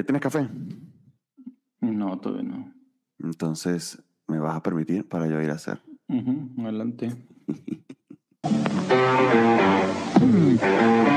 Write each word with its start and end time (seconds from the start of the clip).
¿Ya 0.00 0.04
tienes 0.04 0.22
café? 0.22 0.48
No, 1.82 2.18
todavía 2.20 2.50
no. 2.50 2.72
Entonces, 3.18 4.02
¿me 4.28 4.38
vas 4.38 4.56
a 4.56 4.62
permitir 4.62 5.06
para 5.06 5.26
yo 5.26 5.38
ir 5.42 5.50
a 5.50 5.56
hacer? 5.56 5.78
Ujú, 6.08 6.62
adelante. 6.62 7.14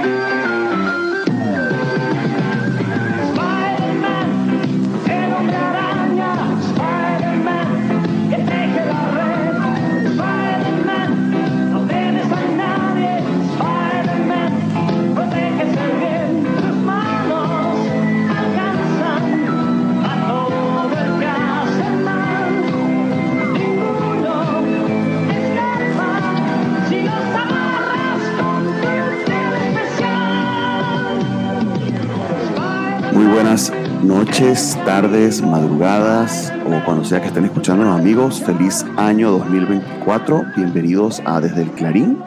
noches, 34.26 34.80
tardes, 34.86 35.42
madrugadas 35.42 36.54
o 36.66 36.86
cuando 36.86 37.04
sea 37.04 37.20
que 37.20 37.28
estén 37.28 37.44
escuchándonos 37.44 38.00
amigos. 38.00 38.42
Feliz 38.42 38.86
año 38.96 39.32
2024. 39.32 40.46
Bienvenidos 40.56 41.22
a 41.26 41.42
Desde 41.42 41.64
el 41.64 41.72
Clarín. 41.72 42.18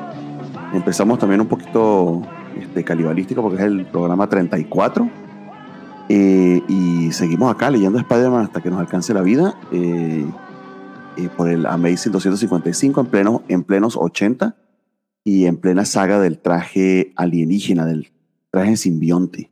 Empezamos 0.74 1.18
también 1.18 1.40
un 1.40 1.46
poquito 1.46 2.20
este, 2.54 2.84
calibalístico 2.84 3.40
porque 3.40 3.56
es 3.56 3.62
el 3.62 3.86
programa 3.86 4.28
34. 4.28 5.10
Eh, 6.10 6.60
y 6.68 7.12
seguimos 7.12 7.50
acá 7.50 7.70
leyendo 7.70 7.98
Spider-Man 7.98 8.44
hasta 8.44 8.60
que 8.60 8.68
nos 8.68 8.78
alcance 8.78 9.14
la 9.14 9.22
vida. 9.22 9.58
eh, 9.72 10.26
eh, 11.16 11.28
por 11.34 11.48
el 11.48 11.64
Amazing 11.64 12.12
255 12.12 13.00
en, 13.00 13.06
pleno, 13.06 13.42
en 13.48 13.64
plenos 13.64 13.96
80 13.96 14.54
y 15.24 15.46
en 15.46 15.56
plena 15.56 15.86
saga 15.86 16.20
del 16.20 16.40
traje 16.40 17.14
alienígena, 17.16 17.86
del 17.86 18.12
traje 18.50 18.76
simbionte. 18.76 19.50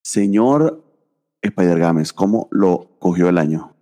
Señor 0.00 0.87
Spider 1.42 1.78
Games, 1.78 2.12
¿cómo 2.12 2.48
lo 2.50 2.90
cogió 2.98 3.28
el 3.28 3.38
año? 3.38 3.74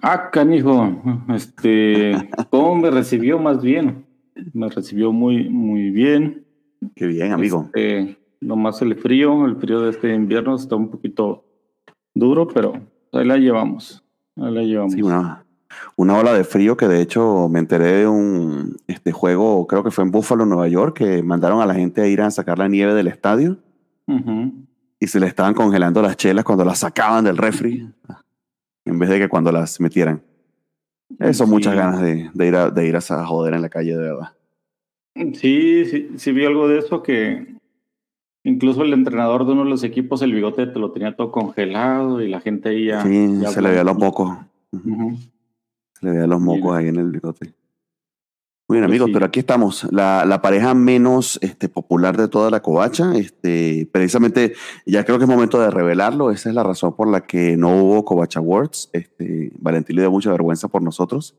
Ah, 0.00 0.30
canijo. 0.30 1.02
Este, 1.34 2.30
¿cómo 2.50 2.76
me 2.76 2.90
recibió 2.90 3.38
más 3.38 3.62
bien? 3.62 4.06
Me 4.52 4.68
recibió 4.68 5.12
muy, 5.12 5.48
muy 5.48 5.90
bien. 5.90 6.46
Qué 6.96 7.06
bien, 7.06 7.32
amigo. 7.32 7.70
Este, 7.74 8.18
nomás 8.40 8.80
el 8.82 8.96
frío, 8.96 9.44
el 9.44 9.56
frío 9.56 9.80
de 9.82 9.90
este 9.90 10.14
invierno 10.14 10.56
está 10.56 10.76
un 10.76 10.90
poquito 10.90 11.44
duro, 12.14 12.48
pero 12.48 12.72
ahí 13.12 13.26
la 13.26 13.36
llevamos. 13.36 14.02
Ahí 14.36 14.52
la 14.52 14.62
llevamos. 14.62 14.94
Sí, 14.94 15.02
una, 15.02 15.44
una 15.96 16.16
ola 16.18 16.32
de 16.32 16.44
frío 16.44 16.76
que 16.76 16.88
de 16.88 17.00
hecho 17.00 17.48
me 17.48 17.58
enteré 17.58 17.92
de 17.92 18.08
un 18.08 18.76
este 18.86 19.12
juego, 19.12 19.66
creo 19.66 19.84
que 19.84 19.90
fue 19.90 20.04
en 20.04 20.10
Buffalo, 20.10 20.46
Nueva 20.46 20.68
York, 20.68 20.96
que 20.96 21.22
mandaron 21.22 21.60
a 21.60 21.66
la 21.66 21.74
gente 21.74 22.00
a 22.00 22.06
ir 22.06 22.22
a 22.22 22.30
sacar 22.30 22.58
la 22.58 22.68
nieve 22.68 22.94
del 22.94 23.08
estadio. 23.08 23.58
Y 25.02 25.08
se 25.08 25.18
le 25.18 25.26
estaban 25.26 25.52
congelando 25.52 26.00
las 26.00 26.16
chelas 26.16 26.44
cuando 26.44 26.64
las 26.64 26.78
sacaban 26.78 27.24
del 27.24 27.36
refri 27.36 27.88
en 28.84 28.98
vez 29.00 29.08
de 29.10 29.18
que 29.18 29.28
cuando 29.28 29.50
las 29.50 29.80
metieran. 29.80 30.22
Eso, 31.18 31.44
Sí. 31.44 31.50
muchas 31.50 31.74
ganas 31.74 32.00
de, 32.00 32.30
de 32.32 32.46
ir 32.46 32.54
a, 32.54 32.70
de 32.70 32.86
ir 32.86 32.94
a 32.94 32.98
esa 33.00 33.26
joder 33.26 33.54
en 33.54 33.62
la 33.62 33.68
calle, 33.68 33.96
de 33.96 33.98
verdad. 34.02 34.28
Sí, 35.34 35.84
sí, 35.86 36.08
sí 36.16 36.30
vi 36.32 36.44
algo 36.46 36.68
de 36.68 36.78
eso 36.78 37.02
que 37.02 37.56
incluso 38.44 38.82
el 38.82 38.92
entrenador 38.92 39.44
de 39.44 39.52
uno 39.52 39.64
de 39.64 39.70
los 39.70 39.82
equipos, 39.82 40.22
el 40.22 40.32
bigote 40.32 40.66
te 40.68 40.78
lo 40.78 40.92
tenía 40.92 41.16
todo 41.16 41.32
congelado 41.32 42.22
y 42.22 42.28
la 42.28 42.40
gente 42.40 42.68
ahí 42.68 42.86
ya. 42.86 43.02
Sí, 43.02 43.38
ya 43.40 43.48
se 43.50 43.60
le 43.60 43.70
veía 43.70 43.82
los 43.84 43.98
mocos. 43.98 44.30
Se 44.70 46.06
le 46.06 46.12
veían 46.12 46.30
los 46.30 46.40
mocos 46.40 46.76
ahí 46.76 46.88
en 46.88 46.96
el 46.96 47.10
bigote. 47.10 47.52
Muy 48.72 48.78
bien, 48.78 48.88
amigos, 48.88 49.08
sí. 49.08 49.12
pero 49.12 49.26
aquí 49.26 49.38
estamos. 49.38 49.86
La, 49.92 50.24
la 50.24 50.40
pareja 50.40 50.72
menos 50.72 51.38
este, 51.42 51.68
popular 51.68 52.16
de 52.16 52.26
toda 52.26 52.48
la 52.48 52.62
covacha. 52.62 53.14
Este, 53.14 53.86
precisamente, 53.92 54.54
ya 54.86 55.04
creo 55.04 55.18
que 55.18 55.24
es 55.24 55.30
momento 55.30 55.60
de 55.60 55.70
revelarlo. 55.70 56.30
Esa 56.30 56.48
es 56.48 56.54
la 56.54 56.62
razón 56.62 56.96
por 56.96 57.06
la 57.06 57.26
que 57.26 57.58
no 57.58 57.76
hubo 57.76 58.02
Covacha 58.06 58.38
Awards. 58.38 58.88
Este, 58.94 59.52
Valentín 59.58 59.96
le 59.96 60.02
dio 60.02 60.10
mucha 60.10 60.30
vergüenza 60.30 60.68
por 60.68 60.80
nosotros. 60.80 61.36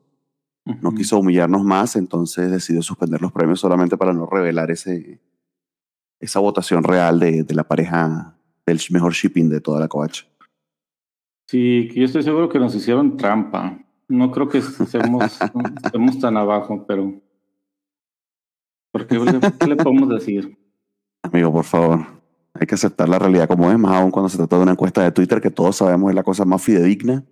No 0.79 0.91
quiso 0.91 1.17
humillarnos 1.17 1.63
más, 1.63 1.95
entonces 1.95 2.51
decidió 2.51 2.83
suspender 2.83 3.19
los 3.19 3.31
premios 3.31 3.59
solamente 3.59 3.97
para 3.97 4.13
no 4.13 4.27
revelar 4.27 4.69
ese, 4.69 5.19
esa 6.19 6.39
votación 6.39 6.83
real 6.83 7.19
de, 7.19 7.41
de 7.41 7.55
la 7.55 7.63
pareja 7.63 8.37
del 8.63 8.79
mejor 8.91 9.13
shipping 9.13 9.49
de 9.49 9.59
toda 9.59 9.79
la 9.79 9.87
covacha. 9.87 10.25
Sí, 11.47 11.89
yo 11.95 12.05
estoy 12.05 12.21
seguro 12.21 12.47
que 12.47 12.59
nos 12.59 12.75
hicieron 12.75 13.17
trampa. 13.17 13.79
No 14.07 14.31
creo 14.31 14.47
que 14.47 14.59
estemos, 14.59 15.39
estemos 15.83 16.19
tan 16.19 16.37
abajo, 16.37 16.85
pero. 16.87 17.22
¿Por 19.07 19.57
qué, 19.57 19.67
le- 19.67 19.75
podemos 19.75 20.09
decir? 20.09 20.57
Amigo, 21.23 21.51
por 21.51 21.63
favor, 21.63 22.05
hay 22.53 22.67
que 22.67 22.75
aceptar 22.75 23.07
la 23.09 23.19
realidad 23.19 23.47
como 23.47 23.71
es, 23.71 23.77
más 23.77 23.93
aún 23.95 24.11
cuando 24.11 24.29
se 24.29 24.37
trata 24.37 24.57
de 24.57 24.63
una 24.63 24.71
encuesta 24.73 25.03
de 25.03 25.11
Twitter 25.11 25.39
que 25.41 25.51
todos 25.51 25.77
sabemos 25.77 26.09
es 26.09 26.15
la 26.15 26.23
cosa 26.23 26.45
más 26.45 26.61
fidedigna, 26.61 27.23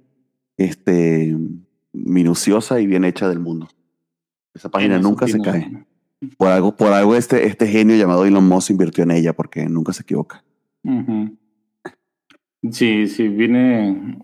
este, 0.58 1.36
minuciosa 1.94 2.80
y 2.80 2.88
bien 2.88 3.04
hecha 3.04 3.28
del 3.28 3.40
mundo. 3.40 3.68
Esa 4.54 4.70
página 4.70 5.00
nunca 5.00 5.28
se 5.28 5.40
cae. 5.40 5.86
Por 6.38 6.50
algo, 6.50 6.76
por 6.76 6.94
algo 6.94 7.16
este, 7.16 7.48
este 7.48 7.68
genio 7.68 7.96
llamado 7.96 8.26
Elon 8.26 8.48
Musk 8.48 8.70
invirtió 8.72 9.04
en 9.04 9.12
ella 9.12 9.34
porque 9.34 9.66
nunca 9.68 9.92
se 9.92 10.04
equivoca. 10.04 10.44
Sí, 12.72 13.08
sí, 13.08 13.28
viene. 13.28 14.20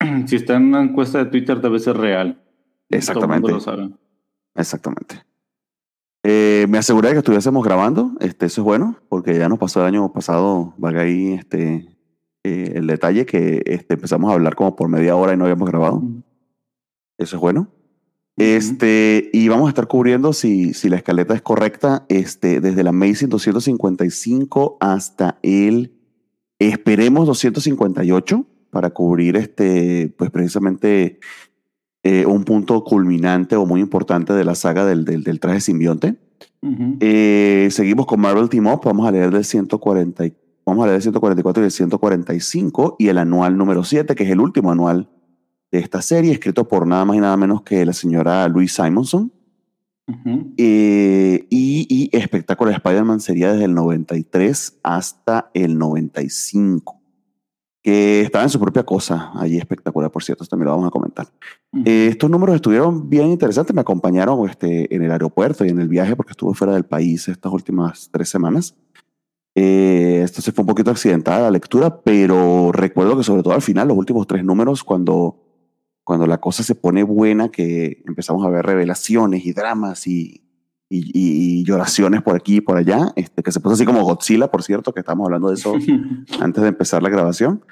Si 0.26 0.36
está 0.36 0.56
en 0.56 0.66
una 0.66 0.82
encuesta 0.82 1.18
de 1.18 1.26
Twitter, 1.30 1.60
debe 1.60 1.78
ser 1.80 1.96
real. 1.96 2.40
Exactamente. 2.88 3.48
Todo 3.48 3.58
el 3.58 3.64
mundo 3.66 3.82
lo 3.82 3.88
sabe. 3.88 3.90
Exactamente. 4.54 5.16
Eh, 6.24 6.66
me 6.68 6.78
aseguré 6.78 7.08
de 7.08 7.14
que 7.14 7.18
estuviésemos 7.18 7.64
grabando. 7.64 8.12
Este, 8.20 8.46
eso 8.46 8.60
es 8.62 8.64
bueno, 8.64 8.98
porque 9.08 9.38
ya 9.38 9.48
nos 9.48 9.58
pasó 9.58 9.80
el 9.80 9.86
año 9.86 10.12
pasado, 10.12 10.74
valga 10.76 11.02
ahí 11.02 11.32
este, 11.32 11.96
eh, 12.44 12.72
el 12.74 12.86
detalle, 12.86 13.26
que 13.26 13.62
este, 13.66 13.94
empezamos 13.94 14.30
a 14.30 14.34
hablar 14.34 14.54
como 14.54 14.76
por 14.76 14.88
media 14.88 15.16
hora 15.16 15.34
y 15.34 15.36
no 15.36 15.44
habíamos 15.44 15.68
grabado. 15.68 16.02
Eso 17.18 17.36
es 17.36 17.40
bueno. 17.40 17.68
Este, 18.36 19.30
y 19.32 19.48
vamos 19.48 19.66
a 19.66 19.70
estar 19.70 19.88
cubriendo, 19.88 20.32
si, 20.32 20.72
si 20.72 20.88
la 20.88 20.96
escaleta 20.96 21.34
es 21.34 21.42
correcta, 21.42 22.06
este, 22.08 22.60
desde 22.60 22.84
la 22.84 22.90
Amazing 22.90 23.30
255 23.30 24.76
hasta 24.78 25.40
el, 25.42 25.98
esperemos, 26.60 27.26
258, 27.26 28.46
para 28.70 28.90
cubrir 28.90 29.36
este, 29.36 30.14
pues 30.16 30.30
precisamente 30.30 31.18
eh, 32.02 32.26
un 32.26 32.44
punto 32.44 32.82
culminante 32.84 33.56
o 33.56 33.66
muy 33.66 33.80
importante 33.80 34.32
de 34.32 34.44
la 34.44 34.54
saga 34.54 34.84
del, 34.84 35.04
del, 35.04 35.22
del 35.24 35.40
traje 35.40 35.60
simbionte. 35.60 36.16
Eh, 37.00 37.68
seguimos 37.70 38.06
con 38.06 38.20
Marvel 38.20 38.48
Team 38.48 38.66
Up, 38.66 38.80
vamos 38.84 39.06
a 39.06 39.10
leer 39.12 39.30
del 39.30 39.44
140, 39.44 40.26
y- 40.26 40.34
vamos 40.66 40.82
a 40.82 40.86
leer 40.86 40.96
el 40.96 41.02
144 41.02 41.62
y 41.62 41.66
el 41.66 41.70
145 41.70 42.96
y 42.98 43.08
el 43.08 43.18
anual 43.18 43.56
número 43.56 43.84
7, 43.84 44.14
que 44.14 44.24
es 44.24 44.30
el 44.30 44.40
último 44.40 44.70
anual 44.72 45.08
de 45.70 45.78
esta 45.80 46.02
serie, 46.02 46.32
escrito 46.32 46.66
por 46.66 46.86
nada 46.86 47.04
más 47.04 47.16
y 47.16 47.20
nada 47.20 47.36
menos 47.36 47.62
que 47.62 47.84
la 47.84 47.92
señora 47.92 48.48
Louise 48.48 48.82
Simonson. 48.82 49.32
Ujú. 50.08 50.54
Eh, 50.56 51.46
y, 51.50 51.86
y 51.90 52.16
Espectacular 52.16 52.74
Spider-Man 52.74 53.20
sería 53.20 53.52
desde 53.52 53.66
el 53.66 53.74
93 53.74 54.78
hasta 54.82 55.50
el 55.52 55.76
95, 55.78 56.98
que 57.88 58.20
estaba 58.20 58.44
en 58.44 58.50
su 58.50 58.60
propia 58.60 58.82
cosa, 58.82 59.32
allí 59.34 59.56
espectacular, 59.56 60.10
por 60.10 60.22
cierto, 60.22 60.44
esto 60.44 60.52
también 60.52 60.66
lo 60.66 60.72
vamos 60.72 60.88
a 60.88 60.90
comentar. 60.90 61.26
Ujú. 61.72 61.84
Eh, 61.86 62.08
estos 62.08 62.28
números 62.28 62.56
estuvieron 62.56 63.08
bien 63.08 63.28
interesantes, 63.28 63.74
me 63.74 63.80
acompañaron 63.80 64.46
este, 64.46 64.94
en 64.94 65.04
el 65.04 65.10
aeropuerto 65.10 65.64
y 65.64 65.70
en 65.70 65.80
el 65.80 65.88
viaje 65.88 66.14
porque 66.14 66.32
estuve 66.32 66.52
fuera 66.52 66.74
del 66.74 66.84
país 66.84 67.26
estas 67.28 67.50
últimas 67.50 68.10
tres 68.12 68.28
semanas. 68.28 68.76
Eh, 69.54 70.20
esto 70.22 70.42
se 70.42 70.52
fue 70.52 70.64
un 70.64 70.66
poquito 70.66 70.90
accidentada 70.90 71.44
la 71.44 71.50
lectura, 71.50 72.02
pero 72.02 72.72
recuerdo 72.72 73.16
que 73.16 73.24
sobre 73.24 73.42
todo 73.42 73.54
al 73.54 73.62
final, 73.62 73.88
los 73.88 73.96
últimos 73.96 74.26
tres 74.26 74.44
números, 74.44 74.84
cuando, 74.84 75.40
cuando 76.04 76.26
la 76.26 76.42
cosa 76.42 76.62
se 76.62 76.74
pone 76.74 77.04
buena, 77.04 77.48
que 77.48 78.02
empezamos 78.06 78.44
a 78.44 78.50
ver 78.50 78.66
revelaciones 78.66 79.46
y 79.46 79.54
dramas 79.54 80.06
y, 80.06 80.42
y, 80.88 81.10
y- 81.60 81.64
lloraciones 81.64 82.22
por 82.22 82.34
aquí 82.34 82.56
y 82.56 82.60
por 82.60 82.76
allá, 82.78 83.12
este, 83.16 83.42
que 83.42 83.52
se 83.52 83.60
puso 83.60 83.74
así 83.74 83.84
como 83.84 84.02
Godzilla, 84.04 84.50
por 84.50 84.62
cierto, 84.62 84.92
que 84.94 85.00
estamos 85.00 85.26
hablando 85.26 85.48
de 85.48 85.54
eso 85.54 85.74
antes 86.40 86.62
de 86.62 86.68
empezar 86.68 87.02
la 87.02 87.10
grabación. 87.10 87.62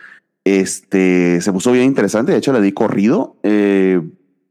Este, 0.44 1.40
se 1.40 1.52
puso 1.52 1.72
bien 1.72 1.86
interesante, 1.86 2.32
de 2.32 2.38
hecho 2.38 2.52
le 2.52 2.60
di 2.60 2.72
corrido. 2.72 3.36
Eh, 3.42 4.00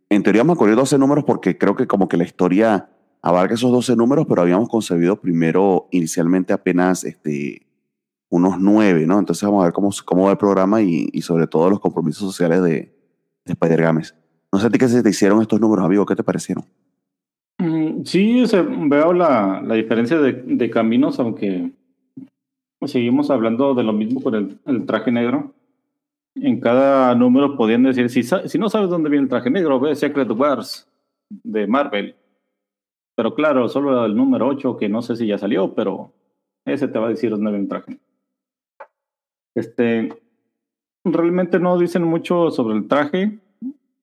en 0.10 0.24
teoría 0.24 0.42
vamos 0.42 0.58
a 0.58 0.60
correr 0.60 0.76
12 0.76 0.98
números 0.98 1.24
porque 1.26 1.58
creo 1.58 1.76
que 1.76 1.88
como 1.88 2.08
que 2.10 2.18
la 2.18 2.24
historia 2.26 2.90
abarca 3.22 3.54
esos 3.54 3.72
12 3.72 3.96
números, 3.96 4.26
pero 4.28 4.42
habíamos 4.42 4.68
concebido 4.70 5.20
primero 5.22 5.88
inicialmente 5.92 6.54
apenas 6.54 7.04
este, 7.04 7.66
unos 8.30 8.60
9, 8.60 9.08
¿no? 9.08 9.20
Entonces 9.20 9.44
vamos 9.44 9.62
a 9.62 9.66
ver 9.66 9.74
cómo, 9.74 9.90
cómo 10.06 10.26
va 10.26 10.32
el 10.32 10.38
programa 10.38 10.82
y, 10.82 11.10
y 11.14 11.22
sobre 11.22 11.48
todo 11.48 11.70
los 11.70 11.80
compromisos 11.80 12.22
sociales 12.24 12.62
de, 12.62 12.94
de 13.46 13.54
Spider 13.54 13.82
Games. 13.82 14.16
No 14.52 14.60
sé 14.60 14.68
a 14.68 14.70
ti 14.70 14.78
qué 14.78 14.88
se 14.88 15.02
te 15.02 15.10
hicieron 15.10 15.42
estos 15.42 15.60
números, 15.60 15.86
amigo, 15.86 16.06
¿qué 16.06 16.16
te 16.16 16.24
parecieron? 16.24 16.66
Mm, 17.57 18.04
Sí, 18.04 18.44
veo 18.90 19.13
la, 19.13 19.62
la 19.66 19.75
diferencia 19.75 20.19
de, 20.19 20.34
de 20.34 20.69
caminos, 20.69 21.19
aunque 21.19 21.72
seguimos 22.88 23.30
hablando 23.30 23.74
de 23.74 23.84
lo 23.84 23.94
mismo 23.94 24.22
con 24.22 24.60
el, 24.66 24.86
traje 24.86 25.12
negro. 25.12 25.54
En 26.36 26.60
cada 26.60 27.16
número 27.16 27.56
podían 27.56 27.84
decir, 27.84 28.10
si, 28.10 28.24
si 28.24 28.57
no 28.57 28.69
sabes 28.69 28.90
dónde 28.90 29.10
viene 29.10 29.24
el 29.24 29.30
traje 29.30 29.50
negro, 29.50 29.80
ve 29.80 29.96
Secret 29.96 30.30
Wars 30.31 30.88
de 31.30 31.66
Marvel. 31.66 32.16
Pero 33.16 33.34
claro, 33.34 33.69
solo 33.69 34.06
el 34.06 34.16
número 34.16 34.48
8, 34.48 34.78
que 34.78 34.90
no 34.90 35.02
sé 35.02 35.16
si 35.16 35.28
ya 35.28 35.38
salió, 35.38 35.74
pero 35.74 36.12
ese 36.66 36.88
te 36.88 37.00
va 37.00 37.07
a 37.07 37.10
decir 37.10 37.31
dónde 37.31 37.52
viene 37.52 37.63
el 37.63 37.69
traje. 37.69 37.98
Este, 39.56 40.13
realmente 41.06 41.60
no 41.60 41.78
dicen 41.78 42.04
mucho 42.04 42.52
sobre 42.52 42.75
el 42.75 42.88
traje, 42.90 43.40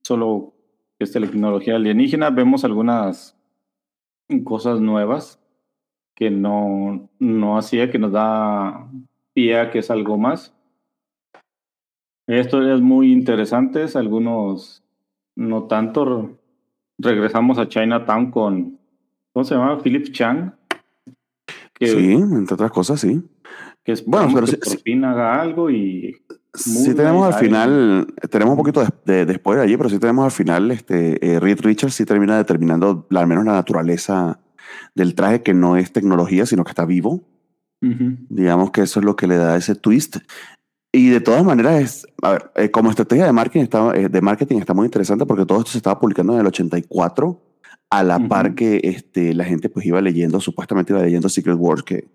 solo 0.03 0.55
que 0.99 1.05
es 1.05 1.13
tecnología 1.13 1.77
alienígena. 1.77 2.31
Vemos 2.31 2.65
algunas 2.65 3.37
cosas 4.45 4.81
nuevas 4.81 5.39
que 6.15 6.31
no, 6.31 7.09
no 7.19 7.59
hacía, 7.59 7.91
que 7.91 7.99
nos 7.99 8.13
da 8.13 8.89
pie 9.35 9.59
a 9.59 9.71
que 9.71 9.79
es 9.81 9.91
algo 9.91 10.17
más. 10.19 10.55
Esto 12.27 12.63
es 12.73 12.81
muy 12.81 13.13
interesante, 13.13 13.85
algunos 13.95 14.83
no 15.35 15.65
tanto. 15.65 16.39
Regresamos 16.99 17.59
a 17.59 17.69
Chinatown 17.69 18.31
con, 18.31 18.79
¿cómo 19.33 19.45
se 19.45 19.55
llama? 19.55 19.79
Philip 19.83 20.13
Chang. 20.13 20.53
Que, 21.75 21.89
Sí, 21.89 22.13
entre 22.13 22.55
otras 22.55 22.71
cosas, 22.71 23.01
sí. 23.01 23.23
que 23.83 23.93
es 23.93 24.05
Bueno, 24.07 24.29
pero 24.33 24.47
que 24.47 24.53
sí- 24.53 24.57
por 24.59 24.69
sí. 24.69 24.79
fin 24.85 25.05
haga 25.05 25.41
algo 25.41 25.69
y 25.71 26.15
Sí 26.55 26.89
Muy 26.89 26.95
tenemos 26.95 27.25
al 27.27 27.33
buena 27.33 27.39
final, 27.39 28.15
tenemos 28.31 28.53
un 28.53 28.59
poquito 28.59 28.83
de, 28.83 28.91
de, 29.07 29.27
de 29.27 29.35
spoiler 29.37 29.65
allí, 29.65 29.77
pero 29.77 29.89
sí 29.89 29.99
tenemos 29.99 30.25
al 30.27 30.31
final, 30.31 30.71
este, 30.71 31.27
eh, 31.27 31.41
Reed 31.41 31.61
Richards 31.63 31.95
sí 31.95 32.05
termina 32.05 32.37
determinando 32.37 33.07
al 33.11 33.27
menos 33.27 33.45
la 33.47 33.53
naturaleza 33.53 34.39
del 34.95 35.15
traje, 35.15 35.43
que 35.43 35.55
no 35.55 35.77
es 35.77 35.93
tecnología, 35.93 36.45
sino 36.45 36.65
que 36.65 36.71
está 36.71 36.85
vivo. 36.85 37.23
Ujú. 37.81 38.17
Digamos 38.29 38.71
que 38.71 38.83
eso 38.83 39.01
es 39.01 39.07
lo 39.07 39.17
que 39.17 39.27
le 39.27 39.37
da 39.37 39.57
ese 39.57 39.75
twist. 39.75 40.19
Y 40.93 41.09
de 41.09 41.21
todas 41.21 41.43
maneras, 41.43 41.81
es, 41.81 42.07
a 42.21 42.33
ver, 42.33 42.51
eh, 42.55 42.71
como 42.71 42.91
estrategia 42.91 43.25
de 43.25 43.33
marketing, 43.33 43.63
está, 43.63 43.97
eh, 43.97 44.11
de 44.11 44.21
marketing 44.21 44.59
está 44.59 44.75
muy 44.75 44.85
interesante 44.85 45.25
porque 45.25 45.47
todo 45.47 45.59
esto 45.59 45.71
se 45.71 45.79
estaba 45.79 45.99
publicando 45.99 46.35
en 46.35 46.41
el 46.41 46.47
84, 46.47 47.41
a 47.89 48.03
la 48.03 48.19
Ujú. 48.19 48.29
par 48.29 48.55
que 48.55 48.81
este, 48.85 49.33
la 49.33 49.45
gente 49.45 49.71
pues 49.71 49.87
iba 49.87 50.01
leyendo, 50.03 50.39
supuestamente 50.39 50.93
iba 50.93 51.03
leyendo 51.03 51.31
Secret 51.31 51.57
Wars, 51.59 51.83
que, 51.83 52.09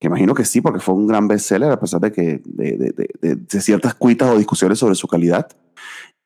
que 0.00 0.06
imagino 0.08 0.34
que 0.34 0.44
sí, 0.44 0.60
porque 0.60 0.80
fue 0.80 0.94
un 0.94 1.06
gran 1.06 1.28
bestseller, 1.28 1.70
a 1.70 1.78
pesar 1.78 2.00
de 2.00 2.10
que 2.10 2.40
de, 2.44 2.76
de, 2.76 2.90
de, 2.92 3.08
de- 3.20 3.36
de 3.36 3.60
ciertas 3.60 3.94
cuitas 3.94 4.30
o 4.30 4.38
discusiones 4.38 4.78
sobre 4.78 4.94
su 4.96 5.06
calidad. 5.06 5.46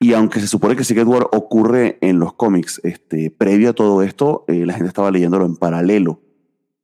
Y 0.00 0.12
aunque 0.14 0.40
se 0.40 0.46
supone 0.46 0.76
que 0.76 0.84
Secret 0.84 1.06
War 1.06 1.26
ocurre 1.32 1.98
en 2.00 2.18
los 2.18 2.34
cómics, 2.34 2.80
este, 2.84 3.30
previo 3.30 3.70
a 3.70 3.72
todo 3.72 4.02
esto, 4.02 4.44
eh, 4.48 4.64
la 4.66 4.74
gente 4.74 4.88
estaba 4.88 5.10
leyéndolo 5.10 5.44
en 5.46 5.56
paralelo. 5.56 6.20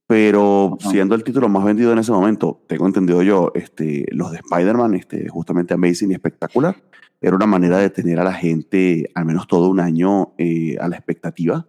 Pero 0.06 0.76
Ajá. 0.80 0.90
siendo 0.90 1.14
el 1.14 1.22
título 1.22 1.48
más 1.48 1.64
vendido 1.64 1.92
en 1.92 1.98
ese 1.98 2.10
momento, 2.10 2.60
tengo 2.66 2.86
entendido 2.86 3.22
yo, 3.22 3.52
este, 3.54 4.06
los 4.10 4.32
de 4.32 4.38
Spider-Man, 4.38 4.94
este, 4.94 5.28
justamente 5.28 5.74
Amazing 5.74 6.10
y 6.10 6.14
Espectacular, 6.14 6.76
era 7.20 7.36
una 7.36 7.46
manera 7.46 7.78
de 7.78 7.90
tener 7.90 8.18
a 8.18 8.24
la 8.24 8.32
gente 8.32 9.08
al 9.14 9.24
menos 9.26 9.46
todo 9.46 9.68
un 9.68 9.78
año 9.78 10.32
eh, 10.38 10.76
a 10.80 10.88
la 10.88 10.96
expectativa. 10.96 11.66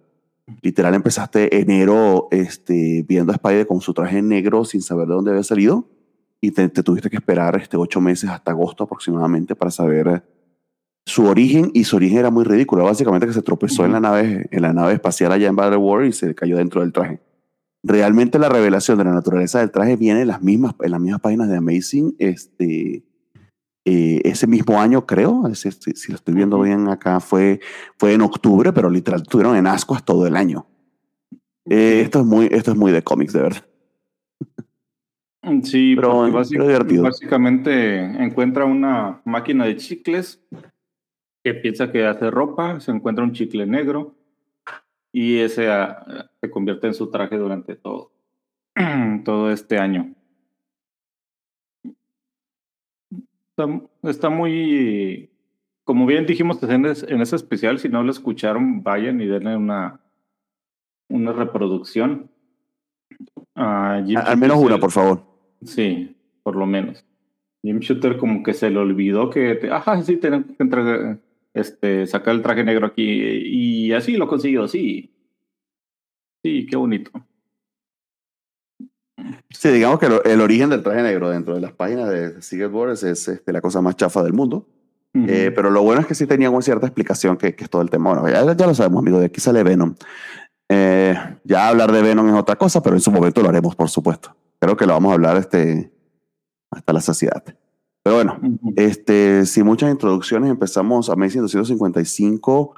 Literal, 0.61 0.93
empezaste 0.93 1.61
enero 1.61 2.27
este, 2.31 3.05
viendo 3.07 3.31
a 3.31 3.35
Spider 3.35 3.67
con 3.67 3.81
su 3.81 3.93
traje 3.93 4.21
negro 4.21 4.65
sin 4.65 4.81
saber 4.81 5.07
de 5.07 5.13
dónde 5.13 5.31
había 5.31 5.43
salido 5.43 5.87
y 6.41 6.51
te, 6.51 6.67
te 6.69 6.83
tuviste 6.83 7.09
que 7.09 7.17
esperar 7.17 7.55
este, 7.55 7.77
ocho 7.77 8.01
meses 8.01 8.29
hasta 8.29 8.51
agosto 8.51 8.83
aproximadamente 8.83 9.55
para 9.55 9.71
saber 9.71 10.23
su 11.05 11.25
origen 11.25 11.71
y 11.73 11.83
su 11.83 11.95
origen 11.95 12.19
era 12.19 12.31
muy 12.31 12.43
ridículo. 12.43 12.83
Básicamente 12.83 13.27
que 13.27 13.33
se 13.33 13.41
tropezó 13.41 13.85
en, 13.85 13.93
la 13.93 13.99
nave, 13.99 14.47
en 14.51 14.61
la 14.61 14.73
nave 14.73 14.93
espacial 14.93 15.31
allá 15.31 15.47
en 15.47 15.55
Battle 15.55 15.77
War 15.77 16.05
y 16.05 16.11
se 16.11 16.33
cayó 16.35 16.57
dentro 16.57 16.81
del 16.81 16.91
traje. 16.91 17.21
Realmente 17.83 18.37
la 18.37 18.49
revelación 18.49 18.97
de 18.97 19.05
la 19.05 19.13
naturaleza 19.13 19.59
del 19.59 19.71
traje 19.71 19.95
viene 19.95 20.21
en 20.21 20.27
las 20.27 20.41
mismas, 20.41 20.75
en 20.81 20.91
las 20.91 20.99
mismas 20.99 21.21
páginas 21.21 21.49
de 21.49 21.57
Amazing 21.57 22.15
este, 22.19 23.03
eh, 23.85 24.21
ese 24.23 24.47
mismo 24.47 24.79
año, 24.79 25.05
creo. 25.05 25.43
si, 25.55 25.71
si 25.71 26.11
lo 26.11 26.15
estoy 26.15 26.33
viendo 26.33 26.59
bien 26.61 26.87
acá, 26.87 27.19
fue, 27.19 27.59
fue 27.97 28.13
en 28.13 28.21
octubre, 28.21 28.71
pero 28.73 28.89
literal 28.89 29.21
estuvieron 29.21 29.55
en 29.55 29.67
ascuas 29.67 30.03
todo 30.05 30.25
el 30.27 30.35
año. 30.35 30.67
Eh, 31.69 32.01
esto, 32.01 32.19
es 32.19 32.25
muy, 32.25 32.47
esto 32.51 32.71
es 32.71 32.77
muy 32.77 32.91
de 32.91 33.01
cómics, 33.03 33.33
de 33.33 33.41
verdad. 33.41 33.65
Sí, 35.63 35.95
Pero- 35.95 36.11
porque 36.11 36.31
básic- 36.33 36.51
pero 36.57 36.65
divertido. 36.67 37.03
básicamente 37.03 37.99
encuentra 38.23 38.65
una 38.65 39.21
máquina 39.25 39.65
de 39.65 39.75
chicles 39.75 40.39
que 41.43 41.53
piensa 41.55 41.91
que 41.91 42.05
hace 42.05 42.29
ropa, 42.29 42.79
se 42.79 42.91
encuentra 42.91 43.23
un 43.23 43.31
chicle 43.33 43.65
negro 43.65 44.15
y 45.11 45.37
ese 45.39 45.69
ah, 45.71 46.29
se 46.39 46.51
convierte 46.51 46.85
en 46.87 46.93
su 46.93 47.09
traje 47.09 47.37
durante 47.37 47.75
todo, 47.75 48.11
todo 49.25 49.51
este 49.51 49.79
año. 49.79 50.13
Está, 53.65 54.09
está 54.09 54.29
muy, 54.29 55.29
como 55.83 56.05
bien 56.05 56.25
dijimos 56.25 56.61
en 56.63 56.85
ese, 56.85 57.35
especial, 57.35 57.79
si 57.79 57.89
no 57.89 58.03
lo 58.03 58.11
escucharon, 58.11 58.83
vayan 58.83 59.19
y 59.21 59.25
denle 59.25 59.55
una, 59.57 59.99
una 61.09 61.31
reproducción. 61.33 62.29
Ah, 63.55 64.01
Jim 64.05 64.17
al 64.17 64.37
menos 64.37 64.57
una, 64.57 64.77
por 64.77 64.91
favor. 64.91 65.23
Sí, 65.63 66.15
por 66.43 66.55
lo 66.55 66.65
menos. 66.65 67.05
Jim 67.63 67.79
Shooter 67.79 68.17
como 68.17 68.41
que 68.41 68.53
se 68.53 68.69
le 68.69 68.79
olvidó 68.79 69.29
que, 69.29 69.55
te- 69.55 69.69
ajá, 69.71 70.01
sí, 70.01 70.17
tenemos 70.17 70.47
que 70.57 70.63
entregar, 70.63 71.19
este, 71.53 72.07
sacar 72.07 72.33
el 72.35 72.41
traje 72.41 72.63
negro 72.63 72.87
aquí 72.87 73.03
y 73.03 73.93
así 73.93 74.17
lo 74.17 74.27
consiguió, 74.27 74.67
sí. 74.67 75.11
Sí, 76.43 76.65
qué 76.65 76.75
bonito. 76.75 77.11
Sí, 79.49 79.69
digamos 79.69 79.99
que 79.99 80.07
el 80.25 80.41
origen 80.41 80.69
del 80.69 80.83
traje 80.83 81.01
negro 81.03 81.29
dentro 81.29 81.53
de 81.55 81.61
las 81.61 81.71
páginas 81.71 82.09
de 82.09 82.41
Secret 82.41 82.71
Wars 82.71 83.03
es 83.03 83.27
este, 83.27 83.53
la 83.53 83.61
cosa 83.61 83.81
más 83.81 83.95
chafa 83.95 84.23
del 84.23 84.33
mundo. 84.33 84.67
Eh, 85.13 85.51
pero 85.53 85.69
lo 85.69 85.83
bueno 85.83 85.99
es 86.01 86.07
que 86.07 86.15
sí 86.15 86.25
tenía 86.25 86.49
una 86.49 86.61
cierta 86.61 86.87
explicación 86.87 87.35
que, 87.35 87.53
que 87.53 87.65
es 87.65 87.69
todo 87.69 87.81
el 87.81 87.89
tema. 87.89 88.13
Bueno, 88.13 88.29
ya, 88.29 88.55
ya 88.55 88.65
lo 88.65 88.73
sabemos, 88.73 88.99
amigo, 88.99 89.19
de 89.19 89.25
aquí 89.25 89.41
sale 89.41 89.61
Venom. 89.61 89.95
Eh, 90.69 91.13
ya 91.43 91.67
hablar 91.67 91.91
de 91.91 92.01
Venom 92.01 92.29
es 92.29 92.35
otra 92.35 92.55
cosa, 92.55 92.81
pero 92.81 92.95
en 92.95 93.01
su 93.01 93.11
momento 93.11 93.41
lo 93.41 93.49
haremos, 93.49 93.75
por 93.75 93.89
supuesto. 93.89 94.33
Creo 94.59 94.77
que 94.77 94.85
lo 94.85 94.93
vamos 94.93 95.11
a 95.11 95.15
hablar 95.15 95.35
este, 95.35 95.91
hasta 96.69 96.93
la 96.93 97.01
saciedad. 97.01 97.43
Pero 98.03 98.15
bueno, 98.15 98.39
Ujú. 98.41 98.73
este, 98.77 99.45
sin 99.45 99.65
muchas 99.65 99.91
introducciones, 99.91 100.49
empezamos 100.49 101.09
Amazing 101.09 101.41
255. 101.41 102.73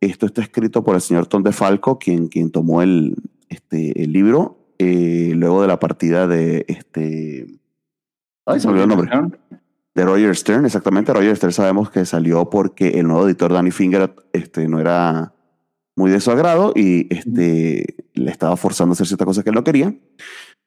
Esto 0.00 0.26
está 0.26 0.42
escrito 0.42 0.84
por 0.84 0.94
el 0.94 1.00
señor 1.00 1.26
Tom 1.26 1.42
DeFalco, 1.42 1.98
quien, 1.98 2.28
quien 2.28 2.50
tomó 2.50 2.82
el, 2.82 3.16
este, 3.48 4.02
el 4.02 4.12
libro 4.12 4.57
eh, 4.78 5.32
luego 5.34 5.62
de 5.62 5.68
la 5.68 5.78
partida 5.78 6.26
de 6.26 6.64
este. 6.68 7.46
Ay, 8.46 8.60
se 8.60 8.66
me 8.68 8.72
olvidó 8.72 8.84
el 8.84 8.88
nombre. 9.10 9.38
De 9.94 10.04
Roger 10.04 10.36
Stern, 10.36 10.64
exactamente. 10.64 11.12
Roger 11.12 11.36
Stern 11.36 11.52
sabemos 11.52 11.90
que 11.90 12.04
salió 12.04 12.48
porque 12.48 13.00
el 13.00 13.08
nuevo 13.08 13.26
editor 13.26 13.52
Danny 13.52 13.72
Finger 13.72 14.14
este, 14.32 14.68
no 14.68 14.80
era 14.80 15.34
muy 15.96 16.12
de 16.12 16.20
su 16.20 16.30
agrado 16.30 16.72
y 16.76 17.12
este, 17.12 17.96
le 18.14 18.30
estaba 18.30 18.56
forzando 18.56 18.92
a 18.92 18.94
hacer 18.94 19.08
ciertas 19.08 19.26
cosas 19.26 19.42
que 19.42 19.50
él 19.50 19.56
no 19.56 19.64
quería. 19.64 19.92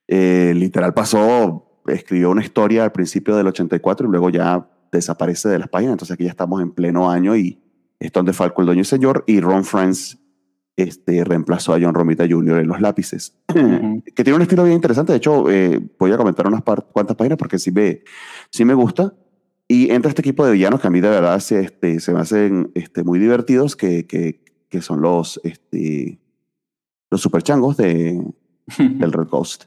Eh, 0.10 0.52
literal 0.54 0.94
pasó, 0.94 1.82
escribió 1.88 2.30
una 2.32 2.44
historia 2.44 2.84
al 2.84 2.92
principio 2.92 3.38
del 3.38 3.48
84 3.48 4.08
y 4.08 4.12
luego 4.12 4.30
ya 4.30 4.70
desaparece 4.92 5.48
de 5.48 5.60
las 5.60 5.70
páginas. 5.70 5.94
Entonces 5.94 6.14
aquí 6.14 6.26
ya 6.26 6.32
estamos 6.32 6.62
en 6.62 6.72
pleno 6.72 7.10
año 7.10 7.38
y 7.38 7.62
es 7.98 8.12
donde 8.12 8.34
Falco 8.34 8.62
el 8.62 8.66
dueño 8.66 8.82
y 8.82 8.86
señor 8.86 9.24
y 9.26 9.40
Ron 9.40 9.64
France 9.64 10.18
este, 10.78 11.24
reemplazó 11.24 11.74
a 11.74 11.80
John 11.82 11.94
Romita 11.94 12.26
Jr. 12.30 12.60
en 12.60 12.68
los 12.68 12.82
lápices. 12.82 13.38
Ujú. 13.54 14.02
que 14.16 14.24
tiene 14.24 14.36
un 14.36 14.42
estilo 14.42 14.64
bien 14.64 14.76
interesante. 14.76 15.12
De 15.14 15.18
hecho, 15.18 15.50
eh, 15.52 15.80
voy 16.00 16.12
a 16.12 16.18
comentar 16.18 16.48
unas 16.48 16.64
cuantas 16.64 17.16
páginas 17.16 17.38
porque 17.38 17.60
sí 17.60 17.72
me, 17.72 18.02
sí 18.50 18.66
me 18.66 18.74
gusta. 18.74 19.14
Y 19.68 19.90
entra 19.92 20.10
este 20.10 20.22
equipo 20.22 20.46
de 20.46 20.52
villanos 20.52 20.82
que 20.82 20.88
a 20.88 20.92
mí 20.92 21.00
de 21.00 21.10
verdad 21.10 21.40
se, 21.40 21.62
este, 21.62 22.00
se 22.02 22.14
me 22.14 22.20
hacen 22.20 22.72
este, 22.76 23.04
muy 23.04 23.20
divertidos, 23.20 23.76
que, 23.78 24.06
que, 24.06 24.44
que 24.68 24.82
son 24.82 25.02
los, 25.02 25.40
este, 25.46 26.20
los 27.10 27.22
superchangos 27.22 27.78
de, 27.78 28.22
del 28.78 29.12
Red 29.14 29.28
Ghost. 29.30 29.66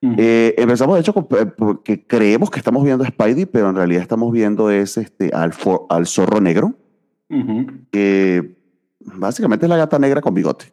Ujú. 0.00 0.14
Eh, 0.18 0.54
empezamos, 0.56 0.94
de 0.96 1.00
hecho, 1.02 1.12
con- 1.12 1.26
eh, 1.38 1.46
porque 1.46 2.06
creemos 2.06 2.50
que 2.50 2.58
estamos 2.58 2.82
viendo 2.82 3.04
a 3.04 3.08
Spidey, 3.08 3.44
pero 3.46 3.68
en 3.70 3.76
realidad 3.76 4.02
estamos 4.02 4.32
viendo 4.32 4.70
es, 4.70 4.96
este, 4.96 5.30
al, 5.34 5.52
al 5.90 6.06
zorro 6.06 6.40
negro, 6.40 6.74
Ujú. 7.28 7.66
que 7.90 8.56
básicamente 9.04 9.66
es 9.66 9.70
la 9.70 9.76
gata 9.76 9.98
negra 9.98 10.20
con 10.20 10.34
bigote. 10.34 10.66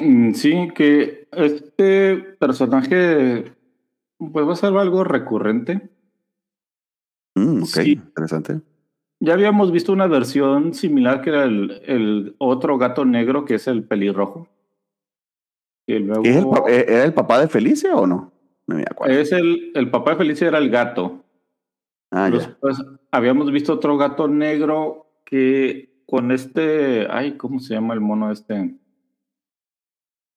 Mm, 0.00 0.32
Sí, 0.34 0.68
que 0.74 1.28
este 1.32 2.16
personaje 2.38 3.52
pues 4.18 4.46
va 4.46 4.52
a 4.52 4.56
ser 4.56 4.76
algo 4.76 5.04
recurrente. 5.04 5.90
Mm, 7.34 7.62
ok, 7.62 7.68
Sí. 7.68 7.92
interesante. 7.92 8.60
Ya 9.20 9.34
habíamos 9.34 9.70
visto 9.70 9.92
una 9.92 10.06
versión 10.08 10.74
similar 10.74 11.22
que 11.22 11.30
era 11.30 11.44
el, 11.44 11.80
el 11.86 12.34
otro 12.38 12.76
gato 12.78 13.04
negro 13.04 13.44
que 13.44 13.54
es 13.54 13.68
el 13.68 13.84
pelirrojo. 13.84 14.48
Que 15.86 16.00
luego 16.00 16.22
¿Es 16.24 16.36
el 16.36 16.44
pa- 16.48 16.64
eh, 16.68 16.84
¿Era 16.88 17.04
el 17.04 17.14
papá 17.14 17.40
de 17.40 17.48
Felicia 17.48 17.94
o 17.94 18.06
no? 18.06 18.32
No 18.66 18.76
me 18.76 18.82
acuerdo. 18.82 19.14
es 19.18 19.30
el, 19.32 19.72
el 19.74 19.90
papá 19.90 20.12
de 20.12 20.16
Felicia 20.18 20.48
era 20.48 20.58
el 20.58 20.70
gato. 20.70 21.24
ah, 22.10 22.28
ya. 22.30 22.38
Después 22.38 22.78
habíamos 23.10 23.50
visto 23.52 23.72
otro 23.74 23.96
gato 23.96 24.26
negro 24.28 25.06
que 25.24 25.91
con 26.12 26.30
este, 26.30 27.06
ay, 27.10 27.38
¿cómo 27.38 27.58
se 27.58 27.72
llama 27.72 27.94
el 27.94 28.00
mono 28.00 28.30
este? 28.30 28.74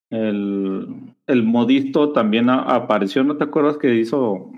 El, 0.09 1.13
el 1.27 1.43
modisto 1.43 2.13
también 2.13 2.49
a- 2.49 2.61
apareció, 2.75 3.25
¿no 3.25 3.35
te 3.35 3.43
acuerdas 3.43 3.77
que 3.77 3.93
hizo? 3.93 4.51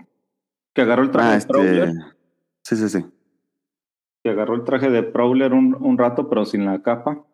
Que 0.76 0.82
agarró 0.84 1.02
el 1.02 1.10
traje 1.10 1.28
Ah, 1.28 1.32
de 1.32 1.38
este. 1.40 1.52
Prowler. 1.52 1.90
Sí, 2.64 2.76
sí, 2.76 2.88
sí. 2.90 3.06
Que 4.24 4.30
agarró 4.30 4.54
el 4.54 4.64
traje 4.64 4.92
de 4.92 5.02
Prowler 5.02 5.54
un, 5.54 5.76
un 5.80 5.98
rato, 5.98 6.30
pero 6.30 6.46
sin 6.46 6.66
la 6.66 6.84
capa. 6.84 7.26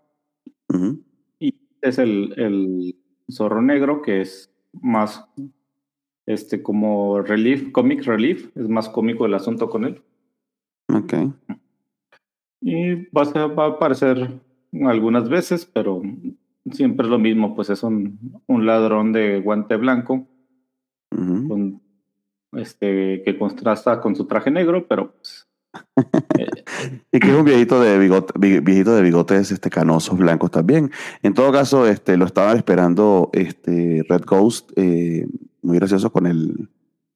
Ujú. 0.73 1.03
Y 1.39 1.53
es 1.81 1.97
el, 1.99 2.33
el 2.37 2.95
zorro 3.29 3.61
negro, 3.61 4.01
que 4.01 4.21
es 4.21 4.49
más 4.71 5.27
este 6.25 6.63
como 6.63 7.19
relief, 7.21 7.69
comic 7.73 8.05
relief, 8.05 8.49
es 8.55 8.69
más 8.69 8.87
cómico 8.87 9.25
el 9.25 9.33
asunto 9.33 9.69
con 9.69 9.83
él. 9.83 10.01
Ok. 10.87 11.15
Y 12.65 12.95
va 13.11 13.23
a, 13.23 13.47
va 13.47 13.65
a 13.65 13.69
aparecer 13.69 14.39
algunas 14.85 15.27
veces, 15.27 15.65
pero 15.65 16.01
siempre 16.71 17.05
es 17.05 17.11
lo 17.11 17.19
mismo, 17.19 17.55
pues 17.55 17.69
es 17.69 17.83
un, 17.83 18.41
un 18.47 18.65
ladrón 18.65 19.11
de 19.11 19.41
guante 19.41 19.75
blanco 19.75 20.25
con, 21.49 21.81
este, 22.53 23.21
que 23.23 23.37
contrasta 23.37 23.99
con 23.99 24.15
su 24.15 24.25
traje 24.25 24.49
negro, 24.49 24.87
pero 24.87 25.13
pues, 25.13 25.47
eh, 26.39 26.47
Y 27.11 27.19
que 27.19 27.29
es 27.31 27.35
un 27.37 27.45
viejito 27.45 27.81
de 27.81 27.97
bigote, 27.99 28.33
vi- 28.39 28.59
viejito 28.61 28.95
de 28.95 29.01
bigotes 29.01 29.51
este, 29.51 29.69
canosos 29.69 30.17
blancos 30.17 30.49
también. 30.51 30.89
En 31.21 31.33
todo 31.33 31.51
caso, 31.51 31.85
este, 31.87 32.15
lo 32.17 32.25
estaban 32.25 32.55
esperando 32.57 33.29
este, 33.33 34.05
Red 34.07 34.23
Ghost, 34.25 34.71
eh, 34.77 35.27
muy 35.61 35.77
gracioso 35.77 36.11
con 36.11 36.25
el 36.27 36.69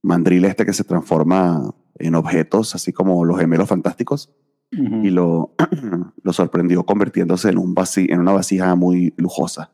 mandril 0.04 0.46
este 0.46 0.66
que 0.66 0.74
se 0.74 0.84
transforma 0.84 1.74
en 2.00 2.16
objetos, 2.16 2.76
así 2.76 2.92
como 2.94 3.24
los 3.26 3.40
gemelos 3.40 3.68
fantásticos, 3.70 4.30
ujú. 4.72 5.06
y 5.06 5.10
lo, 5.10 5.52
lo 6.24 6.34
sorprendió 6.34 6.84
convirtiéndose 6.86 7.50
en, 7.50 7.58
un 7.58 7.76
vasi- 7.76 8.08
en 8.12 8.20
una 8.20 8.32
vasija 8.34 8.76
muy 8.76 9.14
lujosa. 9.18 9.72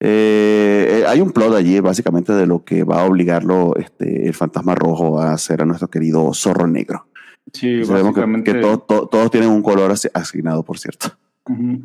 Eh, 0.00 1.00
eh, 1.00 1.04
hay 1.06 1.20
un 1.20 1.30
plot 1.32 1.54
allí, 1.54 1.80
básicamente, 1.80 2.32
de 2.34 2.46
lo 2.46 2.64
que 2.64 2.84
va 2.84 3.02
a 3.02 3.06
obligarlo 3.06 3.74
este, 3.76 4.26
el 4.26 4.34
fantasma 4.34 4.74
rojo 4.74 5.18
a 5.20 5.32
hacer 5.32 5.62
a 5.62 5.64
nuestro 5.64 5.88
querido 5.88 6.32
zorro 6.34 6.66
negro. 6.66 7.06
sí, 7.52 7.84
Sabemos 7.84 8.12
que, 8.14 8.20
básicamente, 8.20 8.52
que 8.52 8.60
to- 8.60 8.78
to- 8.80 9.06
todos 9.06 9.30
tienen 9.30 9.50
un 9.50 9.62
color 9.62 9.90
asi- 9.90 10.08
asignado, 10.12 10.62
por 10.62 10.78
cierto. 10.78 11.08
ujú. 11.48 11.82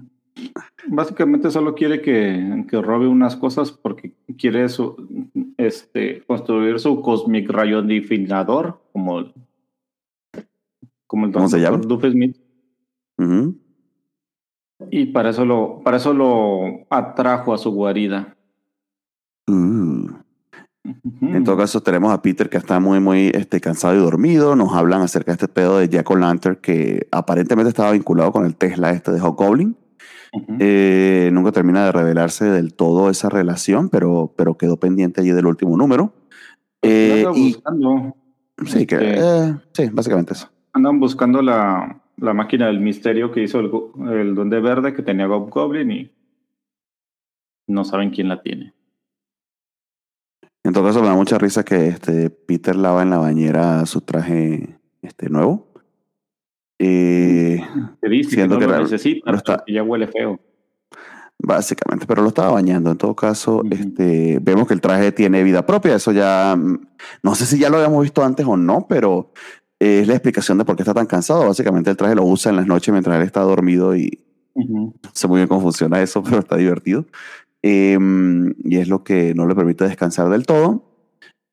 básicamente 0.88 1.52
solo 1.52 1.76
quiere 1.76 2.02
que, 2.02 2.66
que 2.70 2.82
robe 2.82 3.08
unas 3.08 3.36
cosas 3.36 3.72
porque 3.74 4.14
quiere 4.38 4.68
su, 4.70 4.96
este, 5.58 6.24
construir 6.26 6.80
su 6.80 7.02
cosmic 7.02 7.50
rayodifinador, 7.50 8.80
como, 8.94 9.20
el- 9.20 9.34
como 11.10 11.26
el 11.26 11.32
¿Cómo 11.32 11.50
se 11.50 11.60
llama? 11.60 11.80
Dr. 11.80 12.12
Smith. 12.12 12.38
Y 14.92 15.08
para 15.08 15.32
eso 15.32 15.44
lo, 15.44 15.82
para 15.84 15.98
eso 15.98 16.14
lo 16.14 16.86
atrajo 16.92 17.52
a 17.52 17.58
su 17.58 17.72
guarida. 17.72 18.38
Uh. 19.48 20.08
Ujú. 20.86 21.28
En 21.36 21.44
todo 21.44 21.58
caso, 21.58 21.82
tenemos 21.82 22.14
a 22.14 22.22
Peter 22.22 22.48
que 22.48 22.58
está 22.58 22.80
muy, 22.80 23.00
muy 23.00 23.32
este, 23.34 23.60
cansado 23.60 23.96
y 23.96 23.98
dormido. 23.98 24.56
Nos 24.56 24.74
hablan 24.74 25.02
acerca 25.02 25.32
de 25.32 25.34
este 25.34 25.48
pedo 25.48 25.80
de 25.80 25.90
Jack 25.90 26.10
O'Lantern 26.12 26.58
que 26.62 27.08
aparentemente 27.12 27.70
estaba 27.70 27.92
vinculado 27.92 28.32
con 28.32 28.46
el 28.46 28.56
Tesla 28.56 28.92
este 28.92 29.12
de. 29.12 29.20
Ujú. 29.22 29.76
Eh, 30.60 31.32
nunca 31.34 31.52
termina 31.52 31.86
de 31.86 31.92
revelarse 31.92 32.46
del 32.46 32.76
todo 32.76 33.10
esa 33.10 33.30
relación, 33.30 33.90
pero, 33.90 34.32
pero 34.38 34.58
quedó 34.58 34.78
pendiente 34.78 35.22
allí 35.22 35.32
del 35.32 35.48
último 35.48 35.76
número. 35.76 36.14
Eh, 36.84 37.26
y 37.36 37.54
buscando, 37.54 38.16
sí, 38.68 38.86
que, 38.86 38.96
este- 38.96 39.18
eh, 39.20 39.56
sí, 39.74 39.90
básicamente 39.92 40.34
eso. 40.34 40.50
Andan 40.80 41.00
buscando 41.00 41.42
la, 41.42 42.02
la 42.18 42.34
máquina 42.34 42.68
del 42.68 42.80
misterio 42.80 43.32
que 43.32 43.44
hizo 43.44 43.60
el, 43.60 43.72
el 44.12 44.36
Duende 44.36 44.60
Verde 44.60 44.94
que 44.94 45.04
tenía 45.04 45.28
Gob 45.28 45.50
Goblin 45.50 45.92
y 45.92 46.12
no 47.68 47.84
saben 47.84 48.10
quién 48.10 48.28
la 48.30 48.42
tiene. 48.42 48.74
En 50.64 50.74
todo 50.74 50.84
caso, 50.86 51.02
me 51.02 51.08
da 51.08 51.16
mucha 51.16 51.38
risa 51.38 51.64
que 51.64 51.88
este, 51.88 52.30
Peter 52.30 52.76
lava 52.76 53.02
en 53.04 53.10
la 53.12 53.18
bañera 53.18 53.86
su 53.86 54.02
traje 54.02 54.78
este, 55.02 55.30
nuevo. 55.30 55.68
Eh, 56.80 57.62
Te 58.02 58.10
dice 58.10 58.30
que 58.30 58.36
Siendo 58.36 58.56
no 58.56 58.60
que 58.62 58.68
lo 58.68 58.72
la- 58.74 58.80
necesita, 58.82 59.32
lo 59.32 59.38
está- 59.38 59.64
ya 59.68 59.84
huele 59.84 60.08
feo. 60.08 60.40
Básicamente, 61.42 62.06
pero 62.06 62.22
lo 62.22 62.28
estaba 62.28 62.52
bañando. 62.52 62.92
En 62.92 62.98
todo 62.98 63.16
caso, 63.16 63.64
este, 63.72 64.40
vemos 64.42 64.68
que 64.68 64.74
el 64.74 64.82
traje 64.82 65.14
tiene 65.14 65.42
vida 65.44 65.66
propia. 65.66 65.96
Eso 65.96 66.12
ya, 66.12 66.54
mm, 66.58 66.80
no 67.24 67.34
sé 67.36 67.46
si 67.46 67.58
ya 67.58 67.70
lo 67.70 67.78
habíamos 67.78 68.04
visto 68.04 68.24
antes 68.24 68.46
o 68.46 68.58
no, 68.58 68.86
pero 68.90 69.32
es 69.80 70.08
la 70.08 70.14
explicación 70.14 70.58
de 70.58 70.66
por 70.66 70.76
qué 70.76 70.84
está 70.84 70.94
tan 70.94 71.06
cansado. 71.06 71.48
Básicamente, 71.48 71.90
el 71.90 71.98
traje 71.98 72.16
lo 72.16 72.26
usa 72.26 72.50
en 72.50 72.58
las 72.58 72.68
noches 72.68 72.92
mientras 72.92 73.16
él 73.16 73.24
está 73.24 73.42
dormido 73.42 73.96
y 73.96 74.26
no 74.56 74.94
sé 75.14 75.28
muy 75.28 75.38
bien 75.38 75.48
cómo 75.48 75.62
funciona 75.62 76.02
eso, 76.02 76.22
pero 76.24 76.40
está 76.40 76.58
divertido. 76.58 77.06
Em, 77.62 78.54
y 78.64 78.78
es 78.78 78.88
lo 78.88 79.04
que 79.04 79.34
no 79.36 79.48
le 79.48 79.56
permite 79.56 79.86
descansar 79.86 80.30
del 80.30 80.46
todo. 80.46 80.86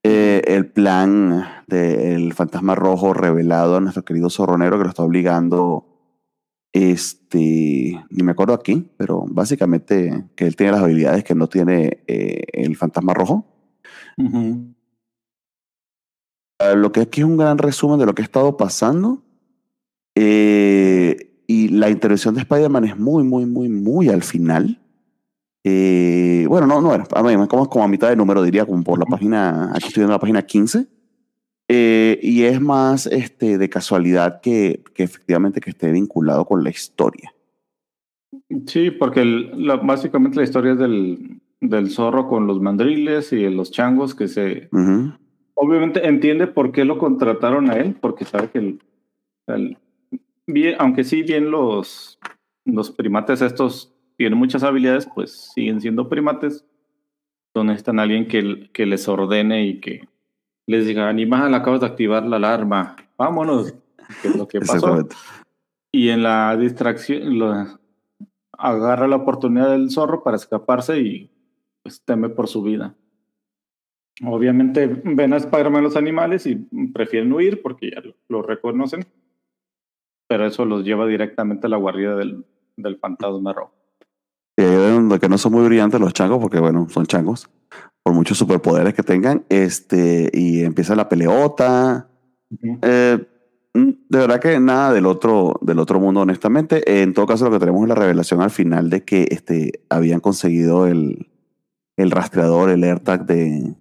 Eh, 0.04 0.42
el 0.46 0.66
plan 0.66 1.44
del 1.66 2.32
fantasma 2.32 2.76
rojo 2.76 3.12
revelado 3.12 3.76
a 3.76 3.80
nuestro 3.80 4.04
querido 4.04 4.30
zorronero 4.30 4.78
que 4.78 4.84
lo 4.84 4.90
está 4.90 5.02
obligando 5.02 5.84
este, 6.72 7.98
ni 8.10 8.22
me 8.22 8.32
acuerdo 8.32 8.52
aquí, 8.52 8.86
pero 8.98 9.24
básicamente 9.26 10.28
que 10.36 10.46
él 10.46 10.56
tiene 10.56 10.72
las 10.72 10.82
habilidades 10.82 11.24
que 11.24 11.34
no 11.34 11.48
tiene 11.48 12.04
eh, 12.06 12.44
el 12.52 12.76
fantasma 12.76 13.14
rojo. 13.14 13.46
Lo 16.76 16.90
que 16.92 17.00
aquí 17.00 17.20
es 17.20 17.26
un 17.26 17.36
gran 17.36 17.58
resumen 17.58 17.98
de 17.98 18.06
lo 18.06 18.14
que 18.14 18.22
ha 18.22 18.24
estado 18.24 18.56
pasando. 18.56 19.22
Eh, 20.14 21.34
y 21.46 21.68
la 21.68 21.90
intervención 21.90 22.34
de 22.34 22.40
Spider-Man 22.40 22.84
es 22.84 22.96
muy, 22.98 23.22
muy, 23.24 23.44
muy, 23.46 23.68
muy 23.68 24.08
al 24.08 24.22
final. 24.22 24.80
Eh, 25.64 26.46
bueno, 26.48 26.66
no, 26.66 26.80
no 26.80 26.94
era. 26.94 27.04
A 27.14 27.22
mí, 27.22 27.34
como, 27.48 27.68
como 27.68 27.84
a 27.84 27.88
mitad 27.88 28.08
de 28.08 28.16
número, 28.16 28.42
diría, 28.42 28.64
como 28.64 28.82
por 28.82 28.98
la 28.98 29.04
página. 29.04 29.70
Aquí 29.74 29.88
estoy 29.88 30.00
viendo 30.02 30.12
la 30.14 30.18
página 30.20 30.42
15. 30.42 30.86
Eh, 31.68 32.18
y 32.22 32.44
es 32.44 32.60
más 32.60 33.06
este, 33.06 33.58
de 33.58 33.68
casualidad 33.68 34.40
que, 34.40 34.82
que 34.94 35.02
efectivamente 35.02 35.60
que 35.60 35.70
esté 35.70 35.90
vinculado 35.90 36.44
con 36.44 36.62
la 36.64 36.70
historia. 36.70 37.34
Sí, 38.66 38.92
porque 38.92 39.20
el- 39.22 39.66
la- 39.66 39.76
básicamente 39.76 40.36
la 40.36 40.44
historia 40.44 40.72
es 40.72 40.78
del, 40.78 41.40
del 41.60 41.90
zorro 41.90 42.28
con 42.28 42.46
los 42.46 42.60
mandriles 42.60 43.32
y 43.32 43.48
los 43.50 43.72
changos 43.72 44.14
que 44.14 44.28
se... 44.28 44.68
Obviamente 45.58 46.06
entiende 46.06 46.46
por 46.46 46.70
qué 46.70 46.84
lo 46.84 46.98
contrataron 46.98 47.70
a 47.70 47.74
él, 47.76 47.96
porque 47.98 48.24
sabe 48.26 48.50
que 48.50 48.58
el, 48.58 48.78
el- 49.46 49.78
bien, 50.46 50.76
aunque 50.78 51.02
sí 51.02 51.22
bien 51.22 51.50
los, 51.50 52.18
los 52.66 52.90
primates 52.90 53.40
estos 53.42 53.92
tienen 54.18 54.38
muchas 54.38 54.62
habilidades, 54.62 55.08
pues 55.14 55.50
siguen 55.54 55.80
siendo 55.80 56.08
primates. 56.08 56.64
Entonces 57.50 57.68
necesitan 57.70 57.98
a 57.98 58.02
alguien 58.02 58.28
que, 58.28 58.68
que 58.72 58.84
les 58.86 59.08
ordene 59.08 59.66
y 59.66 59.80
que 59.80 60.06
les 60.66 60.86
diga, 60.86 61.08
animal, 61.08 61.54
acabas 61.54 61.80
de 61.80 61.86
activar 61.86 62.24
la 62.26 62.36
alarma, 62.36 62.96
vámonos. 63.16 63.74
¿Qué 64.20 64.28
es 64.28 64.36
lo 64.36 64.46
que 64.46 64.60
pasó? 64.66 65.08
Y 65.92 66.10
en 66.10 66.22
la 66.22 66.54
distracción 66.56 67.38
lo- 67.38 67.78
agarra 68.58 69.06
la 69.08 69.16
oportunidad 69.16 69.70
del 69.70 69.90
zorro 69.90 70.22
para 70.22 70.36
escaparse 70.36 70.98
y 71.00 71.30
pues 71.82 72.02
teme 72.04 72.28
por 72.28 72.48
su 72.48 72.62
vida. 72.62 72.94
Obviamente 74.24 74.86
ven 75.04 75.32
a 75.34 75.36
Spider-Man 75.36 75.82
los 75.82 75.96
animales 75.96 76.46
y 76.46 76.56
prefieren 76.94 77.32
huir 77.32 77.60
porque 77.62 77.90
ya 77.90 78.00
lo, 78.00 78.14
lo 78.28 78.42
reconocen. 78.42 79.04
Pero 80.28 80.46
eso 80.46 80.64
los 80.64 80.84
lleva 80.84 81.06
directamente 81.06 81.66
a 81.66 81.70
la 81.70 81.76
guarida 81.76 82.16
del, 82.16 82.44
del 82.76 82.98
fantasma 82.98 83.52
rojo. 83.52 83.74
Y 84.56 84.62
ahí 84.62 84.72
es 84.72 84.94
donde 84.94 85.20
que 85.20 85.28
no 85.28 85.38
son 85.38 85.52
muy 85.52 85.66
brillantes 85.66 86.00
los 86.00 86.14
changos, 86.14 86.38
porque 86.40 86.58
bueno, 86.58 86.88
son 86.88 87.06
changos, 87.06 87.50
por 88.02 88.14
muchos 88.14 88.38
superpoderes 88.38 88.94
que 88.94 89.02
tengan, 89.02 89.44
este, 89.50 90.30
y 90.32 90.64
empieza 90.64 90.96
la 90.96 91.08
peleota. 91.08 92.08
Eh, 92.82 93.18
mm, 93.74 93.90
de 94.08 94.18
verdad 94.18 94.40
que 94.40 94.58
nada 94.58 94.94
del 94.94 95.04
otro, 95.04 95.58
del 95.60 95.78
otro 95.78 96.00
mundo, 96.00 96.22
honestamente. 96.22 97.02
En 97.02 97.12
todo 97.12 97.26
caso, 97.26 97.44
lo 97.44 97.50
que 97.50 97.58
tenemos 97.58 97.82
es 97.82 97.88
la 97.88 97.94
revelación 97.96 98.40
al 98.40 98.50
final 98.50 98.88
de 98.88 99.04
que 99.04 99.28
este, 99.30 99.84
habían 99.90 100.20
conseguido 100.20 100.86
el, 100.86 101.28
el 101.98 102.10
rastreador, 102.10 102.70
el 102.70 102.82
AirTag 102.82 103.26
de 103.26 103.74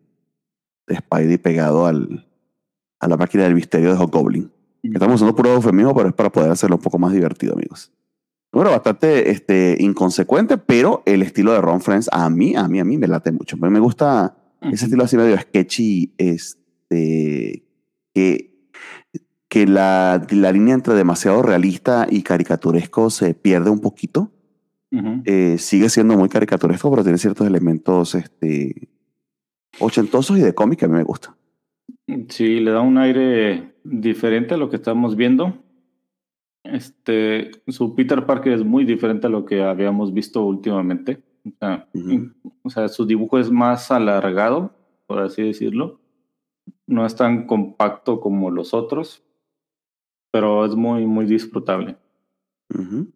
Spidey 0.93 1.37
pegado 1.37 1.85
al, 1.85 2.27
a 2.99 3.07
la 3.07 3.17
máquina 3.17 3.43
del 3.43 3.55
misterio 3.55 3.91
de 3.91 3.97
Hobgoblin. 3.97 4.51
Estamos 4.83 5.15
usando 5.15 5.35
puro 5.35 5.53
eufemismo, 5.53 5.95
pero 5.95 6.09
es 6.09 6.13
para 6.13 6.31
poder 6.31 6.51
hacerlo 6.51 6.75
un 6.75 6.81
poco 6.81 6.99
más 6.99 7.11
divertido, 7.11 7.53
amigos. 7.53 7.91
Número 8.53 8.71
bastante 8.71 9.31
este, 9.31 9.75
inconsecuente, 9.79 10.57
pero 10.57 11.01
el 11.05 11.23
estilo 11.23 11.53
de 11.53 11.59
Ron 11.59 11.81
Friends 11.81 12.07
a 12.11 12.29
mí, 12.29 12.55
a 12.55 12.67
mí, 12.67 12.79
a 12.79 12.85
mí 12.85 12.97
me 12.97 13.07
late 13.07 13.31
mucho. 13.31 13.57
A 13.59 13.65
mí 13.65 13.69
me 13.69 13.79
gusta 13.79 14.37
ese 14.61 14.85
estilo 14.85 15.03
así 15.03 15.17
medio 15.17 15.37
sketchy, 15.37 16.13
este, 16.17 17.65
que, 18.13 18.69
que 19.49 19.67
la, 19.67 20.25
la 20.29 20.51
línea 20.51 20.73
entre 20.73 20.93
demasiado 20.93 21.41
realista 21.41 22.07
y 22.09 22.21
caricaturesco 22.21 23.09
se 23.09 23.33
pierde 23.33 23.69
un 23.71 23.79
poquito. 23.79 24.31
Ujú. 24.91 25.21
Eh, 25.25 25.57
sigue 25.57 25.89
siendo 25.89 26.15
muy 26.15 26.29
caricaturesco, 26.29 26.89
pero 26.91 27.03
tiene 27.03 27.17
ciertos 27.17 27.45
elementos 27.45 28.15
este, 28.15 28.87
ochentosos 29.79 30.37
y 30.37 30.41
de 30.41 30.53
cómic 30.55 30.79
que 30.79 30.85
a 30.85 30.87
mí 30.87 30.95
me 30.95 31.03
gusta. 31.03 31.35
Sí, 32.29 32.59
le 32.59 32.71
da 32.71 32.81
un 32.81 32.97
aire 32.97 33.75
diferente 33.83 34.53
a 34.53 34.57
lo 34.57 34.69
que 34.69 34.75
estamos 34.77 35.15
viendo. 35.15 35.57
Este, 36.63 37.51
su 37.67 37.93
Peter 37.95 38.25
Parker 38.25 38.53
es 38.53 38.63
muy 38.63 38.85
diferente 38.85 39.27
a 39.27 39.29
lo 39.29 39.45
que 39.45 39.61
habíamos 39.63 40.13
visto 40.13 40.43
últimamente. 40.43 41.21
O 41.45 41.51
sea, 41.59 41.87
Ujú. 41.93 42.31
o 42.63 42.69
sea, 42.69 42.87
su 42.87 43.05
dibujo 43.05 43.37
es 43.37 43.51
más 43.51 43.91
alargado, 43.91 44.71
por 45.05 45.19
así 45.19 45.43
decirlo. 45.43 45.99
No 46.87 47.05
es 47.05 47.15
tan 47.15 47.45
compacto 47.45 48.19
como 48.19 48.49
los 48.49 48.73
otros, 48.73 49.23
pero 50.31 50.65
es 50.65 50.75
muy, 50.75 51.05
muy 51.05 51.25
disfrutable. 51.25 51.97
Ujú. 52.73 53.11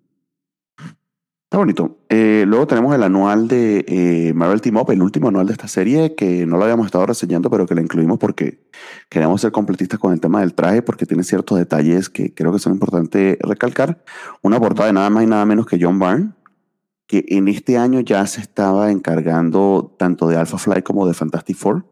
Está 1.50 1.58
bonito. 1.58 1.98
Eh, 2.10 2.44
luego 2.46 2.68
tenemos 2.68 2.94
el 2.94 3.02
anual 3.02 3.48
de 3.48 3.84
eh, 3.88 4.34
Marvel 4.36 4.62
Team 4.62 4.78
Up, 4.78 4.92
el 4.92 5.02
último 5.02 5.30
anual 5.30 5.48
de 5.48 5.54
esta 5.54 5.68
serie, 5.68 6.14
que 6.14 6.46
no 6.46 6.58
lo 6.58 6.64
habíamos 6.66 6.86
estado 6.86 7.08
reseñando, 7.08 7.50
pero 7.50 7.66
que 7.66 7.74
la 7.74 7.82
incluimos 7.82 8.20
porque 8.20 8.68
queremos 9.10 9.42
ser 9.42 9.52
completistas 9.52 9.98
con 9.98 10.14
el 10.14 10.20
tema 10.20 10.42
del 10.42 10.54
traje, 10.54 10.84
porque 10.84 11.08
tiene 11.08 11.24
ciertos 11.24 11.58
detalles 11.58 12.08
que 12.08 12.36
creo 12.36 12.54
que 12.54 12.60
son 12.60 12.74
importantes 12.74 13.36
recalcar. 13.42 14.04
Una 14.44 14.60
portada 14.60 14.90
de 14.90 14.94
nada 14.94 15.10
más 15.10 15.24
y 15.24 15.26
nada 15.26 15.44
menos 15.48 15.66
que 15.66 15.80
John 15.82 15.98
Byrne, 15.98 16.34
que 17.08 17.26
en 17.30 17.48
este 17.48 17.80
año 17.80 18.02
ya 18.02 18.28
se 18.28 18.42
estaba 18.42 18.92
encargando 18.92 19.96
tanto 19.98 20.28
de 20.28 20.38
Alpha 20.38 20.60
Flight 20.60 20.86
como 20.86 21.08
de 21.08 21.16
Fantastic 21.16 21.58
Four. 21.58 21.84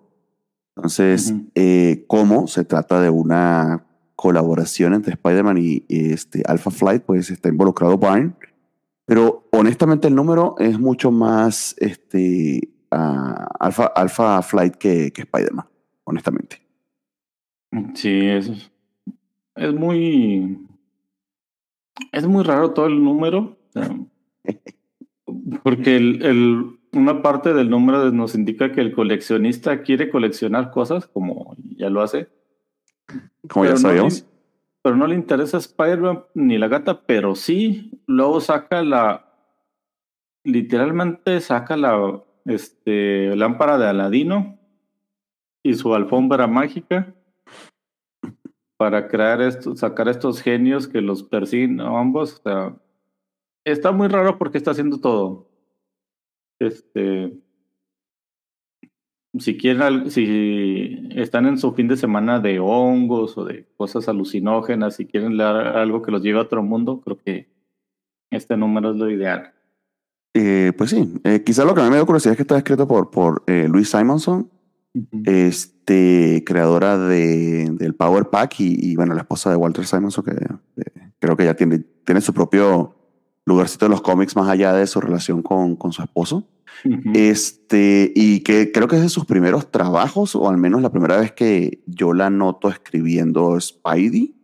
Entonces, 0.75 1.31
Ujú. 1.31 1.47
eh, 1.55 2.05
como 2.07 2.45
se 2.45 2.63
trata 2.63 3.01
de 3.01 3.09
una 3.09 3.87
colaboración 4.15 4.93
entre 4.93 5.13
Spider-Man 5.13 5.57
y, 5.57 5.83
y, 5.87 6.11
este 6.11 6.43
Alpha 6.45 6.69
Flight, 6.69 7.01
pues 7.01 7.31
está 7.31 7.49
involucrado 7.49 7.97
Byrne. 7.97 8.33
Pero 9.07 9.47
honestamente 9.53 10.09
el 10.09 10.15
número 10.15 10.55
es 10.59 10.77
mucho 10.77 11.11
más 11.11 11.73
este, 11.79 12.69
ah, 12.91 13.47
Alpha, 13.59 13.85
Alpha 13.95 14.41
Flight 14.41 14.75
que, 14.75 15.11
que 15.11 15.21
Spider-Man, 15.21 15.65
honestamente. 16.03 16.61
Sí, 17.95 18.19
es, 18.27 18.69
es 19.55 19.73
muy. 19.73 20.59
Es 22.11 22.27
muy 22.27 22.43
raro 22.43 22.71
todo 22.73 22.87
el 22.87 23.01
número. 23.03 23.57
Porque 25.63 25.95
el, 25.97 26.23
el- 26.23 26.73
una 26.93 27.21
parte 27.21 27.53
del 27.53 27.69
número 27.69 28.11
nos 28.11 28.33
indica 28.33 28.71
que 28.71 28.81
el 28.81 28.93
coleccionista 28.93 29.83
quiere 29.83 30.09
coleccionar 30.09 30.71
cosas, 30.71 31.05
como 31.07 31.55
ya 31.75 31.89
lo 31.89 32.01
hace. 32.01 32.27
Como 33.47 33.65
ya 33.65 33.75
pero 33.75 33.81
no 33.93 34.05
pero 34.87 34.95
no 34.95 35.05
le 35.05 35.15
interesa 35.15 35.57
Spider-Man 35.57 36.23
ni 36.33 36.57
la 36.57 36.69
gata, 36.69 37.01
pero 37.05 37.35
sí, 37.35 37.91
luego 38.07 38.39
saca 38.39 38.81
la. 38.81 39.33
Literalmente 40.45 41.41
saca 41.41 41.75
la 41.75 42.23
este, 42.45 43.35
lámpara 43.35 43.77
de 43.77 43.85
Aladino 43.85 44.57
y 45.61 45.73
su 45.73 45.93
alfombra 45.93 46.47
mágica 46.47 47.13
para 48.77 49.09
crear 49.09 49.41
esto, 49.41 49.75
sacar 49.75 50.07
estos 50.07 50.41
genios 50.41 50.87
que 50.87 51.01
los 51.01 51.21
persiguen 51.21 51.81
a 51.81 51.99
ambos. 51.99 52.35
O 52.35 52.43
sea, 52.43 52.77
está 53.65 53.91
muy 53.91 54.07
raro 54.07 54.37
porque 54.37 54.57
está 54.57 54.71
haciendo 54.71 55.01
todo. 55.01 55.49
Este. 56.61 57.37
Si 59.39 59.57
quieren, 59.57 60.09
si 60.09 61.09
están 61.15 61.45
en 61.45 61.57
su 61.57 61.73
fin 61.73 61.87
de 61.87 61.97
semana 61.97 62.39
de 62.39 62.59
hongos 62.59 63.37
o 63.37 63.45
de 63.45 63.67
cosas 63.77 64.07
alucinógenas, 64.07 64.95
si 64.95 65.05
quieren 65.05 65.37
leer 65.37 65.55
algo 65.55 66.01
que 66.01 66.11
los 66.11 66.21
lleve 66.21 66.39
a 66.39 66.43
otro 66.43 66.63
mundo, 66.63 67.01
creo 67.01 67.17
que 67.17 67.49
este 68.29 68.57
número 68.57 68.91
es 68.91 68.97
lo 68.97 69.09
ideal. 69.09 69.53
Eh, 70.33 70.71
pues 70.77 70.91
sí, 70.91 71.19
eh, 71.23 71.43
quizás 71.43 71.65
lo 71.65 71.73
que 71.73 71.81
a 71.81 71.83
mí 71.83 71.89
me 71.89 71.95
dio 71.95 72.05
curiosidad 72.05 72.33
es 72.33 72.37
que 72.37 72.43
está 72.43 72.57
escrito 72.57 72.87
por, 72.87 73.09
por 73.09 73.43
eh, 73.47 73.69
Simonson, 73.83 74.49
este, 75.25 76.43
creadora 76.45 76.97
de, 76.97 77.69
del 77.71 77.95
Power 77.95 78.29
Pack 78.29 78.59
y, 78.59 78.91
y, 78.91 78.95
bueno, 78.95 79.13
la 79.13 79.21
esposa 79.21 79.49
de 79.49 79.55
Walter 79.55 79.85
Simonson, 79.85 80.23
que 80.23 80.31
eh, 80.31 81.11
creo 81.19 81.35
que 81.35 81.45
ya 81.45 81.55
tiene, 81.55 81.79
tiene 81.79 82.21
su 82.21 82.33
propio 82.33 82.96
lugarcito 83.47 83.85
en 83.85 83.91
los 83.91 84.01
cómics 84.01 84.35
más 84.35 84.49
allá 84.49 84.73
de 84.73 84.85
su 84.85 84.99
relación 85.01 85.41
con, 85.41 85.75
con 85.75 85.91
su 85.91 86.03
esposo. 86.03 86.47
Ujú. 86.85 87.11
Este, 87.15 88.11
y 88.15 88.41
que 88.41 88.71
creo 88.71 88.87
que 88.87 88.97
es 88.97 89.01
de 89.01 89.09
sus 89.09 89.25
primeros 89.25 89.71
trabajos, 89.71 90.35
o 90.35 90.47
al 90.47 90.57
menos 90.57 90.81
la 90.81 90.91
primera 90.91 91.17
vez 91.17 91.31
que 91.31 91.81
yo 91.87 92.13
la 92.13 92.29
noto 92.29 92.69
escribiendo 92.69 93.59
Spidey. 93.59 94.35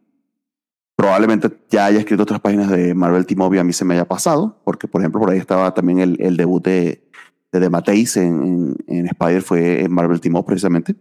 Probablemente 0.95 1.51
ya 1.69 1.87
haya 1.87 1.99
escrito 1.99 2.23
otras 2.23 2.39
páginas 2.39 2.69
de 2.69 2.93
Marvel 2.93 3.25
Team 3.25 3.53
y 3.53 3.57
a 3.57 3.63
mí 3.63 3.73
se 3.73 3.83
me 3.83 3.95
haya 3.95 4.05
pasado, 4.05 4.61
porque 4.63 4.87
por 4.87 5.01
ejemplo 5.01 5.19
por 5.19 5.31
ahí 5.31 5.39
estaba 5.39 5.73
también 5.73 5.99
el, 5.99 6.17
el 6.19 6.37
debut 6.37 6.63
de, 6.63 7.03
de 7.51 7.59
The 7.59 7.69
Mateis 7.69 8.15
en, 8.15 8.75
en, 8.87 8.97
en 8.99 9.05
Spider, 9.07 9.41
fue 9.41 9.83
en 9.83 9.91
Marvel 9.91 10.21
Team 10.21 10.35
Up 10.35 10.45
precisamente. 10.45 10.95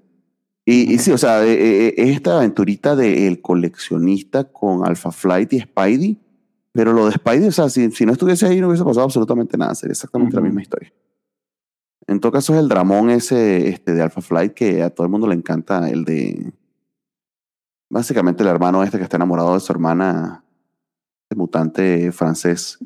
Y, 0.65 0.95
y 0.95 0.99
sí, 0.99 1.11
o 1.13 1.19
sea, 1.19 1.45
eh, 1.45 1.53
eh, 1.53 1.95
es 1.97 2.11
esta 2.17 2.39
aventurita 2.39 2.95
del 2.95 3.41
coleccionista 3.41 4.45
con 4.45 4.87
Alpha 4.87 5.11
Flight 5.11 5.53
y 5.53 5.61
Spidey, 5.61 6.19
pero 6.73 6.93
lo 6.93 7.07
de 7.07 7.13
Spidey, 7.13 7.49
o 7.49 7.53
sea, 7.53 7.69
si, 7.69 7.91
si 7.91 8.07
no 8.07 8.13
estuviese 8.13 8.47
ahí 8.47 8.61
no 8.61 8.69
hubiese 8.69 8.85
pasado 8.85 9.05
absolutamente 9.05 9.59
nada, 9.59 9.75
sería 9.75 9.93
exactamente 9.93 10.35
la 10.35 10.43
misma 10.43 10.63
historia. 10.63 10.93
En 12.07 12.19
todo 12.19 12.33
caso 12.33 12.55
es 12.55 12.61
el 12.61 12.69
dramón 12.69 13.11
ese 13.11 13.69
este, 13.69 13.93
de 13.95 14.03
Alpha 14.03 14.21
Flight 14.21 14.55
que 14.55 14.83
a 14.83 14.91
todo 14.91 15.07
el 15.07 15.11
mundo 15.11 15.27
le 15.27 15.35
encanta, 15.35 15.89
el 15.89 16.05
de... 16.05 16.53
Básicamente 17.91 18.43
el 18.43 18.49
hermano 18.49 18.83
este 18.83 18.97
que 18.97 19.05
está 19.05 19.17
enamorado 19.17 19.55
de 19.55 19.61
su 19.61 19.71
hermana, 19.71 20.45
de 21.29 21.37
mutante 21.37 22.11
francés, 22.11 22.79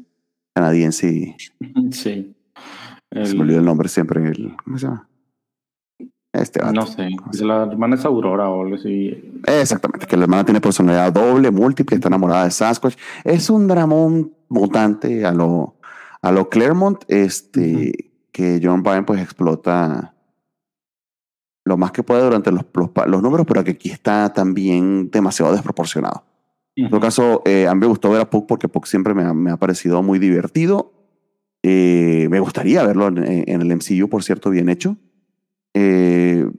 canadiense, 0.52 1.08
y 1.08 1.36
Sí. 1.92 2.34
se 3.12 3.34
me 3.34 3.42
olvidó 3.42 3.60
el 3.60 3.64
nombre 3.64 3.88
siempre, 3.88 4.28
el, 4.28 4.56
¿cómo 4.64 4.78
se 4.78 4.86
llama? 4.86 5.08
Este 6.40 6.60
vato. 6.60 6.72
no 6.72 6.86
sé, 6.86 7.08
la 7.44 7.64
hermana 7.64 7.96
es 7.96 8.04
Aurora 8.04 8.48
o 8.50 8.62
algo 8.62 8.76
así. 8.76 9.40
Exactamente, 9.46 10.06
que 10.06 10.16
la 10.16 10.24
hermana 10.24 10.44
tiene 10.44 10.60
personalidad 10.60 11.12
doble, 11.12 11.50
múltiple, 11.50 11.96
está 11.96 12.08
enamorada 12.08 12.44
de 12.44 12.50
Sasquatch. 12.50 12.96
Es 13.24 13.48
un 13.48 13.66
dramón 13.66 14.32
mutante 14.48 15.24
a 15.24 15.32
lo, 15.32 15.76
a 16.20 16.32
lo 16.32 16.48
Claremont, 16.48 17.04
este, 17.08 18.12
que 18.32 18.60
John 18.62 18.82
Byrne 18.82 19.04
pues 19.04 19.20
explota 19.20 20.14
lo 21.64 21.76
más 21.76 21.90
que 21.90 22.02
puede 22.02 22.22
durante 22.22 22.52
los, 22.52 22.64
los 23.06 23.22
números, 23.22 23.46
pero 23.46 23.64
que 23.64 23.72
aquí 23.72 23.90
está 23.90 24.32
también 24.32 25.10
demasiado 25.10 25.52
desproporcionado. 25.52 26.24
En 26.76 26.90
todo 26.90 27.00
caso, 27.00 27.42
eh, 27.46 27.66
a 27.66 27.74
mí 27.74 27.80
me 27.80 27.86
gustó 27.86 28.10
ver 28.10 28.20
a 28.20 28.28
Puck 28.28 28.46
porque 28.46 28.68
Puck 28.68 28.84
siempre 28.84 29.14
me 29.14 29.22
ha, 29.22 29.32
me 29.32 29.50
ha 29.50 29.56
parecido 29.56 30.02
muy 30.02 30.18
divertido. 30.18 30.92
Eh, 31.62 32.28
me 32.30 32.38
gustaría 32.38 32.84
verlo 32.84 33.08
en, 33.08 33.18
en 33.18 33.62
el 33.62 33.74
MCU, 33.74 34.08
por 34.10 34.22
cierto, 34.22 34.50
bien 34.50 34.68
hecho. 34.68 34.96
Eh, 35.78 36.50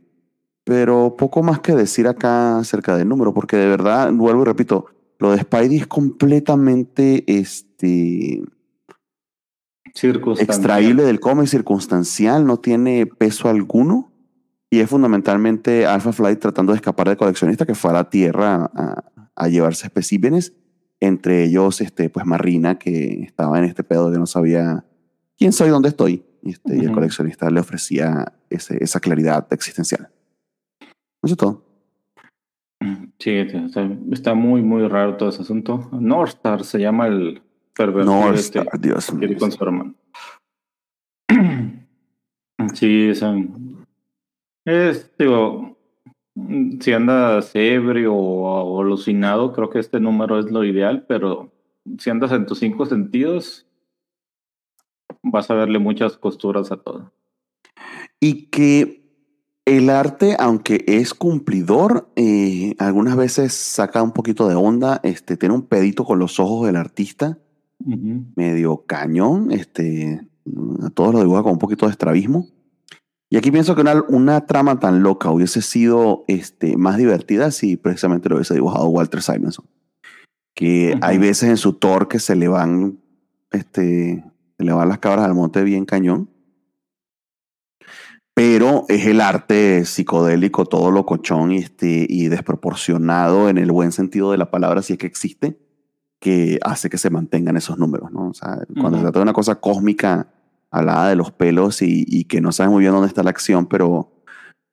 pero 0.63 1.15
poco 1.17 1.41
más 1.41 1.59
que 1.59 1.73
decir 1.73 2.07
acá 2.07 2.59
acerca 2.59 2.95
del 2.95 3.09
número, 3.09 3.33
porque 3.33 3.57
de 3.57 3.67
verdad, 3.67 4.11
vuelvo 4.13 4.43
y 4.43 4.45
repito, 4.45 4.85
lo 5.17 5.31
de 5.31 5.39
Spidey 5.39 5.77
es 5.77 5.87
completamente 5.87 7.23
este, 7.25 8.43
extraíble 10.39 11.01
del 11.03 11.19
cómic, 11.19 11.47
circunstancial, 11.47 12.45
no 12.45 12.59
tiene 12.59 13.07
peso 13.07 13.49
alguno. 13.49 14.11
Y 14.69 14.81
es 14.81 14.89
fundamentalmente 14.89 15.87
Alpha 15.87 16.11
Flight 16.11 16.39
tratando 16.39 16.73
de 16.73 16.75
escapar 16.75 17.07
del 17.07 17.17
coleccionista 17.17 17.65
que 17.65 17.73
fue 17.73 17.89
a 17.89 17.93
la 17.93 18.09
Tierra 18.11 18.69
a, 18.75 19.03
a 19.35 19.47
llevarse 19.47 19.87
especímenes, 19.87 20.53
entre 20.99 21.45
ellos 21.45 21.81
este, 21.81 22.11
pues 22.11 22.25
Marina, 22.27 22.77
que 22.77 23.23
estaba 23.23 23.57
en 23.57 23.63
este 23.63 23.83
pedo 23.83 24.11
que 24.11 24.19
no 24.19 24.27
sabía 24.27 24.85
quién 25.37 25.51
soy, 25.53 25.69
dónde 25.69 25.89
estoy. 25.89 26.23
Este, 26.43 26.77
Y 26.77 26.81
el 26.81 26.91
coleccionista 26.91 27.49
le 27.49 27.59
ofrecía 27.59 28.33
ese- 28.49 28.81
esa 28.83 28.99
claridad 28.99 29.47
existencial. 29.51 30.09
Eso 31.23 31.33
es 31.33 31.37
todo. 31.37 31.63
Sí, 33.19 33.31
está, 33.31 33.89
está 34.11 34.33
muy, 34.35 34.61
muy 34.61 34.87
raro 34.87 35.17
todo 35.17 35.29
ese 35.29 35.41
asunto. 35.41 35.89
Northstar 35.91 36.63
se 36.63 36.79
llama 36.79 37.07
el 37.07 37.41
pervertido 37.75 38.13
No, 38.13 38.33
este 38.33 38.59
está- 38.59 38.77
Dios 38.77 39.07
que 39.19 39.27
mío. 39.27 39.37
con 39.39 39.51
su 39.51 39.63
hermano. 39.63 39.95
Sí, 42.73 43.09
es, 43.09 43.23
es, 44.65 45.11
digo, 45.17 45.77
mm, 46.35 46.79
si 46.81 46.91
andas 46.91 47.51
ebrio 47.53 48.15
o 48.15 48.81
alucinado, 48.81 49.53
creo 49.53 49.69
que 49.69 49.77
este 49.79 49.99
número 49.99 50.39
es 50.39 50.51
lo 50.51 50.63
ideal, 50.63 51.05
pero 51.07 51.51
si 51.99 52.09
andas 52.09 52.31
en 52.31 52.45
tus 52.47 52.57
cinco 52.59 52.85
sentidos, 52.87 53.66
vas 55.31 55.49
a 55.49 55.55
verle 55.55 55.79
muchas 55.79 56.17
costuras 56.17 56.71
a 56.71 56.77
todo. 56.77 57.11
Y 58.19 58.47
que 58.47 59.07
el 59.65 59.89
arte, 59.89 60.37
aunque 60.39 60.85
es 60.87 61.13
cumplidor, 61.13 62.09
eh, 62.15 62.73
algunas 62.79 63.17
veces 63.17 63.53
saca 63.53 64.01
un 64.01 64.13
poquito 64.13 64.47
de 64.47 64.55
onda, 64.55 65.01
este, 65.03 65.35
tiene 65.35 65.55
un 65.55 65.63
pedito 65.63 66.05
con 66.05 66.19
los 66.19 66.39
ojos 66.39 66.65
del 66.65 66.77
artista, 66.77 67.37
medio 68.35 68.85
cañón, 68.87 69.51
este, 69.51 70.25
a 70.81 70.89
todos 70.89 71.13
lo 71.13 71.19
dibuja 71.19 71.43
con 71.43 71.53
un 71.53 71.59
poquito 71.59 71.85
de 71.85 71.91
estrabismo. 71.91 72.47
Y 73.29 73.35
aquí 73.35 73.51
pienso 73.51 73.75
que 73.75 73.81
una, 73.81 74.03
una 74.07 74.45
trama 74.45 74.79
tan 74.79 75.03
loca 75.03 75.29
hubiese 75.31 75.61
sido 75.61 76.23
este, 76.29 76.77
más 76.77 76.97
divertida 76.97 77.51
si 77.51 77.75
precisamente 77.75 78.29
lo 78.29 78.35
hubiese 78.35 78.53
dibujado 78.53 78.87
Walter 78.87 79.21
Simonson. 79.21 79.65
Que 80.55 80.97
hay 81.01 81.17
veces 81.17 81.49
en 81.49 81.57
su 81.57 81.73
Thor 81.73 82.07
que 82.07 82.19
se 82.19 82.35
le 82.35 82.47
van, 82.47 82.99
este, 83.51 84.23
se 84.57 84.63
le 84.63 84.73
van 84.73 84.89
las 84.89 84.99
cabras 84.99 85.25
al 85.25 85.35
monte 85.35 85.63
bien 85.63 85.85
cañón. 85.85 86.29
Pero 88.33 88.85
es 88.87 89.05
el 89.07 89.21
arte 89.21 89.83
psicodélico, 89.85 90.65
todo 90.65 90.91
locochón 90.91 91.51
y, 91.51 91.57
este, 91.57 92.05
y 92.07 92.27
desproporcionado 92.27 93.49
en 93.49 93.57
el 93.57 93.71
buen 93.71 93.91
sentido 93.91 94.31
de 94.31 94.37
la 94.37 94.51
palabra, 94.51 94.83
si 94.83 94.93
es 94.93 94.99
que 94.99 95.07
existe, 95.07 95.59
que 96.19 96.59
hace 96.63 96.89
que 96.89 96.99
se 96.99 97.09
mantengan 97.09 97.57
esos 97.57 97.79
números, 97.79 98.11
¿no? 98.11 98.29
O 98.29 98.33
sea, 98.33 98.59
cuando 98.73 98.89
Ujú. 98.89 98.97
se 98.97 99.01
trata 99.03 99.19
de 99.19 99.23
una 99.23 99.33
cosa 99.33 99.59
cósmica 99.59 100.31
alada 100.69 101.09
de 101.09 101.15
los 101.15 101.31
pelos 101.31 101.81
y, 101.81 102.05
y 102.07 102.25
que 102.25 102.41
no 102.41 102.51
sabes 102.51 102.71
muy 102.71 102.81
bien 102.81 102.93
dónde 102.93 103.07
está 103.07 103.23
la 103.23 103.31
acción, 103.31 103.65
pero, 103.65 104.11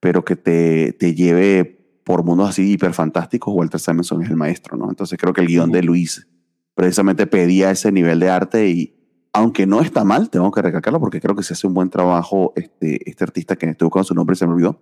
pero 0.00 0.24
que 0.24 0.36
te, 0.36 0.92
te 0.92 1.14
lleve 1.14 1.64
por 2.04 2.22
mundos 2.22 2.50
así 2.50 2.70
hiper 2.72 2.92
fantásticos, 2.92 3.54
Walter 3.54 3.80
Simonson 3.80 4.22
es 4.22 4.30
el 4.30 4.36
maestro, 4.36 4.76
¿no? 4.76 4.90
Entonces 4.90 5.18
creo 5.18 5.32
que 5.32 5.40
el 5.40 5.46
guion 5.46 5.70
de 5.70 5.82
Luis 5.82 6.28
precisamente 6.74 7.26
pedía 7.26 7.70
ese 7.70 7.90
nivel 7.92 8.20
de 8.20 8.28
arte 8.28 8.68
y 8.68 9.03
aunque 9.34 9.66
no 9.66 9.80
está 9.82 10.04
mal, 10.04 10.30
tengo 10.30 10.50
que 10.50 10.62
recalcarlo 10.62 11.00
porque 11.00 11.20
creo 11.20 11.34
que 11.36 11.42
se 11.42 11.52
hace 11.52 11.66
un 11.66 11.74
buen 11.74 11.90
trabajo 11.90 12.52
este, 12.56 13.08
este 13.10 13.24
artista 13.24 13.56
que 13.56 13.66
estoy 13.66 13.86
buscando 13.86 14.04
su 14.04 14.14
nombre 14.14 14.36
se 14.36 14.46
me 14.46 14.54
olvidó, 14.54 14.80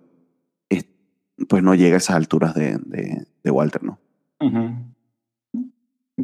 es- 0.69 0.87
pues 1.49 1.61
no 1.63 1.75
llega 1.75 1.95
a 1.95 1.97
esas 1.97 2.15
alturas 2.15 2.53
de, 2.53 2.77
de, 2.85 3.25
de 3.43 3.51
Walter, 3.51 3.83
¿no? 3.83 3.99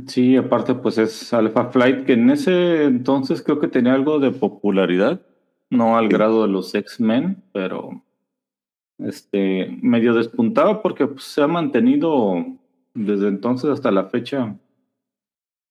Sí, 0.08 0.36
aparte 0.38 0.76
pues 0.76 0.98
es 1.00 1.34
Alpha 1.34 1.66
Flight, 1.72 2.06
que 2.06 2.14
en 2.14 2.30
ese 2.30 2.84
entonces 2.84 3.42
creo 3.42 3.60
que 3.60 3.68
tenía 3.68 3.94
algo 3.94 4.20
de 4.20 4.32
popularidad, 4.32 5.22
no 5.72 5.98
al 5.98 6.06
Sí. 6.08 6.14
grado 6.14 6.44
de 6.44 6.50
los 6.50 6.74
X-Men, 6.76 7.44
pero 7.52 8.04
este 9.00 9.76
medio 9.82 10.14
despuntaba 10.14 10.82
porque 10.82 11.08
pues, 11.08 11.24
se 11.24 11.42
ha 11.42 11.48
mantenido 11.48 12.36
desde 12.94 13.28
entonces 13.30 13.70
hasta 13.72 13.92
la 13.92 14.06
fecha 14.06 14.56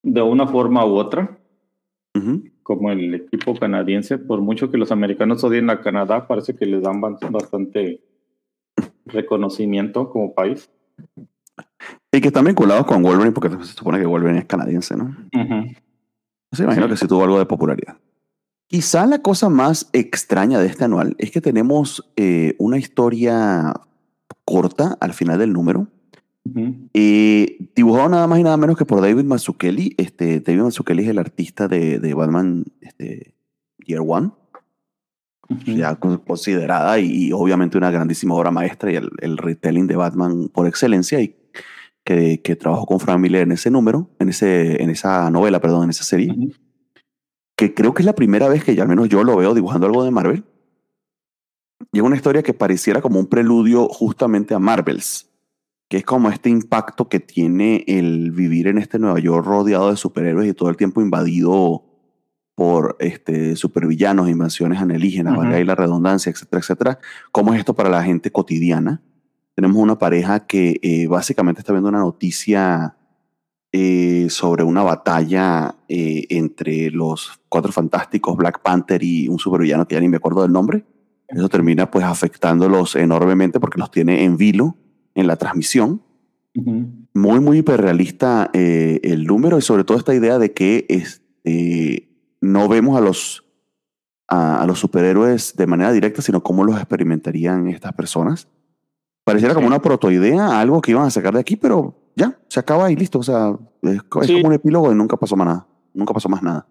de 0.02 0.22
una 0.22 0.46
forma 0.46 0.84
u 0.84 0.94
otra, 0.96 1.37
Como 2.62 2.90
el 2.90 3.14
equipo 3.14 3.54
canadiense, 3.58 4.18
por 4.18 4.40
mucho 4.40 4.70
que 4.70 4.76
los 4.78 4.90
americanos 4.92 5.42
odien 5.44 5.70
a 5.70 5.80
Canadá, 5.80 6.26
parece 6.26 6.54
que 6.56 6.66
les 6.66 6.82
dan 6.82 7.00
bastante 7.00 8.02
reconocimiento 9.06 10.10
como 10.10 10.34
país. 10.34 10.70
Y 12.12 12.20
que 12.20 12.28
están 12.28 12.44
vinculados 12.44 12.86
con 12.86 13.02
Wolverine 13.02 13.32
porque 13.32 13.50
se 13.64 13.72
supone 13.74 13.98
que 13.98 14.06
Wolverine 14.06 14.40
es 14.40 14.44
canadiense, 14.46 14.96
¿no? 14.96 15.04
Ujú. 15.34 15.72
Se 16.52 16.64
imagino 16.64 16.86
Sí. 16.86 16.90
que 16.90 16.96
sí 16.96 17.06
tuvo 17.08 17.24
algo 17.24 17.38
de 17.38 17.46
popularidad. 17.46 17.96
Quizá 18.66 19.06
la 19.06 19.20
cosa 19.22 19.48
más 19.48 19.88
extraña 19.92 20.58
de 20.58 20.66
este 20.66 20.84
anual 20.84 21.14
es 21.18 21.30
que 21.30 21.40
tenemos 21.40 22.10
eh, 22.16 22.54
una 22.58 22.78
historia 22.78 23.72
corta 24.44 24.96
al 25.00 25.14
final 25.14 25.38
del 25.38 25.52
número, 25.52 25.88
Ujú. 26.54 26.88
eh, 26.94 27.70
dibujado 27.74 28.08
nada 28.08 28.26
más 28.26 28.38
y 28.38 28.42
nada 28.42 28.56
menos 28.56 28.76
que 28.76 28.84
por 28.84 29.00
David 29.00 29.24
Mazzucchelli. 29.24 29.94
Este, 29.96 30.40
David 30.40 30.62
Mazzucchelli 30.62 31.02
es 31.04 31.08
el 31.08 31.18
artista 31.18 31.68
de, 31.68 31.98
de 31.98 32.14
Batman 32.14 32.64
este, 32.80 33.34
Year 33.86 34.02
One, 34.06 34.30
ya 35.66 35.94
con- 35.96 36.18
considerada 36.18 36.98
y, 36.98 37.28
y 37.28 37.32
obviamente 37.32 37.78
una 37.78 37.90
grandísima 37.90 38.34
obra 38.34 38.50
maestra 38.50 38.92
y 38.92 38.96
el, 38.96 39.10
el 39.20 39.36
retelling 39.38 39.86
de 39.86 39.96
Batman 39.96 40.48
por 40.48 40.66
excelencia 40.66 41.20
y 41.20 41.36
que, 42.04 42.40
que 42.42 42.56
trabajó 42.56 42.86
con 42.86 43.00
Frank 43.00 43.18
Miller 43.20 43.42
en 43.42 43.52
ese 43.52 43.70
número, 43.70 44.10
en, 44.18 44.28
ese, 44.30 44.82
en 44.82 44.90
esa 44.90 45.30
novela, 45.30 45.60
perdón, 45.60 45.84
en 45.84 45.90
esa 45.90 46.04
serie 46.04 46.34
que 47.56 47.74
creo 47.74 47.92
que 47.92 48.02
es 48.02 48.06
la 48.06 48.14
primera 48.14 48.48
vez 48.48 48.62
que 48.62 48.74
ya 48.76 48.82
al 48.82 48.88
menos 48.88 49.08
yo 49.08 49.24
lo 49.24 49.36
veo 49.36 49.52
dibujando 49.52 49.86
algo 49.86 50.04
de 50.04 50.10
Marvel. 50.12 50.44
Y 51.92 51.98
es 51.98 52.04
una 52.04 52.14
historia 52.16 52.42
que 52.42 52.54
pareciera 52.54 53.00
como 53.00 53.18
un 53.18 53.26
preludio 53.26 53.88
justamente 53.88 54.54
a 54.54 54.58
Marvels, 54.58 55.27
que 55.88 55.96
es 55.96 56.04
como 56.04 56.28
este 56.28 56.50
impacto 56.50 57.08
que 57.08 57.18
tiene 57.18 57.84
el 57.86 58.30
vivir 58.30 58.68
en 58.68 58.78
este 58.78 58.98
Nueva 58.98 59.18
York 59.18 59.46
rodeado 59.46 59.90
de 59.90 59.96
superhéroes 59.96 60.48
y 60.48 60.52
todo 60.52 60.68
el 60.68 60.76
tiempo 60.76 61.00
invadido 61.00 61.84
por 62.54 62.96
este, 62.98 63.56
supervillanos, 63.56 64.28
invasiones 64.28 64.82
Ujú. 64.82 65.36
valga 65.36 65.56
ahí 65.56 65.64
la 65.64 65.76
redundancia, 65.76 66.30
etcétera, 66.30 66.60
etcétera. 66.60 66.98
¿Cómo 67.32 67.54
es 67.54 67.60
esto 67.60 67.74
para 67.74 67.88
la 67.88 68.02
gente 68.02 68.30
cotidiana? 68.30 69.00
Tenemos 69.54 69.78
una 69.78 69.98
pareja 69.98 70.46
que 70.46 70.78
eh, 70.82 71.06
básicamente 71.06 71.60
está 71.60 71.72
viendo 71.72 71.88
una 71.88 72.00
noticia 72.00 72.96
eh, 73.72 74.26
sobre 74.28 74.64
una 74.64 74.82
batalla 74.82 75.76
eh, 75.88 76.26
entre 76.30 76.90
los 76.90 77.40
cuatro 77.48 77.72
fantásticos, 77.72 78.36
Black 78.36 78.60
Panther 78.60 79.02
y 79.02 79.28
un 79.28 79.38
supervillano 79.38 79.86
que 79.86 79.94
ya 79.94 80.00
ni 80.00 80.08
me 80.08 80.16
acuerdo 80.18 80.42
del 80.42 80.52
nombre. 80.52 80.84
Eso 81.28 81.48
termina 81.48 81.90
pues 81.90 82.04
afectándolos 82.04 82.96
enormemente 82.96 83.60
porque 83.60 83.78
los 83.78 83.90
tiene 83.90 84.24
en 84.24 84.36
vilo 84.36 84.76
en 85.18 85.26
la 85.26 85.36
transmisión. 85.36 86.00
Ujú. 86.54 86.86
Muy, 87.14 87.40
muy 87.40 87.58
hiperrealista 87.58 88.50
eh, 88.52 89.00
el 89.02 89.24
número 89.26 89.58
y 89.58 89.62
sobre 89.62 89.84
todo 89.84 89.98
esta 89.98 90.14
idea 90.14 90.38
de 90.38 90.52
que 90.52 90.86
este, 90.88 92.08
no 92.40 92.68
vemos 92.68 92.96
a 92.96 93.00
los, 93.00 93.44
a, 94.28 94.62
a 94.62 94.66
los 94.66 94.78
superhéroes 94.78 95.56
de 95.56 95.66
manera 95.66 95.92
directa, 95.92 96.22
sino 96.22 96.42
cómo 96.42 96.64
los 96.64 96.76
experimentarían 96.76 97.68
estas 97.68 97.92
personas. 97.94 98.48
Pareciera 99.24 99.54
como 99.54 99.66
Sí. 99.66 99.72
una 99.72 99.82
protoidea, 99.82 100.58
algo 100.60 100.80
que 100.80 100.92
iban 100.92 101.04
a 101.06 101.10
sacar 101.10 101.34
de 101.34 101.40
aquí, 101.40 101.56
pero 101.56 101.94
ya, 102.16 102.38
se 102.48 102.60
acaba 102.60 102.90
y 102.90 102.96
listo. 102.96 103.18
O 103.18 103.22
sea, 103.22 103.54
es, 103.82 103.96
es 103.96 104.26
Sí. 104.26 104.32
como 104.34 104.48
un 104.48 104.54
epílogo 104.54 104.90
y 104.90 104.94
nunca 104.94 105.16
pasó 105.16 105.36
más 105.36 105.46
nada. 105.46 105.66
Nunca 105.92 106.14
pasó 106.14 106.28
más 106.28 106.42
nada. 106.42 106.66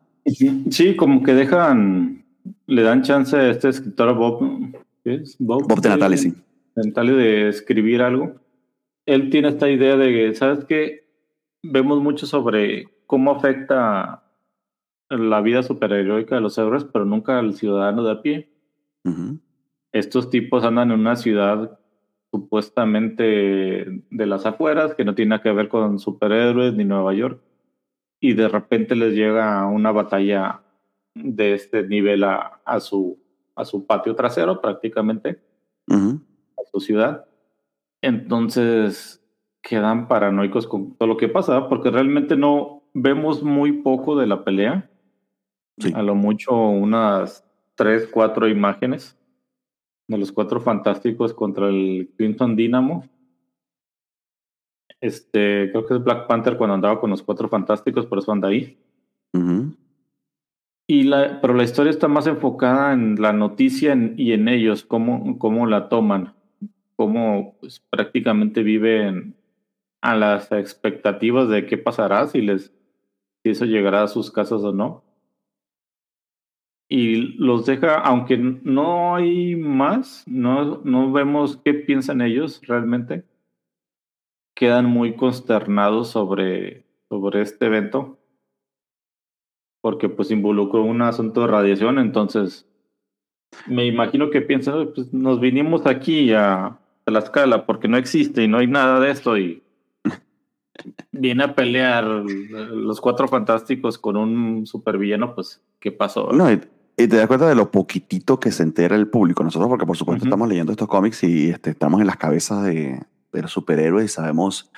Sí, 0.71 0.95
como 0.95 1.21
que 1.23 1.33
dejan, 1.33 2.25
le 2.65 2.81
dan 2.81 3.01
chance 3.03 3.35
a 3.35 3.49
este 3.49 3.69
escritor 3.69 4.15
Bob, 4.15 4.39
¿qué 5.03 5.15
es? 5.15 5.35
Bob, 5.39 5.67
Bob 5.67 5.79
de 5.81 5.89
Natale, 5.89 6.17
sí. 6.17 6.33
De 6.81 7.49
escribir 7.49 8.01
algo. 8.01 8.35
Él 9.05 9.29
tiene 9.29 9.49
esta 9.49 9.69
idea 9.69 9.95
de 9.95 10.09
que, 10.09 10.35
¿sabes 10.35 10.65
qué? 10.65 11.07
Vemos 11.63 12.01
mucho 12.01 12.25
sobre 12.25 12.89
cómo 13.07 13.31
afecta 13.31 14.23
la 15.09 15.41
vida 15.41 15.63
superheroica 15.63 16.35
de 16.35 16.41
los 16.41 16.57
héroes, 16.57 16.83
pero 16.83 17.05
nunca 17.05 17.39
al 17.39 17.53
ciudadano 17.53 18.03
de 18.03 18.11
a 18.11 18.21
pie. 18.21 18.49
Estos 19.93 20.29
tipos 20.29 20.63
andan 20.63 20.91
en 20.91 20.99
una 20.99 21.15
ciudad 21.15 21.79
supuestamente 22.29 23.23
de 24.09 24.25
las 24.25 24.45
afueras, 24.45 24.93
que 24.95 25.05
no 25.05 25.15
tiene 25.15 25.29
nada 25.29 25.41
que 25.41 25.51
ver 25.53 25.69
con 25.69 25.97
superhéroes 25.97 26.73
ni 26.73 26.83
Nueva 26.83 27.13
York, 27.13 27.41
y 28.19 28.33
de 28.33 28.49
repente 28.49 28.95
les 28.95 29.13
llega 29.13 29.65
una 29.67 29.91
batalla 29.91 30.61
de 31.15 31.53
este 31.53 31.87
nivel 31.87 32.25
a, 32.25 32.59
a 32.65 32.79
su, 32.81 33.17
a 33.55 33.63
su 33.63 33.85
patio 33.87 34.13
trasero 34.13 34.59
prácticamente, 34.59 35.39
Ujú. 35.87 36.19
A 36.57 36.61
su 36.71 36.79
ciudad. 36.79 37.25
Entonces 38.01 39.23
quedan 39.61 40.07
paranoicos 40.07 40.67
con 40.67 40.95
todo 40.95 41.07
lo 41.07 41.17
que 41.17 41.27
pasa, 41.27 41.67
porque 41.69 41.89
realmente 41.91 42.35
no 42.35 42.83
vemos 42.93 43.43
muy 43.43 43.71
poco 43.81 44.15
de 44.15 44.27
la 44.27 44.43
pelea, 44.43 44.89
Sí. 45.79 45.91
a 45.93 46.01
lo 46.01 46.15
mucho 46.15 46.55
unas 46.55 47.45
tres, 47.75 48.07
cuatro 48.11 48.47
imágenes 48.47 49.15
de 50.07 50.17
los 50.17 50.31
cuatro 50.31 50.59
fantásticos 50.59 51.33
contra 51.33 51.67
el 51.69 52.09
Crimson 52.17 52.55
Dynamo. 52.55 53.03
Este, 54.99 55.69
creo 55.71 55.85
que 55.85 55.93
es 55.95 56.03
Black 56.03 56.25
Panther 56.27 56.57
cuando 56.57 56.73
andaba 56.73 56.99
con 56.99 57.11
los 57.11 57.21
cuatro 57.21 57.47
fantásticos, 57.47 58.05
por 58.07 58.17
eso 58.19 58.31
anda 58.31 58.47
ahí. 58.47 58.77
Y 60.89 61.03
la, 61.03 61.39
pero 61.41 61.53
la 61.53 61.63
historia 61.63 61.91
está 61.91 62.07
más 62.07 62.25
enfocada 62.25 62.93
en 62.93 63.21
la 63.21 63.33
noticia 63.33 63.91
en- 63.93 64.15
y 64.17 64.31
en 64.31 64.47
ellos, 64.47 64.83
cómo, 64.85 65.37
cómo 65.37 65.67
la 65.67 65.89
toman, 65.89 66.33
cómo 66.97 67.55
pues, 67.61 67.79
prácticamente 67.89 68.63
viven 68.63 69.37
a 70.01 70.15
las 70.15 70.51
expectativas 70.51 71.47
de 71.47 71.65
qué 71.65 71.77
pasará, 71.77 72.27
si 72.27 72.41
les 72.41 72.73
si 73.43 73.51
eso 73.51 73.65
llegará 73.65 74.03
a 74.03 74.07
sus 74.07 74.31
casas 74.31 74.63
o 74.63 74.73
no. 74.73 75.03
Y 76.89 77.37
los 77.37 77.65
deja, 77.65 77.99
aunque 77.99 78.37
no 78.37 79.15
hay 79.15 79.55
más, 79.55 80.23
no, 80.27 80.81
no 80.83 81.11
vemos 81.11 81.57
qué 81.63 81.73
piensan 81.73 82.21
ellos 82.21 82.61
realmente, 82.65 83.25
quedan 84.55 84.85
muy 84.85 85.15
consternados 85.15 86.09
sobre, 86.09 86.85
sobre 87.09 87.41
este 87.41 87.67
evento 87.67 88.17
porque 89.81 90.09
pues 90.09 90.31
involucró 90.31 90.83
un 90.83 91.01
asunto 91.01 91.41
de 91.41 91.47
radiación, 91.47 91.99
entonces 91.99 92.67
me 93.67 93.85
imagino 93.85 94.29
que 94.29 94.41
piensan, 94.41 94.79
"Ay, 94.79 94.89
pues 94.93 95.13
nos 95.13 95.39
vinimos 95.39 95.85
aquí 95.85 96.33
a 96.33 96.77
Tlaxcala 97.07 97.65
porque 97.65 97.87
no 97.87 97.97
existe 97.97 98.43
y 98.43 98.47
no 98.47 98.57
hay 98.57 98.67
nada 98.67 98.99
de 98.99 99.11
esto 99.11 99.37
y 99.37 99.63
viene 101.11 101.43
a 101.43 101.55
pelear 101.55 102.03
los 102.03 103.01
cuatro 103.01 103.27
fantásticos 103.27 103.97
con 103.97 104.17
un 104.17 104.67
supervillano, 104.67 105.33
pues 105.33 105.61
¿qué 105.79 105.91
pasó? 105.91 106.31
No, 106.33 106.51
y, 106.51 106.61
y 106.97 107.07
te 107.07 107.15
das 107.15 107.27
cuenta 107.27 107.47
de 107.47 107.55
lo 107.55 107.71
poquitito 107.71 108.39
que 108.39 108.51
se 108.51 108.63
entera 108.63 108.95
el 108.95 109.07
público. 109.07 109.43
Nosotros, 109.43 109.69
porque 109.69 109.85
por 109.85 109.97
supuesto 109.97 110.25
estamos 110.25 110.49
leyendo 110.49 110.73
estos 110.73 110.87
cómics 110.87 111.23
y 111.23 111.49
este, 111.49 111.71
estamos 111.71 112.01
en 112.01 112.07
las 112.07 112.17
cabezas 112.17 112.65
de, 112.65 113.01
de 113.31 113.41
los 113.41 113.51
superhéroes 113.51 114.05
y 114.05 114.09
sabemos 114.09 114.69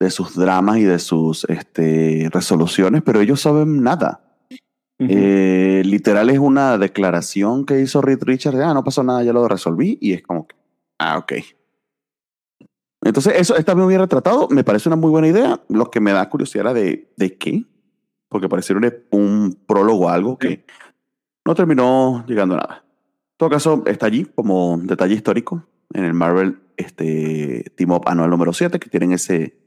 de 0.00 0.10
sus 0.10 0.34
dramas 0.34 0.78
y 0.78 0.84
de 0.84 0.98
sus 0.98 1.44
este, 1.44 2.28
resoluciones, 2.32 3.02
pero 3.02 3.20
ellos 3.20 3.40
saben 3.40 3.82
nada. 3.82 4.26
Eh, 4.98 5.82
literal 5.86 6.28
es 6.28 6.38
una 6.38 6.76
declaración 6.76 7.64
que 7.64 7.80
hizo 7.80 8.02
Reed 8.02 8.22
Richards, 8.22 8.58
ah, 8.58 8.74
no 8.74 8.84
pasó 8.84 9.02
nada, 9.02 9.22
ya 9.22 9.32
lo 9.32 9.48
resolví, 9.48 9.96
y 9.98 10.12
es 10.12 10.22
como 10.22 10.46
que, 10.46 10.56
ah, 10.98 11.16
ok. 11.16 11.32
Entonces, 13.02 13.34
eso 13.36 13.56
está 13.56 13.74
muy 13.74 13.88
bien 13.88 14.00
retratado, 14.00 14.48
me 14.50 14.64
parece 14.64 14.88
una 14.88 14.96
muy 14.96 15.10
buena 15.10 15.28
idea. 15.28 15.60
Lo 15.68 15.90
que 15.90 16.00
me 16.00 16.12
da 16.12 16.28
curiosidad 16.28 16.66
era 16.66 16.74
de, 16.74 17.10
de 17.16 17.36
qué, 17.38 17.64
porque 18.28 18.48
pareciera 18.48 18.80
un, 18.80 19.18
un 19.18 19.58
prólogo 19.66 20.08
a 20.08 20.14
algo 20.14 20.38
que 20.38 20.64
no 21.46 21.54
terminó 21.54 22.24
llegando 22.26 22.56
a 22.56 22.58
nada. 22.58 22.84
En 22.84 23.36
todo 23.38 23.50
caso, 23.50 23.82
está 23.86 24.06
allí 24.06 24.26
como 24.26 24.78
detalle 24.82 25.14
histórico 25.14 25.66
en 25.94 26.04
el 26.04 26.14
Marvel 26.14 26.60
este, 26.76 27.72
Team 27.76 27.92
Up 27.92 28.02
anual 28.06 28.30
número 28.30 28.52
7, 28.52 28.78
que 28.78 28.90
tienen 28.90 29.12
ese, 29.12 29.58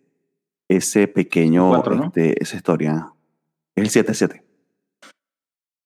ese 0.68 1.08
pequeño, 1.08 1.70
Cuatro, 1.70 1.96
¿no? 1.96 2.06
este, 2.06 2.42
esa 2.42 2.56
historia. 2.56 3.14
Es 3.76 3.96
el 3.96 4.06
7-7. 4.06 4.44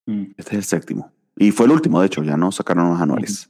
Mm. 0.05 0.23
Este 0.37 0.51
es 0.51 0.53
el 0.53 0.63
séptimo. 0.63 1.11
Y 1.37 1.51
fue 1.51 1.65
el 1.65 1.71
último, 1.71 2.01
de 2.01 2.07
hecho, 2.07 2.23
ya 2.23 2.35
no 2.35 2.51
sacaron 2.51 2.89
los 2.89 2.99
anuales. 2.99 3.49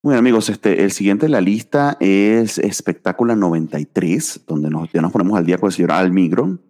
Muy 0.00 0.12
bien, 0.12 0.20
amigos, 0.20 0.48
este, 0.48 0.84
el 0.84 0.92
siguiente 0.92 1.26
en 1.26 1.32
la 1.32 1.40
lista 1.40 1.96
es 1.98 2.58
Espectáculo 2.58 3.34
93, 3.34 4.44
donde 4.46 4.70
nos, 4.70 4.92
ya 4.92 5.02
nos 5.02 5.10
ponemos 5.10 5.36
al 5.36 5.44
día 5.44 5.58
con 5.58 5.68
el 5.68 5.72
señor 5.72 5.90
Almigron. 5.90 6.60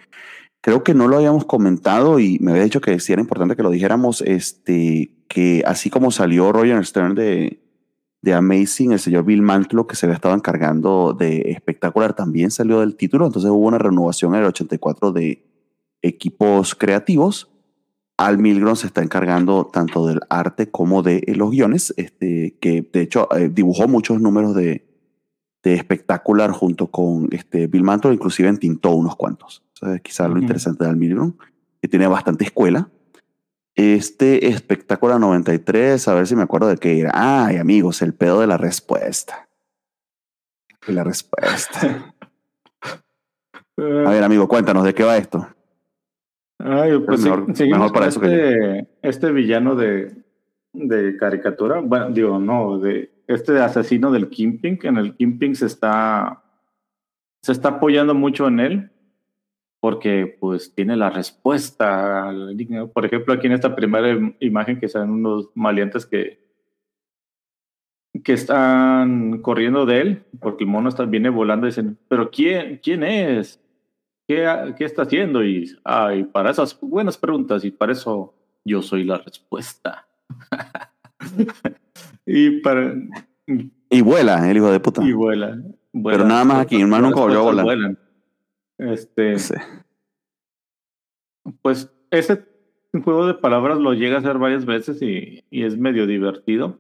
Creo 0.63 0.83
que 0.83 0.95
no 0.95 1.09
lo 1.09 1.19
habíamos 1.19 1.45
comentado 1.45 2.21
y 2.21 2.39
me 2.41 2.53
había 2.53 2.65
dicho 2.65 2.81
que 2.81 2.97
era 3.07 3.21
importante 3.21 3.55
que 3.55 3.63
lo 3.63 3.71
dijéramos, 3.71 4.23
este, 4.23 5.15
que 5.29 5.63
así 5.67 5.91
como 5.91 6.11
salió 6.11 6.53
Roger 6.53 6.85
Stern 6.87 7.15
de, 7.15 7.63
de 8.23 8.33
Amazing, 8.33 8.93
el 8.93 8.99
señor 8.99 9.27
Bill 9.27 9.43
Mantlo, 9.43 9.87
que 9.87 9.95
se 9.95 10.07
había 10.07 10.17
estado 10.17 10.35
encargando 10.35 11.13
de 11.13 11.51
Espectacular, 11.51 12.15
también 12.15 12.51
salió 12.51 12.81
del 12.81 12.97
título, 12.97 13.27
entonces 13.27 13.51
hubo 13.51 13.67
una 13.69 13.79
renovación 13.79 14.35
en 14.35 14.41
el 14.41 14.47
84 14.47 15.13
de 15.13 15.45
equipos 16.01 16.75
creativos. 16.75 17.51
Al 18.19 18.39
Milgrom 18.39 18.75
se 18.75 18.89
está 18.89 19.01
encargando 19.01 19.67
tanto 19.67 20.07
del 20.09 20.21
arte 20.29 20.71
como 20.71 21.03
de 21.03 21.23
los 21.37 21.53
guiones, 21.53 21.95
este, 21.97 22.59
que 22.61 22.83
de 22.93 23.01
hecho 23.01 23.29
eh, 23.37 23.49
dibujó 23.49 23.87
muchos 23.87 24.21
números 24.21 24.57
de, 24.57 24.85
de 25.63 25.75
espectacular 25.75 26.51
junto 26.51 26.89
con 26.89 27.29
este 27.31 27.69
Bill 27.69 27.85
Mantlo, 27.85 28.13
inclusive 28.13 28.49
entintó 28.49 28.91
unos 28.91 29.15
cuantos. 29.15 29.63
Quizás 29.73 30.01
quizá 30.01 30.29
lo 30.29 30.41
interesante 30.41 30.83
de 30.83 30.91
Al 30.91 30.97
Milgrom, 30.97 31.35
que 31.81 31.87
tiene 31.87 32.09
bastante 32.09 32.45
escuela. 32.45 32.91
Este 33.77 34.49
espectáculo 34.49 35.21
93, 35.21 36.09
a 36.09 36.15
ver 36.15 36.27
si 36.27 36.35
me 36.35 36.43
acuerdo 36.43 36.67
de 36.67 36.77
qué 36.77 36.99
era. 36.99 37.13
Ay, 37.15 37.59
amigos, 37.59 38.03
el 38.03 38.15
pedo 38.15 38.41
de 38.41 38.49
la 38.49 38.57
respuesta. 38.57 39.49
La 40.89 41.05
respuesta. 41.05 42.15
A 43.79 44.11
ver, 44.11 44.25
amigo, 44.25 44.49
cuéntanos 44.49 44.83
de 44.83 44.93
qué 44.93 45.05
va 45.05 45.17
esto. 45.17 45.47
Ay, 46.59 46.99
pues 46.99 47.21
mejor- 47.25 47.93
para 47.93 48.07
con 48.07 48.09
eso 48.09 48.21
que 48.21 48.51
este, 48.53 48.89
este 49.03 49.33
villano 49.33 49.75
de, 49.77 50.13
de 50.73 51.17
caricatura. 51.17 51.81
Bueno, 51.81 52.11
digo, 52.11 52.39
no, 52.39 52.79
de 52.79 53.11
este 53.27 53.59
asesino 53.61 54.11
del 54.11 54.29
Kingpin, 54.29 54.79
que 54.79 54.89
en 54.89 54.97
el 54.97 55.15
Kingpin 55.15 55.55
se 55.55 55.67
está, 55.67 56.43
se 57.43 57.53
está 57.53 57.69
apoyando 57.69 58.15
mucho 58.15 58.49
en 58.49 58.59
él, 58.61 58.91
porque 59.81 60.37
pues 60.41 60.75
tiene 60.75 60.97
la 60.97 61.11
respuesta. 61.11 62.33
Por 62.93 63.07
ejemplo, 63.07 63.35
aquí 63.35 63.47
en 63.47 63.53
esta 63.53 63.77
primera 63.77 64.11
im- 64.11 64.35
imagen 64.41 64.81
que 64.81 64.89
salen 64.89 65.11
unos 65.11 65.51
maleantes 65.55 66.07
que, 66.07 66.41
que 68.25 68.33
están 68.33 69.43
corriendo 69.43 69.87
de 69.87 70.01
él, 70.01 70.23
porque 70.41 70.65
el 70.65 70.71
mono 70.71 70.89
está, 70.89 71.05
viene 71.05 71.29
volando 71.29 71.67
y 71.67 71.71
dicen, 71.71 71.97
pero 72.09 72.31
¿quién, 72.31 72.81
quién 72.83 73.05
es? 73.05 73.63
¿Qué, 74.29 74.75
¿Qué 74.77 74.85
está 74.85 75.03
haciendo? 75.03 75.43
Y, 75.43 75.75
ah, 75.87 76.15
y 76.15 76.23
para 76.23 76.51
esas 76.51 76.79
buenas 76.81 77.17
preguntas, 77.17 77.65
y 77.65 77.71
para 77.71 77.93
eso 77.93 78.35
yo 78.63 78.83
soy 78.83 79.05
la 79.05 79.17
respuesta. 79.17 80.07
y 82.27 82.61
para. 82.61 82.95
Y 83.89 84.03
vuela, 84.03 84.49
el 84.51 84.59
hijo 84.59 84.71
de 84.71 84.81
puta. 84.81 85.03
Y 85.03 85.15
vuela. 85.15 85.59
vuela. 85.95 86.25
nada 86.25 86.45
más 86.45 86.61
aquí, 86.61 86.85
más 86.85 87.01
nunca 87.01 87.21
volvió 87.21 87.39
a 87.39 87.43
volar. 87.43 87.65
vuelan. 87.65 87.99
Este, 88.77 89.39
Sí. 89.39 89.55
pues 91.63 91.91
ese 92.11 92.45
juego 93.03 93.27
de 93.27 93.35
palabras 93.35 93.79
lo 93.79 93.95
llega 93.95 94.17
a 94.17 94.19
hacer 94.21 94.37
varias 94.37 94.67
veces 94.67 95.01
y, 95.01 95.43
y 95.51 95.65
es 95.65 95.79
medio 95.79 96.07
divertido. 96.07 96.79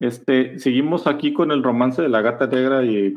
Este, 0.00 0.58
seguimos 0.58 1.06
aquí 1.06 1.32
con 1.32 1.52
el 1.52 1.62
romance 1.62 2.02
de 2.02 2.08
la 2.08 2.20
gata 2.20 2.48
negra 2.48 2.84
y 2.84 3.14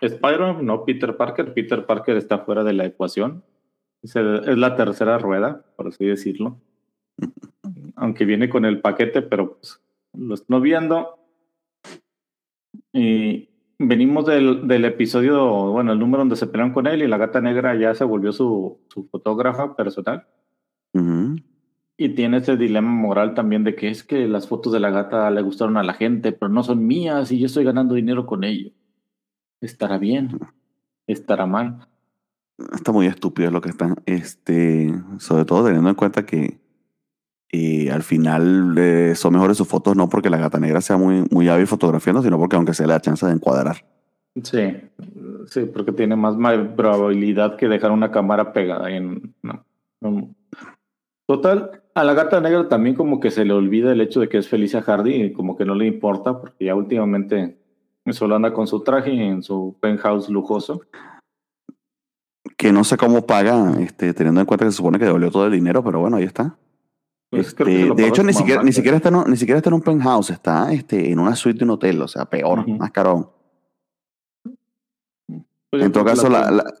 Spider-Man, 0.00 0.64
no 0.64 0.84
Peter 0.84 1.16
Parker. 1.16 1.52
Peter 1.54 1.84
Parker 1.86 2.16
está 2.16 2.38
fuera 2.38 2.64
de 2.64 2.72
la 2.72 2.86
ecuación. 2.86 3.42
Es, 4.02 4.16
el- 4.16 4.48
es 4.48 4.56
la 4.58 4.76
tercera 4.76 5.18
rueda, 5.18 5.64
por 5.76 5.88
así 5.88 6.04
decirlo. 6.06 6.58
Aunque 7.96 8.24
viene 8.24 8.48
con 8.48 8.64
el 8.64 8.80
paquete, 8.80 9.22
pero 9.22 9.56
pues, 9.58 9.80
lo 10.14 10.34
estoy 10.34 10.60
viendo. 10.60 11.16
Y 12.92 13.48
venimos 13.78 14.26
del, 14.26 14.66
del 14.66 14.84
episodio, 14.84 15.70
bueno, 15.72 15.92
el 15.92 15.98
número 15.98 16.18
donde 16.18 16.36
se 16.36 16.46
pelean 16.46 16.72
con 16.72 16.86
él 16.86 17.02
y 17.02 17.06
la 17.08 17.18
gata 17.18 17.40
negra 17.40 17.74
ya 17.76 17.94
se 17.94 18.04
volvió 18.04 18.32
su, 18.32 18.78
su 18.88 19.04
fotógrafa 19.08 19.76
personal. 19.76 20.26
Y 21.96 22.08
tiene 22.10 22.38
ese 22.38 22.56
dilema 22.56 22.90
moral 22.90 23.34
también 23.34 23.62
de 23.62 23.74
que 23.74 23.88
es 23.88 24.02
que 24.02 24.26
las 24.26 24.48
fotos 24.48 24.72
de 24.72 24.80
la 24.80 24.90
gata 24.90 25.30
le 25.30 25.42
gustaron 25.42 25.76
a 25.76 25.82
la 25.82 25.92
gente, 25.94 26.32
pero 26.32 26.48
no 26.50 26.62
son 26.62 26.86
mías 26.86 27.30
y 27.30 27.38
yo 27.38 27.46
estoy 27.46 27.64
ganando 27.64 27.94
dinero 27.94 28.26
con 28.26 28.42
ello. 28.44 28.70
¿Estará 29.60 29.98
bien? 29.98 30.38
¿Estará 31.06 31.46
mal? 31.46 31.86
Está 32.72 32.92
muy 32.92 33.06
estúpido 33.06 33.50
lo 33.50 33.60
que 33.60 33.70
están. 33.70 33.96
Este, 34.06 34.92
sobre 35.18 35.44
todo 35.44 35.64
teniendo 35.64 35.88
en 35.88 35.94
cuenta 35.94 36.24
que 36.24 36.58
eh, 37.52 37.90
al 37.90 38.02
final 38.02 38.74
eh, 38.78 39.14
son 39.14 39.32
mejores 39.32 39.56
sus 39.56 39.68
fotos, 39.68 39.96
no 39.96 40.08
porque 40.08 40.30
la 40.30 40.38
gata 40.38 40.58
negra 40.58 40.80
sea 40.80 40.96
muy, 40.96 41.24
muy 41.30 41.48
hábil 41.48 41.66
fotografiando, 41.66 42.22
sino 42.22 42.38
porque 42.38 42.56
aunque 42.56 42.74
se 42.74 42.86
le 42.86 42.92
da 42.92 43.00
chance 43.00 43.26
de 43.26 43.32
encuadrar. 43.32 43.84
Sí, 44.42 44.76
sí, 45.46 45.64
porque 45.64 45.92
tiene 45.92 46.14
más 46.14 46.36
probabilidad 46.76 47.56
que 47.56 47.68
dejar 47.68 47.90
una 47.90 48.12
cámara 48.12 48.52
pegada 48.52 48.90
en... 48.90 49.34
no, 49.42 49.64
no. 50.00 50.34
Total, 51.26 51.82
a 51.94 52.04
la 52.04 52.14
gata 52.14 52.40
negra 52.40 52.68
también 52.68 52.96
como 52.96 53.20
que 53.20 53.30
se 53.30 53.44
le 53.44 53.52
olvida 53.52 53.92
el 53.92 54.00
hecho 54.00 54.20
de 54.20 54.28
que 54.28 54.38
es 54.38 54.48
Felicia 54.48 54.82
Hardy 54.82 55.14
y 55.14 55.32
como 55.32 55.56
que 55.56 55.64
no 55.64 55.74
le 55.74 55.86
importa 55.86 56.40
porque 56.40 56.64
ya 56.64 56.74
últimamente 56.74 57.59
solo 58.10 58.34
anda 58.36 58.52
con 58.52 58.66
su 58.66 58.80
traje 58.82 59.12
en 59.12 59.42
su 59.42 59.76
penthouse 59.80 60.28
lujoso. 60.28 60.80
Que 62.56 62.72
no 62.72 62.84
sé 62.84 62.96
cómo 62.96 63.24
paga, 63.26 63.74
este, 63.80 64.12
teniendo 64.14 64.40
en 64.40 64.46
cuenta 64.46 64.64
que 64.64 64.70
se 64.70 64.76
supone 64.78 64.98
que 64.98 65.04
devolvió 65.04 65.30
todo 65.30 65.46
el 65.46 65.52
dinero, 65.52 65.82
pero 65.84 66.00
bueno, 66.00 66.16
ahí 66.16 66.24
está. 66.24 66.56
Pues 67.30 67.48
Este, 67.48 67.64
de 67.94 68.06
hecho, 68.08 68.22
ni 68.24 68.32
siquiera, 68.32 68.62
ni, 68.62 68.72
siquiera 68.72 68.96
está 68.96 69.08
en 69.10 69.14
un, 69.16 69.30
ni 69.30 69.36
siquiera 69.36 69.58
está 69.58 69.70
en 69.70 69.74
un 69.74 69.82
penthouse, 69.82 70.30
está 70.30 70.72
este, 70.72 71.12
en 71.12 71.18
una 71.20 71.36
suite 71.36 71.58
de 71.60 71.64
un 71.64 71.70
hotel, 71.70 72.02
o 72.02 72.08
sea, 72.08 72.24
peor, 72.24 72.66
más 72.68 72.90
caro. 72.90 73.34
Pues 75.70 75.84
En 75.84 75.92
todo 75.92 76.04
caso, 76.04 76.28
la, 76.28 76.50
la- 76.50 76.74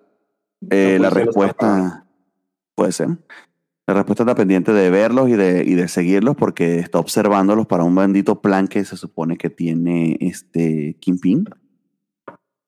eh, 0.70 0.98
la 1.00 1.08
respuesta 1.10 2.04
puede 2.74 2.92
ser. 2.92 3.08
La 3.90 3.94
respuesta 3.94 4.22
está 4.22 4.36
pendiente 4.36 4.72
de 4.72 4.88
verlos 4.88 5.28
y 5.28 5.32
de, 5.32 5.64
y 5.66 5.74
de 5.74 5.88
seguirlos 5.88 6.36
porque 6.36 6.78
está 6.78 7.00
observándolos 7.00 7.66
para 7.66 7.82
un 7.82 7.92
bendito 7.92 8.40
plan 8.40 8.68
que 8.68 8.84
se 8.84 8.96
supone 8.96 9.36
que 9.36 9.50
tiene 9.50 10.16
este 10.20 10.96
Kingpin. 11.00 11.46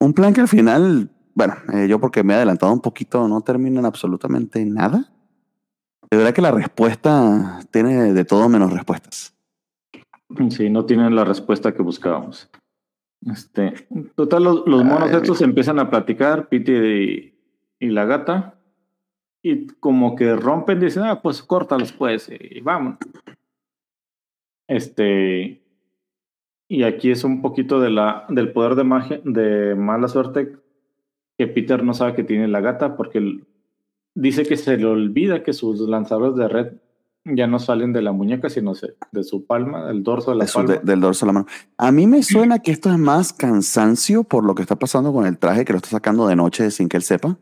Un 0.00 0.14
plan 0.14 0.35
que 0.35 0.40
al 0.40 0.48
final, 0.48 1.12
bueno, 1.32 1.54
eh, 1.74 1.87
yo 1.88 2.00
porque 2.00 2.24
me 2.24 2.32
he 2.32 2.37
adelantado 2.38 2.72
un 2.72 2.80
poquito, 2.80 3.28
no 3.28 3.40
termina 3.40 3.78
en 3.78 3.87
absolutamente 3.87 4.64
nada. 4.64 5.12
De 6.11 6.16
verdad 6.16 6.35
que 6.35 6.42
la 6.42 6.50
respuesta 6.50 7.61
tiene 7.70 8.12
de 8.12 8.24
todo 8.24 8.48
menos 8.48 8.72
respuestas. 8.72 9.32
Sí, 10.48 10.70
no 10.70 10.87
tienen 10.87 11.14
la 11.14 11.24
respuesta 11.24 11.72
que 11.72 11.82
buscábamos. 11.82 12.50
Este, 13.30 13.87
total, 14.16 14.42
los, 14.42 14.66
los 14.66 14.85
monos 14.85 15.11
Ay. 15.11 15.18
estos 15.18 15.40
empiezan 15.40 15.78
a 15.78 15.88
platicar, 15.88 16.48
Piti 16.48 16.72
y, 16.72 17.38
y 17.78 17.90
la 17.90 18.06
gata, 18.06 18.58
y 19.42 19.66
como 19.81 20.14
que 20.16 20.37
rompen, 20.37 20.78
dicen, 20.81 21.02
ah, 21.05 21.20
pues 21.20 21.42
córtalos 21.42 21.92
pues, 21.92 22.31
y 22.31 22.61
vamos. 22.61 22.96
Este, 24.68 25.62
y 26.68 26.83
aquí 26.85 27.11
es 27.11 27.24
un 27.24 27.42
poquito 27.42 27.81
de 27.81 27.90
la, 27.90 28.24
del 28.28 28.52
poder 28.52 28.74
de 28.74 28.85
magia, 28.85 29.20
de 29.24 29.74
mala 29.74 30.09
suerte, 30.09 30.57
que 31.37 31.46
Peter 31.46 31.83
no 31.83 31.94
sabe 31.94 32.14
que 32.14 32.24
tiene 32.24 32.48
la 32.48 32.61
gata, 32.61 32.96
porque 32.96 33.40
dice 34.14 34.44
que 34.44 34.57
se 34.57 34.76
le 34.76 34.87
olvida 34.87 35.42
que 35.42 35.52
sus 35.52 35.81
lanzadores 35.81 36.37
de 36.37 36.48
red 36.48 36.72
ya 37.24 37.46
no 37.46 37.59
salen 37.59 37.92
de 37.92 38.02
la 38.02 38.12
muñeca, 38.12 38.48
sino 38.48 38.72
de 39.12 39.22
su 39.24 39.44
palma, 39.46 39.87
del 39.87 40.02
dorso 40.02 40.31
de 40.33 40.38
la 40.38 40.44
de 40.44 40.48
su- 40.48 40.59
palma. 40.59 40.74
de- 40.74 40.81
del 40.83 41.00
dorso 41.00 41.24
de 41.24 41.28
la 41.28 41.33
mano. 41.35 41.46
A 41.78 41.92
mí 41.92 42.07
me 42.07 42.22
suena 42.22 42.59
que 42.59 42.72
esto 42.72 42.90
es 42.90 42.98
más 42.98 43.33
cansancio 43.33 44.24
por 44.24 44.44
lo 44.44 44.55
que 44.55 44.62
está 44.62 44.76
pasando 44.76 45.12
con 45.12 45.26
el 45.26 45.38
traje 45.38 45.64
que 45.64 45.72
lo 45.72 45.76
está 45.78 45.90
sacando 45.90 46.26
de 46.26 46.37
noche 46.37 46.70
sin 46.70 46.88
que 46.88 46.96
él 46.96 47.02
sepa. 47.02 47.37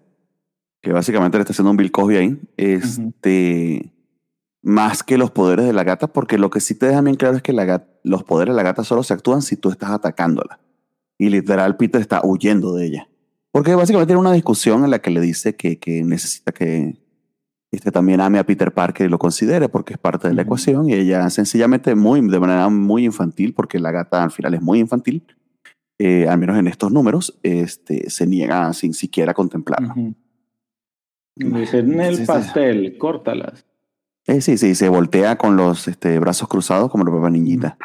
Que 0.83 0.93
básicamente 0.93 1.37
le 1.39 1.43
está 1.43 1.53
haciendo 1.53 1.71
un 1.71 1.77
Bill 1.77 1.91
Cosby 1.93 2.17
ahí. 2.17 2.41
Este. 2.57 3.93
Más 4.63 5.03
que 5.03 5.17
los 5.17 5.31
poderes 5.31 5.65
de 5.65 5.73
la 5.73 5.85
gata, 5.85 6.07
porque 6.13 6.37
lo 6.37 6.51
que 6.51 6.61
sí 6.61 6.75
te 6.75 6.87
deja 6.87 7.01
bien 7.01 7.17
claro 7.17 7.37
es 7.37 7.43
que 7.43 7.55
la 7.55 7.65
gat- 7.65 7.87
los 8.05 8.25
poderes 8.25 8.53
de 8.53 8.57
la 8.57 8.63
gata 8.63 8.85
solo 8.85 9.03
se 9.03 9.15
actúan 9.15 9.41
si 9.41 9.57
tú 9.57 9.71
estás 9.71 9.91
atacándola. 9.91 10.61
Y 11.19 11.31
literal, 11.31 11.77
Peter 11.79 12.01
está 12.01 12.21
huyendo 12.25 12.75
de 12.75 12.87
ella. 12.87 13.09
Porque 13.53 13.75
básicamente 13.75 14.09
tiene 14.09 14.21
una 14.21 14.33
discusión 14.33 14.85
en 14.85 14.91
la 14.91 14.99
que 15.01 15.11
le 15.11 15.21
dice 15.23 15.57
que, 15.57 15.79
que 15.79 16.03
necesita 16.05 16.53
que 16.53 17.03
este 17.73 17.91
también 17.91 18.21
ame 18.21 18.39
a 18.39 18.45
Peter 18.45 18.73
Parker 18.73 19.07
y 19.07 19.11
lo 19.11 19.19
considere 19.19 19.69
porque 19.69 19.95
es 19.95 19.99
parte 19.99 20.29
de 20.29 20.35
la 20.35 20.43
ecuación 20.43 20.91
y 20.91 20.95
ella 20.95 21.29
sencillamente 21.31 21.95
muy 21.95 22.21
de 22.21 22.41
manera 22.41 22.69
muy 22.69 23.05
infantil 23.05 23.55
porque 23.55 23.79
la 23.79 23.93
gata 23.93 24.23
al 24.25 24.31
final 24.33 24.55
es 24.55 24.61
muy 24.61 24.81
infantil 24.81 25.25
eh, 25.99 26.27
al 26.29 26.39
menos 26.39 26.59
en 26.59 26.67
estos 26.67 26.91
números 26.91 27.39
este 27.45 28.11
se 28.11 28.27
niega 28.27 28.73
sin 28.73 28.93
siquiera 28.93 29.35
contemplarlo 29.35 29.91
Ujú. 29.91 30.15
Dice, 31.35 31.79
en 31.79 32.01
el 32.01 32.25
pastel, 32.27 32.99
córtalas. 32.99 33.65
Eh, 34.27 34.41
sí 34.41 34.59
sí 34.59 34.75
se 34.75 34.89
voltea 34.89 35.37
con 35.37 35.57
los 35.57 35.89
este, 35.89 36.19
brazos 36.19 36.49
cruzados 36.49 36.91
como 36.91 37.05
la 37.05 37.11
papá 37.11 37.31
niñita 37.31 37.79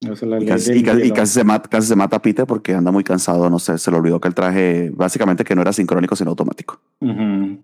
es 0.00 0.22
la 0.22 0.42
y 0.42 0.46
casi, 0.46 0.72
y 0.72 1.12
y 1.12 1.26
se 1.26 1.44
mata 1.44 1.68
casi 1.68 1.86
se 1.86 1.96
mata 1.96 2.16
a 2.16 2.22
Peter 2.22 2.44
porque 2.44 2.74
anda 2.74 2.90
muy 2.90 3.04
cansado 3.04 3.48
no 3.48 3.60
sé 3.60 3.78
se 3.78 3.90
le 3.90 3.98
olvidó 3.98 4.20
que 4.20 4.28
el 4.28 4.34
traje 4.34 4.90
básicamente 4.92 5.44
que 5.44 5.54
no 5.54 5.62
era 5.62 5.72
sincrónico 5.72 6.16
sino 6.16 6.30
automático 6.30 6.80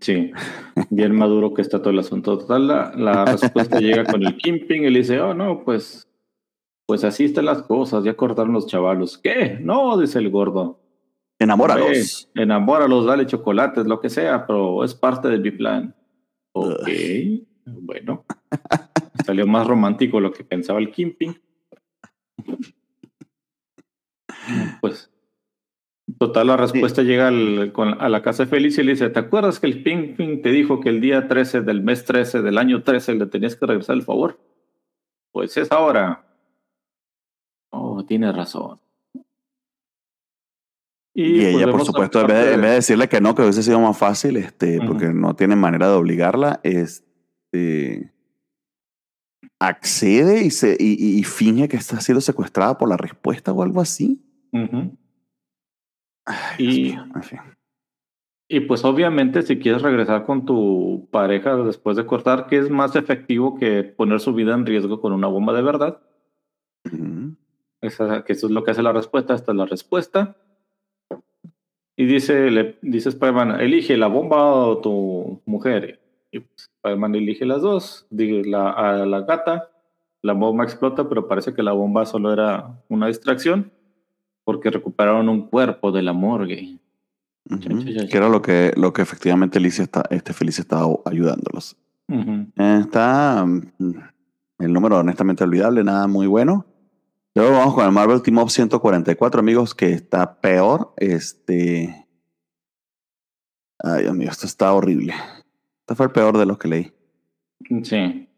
Sí, 0.01 0.33
bien 0.91 1.15
maduro 1.15 1.55
que 1.55 1.63
está 1.63 1.81
todo 1.81 1.91
el 1.91 1.99
asunto. 1.99 2.39
Total, 2.39 2.67
la, 2.67 2.93
la 2.95 3.25
respuesta 3.41 3.81
llega 3.81 4.05
con 4.05 4.23
el 4.23 4.37
Kimping 4.37 4.85
y 4.85 4.91
le 4.91 4.99
dice, 5.01 5.21
oh, 5.21 5.35
no, 5.35 5.65
pues, 5.65 6.07
pues 6.87 7.05
así 7.05 7.25
están 7.25 7.47
las 7.47 7.63
cosas, 7.63 8.05
ya 8.05 8.15
cortaron 8.15 8.53
los 8.53 8.67
chavalos. 8.67 9.19
¿Qué? 9.19 9.59
No, 9.61 9.99
dice 9.99 10.19
el 10.19 10.31
gordo. 10.31 10.81
Enamóralos. 11.39 12.31
Enamóralos, 12.35 13.07
dale 13.07 13.27
chocolates, 13.27 13.87
lo 13.87 14.01
que 14.01 14.09
sea, 14.09 14.47
pero 14.47 14.85
es 14.85 14.95
parte 14.95 15.29
de 15.29 15.39
mi 15.39 15.51
plan. 15.51 15.95
Ok, 16.53 16.89
bueno. 17.67 18.25
Salió 19.27 19.47
más 19.47 19.67
romántico 19.67 20.21
lo 20.21 20.33
que 20.33 20.45
pensaba 20.45 20.79
el 20.79 20.91
Kimping. 20.91 21.35
Pues, 24.81 25.11
total, 26.19 26.49
la 26.49 26.57
respuesta 26.59 27.03
llega 27.03 27.29
al- 27.29 27.73
con- 27.73 28.01
a 28.01 28.09
la 28.11 28.21
casa 28.23 28.47
Félix 28.47 28.77
y 28.79 28.83
le 28.83 28.93
dice, 28.93 29.09
¿te 29.09 29.19
acuerdas 29.19 29.59
que 29.59 29.67
el 29.67 29.83
Kimping 29.83 30.43
te 30.43 30.51
dijo 30.51 30.81
que 30.81 30.91
el 30.91 31.01
día 31.01 31.29
13 31.29 31.63
del 31.63 31.83
mes 31.83 32.05
13 32.05 32.43
del 32.43 32.59
año 32.59 32.83
13 32.83 33.15
le 33.15 33.27
tenías 33.27 33.57
que 33.57 33.65
regresar 33.67 33.97
el 33.97 34.03
favor? 34.03 34.39
Pues 35.33 35.57
es 35.57 35.73
ahora. 35.73 36.27
Oh, 37.73 38.05
tiene 38.05 38.31
razón. 38.33 38.79
Y, 41.17 41.41
pues, 41.41 41.55
ella, 41.55 41.71
por 41.71 41.85
supuesto, 41.85 42.21
en 42.23 42.27
vez, 42.27 42.45
de, 42.47 42.55
en 42.55 42.61
vez 42.61 42.71
de 42.71 42.75
decirle 42.77 43.09
que 43.09 43.21
no, 43.21 43.35
que 43.35 43.43
hubiese 43.43 43.63
sido 43.63 43.79
más 43.81 43.97
fácil, 43.97 44.37
este, 44.37 44.79
Ujú. 44.79 44.89
porque 44.89 45.09
no 45.15 45.35
tiene 45.37 45.55
manera 45.55 45.87
de 45.89 45.95
obligarla, 45.95 46.61
este, 46.65 48.13
accede 49.61 50.45
y, 50.45 50.51
se, 50.51 50.77
y, 50.79 50.93
y- 50.99 51.19
y 51.21 51.25
finge 51.25 51.69
que 51.69 51.77
está 51.77 52.01
siendo 52.01 52.21
secuestrada 52.21 52.77
por 52.77 52.89
la 52.89 52.97
respuesta 52.97 53.53
o 53.53 53.63
algo 53.63 53.81
así. 53.81 54.21
Ujú. 54.53 54.97
Ay, 56.27 56.57
Y- 56.59 56.83
mío, 56.93 57.05
en 57.15 57.23
fin. 57.23 57.39
Y 58.47 58.61
pues 58.61 58.85
obviamente 58.85 59.41
si 59.43 59.59
quieres 59.59 59.81
regresar 59.83 60.27
con 60.27 60.45
tu 60.45 61.09
pareja 61.11 61.57
después 61.57 61.97
de 61.97 62.05
cortar, 62.07 62.47
¿qué 62.47 62.59
es 62.59 62.69
más 62.71 62.95
efectivo 62.95 63.55
que 63.59 63.85
poner 63.85 64.21
su 64.21 64.35
vida 64.35 64.53
en 64.55 64.67
riesgo 64.67 65.01
con 65.01 65.13
una 65.13 65.29
bomba 65.29 65.55
de 65.55 65.63
verdad? 65.63 66.03
Ujú. 66.93 67.37
Esa- 67.81 68.23
que 68.25 68.33
eso 68.35 68.47
es 68.49 68.53
lo 68.53 68.63
que 68.65 68.73
hace 68.73 68.83
la 68.83 68.93
respuesta. 68.93 69.35
Esta 69.35 69.53
es 69.53 69.57
la 69.57 69.65
respuesta. 69.67 70.37
Y 71.97 72.07
dice, 72.07 72.51
le 72.51 72.77
dice 72.83 73.09
Spider-Man, 73.11 73.61
elige 73.61 73.97
la 73.97 74.09
bomba 74.09 74.43
o 74.43 74.79
tu 74.79 75.41
mujer. 75.47 76.01
Y 76.33 76.41
pues, 76.41 76.71
Spider-Man 76.77 77.15
elige 77.15 77.47
las 77.47 77.63
dos. 77.63 78.07
Dice 78.11 78.49
la, 78.49 78.71
a 78.71 79.07
la 79.07 79.21
gata, 79.21 79.71
la 80.23 80.33
bomba 80.33 80.65
explota, 80.65 81.09
pero 81.09 81.29
parece 81.29 81.55
que 81.55 81.63
la 81.63 81.73
bomba 81.73 82.05
solo 82.07 82.33
era 82.33 82.83
una 82.89 83.07
distracción 83.07 83.71
porque 84.45 84.71
recuperaron 84.71 85.29
un 85.29 85.49
cuerpo 85.49 85.93
de 85.93 86.03
la 86.03 86.13
morgue. 86.13 86.79
Que 88.11 88.17
era 88.17 88.29
lo 88.29 88.41
que, 88.41 88.73
lo 88.77 88.93
que 88.93 89.03
efectivamente 89.03 89.59
Alicia 89.59 89.85
está, 89.85 90.05
este 90.11 90.33
Feliz 90.33 90.59
estaba 90.59 90.87
ayudándolos. 91.05 91.77
Eh, 92.09 92.79
Está 92.81 93.45
mm, 93.47 93.93
el 94.61 94.73
número 94.73 94.99
honestamente 94.99 95.45
olvidable, 95.45 95.85
nada 95.85 96.07
muy 96.07 96.27
bueno. 96.27 96.67
Luego 97.35 97.53
vamos 97.53 97.75
con 97.75 97.85
el 97.85 97.91
Marvel 97.93 98.23
Team 98.23 98.39
Up 98.39 98.51
144, 98.51 99.41
amigos, 99.41 99.75
que 99.75 99.91
está 99.91 100.41
peor. 100.41 100.93
Este. 100.97 102.07
Ay, 103.83 104.03
Dios 104.03 104.15
mío, 104.15 104.29
esto 104.31 104.47
está 104.47 104.73
horrible. 104.73 105.13
Este 105.81 105.95
fue 105.97 106.07
el 106.07 106.13
peor 106.13 106.39
de 106.39 106.47
los 106.47 106.59
que 106.59 106.69
leí. 106.69 106.93
Sí. 107.83 108.29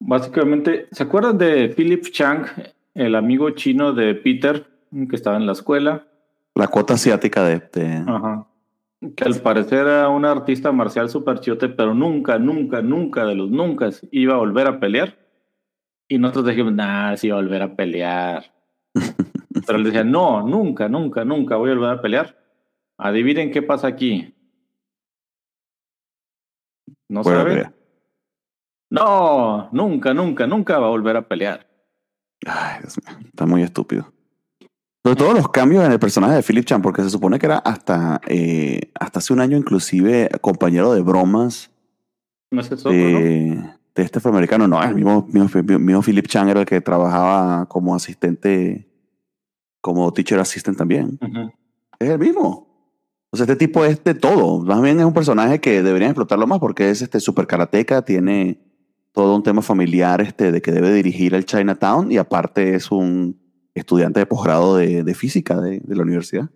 Básicamente, 0.00 0.88
¿se 0.90 1.02
acuerdan 1.04 1.38
de 1.38 1.68
Philip 1.68 2.04
Chang, 2.10 2.46
el 2.94 3.14
amigo 3.14 3.50
chino 3.50 3.92
de 3.92 4.14
Peter, 4.14 4.66
que 5.08 5.16
estaba 5.16 5.36
en 5.36 5.46
la 5.46 5.52
escuela? 5.52 6.06
La 6.54 6.68
cuota 6.68 6.94
asiática 6.94 7.44
de. 7.44 7.60
de- 7.72 8.04
Ajá. 8.06 8.46
Que 9.14 9.22
al 9.22 9.36
parecer 9.40 9.86
era 9.86 10.08
un 10.08 10.24
artista 10.24 10.72
marcial 10.72 11.08
super 11.08 11.38
chiote, 11.38 11.68
pero 11.68 11.94
nunca, 11.94 12.40
nunca, 12.40 12.82
nunca 12.82 13.24
de 13.24 13.36
los 13.36 13.48
nunca 13.48 13.90
iba 14.10 14.34
a 14.34 14.38
volver 14.38 14.66
a 14.66 14.80
pelear. 14.80 15.16
Y 16.08 16.18
nosotros 16.18 16.46
dijimos, 16.46 16.72
nah, 16.72 17.14
sí 17.16 17.30
volver 17.30 17.62
a 17.62 17.76
pelear. 17.76 18.50
pero 19.66 19.78
él 19.78 19.84
decía, 19.84 20.04
no, 20.04 20.42
nunca, 20.42 20.88
nunca, 20.88 21.24
nunca 21.24 21.56
voy 21.56 21.70
a 21.70 21.74
volver 21.74 21.90
a 21.90 22.02
pelear. 22.02 22.38
Adivinen 22.96 23.50
qué 23.50 23.60
pasa 23.60 23.86
aquí. 23.86 24.34
¿No 27.08 27.20
a 27.20 27.24
sabe? 27.24 27.50
pelear. 27.50 27.74
No, 28.90 29.68
nunca, 29.70 30.14
nunca, 30.14 30.46
nunca 30.46 30.78
va 30.78 30.86
a 30.86 30.90
volver 30.90 31.16
a 31.16 31.28
pelear. 31.28 31.68
Ay, 32.46 32.80
Dios 32.80 32.96
mío, 33.04 33.18
está 33.26 33.44
muy 33.44 33.62
estúpido. 33.62 34.10
Sobre 35.04 35.16
todo 35.16 35.34
los 35.34 35.48
cambios 35.50 35.84
en 35.84 35.92
el 35.92 35.98
personaje 35.98 36.36
de 36.36 36.42
Philip 36.42 36.64
Chan, 36.64 36.82
porque 36.82 37.02
se 37.02 37.10
supone 37.10 37.38
que 37.38 37.46
era 37.46 37.58
hasta, 37.58 38.20
eh, 38.26 38.90
hasta 38.98 39.18
hace 39.18 39.32
un 39.32 39.40
año, 39.40 39.56
inclusive, 39.56 40.30
compañero 40.40 40.92
de 40.92 41.02
bromas 41.02 41.70
No 42.50 42.62
es 42.62 42.72
eso, 42.72 42.90
¿no? 42.90 43.77
De, 43.98 44.04
este 44.04 44.18
afroamericano. 44.18 44.68
No, 44.68 44.82
el 44.82 44.94
mismo, 44.94 45.26
mismo, 45.30 45.78
mismo 45.78 46.02
Philip 46.02 46.26
Chan 46.26 46.48
era 46.48 46.60
el 46.60 46.66
que 46.66 46.80
trabajaba 46.80 47.66
como 47.66 47.94
asistente, 47.94 48.88
como 49.80 50.12
teacher 50.12 50.38
assistant 50.38 50.78
también. 50.78 51.18
Es 51.98 52.08
el 52.08 52.18
mismo. 52.18 52.66
O 53.30 53.36
sea, 53.36 53.44
este 53.44 53.56
tipo 53.56 53.84
es 53.84 54.02
de 54.04 54.14
todo. 54.14 54.60
Más 54.60 54.80
bien 54.80 54.98
es 54.98 55.04
un 55.04 55.12
personaje 55.12 55.60
que 55.60 55.82
deberían 55.82 56.10
explotarlo 56.10 56.46
más 56.46 56.58
porque 56.60 56.90
es 56.90 57.02
este 57.02 57.20
super 57.20 57.46
karateca, 57.46 58.02
tiene 58.02 58.58
todo 59.12 59.36
un 59.36 59.42
tema 59.42 59.62
familiar 59.62 60.20
este, 60.20 60.52
de 60.52 60.62
que 60.62 60.72
debe 60.72 60.92
dirigir 60.92 61.34
el 61.34 61.44
Chinatown 61.44 62.10
y 62.12 62.18
aparte 62.18 62.74
es 62.74 62.90
un 62.90 63.38
estudiante 63.74 64.20
de 64.20 64.26
posgrado 64.26 64.76
de, 64.76 65.04
de 65.04 65.14
física 65.14 65.60
de, 65.60 65.80
de 65.80 65.96
la 65.96 66.02
universidad. 66.02 66.48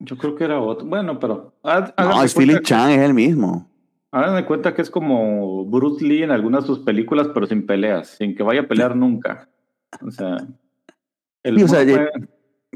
Yo 0.00 0.16
creo 0.16 0.34
que 0.34 0.44
era 0.44 0.60
otro. 0.60 0.86
Bueno, 0.86 1.18
pero. 1.20 1.52
No, 1.98 2.22
es 2.24 2.34
Philip 2.34 2.62
Chan, 2.62 2.90
es 2.90 3.00
el 3.00 3.12
mismo. 3.12 3.69
Hagan 4.12 4.34
de 4.36 4.44
cuenta 4.46 4.74
que 4.74 4.82
es 4.82 4.90
como 4.90 5.64
Bruce 5.66 6.04
Lee 6.04 6.22
en 6.24 6.30
algunas 6.32 6.62
de 6.64 6.66
sus 6.66 6.80
películas, 6.80 7.28
pero 7.32 7.46
sin 7.46 7.64
peleas, 7.66 8.08
sin 8.08 8.34
que 8.34 8.42
vaya 8.42 8.62
a 8.62 8.66
pelear 8.68 8.96
nunca. 8.96 9.48
O 10.04 10.10
sea. 10.10 10.36
El 11.42 11.56
Sí, 11.58 11.62
o 11.64 11.68
sea, 11.68 11.80
mono 11.84 11.90
ya- 11.92 12.10
fue- 12.12 12.28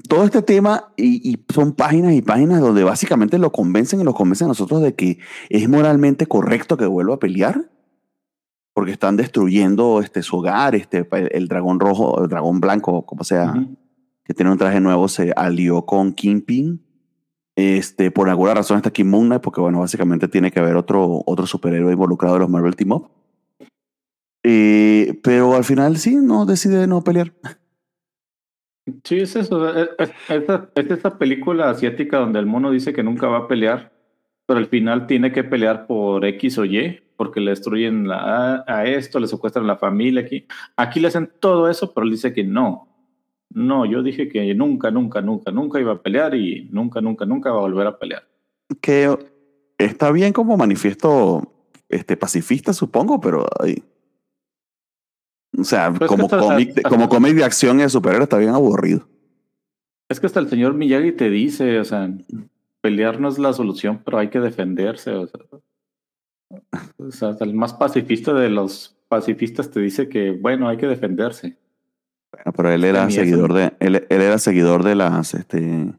Todo 0.08 0.24
este 0.24 0.42
tema 0.42 0.92
y, 0.96 1.30
y 1.32 1.44
son 1.52 1.72
páginas 1.72 2.14
y 2.14 2.22
páginas 2.22 2.60
donde 2.60 2.82
básicamente 2.84 3.38
lo 3.38 3.52
convencen 3.52 4.00
y 4.00 4.04
lo 4.04 4.14
convencen 4.14 4.46
a 4.46 4.48
nosotros 4.48 4.80
de 4.82 4.94
que 4.94 5.18
es 5.48 5.68
moralmente 5.68 6.26
correcto 6.26 6.76
que 6.76 6.86
vuelva 6.86 7.14
a 7.14 7.18
pelear 7.20 7.70
porque 8.72 8.90
están 8.90 9.16
destruyendo 9.16 10.00
este, 10.00 10.22
su 10.22 10.36
hogar, 10.38 10.74
este, 10.74 11.06
el, 11.12 11.28
el 11.30 11.46
dragón 11.48 11.78
rojo, 11.78 12.20
el 12.24 12.28
dragón 12.28 12.58
blanco, 12.60 13.06
como 13.06 13.22
sea. 13.22 13.54
Que 14.24 14.34
tiene 14.34 14.50
un 14.50 14.58
traje 14.58 14.80
nuevo, 14.80 15.06
se 15.06 15.32
alió 15.36 15.82
con 15.86 16.12
Kingpin. 16.12 16.83
Este, 17.56 18.10
por 18.10 18.28
alguna 18.28 18.54
razón 18.54 18.78
está 18.78 18.88
aquí 18.88 19.04
Moon 19.04 19.26
Knight, 19.26 19.42
porque 19.42 19.60
bueno, 19.60 19.80
básicamente 19.80 20.26
tiene 20.28 20.50
que 20.50 20.58
haber 20.60 20.76
otro, 20.76 21.22
otro 21.26 21.46
superhéroe 21.46 21.92
involucrado 21.92 22.36
en 22.36 22.42
los 22.42 22.50
Marvel 22.50 22.74
Team 22.74 22.92
Up. 22.92 23.08
Eh, 24.44 25.18
pero 25.22 25.54
al 25.54 25.64
final 25.64 25.96
sí, 25.96 26.16
no 26.16 26.44
decide 26.46 26.86
no 26.86 27.02
pelear. 27.02 27.32
Sí, 29.04 29.18
es 29.20 29.36
eso. 29.36 29.68
Es, 29.74 29.88
es- 29.98 30.10
esa- 30.28 30.68
es 30.74 30.90
esa 30.90 31.16
película 31.18 31.70
asiática 31.70 32.18
donde 32.18 32.38
el 32.38 32.46
mono 32.46 32.70
dice 32.70 32.92
que 32.92 33.02
nunca 33.02 33.28
va 33.28 33.38
a 33.38 33.48
pelear, 33.48 33.92
pero 34.46 34.58
al 34.58 34.66
final 34.66 35.06
tiene 35.06 35.32
que 35.32 35.44
pelear 35.44 35.86
por 35.86 36.24
X 36.26 36.58
o 36.58 36.64
Y, 36.66 37.00
porque 37.16 37.40
le 37.40 37.50
destruyen 37.52 38.08
a 38.10 38.84
esto, 38.84 39.18
le 39.20 39.28
secuestran 39.28 39.66
la 39.66 39.76
familia 39.76 40.22
aquí. 40.22 40.46
Aquí 40.76 41.00
le 41.00 41.08
hacen 41.08 41.30
todo 41.40 41.70
eso, 41.70 41.94
pero 41.94 42.04
él 42.04 42.10
dice 42.10 42.34
que 42.34 42.44
no. 42.44 42.88
No, 43.54 43.86
yo 43.86 44.02
dije 44.02 44.28
que 44.28 44.52
nunca, 44.54 44.90
nunca, 44.90 45.20
nunca, 45.22 45.50
nunca 45.52 45.80
iba 45.80 45.92
a 45.92 46.02
pelear 46.02 46.34
y 46.34 46.68
nunca, 46.72 47.00
nunca, 47.00 47.24
nunca 47.24 47.50
va 47.52 47.58
a 47.58 47.62
volver 47.62 47.86
a 47.86 47.98
pelear. 47.98 48.26
Que 48.80 49.16
está 49.78 50.10
bien 50.10 50.32
como 50.32 50.56
manifiesto 50.56 51.52
este, 51.88 52.16
pacifista, 52.16 52.72
supongo, 52.72 53.20
pero 53.20 53.46
ay, 53.60 53.82
o 55.56 55.62
sea, 55.64 55.94
como, 56.06 56.24
hasta- 56.24 56.38
cómic, 56.40 56.74
de- 56.74 56.80
hasta- 56.80 56.88
como 56.88 57.08
cómic 57.08 57.34
de 57.36 57.44
acción 57.44 57.78
y 57.78 57.82
de 57.82 57.88
superhéroe 57.88 58.24
está 58.24 58.38
bien 58.38 58.50
aburrido. 58.50 59.06
Es 60.08 60.18
que 60.20 60.26
hasta 60.26 60.40
el 60.40 60.48
señor 60.48 60.74
Miyagi 60.74 61.12
te 61.12 61.30
dice, 61.30 61.78
o 61.78 61.84
sea, 61.84 62.12
pelear 62.80 63.20
no 63.20 63.28
es 63.28 63.38
la 63.38 63.52
solución, 63.52 64.02
pero 64.04 64.18
hay 64.18 64.28
que 64.28 64.40
defenderse. 64.40 65.12
O 65.12 65.26
sea, 65.28 65.40
o 66.98 67.10
sea, 67.12 67.28
hasta 67.30 67.44
el 67.44 67.54
más 67.54 67.72
pacifista 67.72 68.32
de 68.34 68.48
los 68.50 68.96
pacifistas 69.08 69.70
te 69.70 69.80
dice 69.80 70.08
que, 70.08 70.32
bueno, 70.32 70.68
hay 70.68 70.76
que 70.76 70.86
defenderse. 70.88 71.56
Bueno, 72.34 72.52
pero 72.56 72.70
él 72.70 72.84
era 72.84 73.04
seguidor 73.10 73.52
de, 73.52 73.72
él, 73.80 74.06
él 74.08 74.20
era 74.20 74.38
seguidor 74.38 74.82
de 74.82 74.94
las 74.94 75.34
este, 75.34 75.92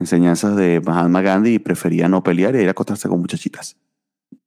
enseñanzas 0.00 0.56
de 0.56 0.80
Mahatma 0.80 1.20
Gandhi 1.22 1.54
y 1.54 1.58
prefería 1.58 2.08
no 2.08 2.22
pelear 2.22 2.54
y 2.56 2.60
ir 2.60 2.68
a 2.68 2.72
acostarse 2.72 3.08
con 3.08 3.20
muchachitas. 3.20 3.76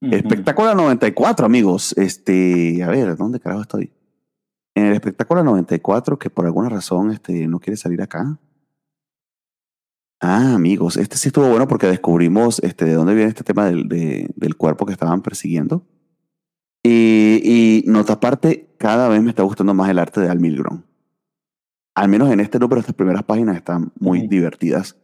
Ujú. 0.01 0.13
Espectacular 0.15 0.75
94, 0.75 1.45
amigos. 1.45 1.93
Este, 1.97 2.83
a 2.83 2.89
ver, 2.89 3.15
¿dónde 3.15 3.39
carajo 3.39 3.61
estoy? 3.61 3.93
En 4.75 4.85
el 4.85 4.93
espectáculo 4.93 5.43
94, 5.43 6.17
que 6.19 6.29
por 6.29 6.45
alguna 6.45 6.69
razón 6.69 7.11
este, 7.11 7.47
no 7.47 7.59
quiere 7.59 7.77
salir 7.77 8.01
acá. 8.01 8.39
Ah, 10.23 10.53
amigos, 10.53 10.97
este 10.97 11.17
sí 11.17 11.29
estuvo 11.29 11.49
bueno 11.49 11.67
porque 11.67 11.87
descubrimos 11.87 12.59
este, 12.59 12.85
de 12.85 12.93
dónde 12.93 13.15
viene 13.15 13.29
este 13.29 13.43
tema 13.43 13.65
del, 13.65 13.87
de- 13.89 14.29
del 14.35 14.55
cuerpo 14.55 14.85
que 14.85 14.91
estaban 14.93 15.21
persiguiendo. 15.21 15.85
Y, 16.83 17.41
y 17.43 17.83
nota 17.87 18.13
aparte, 18.13 18.73
cada 18.77 19.07
vez 19.09 19.21
me 19.21 19.29
está 19.29 19.43
gustando 19.43 19.73
más 19.73 19.89
el 19.89 19.97
arte 19.99 20.21
de 20.21 20.29
Al 20.29 20.39
Milgrom. 20.39 20.83
Al 21.95 22.09
menos 22.09 22.31
en 22.31 22.39
este 22.39 22.59
número, 22.59 22.79
estas 22.79 22.95
primeras 22.95 23.23
páginas 23.23 23.57
están 23.57 23.91
muy 23.99 24.27
divertidas 24.27 24.97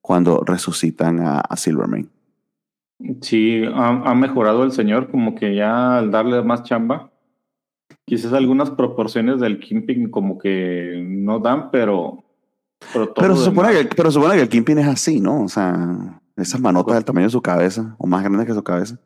cuando 0.00 0.42
resucitan 0.44 1.20
a, 1.20 1.40
a 1.40 1.56
Silverman. 1.56 2.10
Sí, 3.22 3.64
ha, 3.74 3.88
ha 3.88 4.14
mejorado 4.14 4.62
el 4.64 4.72
señor, 4.72 5.10
como 5.10 5.34
que 5.34 5.54
ya 5.54 5.98
al 5.98 6.10
darle 6.10 6.42
más 6.42 6.62
chamba, 6.62 7.10
quizás 8.04 8.32
algunas 8.32 8.70
proporciones 8.70 9.40
del 9.40 9.58
Kimping 9.58 10.10
como 10.10 10.38
que 10.38 11.02
no 11.06 11.38
dan, 11.38 11.70
pero... 11.70 12.22
Pero, 12.92 13.06
todo 13.06 13.14
Pero 13.14 13.28
lo 13.28 13.36
se, 13.36 13.44
supone 13.46 13.72
que, 13.72 13.84
pero 13.96 14.10
se 14.10 14.14
supone 14.14 14.34
que 14.34 14.42
el 14.42 14.48
Kingpin 14.48 14.78
es 14.78 14.86
así, 14.86 15.18
¿no? 15.18 15.44
O 15.44 15.48
sea, 15.48 16.20
esas 16.36 16.60
manotas 16.60 16.96
del 16.96 17.04
tamaño 17.04 17.26
de 17.26 17.30
su 17.30 17.40
cabeza, 17.40 17.96
o 17.98 18.06
más 18.06 18.22
grandes 18.22 18.46
que 18.46 18.52
su 18.52 18.62
cabeza. 18.62 18.98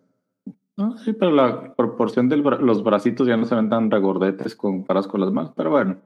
Ah, 0.77 0.95
sí, 1.05 1.13
pero 1.13 1.31
la 1.31 1.75
proporción 1.75 2.29
de 2.29 2.39
los 2.39 2.83
bracitos 2.83 3.27
ya 3.29 3.37
no 3.37 3.45
se 3.45 3.55
ven 3.55 3.69
tan 3.69 3.91
regordetes 3.91 4.57
comparados 4.57 5.07
con 5.07 5.21
las 5.21 5.33
manos. 5.33 5.53
Pero 5.57 5.71
bueno, 5.71 5.99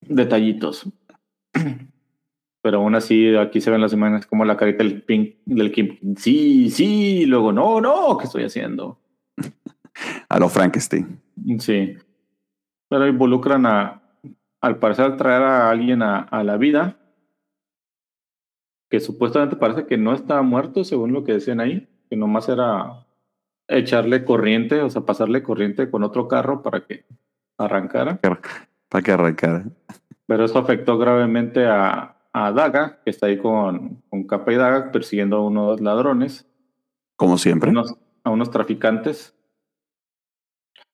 detallitos. 0.00 0.88
Pero 2.62 2.78
aún 2.78 2.94
así, 2.94 3.34
aquí 3.36 3.60
se 3.60 3.70
ven 3.70 3.80
las 3.80 3.92
imágenes 3.92 4.26
como 4.26 4.44
la 4.44 4.56
carita 4.56 4.84
del, 4.84 5.02
pink, 5.02 5.36
del 5.46 5.72
Kim. 5.72 5.98
Sí, 6.16 6.70
sí, 6.70 7.20
y 7.20 7.26
luego 7.26 7.52
no, 7.52 7.80
no, 7.80 8.18
¿qué 8.18 8.24
estoy 8.24 8.44
haciendo? 8.44 8.98
A 10.28 10.38
los 10.38 10.52
Frankenstein. 10.52 11.20
Sí. 11.58 11.96
Pero 12.88 13.06
involucran 13.06 13.66
a, 13.66 14.02
al 14.60 14.78
parecer, 14.78 15.16
traer 15.16 15.42
a 15.42 15.70
alguien 15.70 16.02
a, 16.02 16.20
a 16.20 16.42
la 16.42 16.56
vida, 16.56 16.96
que 18.88 19.00
supuestamente 19.00 19.56
parece 19.56 19.86
que 19.86 19.96
no 19.96 20.12
está 20.12 20.42
muerto, 20.42 20.84
según 20.84 21.12
lo 21.12 21.24
que 21.24 21.34
decían 21.34 21.60
ahí, 21.60 21.88
que 22.08 22.16
nomás 22.16 22.48
era 22.48 23.06
echarle 23.68 24.24
corriente, 24.24 24.82
o 24.82 24.90
sea, 24.90 25.02
pasarle 25.02 25.42
corriente 25.42 25.90
con 25.90 26.02
otro 26.02 26.26
carro 26.26 26.62
para 26.62 26.84
que 26.84 27.04
arrancara. 27.56 28.20
Para 28.90 29.02
que 29.02 29.12
arrancara. 29.12 29.64
Pero 30.26 30.44
eso 30.44 30.58
afectó 30.58 30.98
gravemente 30.98 31.66
a, 31.66 32.16
a 32.32 32.52
Daga, 32.52 33.00
que 33.02 33.10
está 33.10 33.26
ahí 33.26 33.38
con, 33.38 34.02
con 34.10 34.24
capa 34.26 34.52
y 34.52 34.56
daga 34.56 34.92
persiguiendo 34.92 35.36
a 35.38 35.46
unos 35.46 35.80
ladrones, 35.80 36.46
Como 37.16 37.38
siempre. 37.38 37.70
unos- 37.70 37.96
a 38.22 38.28
unos 38.30 38.50
traficantes. 38.50 39.34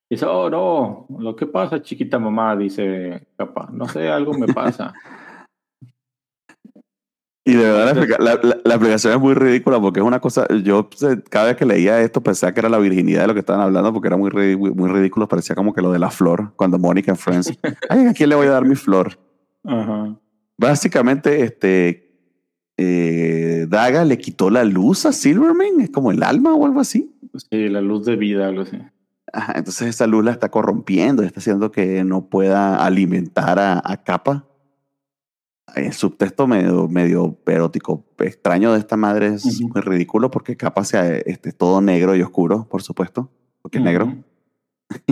Dice, 0.09 0.25
oh 0.27 0.49
no, 0.49 1.07
lo 1.19 1.35
que 1.35 1.47
pasa, 1.47 1.83
chiquita 1.83 2.19
mamá, 2.21 2.55
dice 2.55 3.27
capa, 3.37 3.69
no 3.73 3.89
sé, 3.89 4.09
algo 4.09 4.33
me 4.35 4.47
pasa. 4.47 4.95
Y 7.49 7.55
de 7.55 7.63
verdad 7.63 7.97
la, 8.19 8.41
la, 8.43 8.75
explicación 8.75 9.13
es 9.13 9.21
muy 9.21 9.33
ridícula 9.35 9.81
porque 9.81 10.01
es 10.01 10.07
una 10.07 10.19
cosa, 10.19 10.49
yo 10.65 10.91
cada 11.31 11.47
vez 11.47 11.57
que 11.57 11.65
leía 11.65 12.01
esto 12.01 12.21
pensaba 12.21 12.53
que 12.53 12.59
era 12.59 12.69
la 12.69 12.79
virginidad 12.79 13.21
de 13.21 13.29
lo 13.29 13.35
que 13.35 13.41
estaban 13.41 13.63
hablando 13.63 13.93
porque 13.93 14.09
era 14.09 14.17
muy, 14.17 14.33
muy 14.57 14.91
ridículo, 14.91 15.29
parecía 15.29 15.55
como 15.55 15.73
que 15.73 15.81
lo 15.81 15.93
de 15.93 16.01
la 16.01 16.11
flor, 16.11 16.55
cuando 16.57 16.77
Mónica 16.77 17.13
en 17.13 17.17
Friends, 17.17 17.57
ay, 17.89 18.07
¿a 18.09 18.15
quién 18.15 18.31
le 18.31 18.35
voy 18.35 18.49
a 18.49 18.51
dar 18.51 18.65
mi 18.65 18.75
flor? 18.75 19.17
Ajá. 19.63 20.19
Básicamente, 20.59 21.43
este, 21.43 22.19
eh, 22.77 23.67
Daga 23.69 24.05
le 24.05 24.19
quitó 24.19 24.51
la 24.51 24.65
luz 24.65 25.07
a 25.07 25.13
Silverman, 25.13 25.81
es 25.81 25.91
como 25.91 26.11
el 26.11 26.25
alma 26.25 26.53
o 26.53 26.67
algo 26.67 26.81
así. 26.81 27.15
Sí, 27.49 27.69
la 27.69 27.81
luz 27.81 28.07
de 28.07 28.17
vida, 28.17 28.49
algo 28.49 28.63
así. 28.63 28.77
Ajá, 29.33 29.53
entonces 29.55 29.87
esa 29.87 30.09
luz 30.09 30.25
la 30.25 30.33
está 30.33 30.51
corrompiendo, 30.51 31.23
está 31.23 31.39
haciendo 31.39 31.71
que 31.71 32.03
no 32.03 32.29
pueda 32.29 32.85
alimentar 32.85 33.61
a, 33.61 33.81
a 33.85 34.03
Capa. 34.03 34.49
El 35.75 35.93
subtexto 35.93 36.47
medio, 36.47 36.89
medio 36.89 37.37
erótico 37.47 38.05
extraño 38.19 38.73
de 38.73 38.79
esta 38.79 38.97
madre 38.97 39.27
es 39.35 39.61
muy 39.61 39.81
ridículo 39.83 40.31
porque 40.31 40.57
Capa 40.57 40.85
sea 40.85 41.17
este, 41.17 41.53
todo 41.53 41.81
negro 41.81 42.15
y 42.17 42.23
oscuro, 42.23 42.67
por 42.69 42.83
supuesto, 42.83 43.31
porque 43.63 43.79
es 43.79 43.85
negro. 43.85 44.15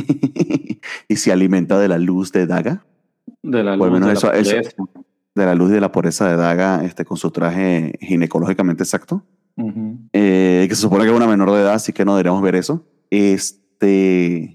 Y 1.09 1.17
se 1.17 1.33
alimenta 1.33 1.79
de 1.79 1.89
la 1.89 1.99
luz 1.99 2.31
de 2.33 2.47
Daga, 2.47 2.85
De 3.43 3.63
la 3.65 3.77
luz, 3.77 3.91
menos 3.91 4.09
de 4.09 4.15
eso- 4.15 4.29
la 4.33 4.39
eso- 4.39 4.51
pureza. 4.77 5.01
de 5.35 5.45
la 5.47 5.55
luz 5.55 5.71
y 5.71 5.75
de 5.75 5.81
la 5.81 5.91
pureza 5.93 6.29
de 6.29 6.37
Daga 6.37 6.85
este, 6.85 7.05
con 7.05 7.17
su 7.17 7.31
traje 7.31 7.93
ginecológicamente 8.01 8.83
exacto. 8.85 9.25
Eh, 10.13 10.67
que 10.69 10.75
se 10.75 10.81
supone 10.83 11.05
que 11.05 11.11
es 11.11 11.17
una 11.17 11.27
menor 11.27 11.51
de 11.53 11.61
edad, 11.61 11.75
así 11.75 11.93
que 11.93 12.05
no 12.05 12.13
deberíamos 12.15 12.43
ver 12.43 12.55
eso. 12.57 12.85
Este. 13.11 14.54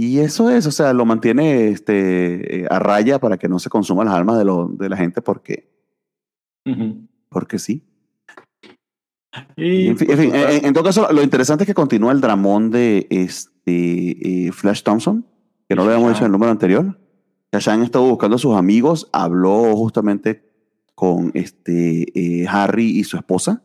Y 0.00 0.20
eso 0.20 0.48
es, 0.48 0.64
o 0.66 0.70
sea, 0.70 0.92
lo 0.92 1.04
mantiene 1.04 1.70
este, 1.70 2.60
eh, 2.60 2.66
a 2.70 2.78
raya 2.78 3.18
para 3.18 3.36
que 3.36 3.48
no 3.48 3.58
se 3.58 3.68
consuman 3.68 4.06
las 4.06 4.14
almas 4.14 4.38
de, 4.38 4.44
lo, 4.44 4.68
de 4.68 4.88
la 4.88 4.96
gente, 4.96 5.22
porque, 5.22 5.68
porque 7.28 7.58
sí. 7.58 7.82
Y 9.56 9.88
En, 9.88 9.98
fin, 9.98 10.10
en 10.12 10.18
fin, 10.18 10.30
total, 10.30 10.52
en- 10.54 10.64
en 10.66 10.72
todo 10.72 10.84
caso, 10.84 11.12
lo 11.12 11.20
interesante 11.22 11.64
es 11.64 11.66
que 11.66 11.74
continúa 11.74 12.12
el 12.12 12.20
dramón 12.20 12.70
de 12.70 13.08
este, 13.10 14.46
eh, 14.46 14.52
Flash 14.52 14.82
Thompson, 14.84 15.26
que 15.68 15.74
no 15.74 15.82
lo 15.84 15.90
habíamos 15.90 16.10
dicho 16.12 16.20
en 16.20 16.26
el 16.26 16.32
número 16.32 16.52
anterior. 16.52 16.96
Shashan 17.52 17.82
estuvo 17.82 18.08
buscando 18.08 18.36
a 18.36 18.38
sus 18.38 18.54
amigos, 18.54 19.08
habló 19.12 19.74
justamente 19.74 20.44
con 20.94 21.32
este, 21.34 22.06
eh, 22.14 22.46
Harry 22.48 22.98
y 22.98 23.02
su 23.02 23.16
esposa, 23.16 23.62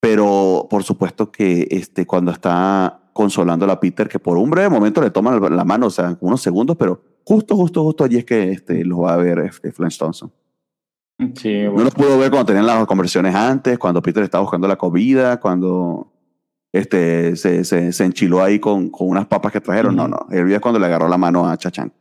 pero 0.00 0.66
por 0.68 0.84
supuesto 0.84 1.32
que 1.32 1.68
este, 1.70 2.06
cuando 2.06 2.32
está 2.32 2.97
consolando 3.18 3.68
a 3.68 3.80
Peter, 3.80 4.08
que 4.08 4.20
por 4.20 4.38
un 4.38 4.48
breve 4.48 4.68
momento 4.68 5.00
le 5.00 5.10
toma 5.10 5.36
la, 5.40 5.64
mano, 5.64 5.86
o 5.86 5.90
sea, 5.90 6.16
unos 6.20 6.40
segundos, 6.40 6.76
pero 6.76 7.02
justo, 7.24 7.56
justo, 7.56 7.82
justo 7.82 8.04
allí 8.04 8.18
es 8.18 8.24
que 8.24 8.52
este, 8.52 8.84
los 8.84 9.00
va 9.00 9.14
a 9.14 9.16
ver 9.16 9.40
este, 9.40 9.72
Flash 9.72 9.98
Thompson. 9.98 10.30
sí, 11.34 11.64
No 11.64 11.82
los 11.82 11.92
pudo 11.96 12.16
ver 12.16 12.30
cuando 12.30 12.46
tenían 12.46 12.64
las 12.64 12.86
conversaciones 12.86 13.34
antes, 13.34 13.76
cuando 13.76 14.00
Peter 14.00 14.22
estaba 14.22 14.42
buscando 14.42 14.68
la 14.68 14.76
comida, 14.76 15.40
cuando 15.40 16.12
este, 16.72 17.34
se, 17.34 17.64
se, 17.64 17.92
se 17.92 18.04
enchiló 18.04 18.40
ahí 18.40 18.60
con, 18.60 18.88
con 18.88 19.08
unas 19.08 19.26
papas 19.26 19.50
que 19.50 19.60
trajeron. 19.60 19.96
No, 19.96 20.06
no. 20.06 20.28
Él 20.30 20.44
vio 20.44 20.60
cuando 20.60 20.78
le 20.78 20.86
agarró 20.86 21.08
la 21.08 21.18
mano 21.18 21.44
a 21.44 21.56
Chachán. 21.56 21.92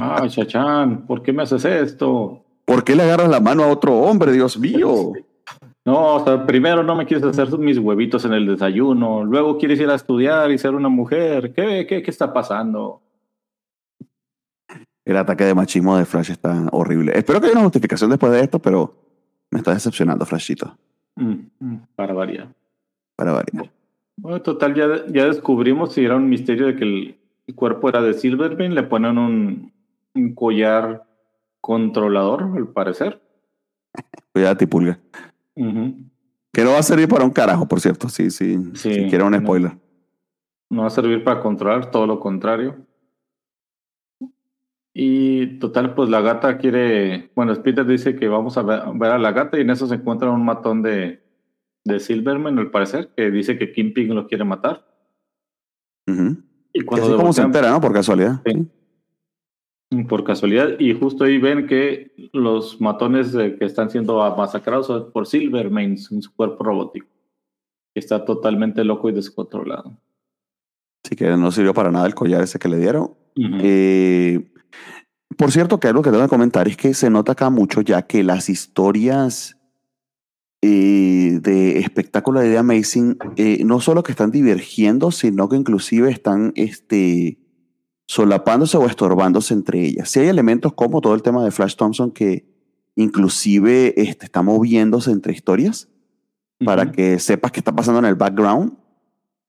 Ay, 0.00 0.28
Chachán, 0.28 1.06
¿por 1.08 1.24
qué 1.24 1.32
me 1.32 1.42
haces 1.42 1.64
esto? 1.64 2.44
¿Por 2.66 2.84
qué 2.84 2.94
le 2.94 3.02
agarras 3.02 3.28
la 3.28 3.40
mano 3.40 3.64
a 3.64 3.66
otro 3.66 3.98
hombre, 3.98 4.30
Dios 4.30 4.56
mío? 4.56 5.10
No, 5.84 6.16
o 6.16 6.24
sea, 6.24 6.44
primero 6.44 6.82
no 6.82 6.94
me 6.94 7.06
quieres 7.06 7.24
hacer 7.24 7.56
mis 7.58 7.78
huevitos 7.78 8.24
en 8.24 8.34
el 8.34 8.46
desayuno, 8.46 9.24
luego 9.24 9.56
quieres 9.56 9.80
ir 9.80 9.88
a 9.88 9.94
estudiar 9.94 10.50
y 10.50 10.58
ser 10.58 10.74
una 10.74 10.88
mujer. 10.88 11.52
¿Qué, 11.54 11.86
qué, 11.88 12.02
qué 12.02 12.10
está 12.10 12.32
pasando? 12.32 13.00
El 15.04 15.16
ataque 15.16 15.44
de 15.44 15.54
machismo 15.54 15.96
de 15.96 16.04
Flash 16.04 16.30
está 16.30 16.68
horrible. 16.72 17.12
Espero 17.16 17.40
que 17.40 17.46
haya 17.46 17.54
una 17.54 17.64
justificación 17.64 18.10
después 18.10 18.30
de 18.32 18.40
esto, 18.40 18.58
pero 18.58 18.94
me 19.50 19.58
está 19.58 19.72
decepcionando, 19.72 20.24
Flashito. 20.26 20.76
Mm, 21.16 21.34
mm, 21.58 21.76
para 21.96 22.12
variar. 22.12 22.48
Para 23.16 23.32
variar. 23.32 23.70
Bueno, 24.16 24.42
total, 24.42 24.74
ya, 24.74 25.06
ya 25.08 25.24
descubrimos 25.24 25.94
si 25.94 26.04
era 26.04 26.16
un 26.16 26.28
misterio 26.28 26.66
de 26.66 26.76
que 26.76 26.84
el, 26.84 27.18
el 27.46 27.54
cuerpo 27.54 27.88
era 27.88 28.02
de 28.02 28.14
Silverbeam. 28.14 28.72
Le 28.72 28.82
ponen 28.82 29.18
un, 29.18 29.72
un 30.14 30.34
collar 30.34 31.04
controlador, 31.60 32.52
al 32.56 32.68
parecer. 32.68 33.20
Cuídate, 34.32 34.66
pulga. 34.66 35.00
Que 35.54 36.64
no 36.64 36.72
va 36.72 36.78
a 36.78 36.82
servir 36.82 37.08
para 37.08 37.24
un 37.24 37.30
carajo, 37.30 37.66
por 37.66 37.80
cierto. 37.80 38.08
Sí, 38.08 38.30
sí. 38.30 38.56
Sí, 38.74 38.94
si 38.94 39.08
quieren 39.08 39.28
un 39.28 39.38
spoiler. 39.38 39.72
No 40.70 40.82
va 40.82 40.88
a 40.88 40.90
servir 40.90 41.24
para 41.24 41.40
controlar, 41.40 41.90
todo 41.90 42.06
lo 42.06 42.20
contrario. 42.20 42.86
Y 44.92 45.58
total, 45.58 45.94
pues 45.94 46.08
la 46.08 46.20
gata 46.20 46.58
quiere. 46.58 47.30
Bueno, 47.34 47.54
Peter 47.62 47.86
dice 47.86 48.16
que 48.16 48.28
vamos 48.28 48.58
a 48.58 48.62
ver, 48.62 49.10
a 49.10 49.18
la 49.18 49.32
gata 49.32 49.58
y 49.58 49.62
en 49.62 49.70
eso 49.70 49.86
se 49.86 49.94
encuentra 49.94 50.30
un 50.30 50.44
matón 50.44 50.82
de, 50.82 51.22
de 51.84 52.00
Silverman, 52.00 52.58
al 52.58 52.70
parecer, 52.70 53.12
que 53.16 53.30
dice 53.30 53.56
que 53.56 53.72
Kingpin 53.72 54.14
lo 54.14 54.26
quiere 54.26 54.44
matar. 54.44 54.84
Ujú. 56.08 56.38
Y 56.72 56.80
Que 56.80 56.86
cuando 56.86 57.06
así 57.06 57.16
como 57.16 57.32
se 57.32 57.42
entera, 57.42 57.70
¿no? 57.70 57.80
Por 57.80 57.92
casualidad. 57.92 58.42
Sí. 58.44 58.68
Por 60.08 60.24
casualidad, 60.24 60.78
y 60.78 60.94
justo 60.94 61.24
ahí 61.24 61.38
ven 61.38 61.66
que 61.66 62.12
los 62.32 62.80
matones 62.80 63.34
eh, 63.34 63.56
que 63.58 63.64
están 63.64 63.90
siendo 63.90 64.18
masacrados 64.36 64.86
son 64.86 65.10
por 65.12 65.26
Silverman 65.26 65.96
en 66.10 66.22
su 66.22 66.32
cuerpo 66.34 66.62
robótico, 66.62 67.08
que 67.92 68.00
está 68.00 68.24
totalmente 68.24 68.84
loco 68.84 69.08
y 69.08 69.12
descontrolado. 69.12 69.98
Así 71.04 71.16
que 71.16 71.28
no 71.36 71.50
sirvió 71.50 71.74
para 71.74 71.90
nada 71.90 72.06
el 72.06 72.14
collar 72.14 72.42
ese 72.42 72.58
que 72.58 72.68
le 72.68 72.78
dieron. 72.78 73.14
Eh, 73.36 74.52
por 75.36 75.50
cierto, 75.50 75.80
que 75.80 75.88
algo 75.88 76.02
que 76.02 76.10
tengo 76.10 76.22
que 76.22 76.28
comentar 76.28 76.68
es 76.68 76.76
que 76.76 76.94
se 76.94 77.10
nota 77.10 77.32
acá 77.32 77.50
mucho 77.50 77.80
ya 77.80 78.02
que 78.02 78.22
las 78.22 78.48
historias 78.48 79.56
eh, 80.62 81.38
de 81.40 81.78
espectáculo 81.78 82.40
de 82.40 82.50
The 82.50 82.58
Amazing 82.58 83.18
eh, 83.36 83.64
no 83.64 83.80
solo 83.80 84.02
que 84.02 84.12
están 84.12 84.30
divergiendo, 84.30 85.10
sino 85.10 85.48
que 85.48 85.56
inclusive 85.56 86.10
están 86.10 86.52
este, 86.54 87.38
solapándose 88.10 88.76
o 88.76 88.86
estorbándose 88.86 89.54
entre 89.54 89.86
ellas. 89.86 90.10
Si 90.10 90.18
hay 90.18 90.26
elementos 90.26 90.72
como 90.72 91.00
todo 91.00 91.14
el 91.14 91.22
tema 91.22 91.44
de 91.44 91.52
Flash 91.52 91.76
Thompson 91.76 92.10
que 92.10 92.44
inclusive 92.96 93.94
este, 93.96 94.24
está 94.24 94.42
moviéndose 94.42 95.12
entre 95.12 95.32
historias 95.32 95.88
para 96.64 96.90
que 96.90 97.20
sepas 97.20 97.52
qué 97.52 97.60
está 97.60 97.72
pasando 97.72 98.00
en 98.00 98.06
el 98.06 98.16
background, 98.16 98.72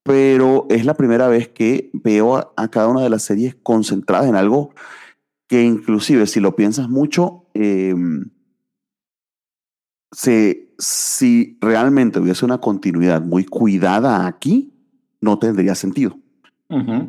pero 0.03 0.67
es 0.69 0.85
la 0.85 0.93
primera 0.93 1.27
vez 1.27 1.49
que 1.49 1.89
veo 1.91 2.37
a, 2.37 2.53
a 2.55 2.67
cada 2.67 2.89
una 2.89 3.01
de 3.01 3.09
las 3.09 3.23
series 3.23 3.55
concentradas 3.63 4.29
en 4.29 4.35
algo 4.35 4.75
que 5.47 5.63
inclusive 5.63 6.27
si 6.27 6.39
lo 6.39 6.55
piensas 6.55 6.87
mucho, 6.87 7.47
eh, 7.55 7.95
se, 10.11 10.75
si 10.77 11.57
realmente 11.61 12.19
hubiese 12.19 12.45
una 12.45 12.59
continuidad 12.59 13.23
muy 13.23 13.43
cuidada 13.43 14.27
aquí, 14.27 14.71
no 15.19 15.39
tendría 15.39 15.73
sentido. 15.73 16.20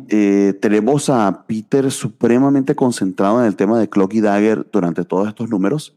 Eh, 0.09 0.59
tenemos 0.61 1.09
a 1.09 1.45
Peter 1.47 1.91
supremamente 1.93 2.75
concentrado 2.75 3.41
en 3.41 3.47
el 3.47 3.55
tema 3.55 3.79
de 3.79 3.89
Clock 3.89 4.15
y 4.15 4.21
Dagger 4.21 4.67
durante 4.73 5.05
todos 5.05 5.29
estos 5.29 5.49
números. 5.49 5.97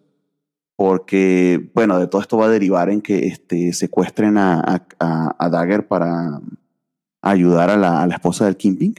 porque, 0.77 1.71
bueno, 1.73 1.97
de 1.99 2.07
todo 2.07 2.21
esto 2.21 2.37
va 2.37 2.47
a 2.47 2.49
derivar 2.49 2.89
en 2.89 3.01
que 3.01 3.27
este, 3.27 3.71
secuestren 3.71 4.37
a, 4.37 4.83
a, 4.99 5.49
Dagger 5.49 5.87
para 5.87 6.41
ayudar 7.21 7.69
a 7.69 7.77
la, 7.77 8.05
esposa 8.13 8.45
del 8.45 8.57
Kingpin. 8.57 8.95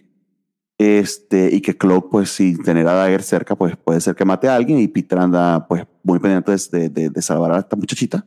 Este, 0.79 1.55
y 1.55 1.61
que 1.61 1.77
Cloak, 1.77 2.11
pues, 2.11 2.31
sin 2.31 2.62
tener 2.62 2.89
a 2.89 2.95
Dagger 2.95 3.23
cerca, 3.23 3.57
pues 3.57 3.77
puede 3.77 4.01
ser 4.01 4.14
que 4.14 4.25
mate 4.25 4.49
a 4.49 4.57
alguien. 4.57 4.79
Y 4.79 4.89
Peter 4.89 5.19
anda, 5.19 5.67
pues, 5.69 5.85
muy 6.03 6.19
pendiente 6.19 6.53
de, 6.73 7.11
de 7.11 7.23
salvar 7.23 7.53
a 7.53 7.59
esta 7.59 7.77
muchachita. 7.77 8.25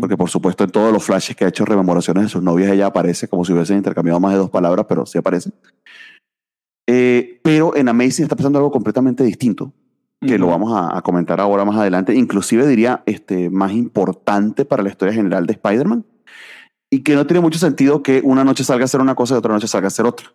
Porque, 0.00 0.16
por 0.16 0.30
supuesto, 0.30 0.62
en 0.62 0.70
todos 0.70 0.92
los 0.92 1.02
flashes 1.02 1.34
que 1.34 1.44
ha 1.44 1.48
hecho 1.48 1.64
rememoraciones 1.64 2.24
de 2.24 2.28
sus 2.28 2.42
novias, 2.42 2.70
ella 2.70 2.86
aparece 2.86 3.26
como 3.26 3.44
si 3.44 3.52
hubiesen 3.52 3.78
intercambiado 3.78 4.20
más 4.20 4.32
de 4.32 4.38
dos 4.38 4.50
palabras, 4.50 4.86
pero 4.88 5.04
sí 5.04 5.18
aparece. 5.18 5.50
Eh, 6.86 7.40
pero 7.42 7.74
en 7.74 7.88
Amazing 7.88 8.24
está 8.24 8.36
pasando 8.36 8.58
algo 8.58 8.70
completamente 8.70 9.24
distinto 9.24 9.72
que 10.20 10.38
lo 10.38 10.46
Ujú. 10.46 10.52
vamos 10.52 10.72
a, 10.72 10.96
a 10.96 11.02
comentar 11.02 11.40
ahora 11.40 11.64
más 11.64 11.76
adelante, 11.76 12.14
inclusive 12.14 12.66
diría 12.66 13.02
este, 13.04 13.50
más 13.50 13.72
importante 13.72 14.64
para 14.64 14.82
la 14.82 14.88
historia 14.88 15.12
general 15.12 15.44
de 15.46 15.52
Spider-Man, 15.54 16.04
y 16.90 17.02
que 17.02 17.14
no 17.14 17.26
tiene 17.26 17.40
mucho 17.40 17.58
sentido 17.58 18.02
que 18.02 18.20
una 18.24 18.44
noche 18.44 18.64
salga 18.64 18.84
a 18.84 18.86
hacer 18.86 19.00
una 19.00 19.14
cosa 19.14 19.34
y 19.34 19.38
otra 19.38 19.52
noche 19.52 19.66
salga 19.66 19.86
a 19.86 19.88
hacer 19.88 20.06
otra. 20.06 20.32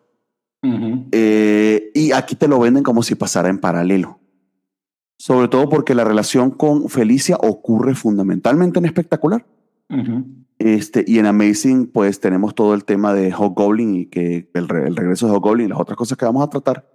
Ujú. 0.62 1.08
Eh, 1.12 1.92
y 1.94 2.12
aquí 2.12 2.36
te 2.36 2.48
lo 2.48 2.60
venden 2.60 2.84
como 2.84 3.02
si 3.02 3.16
pasara 3.16 3.50
en 3.50 3.58
paralelo. 3.58 4.18
Sobre 5.22 5.49
todo 5.49 5.67
porque 5.67 5.93
la 5.95 6.05
relación 6.05 6.49
con 6.49 6.88
Felicia 6.88 7.36
ocurre 7.41 7.93
fundamentalmente 7.93 8.80
en 8.80 8.86
espectacular. 8.86 9.45
Ujú. 9.89 10.24
Este, 10.59 11.03
y 11.05 11.20
en 11.20 11.26
Amazing, 11.26 11.88
pues 11.88 12.22
tenemos 12.22 12.55
todo 12.55 12.74
el 12.74 12.86
tema 12.86 13.13
de 13.13 13.34
Hobgoblin 13.34 13.95
y 13.95 14.05
que 14.05 14.49
el, 14.53 14.70
re- 14.70 14.88
el 14.88 14.95
regreso 14.95 15.28
de 15.28 15.34
Hobgoblin 15.34 15.65
y 15.65 15.70
las 15.70 15.80
otras 15.80 15.97
cosas 15.97 16.17
que 16.17 16.24
vamos 16.26 16.43
a 16.43 16.49
tratar. 16.49 16.89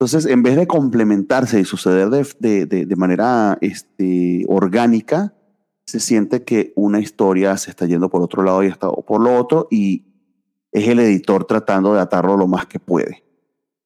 Entonces, 0.00 0.24
en 0.26 0.42
vez 0.42 0.56
de 0.56 0.66
complementarse 0.66 1.60
y 1.60 1.64
suceder 1.64 2.08
de, 2.08 2.26
de, 2.40 2.64
de- 2.66 2.86
de 2.86 2.96
manera 2.96 3.58
este, 3.60 4.46
orgánica, 4.48 5.34
se 5.84 6.00
siente 6.00 6.44
que 6.44 6.72
una 6.74 7.00
historia 7.00 7.56
se 7.58 7.70
está 7.70 7.84
yendo 7.86 8.08
por 8.08 8.22
otro 8.22 8.42
lado 8.42 8.62
y 8.62 8.68
está 8.68 8.88
o 8.88 9.04
por 9.04 9.20
lo 9.20 9.36
otro, 9.38 9.68
y 9.70 10.04
es 10.72 10.88
el 10.88 11.00
editor 11.00 11.44
tratando 11.44 11.92
de 11.94 12.00
atarlo 12.00 12.36
lo 12.36 12.46
más 12.46 12.66
que 12.66 12.78
puede. 12.78 13.24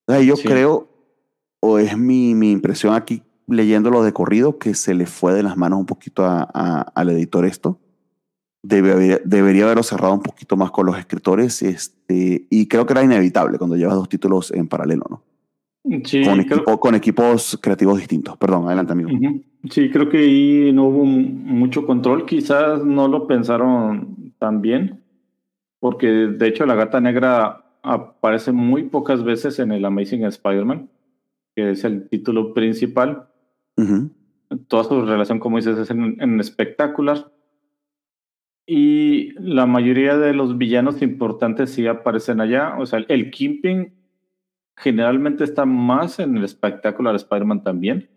Entonces, 0.07 0.26
yo 0.26 0.37
Sí. 0.37 0.47
creo, 0.47 0.89
o 1.61 1.78
es 1.78 1.97
mi, 1.97 2.35
mi 2.35 2.51
impresión 2.53 2.95
aquí 2.95 3.22
leyéndolo 3.47 4.03
de 4.03 4.12
corrido, 4.12 4.59
que 4.59 4.74
se 4.74 4.95
le 4.95 5.07
fue 5.07 5.32
de 5.34 5.43
las 5.43 5.57
manos 5.57 5.78
un 5.80 5.86
poquito 5.86 6.24
a- 6.24 6.49
a- 6.53 6.80
al 6.95 7.11
editor 7.11 7.45
esto 7.45 7.78
debe 8.62 8.93
haber- 8.93 9.22
debería 9.24 9.64
haberlo 9.64 9.82
cerrado 9.82 10.14
un 10.14 10.22
poquito 10.22 10.57
más 10.57 10.70
con 10.70 10.86
los 10.86 10.97
escritores 10.97 11.62
este, 11.62 12.47
y 12.49 12.68
creo 12.68 12.86
que 12.86 12.93
era 12.93 13.03
inevitable 13.03 13.59
cuando 13.59 13.76
llevas 13.76 13.97
dos 13.97 14.09
títulos 14.09 14.53
en 14.53 14.68
paralelo, 14.68 15.05
¿no? 15.11 15.22
Sí, 16.05 16.22
con, 16.22 16.38
creo- 16.45 16.59
equipo- 16.61 16.78
con 16.78 16.95
equipos 16.95 17.59
creativos 17.61 17.99
distintos. 17.99 18.36
Perdón, 18.36 18.66
adelante, 18.66 18.93
amigo. 18.93 19.11
Sí, 19.68 19.90
creo 19.90 20.09
que 20.09 20.18
ahí 20.18 20.70
no 20.72 20.84
hubo 20.84 21.05
mucho 21.05 21.84
control. 21.86 22.24
Quizás 22.24 22.84
no 22.84 23.09
lo 23.09 23.26
pensaron 23.26 24.32
tan 24.38 24.61
bien, 24.62 25.01
porque 25.80 26.07
de 26.07 26.47
hecho 26.47 26.64
la 26.66 26.76
gata 26.76 27.01
negra 27.01 27.64
aparece 27.82 28.53
muy 28.53 28.84
pocas 28.84 29.24
veces 29.24 29.59
en 29.59 29.72
el 29.72 29.84
Amazing 29.84 30.22
Spider-Man, 30.24 30.88
que 31.57 31.72
es 31.72 31.82
el 31.82 32.09
título 32.09 32.55
principal. 32.55 33.26
Ujú. 33.77 34.11
Toda 34.68 34.85
su 34.85 35.03
relación, 35.05 35.39
como 35.39 35.57
dices, 35.57 35.79
es 35.79 35.91
en, 35.91 36.20
en 36.20 36.41
espectacular. 36.41 37.33
Y 38.66 39.33
la 39.41 39.66
mayoría 39.66 40.16
de 40.16 40.35
los 40.35 40.57
villanos 40.57 41.03
importantes 41.03 41.70
sí 41.70 41.87
aparecen 41.87 42.41
allá. 42.41 42.77
O 42.79 42.87
sea, 42.87 43.01
el 43.09 43.31
Kingpin 43.31 43.93
generalmente 44.77 45.45
está 45.45 45.64
más 45.66 46.18
en 46.18 46.37
el 46.37 46.45
espectacular 46.45 47.14
Spider-Man 47.16 47.62
también. 47.64 48.09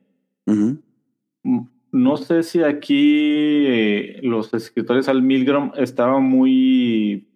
Mm, 1.44 1.60
No 1.92 2.18
sé 2.18 2.44
si 2.44 2.62
aquí 2.62 3.66
eh, 3.68 4.20
los 4.22 4.54
escritores 4.54 5.08
Al 5.08 5.22
Milgrom 5.22 5.72
estaban 5.78 6.24
muy 6.24 7.30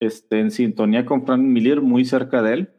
este, 0.00 0.40
en 0.40 0.50
sintonía 0.50 1.06
con 1.06 1.24
Frank 1.24 1.40
Miller, 1.42 1.80
muy 1.80 2.04
cerca 2.04 2.42
de 2.42 2.54
él, 2.54 2.70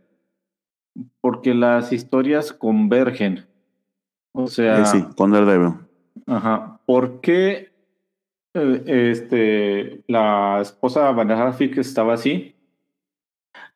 porque 1.21 1.53
las 1.53 1.93
historias 1.93 2.51
convergen. 2.51 3.45
O 4.33 4.47
sea, 4.47 4.81
Eh, 4.81 4.85
sí, 4.85 5.03
con 5.15 5.31
Daredevil. 5.31 5.75
ajá, 6.27 6.79
¿por 6.85 7.21
qué 7.21 7.71
eh, 8.55 8.83
este, 9.11 10.03
la 10.07 10.59
esposa 10.61 11.07
de 11.07 11.13
Vanessa 11.13 11.51
Fick 11.53 11.77
estaba 11.77 12.13
así? 12.15 12.55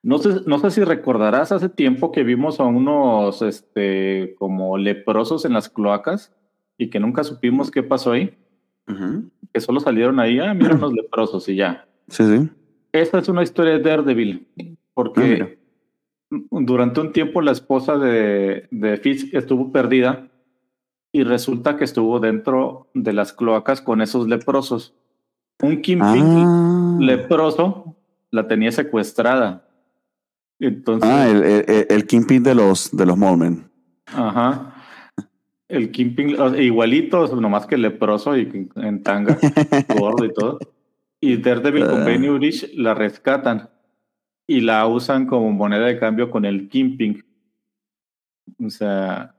No 0.04 0.18
sé, 0.20 0.42
no 0.46 0.58
sé 0.60 0.72
si 0.72 0.84
recordarás 0.84 1.52
hace 1.52 1.70
tiempo 1.70 2.12
que 2.12 2.24
vimos 2.24 2.60
a 2.60 2.64
unos 2.66 3.42
este, 3.42 4.36
como 4.38 4.78
leprosos 4.78 5.46
en 5.46 5.54
las 5.54 5.70
cloacas 5.70 6.34
y 6.78 6.90
que 6.90 7.00
nunca 7.00 7.24
supimos 7.24 7.72
qué 7.72 7.84
pasó 7.84 8.12
ahí, 8.12 8.38
que 9.54 9.60
solo 9.60 9.80
salieron 9.80 10.20
ahí, 10.20 10.40
ah, 10.40 10.54
mira 10.54 10.76
unos 10.76 10.94
leprosos 10.94 11.48
y 11.50 11.56
ya. 11.56 11.88
Sí, 12.08 12.24
sí. 12.24 12.50
Esta 12.94 13.20
es 13.20 13.28
una 13.30 13.44
historia 13.44 13.74
de 13.74 13.80
Daredevil, 13.80 14.48
Ah, 14.60 14.64
porque 14.94 15.60
durante 16.30 17.00
un 17.02 17.12
tiempo 17.12 17.42
la 17.42 17.52
esposa 17.52 17.98
de, 17.98 18.68
de 18.72 18.98
Fisk 18.98 19.34
estuvo 19.34 19.72
perdida 19.72 20.28
y 21.18 21.24
resulta 21.24 21.78
que 21.78 21.84
estuvo 21.84 22.20
dentro 22.20 22.90
de 22.94 23.12
las 23.12 23.34
cloacas 23.34 23.82
con 23.82 24.02
esos 24.02 24.28
leprosos. 24.28 24.94
Un 25.64 25.82
Kingpin 25.82 26.24
Ah, 26.24 26.98
leproso 27.00 27.96
la 28.30 28.48
tenía 28.48 28.72
secuestrada. 28.72 29.68
Entonces, 30.60 31.10
Ah, 31.10 31.28
el, 31.28 31.44
el, 31.44 31.88
el- 31.90 32.06
Kingpin 32.06 32.44
de 32.44 32.54
los, 32.54 32.96
de 32.96 33.06
los 33.08 33.18
Mormon. 33.18 33.68
ajá. 34.06 34.76
El 35.68 35.92
Kingpin, 35.92 36.36
igualito, 36.60 37.36
nomás 37.36 37.66
que 37.66 37.78
leproso 37.78 38.38
y 38.38 38.70
en 38.76 39.02
tanga, 39.04 39.38
gordo 40.00 40.24
y 40.24 40.34
todo. 40.34 40.60
Y 41.20 41.38
Daredevil 41.38 41.86
con 41.88 42.02
Ah. 42.04 42.06
Benny 42.06 42.30
Urich 42.30 42.72
la 42.76 42.94
rescatan 42.94 43.70
y 44.46 44.62
la 44.62 44.86
usan 44.86 45.26
como 45.26 45.52
moneda 45.52 45.88
de 45.88 45.98
cambio 46.00 46.30
con 46.30 46.46
el 46.46 46.70
Kingpin. 46.70 47.26
O 48.64 48.70
sea, 48.70 49.34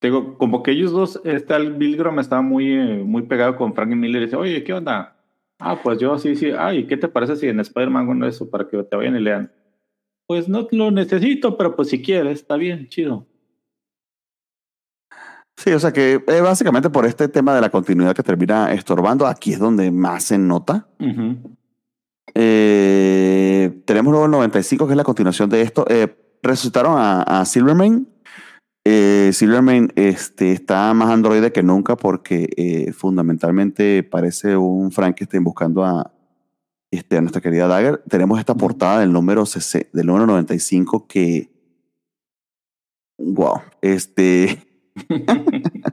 digo, 0.00 0.38
como 0.38 0.62
que 0.62 0.72
ellos 0.72 0.92
dos, 0.92 1.20
este 1.24 1.54
Al 1.54 1.76
Milgrom 1.76 2.18
estaba 2.18 2.42
muy, 2.42 2.72
eh, 2.72 3.02
muy 3.04 3.22
pegado 3.22 3.56
con 3.56 3.74
Frank 3.74 3.90
Miller 3.90 4.22
y 4.22 4.24
dice, 4.26 4.36
oye, 4.36 4.64
¿qué 4.64 4.72
onda? 4.72 5.16
Ah, 5.58 5.80
pues 5.82 5.98
yo 5.98 6.18
sí, 6.18 6.36
sí. 6.36 6.52
Ay, 6.56 6.86
¿qué 6.86 6.96
te 6.96 7.08
parece 7.08 7.36
si 7.36 7.48
en 7.48 7.60
Spider-Man 7.60 8.10
hago 8.10 8.26
eso 8.26 8.48
para 8.48 8.68
que 8.68 8.82
te 8.84 8.96
vayan 8.96 9.16
y 9.16 9.20
lean? 9.20 9.52
Pues 10.26 10.48
no 10.48 10.68
lo 10.70 10.90
necesito, 10.90 11.56
pero 11.56 11.74
pues 11.74 11.88
si 11.88 12.02
quieres, 12.02 12.40
está 12.40 12.56
bien, 12.56 12.88
chido. 12.88 13.26
Sí, 15.56 15.72
o 15.72 15.80
sea 15.80 15.92
que 15.92 16.22
eh, 16.24 16.40
básicamente 16.40 16.88
por 16.88 17.04
este 17.04 17.26
tema 17.26 17.52
de 17.52 17.60
la 17.60 17.70
continuidad 17.70 18.14
que 18.14 18.22
termina 18.22 18.72
estorbando, 18.72 19.26
aquí 19.26 19.54
es 19.54 19.58
donde 19.58 19.90
más 19.90 20.24
se 20.24 20.38
nota. 20.38 20.86
Ujú. 21.00 21.56
Eh, 22.34 23.82
tenemos 23.84 24.12
luego 24.12 24.26
el 24.26 24.30
95, 24.30 24.86
que 24.86 24.92
es 24.92 24.96
la 24.96 25.02
continuación 25.02 25.50
de 25.50 25.62
esto. 25.62 25.84
Eh, 25.88 26.16
resucitaron 26.42 26.96
a, 26.96 27.22
a 27.22 27.44
Silverman. 27.44 28.06
Eh, 28.90 29.34
Silverman 29.34 29.92
este, 29.96 30.52
está 30.52 30.94
más 30.94 31.10
androide 31.10 31.52
que 31.52 31.62
nunca 31.62 31.94
porque 31.94 32.48
eh, 32.56 32.92
fundamentalmente 32.94 34.02
parece 34.02 34.56
un 34.56 34.90
Frankenstein 34.92 35.44
buscando 35.44 35.84
a, 35.84 36.10
este, 36.90 37.18
a 37.18 37.20
nuestra 37.20 37.42
querida 37.42 37.66
Dagger. 37.66 38.02
Tenemos 38.08 38.38
esta 38.38 38.54
portada 38.54 39.00
del 39.00 39.12
número, 39.12 39.44
CC 39.44 39.90
del 39.92 40.06
número 40.06 40.26
95 40.26 41.06
que... 41.06 41.50
Wow. 43.18 43.60
Este... 43.82 44.58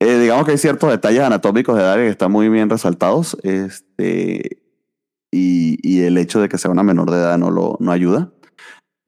Eh, 0.00 0.20
digamos 0.20 0.44
que 0.44 0.52
hay 0.52 0.58
ciertos 0.58 0.88
detalles 0.88 1.22
anatómicos 1.22 1.76
de 1.76 1.82
Daria 1.82 2.04
que 2.04 2.10
están 2.12 2.30
muy 2.30 2.48
bien 2.48 2.70
resaltados. 2.70 3.36
Este, 3.42 4.62
y, 5.32 5.76
y 5.82 6.02
el 6.02 6.16
hecho 6.16 6.40
de 6.40 6.48
que 6.48 6.58
sea 6.58 6.70
una 6.70 6.84
menor 6.84 7.10
de 7.10 7.16
edad 7.16 7.36
no 7.36 7.50
lo 7.50 7.76
no 7.80 7.90
ayuda. 7.90 8.30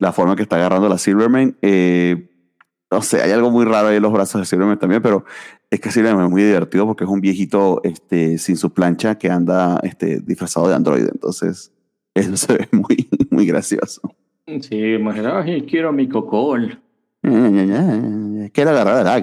La 0.01 0.13
forma 0.13 0.35
que 0.35 0.43
está 0.43 0.57
agarrando 0.57 0.89
la 0.89 0.99
Silverman. 0.99 1.57
eh, 1.63 2.27
no 2.93 3.03
sé, 3.03 3.23
hay 3.23 3.31
algo 3.31 3.53
muy 3.53 3.65
raro 3.65 3.87
ahí 3.89 3.99
en 3.99 4.03
los 4.03 4.13
brazos 4.13 4.41
de 4.41 4.47
Silverman 4.47 4.77
también, 4.77 5.01
pero 5.01 5.25
es 5.71 5.79
que 5.79 5.93
Silverman 5.93 6.25
es 6.25 6.31
muy 6.33 6.43
divertido 6.43 6.87
porque 6.87 7.05
es 7.05 7.11
un 7.11 7.21
viejito 7.21 7.81
este, 7.85 8.37
sin 8.39 8.57
su 8.57 8.73
plancha 8.75 9.17
que 9.17 9.31
anda 9.31 9.79
este, 9.85 10.19
disfrazado 10.19 10.67
de 10.69 10.75
androide. 10.75 11.09
Entonces, 11.13 11.73
eso 12.15 12.37
se 12.37 12.53
ve 12.55 12.69
muy, 12.73 13.09
muy 13.31 13.47
gracioso. 13.47 14.01
Sí, 14.63 14.95
imagina, 14.95 15.45
quiero 15.69 15.93
mi 15.93 16.09
cocol. 16.09 16.81
Quiero 17.23 18.71
agarrar 18.71 19.07
a 19.07 19.21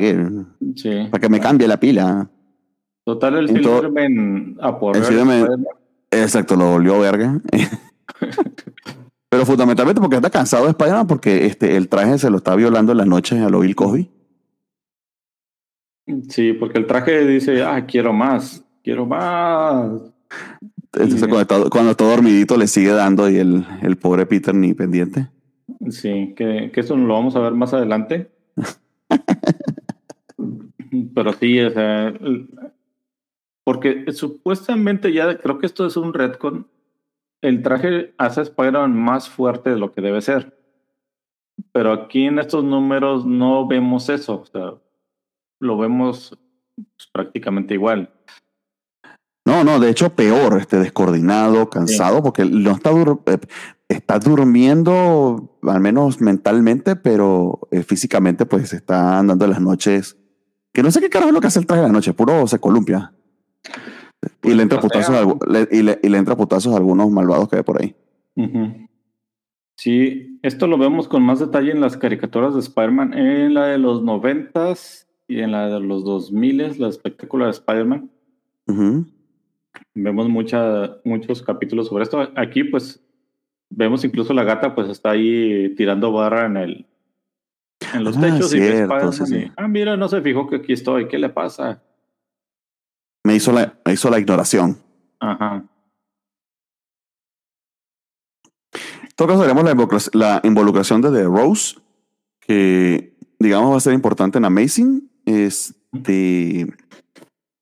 Sí. 0.76 1.08
para 1.12 1.20
que 1.20 1.28
me 1.30 1.42
cambie 1.42 1.68
la 1.68 1.78
pila. 1.78 2.30
Total, 3.04 3.36
el 3.36 3.50
En 3.50 3.62
todo- 3.62 3.82
Silverman. 3.82 4.56
Exacto, 6.12 6.56
lo 6.56 6.72
volvió 6.72 7.00
verga. 7.02 7.42
Pero 9.30 9.46
fundamentalmente 9.46 10.02
porque 10.02 10.16
está 10.16 10.30
cansado 10.30 10.66
de 10.66 10.72
Spider-Man 10.72 11.08
porque 11.08 11.46
este, 11.46 11.76
el 11.76 11.90
traje 11.90 12.18
se 12.18 12.30
lo 12.30 12.38
está 12.38 12.56
violando 12.56 12.94
en 12.94 13.00
las 13.00 13.08
noches 13.08 13.42
a 13.42 13.50
lo 13.50 13.60
Bill 13.60 13.76
Cosby. 13.76 14.10
Sí, 16.30 16.54
porque 16.54 16.80
el 16.80 16.88
traje 16.88 17.28
dice, 17.28 17.64
ah, 17.64 17.86
quiero 17.86 18.14
más, 18.14 18.64
quiero 18.84 19.06
más. 19.06 20.02
Entonces 20.94 21.28
cuando 21.28 21.42
está, 21.42 21.70
cuando 21.70 21.92
está 21.92 22.06
dormidito 22.06 22.56
le 22.56 22.68
sigue 22.68 22.92
dando 22.92 23.30
y 23.30 23.38
el, 23.38 23.66
el 23.82 23.98
pobre 23.98 24.26
Peter 24.26 24.56
ni 24.56 24.74
pendiente. 24.74 25.30
Sí, 25.90 26.34
que, 26.36 26.72
que 26.74 26.80
eso 26.80 26.96
lo 26.96 27.14
vamos 27.14 27.36
a 27.36 27.40
ver 27.40 27.54
más 27.54 27.74
adelante. 27.74 28.32
Pero 31.14 31.34
sí, 31.34 31.60
o 31.60 31.72
sea, 31.72 32.14
porque 33.64 34.06
supuestamente 34.14 35.12
ya 35.12 35.38
creo 35.38 35.60
que 35.60 35.66
esto 35.66 35.86
es 35.86 35.98
un 35.98 36.14
retcon. 36.14 36.68
El 37.42 37.62
traje 37.62 38.14
hace 38.18 38.42
Spider-Man 38.42 38.96
más 38.96 39.30
fuerte 39.30 39.70
de 39.70 39.78
lo 39.78 39.92
que 39.92 40.02
debe 40.02 40.22
ser. 40.22 40.58
Pero 41.72 41.92
aquí 41.94 42.26
en 42.26 42.40
estos 42.40 42.64
números 42.64 43.26
no 43.26 43.68
vemos 43.68 44.10
eso. 44.10 44.42
O 44.42 44.46
sea, 44.46 44.74
lo 45.60 45.78
vemos 45.78 46.38
pues, 46.76 47.10
prácticamente 47.12 47.74
igual. 47.74 48.12
No, 49.46 49.64
no, 49.64 49.80
de 49.80 49.90
hecho 49.90 50.14
peor, 50.14 50.58
este 50.60 50.78
descoordinado, 50.78 51.70
cansado, 51.70 52.22
porque 52.22 52.44
no 52.44 52.72
está, 52.72 52.92
dur- 52.92 53.22
eh, 53.28 53.40
está 53.88 54.20
durmiendo, 54.20 55.58
al 55.64 55.80
menos 55.80 56.20
mentalmente, 56.20 56.98
pero 56.98 57.62
eh, 57.72 57.82
físicamente 57.82 58.46
pues 58.46 58.74
está 58.74 59.18
andando 59.18 59.46
en 59.46 59.52
las 59.52 59.62
noches. 59.62 60.18
Que 60.74 60.84
no 60.84 60.92
sé 60.92 61.00
qué 61.00 61.10
carajo 61.10 61.30
es 61.30 61.34
lo 61.36 61.40
que 61.42 61.48
hace 61.48 61.60
el 61.60 61.66
traje 61.66 61.82
de 61.82 61.88
la 61.88 61.94
noche, 61.94 62.14
puro 62.14 62.46
se 62.46 62.60
columpia. 62.60 63.14
Y 64.44 64.54
le 64.54 64.64
entra 64.64 64.80
Pues, 64.80 64.92
putazos 64.94 65.16
a, 65.16 65.52
le- 65.52 65.68
y, 65.72 65.82
le, 65.82 66.00
y 66.04 66.10
le 66.10 66.18
entra 66.18 66.36
putazos 66.38 66.74
a 66.74 66.78
algunos 66.78 67.10
malvados 67.12 67.50
que 67.50 67.58
hay 67.58 67.64
por 67.64 67.82
ahí. 67.82 67.96
Sí, 69.76 70.40
esto 70.42 70.68
lo 70.68 70.78
vemos 70.78 71.08
con 71.08 71.22
más 71.24 71.40
detalle 71.40 71.72
en 71.72 71.82
las 71.82 71.98
caricaturas 71.98 72.54
de 72.54 72.62
Spider-Man, 72.62 73.14
en 73.14 73.54
la 73.54 73.68
de 73.68 73.78
los 73.78 74.02
noventas 74.04 75.08
y 75.28 75.40
en 75.42 75.52
la 75.52 75.68
de 75.68 75.80
los 75.80 76.04
dos 76.04 76.32
miles, 76.32 76.80
la 76.80 76.88
espectacular 76.88 77.48
de 77.48 77.52
Spider-Man. 77.52 78.10
Vemos 79.94 80.30
mucha, 80.30 80.98
muchos 81.04 81.44
capítulos 81.44 81.88
sobre 81.88 82.04
esto. 82.04 82.28
Aquí, 82.36 82.64
pues, 82.64 83.04
vemos 83.70 84.04
incluso 84.04 84.34
la 84.34 84.44
gata, 84.44 84.74
pues, 84.74 84.90
está 84.90 85.12
ahí 85.12 85.74
tirando 85.76 86.12
barra 86.12 86.46
en 86.46 86.58
el 86.58 86.86
en 87.94 88.04
los 88.04 88.18
Ah, 88.18 88.22
techos 88.22 88.54
y 88.56 88.60
ve 88.60 88.66
cierto, 88.72 88.96
Spider-Man 88.96 89.14
sí, 89.14 89.26
sí. 89.28 89.36
y, 89.48 89.52
ah, 89.56 89.68
mira, 89.68 89.96
no 89.98 90.08
se 90.08 90.22
fijó 90.22 90.48
que 90.48 90.56
aquí 90.58 90.74
estoy, 90.74 91.08
¿qué 91.08 91.20
le 91.20 91.30
pasa? 91.30 91.84
Me 93.28 93.36
hizo 93.36 93.52
la, 93.52 93.78
me 93.84 93.92
hizo 93.92 94.10
la 94.10 94.20
ignoración. 94.20 94.78
Ajá. 95.20 95.66
En 98.74 99.10
todo 99.18 99.28
caso, 99.28 99.42
veremos 99.42 99.66
la, 99.66 99.72
involucra- 99.74 100.10
la 100.14 100.40
involucración 100.46 101.02
de 101.02 101.12
The 101.12 101.24
Rose, 101.26 101.76
que 102.40 103.18
digamos 103.38 103.74
va 103.74 103.78
a 103.78 103.82
ser 103.82 103.92
importante 103.92 104.38
en 104.38 104.46
Amazing, 104.46 105.12
este, 105.26 106.74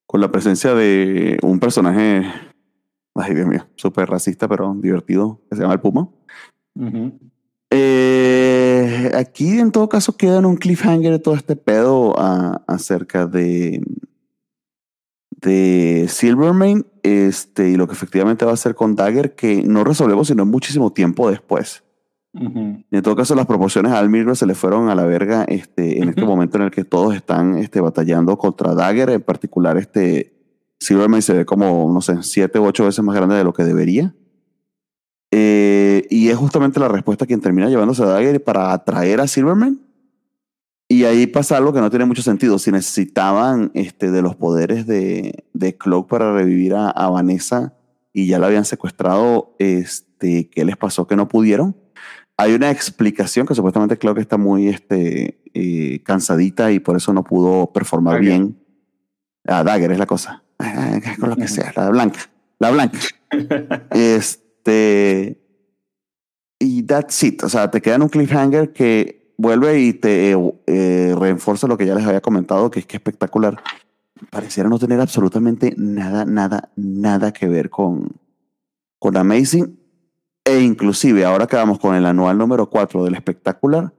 con 0.05 0.21
la 0.21 0.31
presencia 0.31 0.75
de 0.75 1.39
un 1.41 1.59
personaje, 1.59 2.23
ay 3.15 3.33
Dios 3.33 3.47
mío, 3.47 3.65
súper 3.75 4.07
racista, 4.07 4.47
pero 4.47 4.71
divertido, 4.75 5.41
que 5.49 5.55
se 5.55 5.63
llama 5.63 5.73
el 5.73 5.79
Puma. 5.81 6.07
Eh, 7.71 9.11
aquí 9.15 9.57
en 9.57 9.71
todo 9.71 9.89
caso 9.89 10.15
queda 10.15 10.37
en 10.37 10.45
un 10.45 10.57
cliffhanger 10.57 11.11
de 11.13 11.19
todo 11.19 11.33
este 11.33 11.55
pedo 11.55 12.13
a- 12.19 12.61
acerca 12.67 13.25
de 13.25 13.81
de 15.45 16.07
Silvermane 16.09 16.83
este, 17.03 17.69
y 17.69 17.75
lo 17.77 17.87
que 17.87 17.93
efectivamente 17.93 18.45
va 18.45 18.51
a 18.51 18.55
hacer 18.55 18.75
con 18.75 18.95
Dagger 18.95 19.35
que 19.35 19.63
no 19.63 19.83
resolvemos 19.83 20.27
sino 20.27 20.45
muchísimo 20.45 20.91
tiempo 20.91 21.29
después. 21.29 21.83
En 22.37 23.01
todo 23.01 23.15
caso, 23.15 23.33
las 23.33 23.45
proporciones 23.45 23.93
a 23.93 23.99
Almir 23.99 24.35
se 24.35 24.45
le 24.45 24.55
fueron 24.55 24.89
a 24.89 24.95
la 24.95 25.05
verga 25.05 25.45
este, 25.45 26.01
en 26.01 26.09
este 26.09 26.25
momento 26.25 26.57
en 26.57 26.63
el 26.63 26.71
que 26.71 26.83
todos 26.83 27.15
están 27.15 27.57
este, 27.57 27.79
batallando 27.79 28.37
contra 28.37 28.73
Dagger. 28.73 29.09
En 29.11 29.21
particular, 29.21 29.77
este 29.77 30.33
Silverman 30.77 31.21
se 31.21 31.33
ve 31.33 31.45
como, 31.45 31.89
no 31.93 32.01
sé, 32.01 32.23
siete 32.23 32.59
u 32.59 32.65
ocho 32.65 32.83
veces 32.83 33.05
más 33.05 33.15
grande 33.15 33.35
de 33.35 33.45
lo 33.45 33.53
que 33.53 33.63
debería. 33.63 34.13
Eh, 35.31 36.05
y 36.09 36.27
es 36.27 36.35
justamente 36.35 36.77
la 36.77 36.89
respuesta 36.89 37.25
quien 37.25 37.39
termina 37.39 37.69
llevándose 37.69 38.03
a 38.03 38.07
Dagger 38.07 38.43
para 38.43 38.73
atraer 38.73 39.21
a 39.21 39.27
Silverman. 39.27 39.84
Y 40.87 41.05
ahí 41.05 41.25
pasa 41.25 41.57
algo 41.57 41.73
que 41.73 41.81
no 41.81 41.89
tiene 41.89 42.05
mucho 42.05 42.21
sentido. 42.21 42.59
Si 42.59 42.71
necesitaban 42.71 43.71
este, 43.73 44.11
de 44.11 44.21
los 44.21 44.35
poderes 44.35 44.85
de, 44.85 45.45
de 45.53 45.75
Cloak 45.75 46.07
para 46.07 46.33
revivir 46.33 46.75
a, 46.75 46.89
a 46.89 47.09
Vanessa 47.09 47.73
y 48.13 48.27
ya 48.27 48.37
la 48.37 48.47
habían 48.47 48.65
secuestrado, 48.65 49.55
este, 49.57 50.49
¿qué 50.49 50.63
les 50.63 50.77
pasó 50.77 51.07
que 51.07 51.15
no 51.15 51.27
pudieron? 51.27 51.75
Hay 52.37 52.53
una 52.53 52.69
explicación 52.69 53.47
que 53.47 53.55
supuestamente 53.55 53.97
Cloak 53.97 54.19
está 54.19 54.37
muy 54.37 54.67
este, 54.67 55.39
eh, 55.53 56.01
cansadita 56.03 56.71
y 56.71 56.79
por 56.79 56.97
eso 56.97 57.13
no 57.13 57.23
pudo 57.23 57.71
performar 57.71 58.19
bien. 58.19 58.57
Ah, 59.47 59.63
Dagger 59.63 59.91
es 59.91 59.99
la 59.99 60.05
cosa. 60.05 60.43
Ah, 60.59 60.99
con 61.19 61.29
lo 61.29 61.35
que 61.35 61.47
sea, 61.47 61.71
la 61.75 61.89
blanca. 61.89 62.19
La 62.59 62.71
blanca. 62.71 62.99
este. 63.91 65.41
Y 66.59 66.83
that's 66.83 67.23
it. 67.23 67.43
O 67.43 67.49
sea, 67.49 67.71
te 67.71 67.81
queda 67.81 67.95
en 67.95 68.03
un 68.03 68.09
cliffhanger 68.09 68.73
que 68.73 69.24
vuelve 69.37 69.79
y 69.79 69.93
te 69.93 70.31
eh, 70.31 70.53
eh, 70.67 71.15
reenforza 71.17 71.67
lo 71.67 71.77
que 71.77 71.85
ya 71.85 71.95
les 71.95 72.05
había 72.05 72.21
comentado, 72.21 72.69
que 72.71 72.79
es 72.79 72.85
que 72.85 72.97
espectacular. 72.97 73.61
Pareciera 74.29 74.69
no 74.69 74.79
tener 74.79 74.99
absolutamente 75.01 75.73
nada, 75.77 76.25
nada, 76.25 76.69
nada 76.75 77.33
que 77.33 77.47
ver 77.47 77.69
con, 77.69 78.09
con 78.99 79.17
Amazing. 79.17 79.77
E 80.45 80.59
inclusive, 80.61 81.25
ahora 81.25 81.47
que 81.47 81.55
vamos 81.55 81.79
con 81.79 81.95
el 81.95 82.05
anual 82.05 82.37
número 82.37 82.69
4 82.69 83.03
del 83.03 83.15
espectacular, 83.15 83.91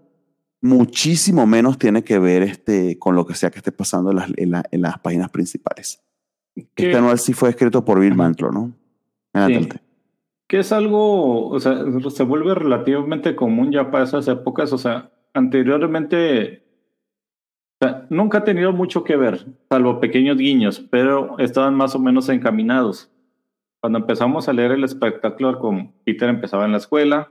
muchísimo 0.62 1.46
menos 1.46 1.78
tiene 1.78 2.02
que 2.02 2.18
ver 2.18 2.42
este, 2.42 2.98
con 2.98 3.14
lo 3.14 3.26
que 3.26 3.34
sea 3.34 3.50
que 3.50 3.58
esté 3.58 3.72
pasando 3.72 4.10
en 4.10 4.16
las, 4.16 4.30
en 4.36 4.50
la- 4.52 4.64
en 4.70 4.82
las 4.82 4.98
páginas 4.98 5.30
principales. 5.30 6.02
Que- 6.74 6.86
Este 6.86 6.96
anual 6.96 7.18
sí 7.18 7.32
fue 7.32 7.50
escrito 7.50 7.84
por 7.84 8.00
Bill 8.00 8.14
Mantlo, 8.14 8.50
¿no? 8.50 8.72
Adelante. 9.32 9.80
que 10.48 10.60
es 10.60 10.70
algo, 10.72 11.48
o 11.48 11.58
sea, 11.58 11.76
se 12.10 12.22
vuelve 12.22 12.54
relativamente 12.54 13.34
común 13.34 13.72
ya 13.72 13.90
para 13.90 14.04
esas 14.04 14.28
épocas, 14.28 14.72
o 14.72 14.78
sea, 14.78 15.10
anteriormente, 15.36 16.64
nunca 18.08 18.38
ha 18.38 18.44
tenido 18.44 18.72
mucho 18.72 19.04
que 19.04 19.16
ver, 19.16 19.46
salvo 19.68 20.00
pequeños 20.00 20.38
guiños, 20.38 20.80
pero 20.90 21.38
estaban 21.38 21.74
más 21.74 21.94
o 21.94 21.98
menos 21.98 22.28
encaminados. 22.28 23.10
Cuando 23.80 23.98
empezamos 23.98 24.48
a 24.48 24.52
leer 24.52 24.72
el 24.72 24.84
espectacular 24.84 25.58
con 25.58 25.92
Peter 26.04 26.28
empezaba 26.28 26.64
en 26.64 26.72
la 26.72 26.78
escuela 26.78 27.30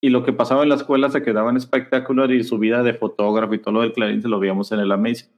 y 0.00 0.10
lo 0.10 0.24
que 0.24 0.32
pasaba 0.32 0.64
en 0.64 0.68
la 0.68 0.74
escuela 0.74 1.08
se 1.08 1.22
quedaba 1.22 1.50
en 1.50 1.56
espectacular 1.56 2.30
y 2.32 2.42
su 2.42 2.58
vida 2.58 2.82
de 2.82 2.94
fotógrafo 2.94 3.54
y 3.54 3.58
todo 3.60 3.74
lo 3.74 3.80
del 3.82 3.92
Clarín 3.92 4.20
se 4.20 4.28
lo 4.28 4.40
veíamos 4.40 4.72
en 4.72 4.80
el 4.80 4.92
Amazing 4.92 5.30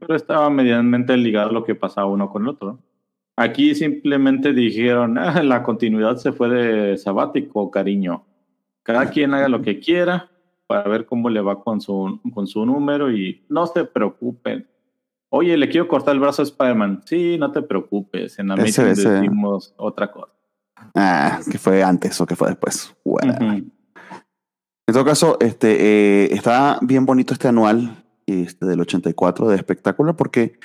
pero 0.00 0.16
estaba 0.16 0.50
medianamente 0.50 1.16
ligado 1.16 1.52
lo 1.52 1.64
que 1.64 1.76
pasaba 1.76 2.08
uno 2.08 2.28
con 2.30 2.42
el 2.42 2.48
otro. 2.48 2.80
Aquí 3.36 3.74
simplemente 3.74 4.52
dijeron, 4.52 5.18
"Ah, 5.18 5.42
la 5.42 5.62
continuidad 5.62 6.16
se 6.16 6.32
fue 6.32 6.48
de 6.48 6.96
sabático, 6.96 7.70
cariño. 7.70 8.24
Cada 8.82 9.10
quien 9.10 9.32
haga 9.34 9.48
lo 9.48 9.62
que 9.62 9.78
quiera 9.78 10.31
para 10.72 10.88
ver 10.88 11.04
cómo 11.04 11.28
le 11.28 11.42
va 11.42 11.62
con 11.62 11.82
su, 11.82 12.18
con 12.32 12.46
su 12.46 12.64
número 12.64 13.12
y 13.12 13.44
no 13.50 13.66
se 13.66 13.84
preocupen. 13.84 14.66
Oye, 15.30 15.54
le 15.58 15.68
quiero 15.68 15.86
cortar 15.86 16.14
el 16.14 16.20
brazo 16.20 16.40
a 16.40 16.44
Spider-Man. 16.46 17.02
Sí, 17.04 17.36
no 17.38 17.52
te 17.52 17.60
preocupes. 17.60 18.38
En 18.38 18.50
Amazing 18.50 18.86
ese- 18.86 19.10
decimos 19.10 19.74
otra 19.76 20.10
cosa. 20.10 20.32
Ah, 20.94 21.40
que 21.50 21.58
fue 21.58 21.82
antes 21.82 22.18
o 22.22 22.26
que 22.26 22.36
fue 22.36 22.48
después. 22.48 22.94
Bueno. 23.04 23.34
Ujú. 23.34 23.44
En 24.88 24.94
todo 24.94 25.04
caso, 25.04 25.36
este, 25.40 25.76
eh, 26.24 26.32
está 26.32 26.78
bien 26.80 27.04
bonito 27.04 27.34
este 27.34 27.48
anual 27.48 28.02
este, 28.26 28.64
del 28.64 28.80
84 28.80 29.48
de 29.48 29.56
espectáculo 29.56 30.16
porque 30.16 30.58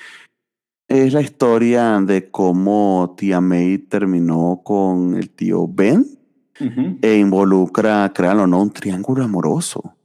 es 0.88 1.12
la 1.12 1.20
historia 1.22 2.00
de 2.00 2.32
cómo 2.32 3.14
tía 3.18 3.42
May 3.42 3.78
terminó 3.78 4.62
con 4.64 5.16
el 5.16 5.30
tío 5.32 5.68
Ben 5.68 6.06
e 7.02 7.18
involucra, 7.18 8.12
créanlo 8.16 8.44
o 8.44 8.48
no, 8.48 8.62
un 8.62 8.72
triángulo 8.72 9.24
amoroso. 9.24 9.97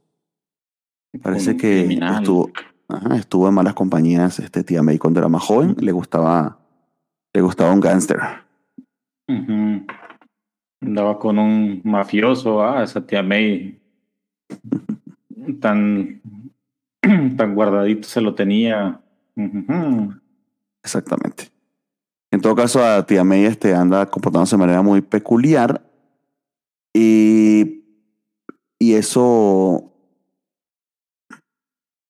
Parece 1.21 1.55
que 1.57 1.85
criminal. 1.85 2.15
estuvo, 2.15 2.49
ajá, 2.87 3.15
estuvo 3.15 3.47
en 3.47 3.53
malas 3.53 3.73
compañías 3.73 4.39
este 4.39 4.63
tía 4.63 4.81
May 4.81 4.97
cuando 4.97 5.19
era 5.19 5.29
más 5.29 5.43
joven. 5.43 5.75
Le 5.79 5.91
gustaba, 5.91 6.59
le 7.33 7.41
gustaba 7.41 7.71
un 7.71 7.79
gángster. 7.79 8.19
Ujú. 9.27 9.85
Andaba 10.81 11.19
con 11.19 11.39
un 11.39 11.81
mafioso, 11.83 12.63
ah, 12.63 12.83
esa 12.83 13.05
tía 13.05 13.21
May. 13.21 13.79
Tan, 15.59 16.21
tan 17.37 17.55
guardadito 17.55 18.07
se 18.07 18.21
lo 18.21 18.33
tenía. 18.33 18.99
Exactamente. 20.83 21.49
En 22.31 22.41
todo 22.41 22.55
caso, 22.55 22.83
a 22.83 23.05
tía 23.05 23.23
May 23.23 23.45
este, 23.45 23.75
anda 23.75 24.05
comportándose 24.07 24.55
de 24.55 24.59
manera 24.59 24.81
muy 24.81 25.01
peculiar 25.01 25.81
y, 26.93 27.83
y 28.79 28.93
eso 28.93 29.92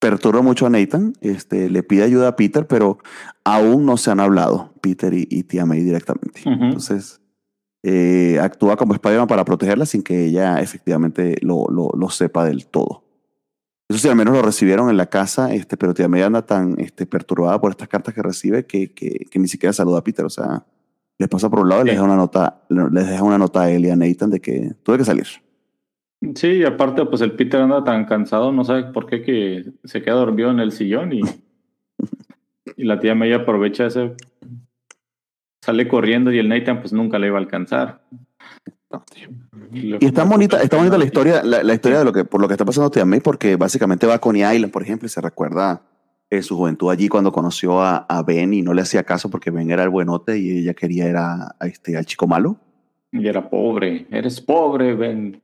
perturba 0.10 0.42
mucho 0.42 0.66
a 0.66 0.70
Nathan. 0.70 1.14
Este, 1.22 1.70
le 1.70 1.82
pide 1.84 2.04
ayuda 2.04 2.28
a 2.30 2.36
Peter, 2.36 2.68
pero 2.68 2.98
aún 3.46 3.86
no 3.86 3.96
se 3.98 4.12
han 4.12 4.20
hablado, 4.20 4.74
Peter 4.82 5.14
y, 5.14 5.28
y 5.30 5.44
tía 5.44 5.66
May 5.66 5.82
directamente. 5.82 6.42
Entonces, 6.46 7.22
eh, 7.84 8.38
actúa 8.42 8.76
como 8.76 8.94
Spider-Man 8.94 9.28
para 9.28 9.46
protegerla 9.46 9.86
sin 9.86 10.04
que 10.04 10.26
ella 10.26 10.60
efectivamente 10.60 11.38
lo, 11.42 11.68
lo, 11.70 11.90
lo 11.98 12.10
sepa 12.10 12.44
del 12.46 12.66
todo. 12.68 13.04
Eso 13.90 14.00
sí, 14.00 14.08
al 14.10 14.16
menos 14.16 14.34
lo 14.34 14.42
recibieron 14.42 14.90
en 14.90 14.98
la 14.98 15.08
casa, 15.08 15.54
este, 15.54 15.78
pero 15.78 15.94
tía 15.94 16.08
May 16.08 16.22
anda 16.22 16.46
tan 16.46 16.80
este, 16.80 17.06
perturbada 17.06 17.60
por 17.62 17.72
estas 17.72 17.88
cartas 17.88 18.14
que 18.14 18.22
recibe 18.22 18.66
que, 18.66 18.94
que, 18.94 19.26
que 19.30 19.40
ni 19.40 19.48
siquiera 19.48 19.72
saluda 19.74 20.00
a 20.00 20.04
Peter. 20.04 20.26
O 20.26 20.30
sea, 20.30 20.66
les 21.20 21.30
pasa 21.30 21.50
por 21.50 21.60
un 21.60 21.70
lado 21.70 21.82
y 21.82 21.86
les 21.86 21.92
Sí. 21.94 21.96
deja 21.98 22.06
una 22.06 22.16
nota, 22.16 22.62
les 22.70 23.08
deja 23.08 23.24
una 23.24 23.38
nota 23.38 23.62
a 23.64 23.70
él 23.72 23.86
y 23.86 23.90
a 23.90 23.96
Nathan 23.96 24.32
de 24.32 24.40
que 24.42 24.74
tuve 24.84 24.98
que 24.98 25.06
salir. 25.06 25.28
Sí, 26.36 26.48
y 26.48 26.64
aparte, 26.64 27.06
pues 27.06 27.22
el 27.22 27.34
Peter 27.34 27.62
anda 27.62 27.84
tan 27.84 28.06
cansado, 28.06 28.52
no 28.52 28.64
sabe 28.64 28.92
por 28.92 29.06
qué 29.06 29.22
que 29.22 29.66
se 29.84 30.02
queda 30.02 30.16
dormido 30.16 30.52
en 30.52 30.60
el 30.60 30.72
sillón 30.72 31.14
y 31.14 31.22
Y 32.76 32.86
la 32.86 33.00
tía 33.00 33.16
May 33.16 33.34
aprovecha 33.34 33.88
ese. 33.88 34.14
Sale 35.62 35.88
corriendo 35.88 36.32
y 36.32 36.40
el 36.40 36.50
Nathan 36.50 36.80
pues 36.80 36.94
nunca 36.94 37.20
le 37.20 37.28
iba 37.28 37.38
a 37.38 37.42
alcanzar. 37.42 38.02
Y 39.72 40.06
está 40.06 40.24
bonita, 40.24 40.62
está 40.62 40.78
bonita 40.78 40.98
la 40.98 41.06
historia, 41.06 41.42
la, 41.44 41.64
la 41.64 41.74
historia 41.74 42.00
de 42.00 42.06
lo 42.06 42.14
que, 42.14 42.26
por 42.26 42.42
lo 42.42 42.48
que 42.48 42.54
está 42.54 42.66
pasando 42.66 42.92
Tía 42.92 43.06
May, 43.06 43.22
porque 43.22 43.56
básicamente 43.56 44.06
va 44.06 44.16
a 44.16 44.20
Coney 44.20 44.44
Island, 44.56 44.72
por 44.72 44.84
ejemplo, 44.84 45.06
y 45.08 45.10
se 45.10 45.22
recuerda 45.22 45.82
en 46.30 46.44
su 46.44 46.58
juventud 46.58 46.92
allí 46.92 47.08
cuando 47.08 47.32
conoció 47.32 47.82
a, 47.82 47.98
a 47.98 48.24
Ben 48.24 48.54
y 48.54 48.62
no 48.62 48.74
le 48.74 48.82
hacía 48.82 49.04
caso 49.04 49.30
porque 49.30 49.52
Ben 49.52 49.72
era 49.72 49.84
el 49.84 49.90
buenote 49.90 50.38
y 50.38 50.60
ella 50.60 50.74
quería 50.74 51.10
ir 51.10 51.16
a, 51.16 51.56
a 51.60 51.68
este, 51.68 51.98
al 51.98 52.06
chico 52.06 52.28
malo. 52.28 52.58
Y 53.12 53.28
era 53.28 53.50
pobre. 53.50 54.08
Eres 54.12 54.42
pobre, 54.42 54.96
Ben. 54.96 55.42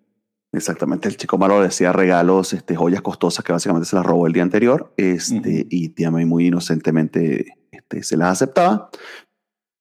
Exactamente, 0.51 1.07
el 1.07 1.17
chico 1.17 1.37
malo 1.37 1.61
le 1.61 1.67
hacía 1.67 1.93
regalos, 1.93 2.53
este, 2.53 2.75
joyas 2.75 3.03
costosas 3.03 3.45
que 3.45 3.51
básicamente 3.51 3.87
se 3.87 3.95
las 3.95 4.05
robó 4.05 4.25
el 4.25 4.33
día 4.33 4.41
anterior, 4.41 4.91
este, 4.97 5.67
y 5.69 5.89
Tía 5.89 6.09
May 6.09 6.25
muy 6.25 6.47
inocentemente 6.47 7.53
este, 7.71 8.01
se 8.01 8.17
las 8.17 8.31
aceptaba. 8.31 8.89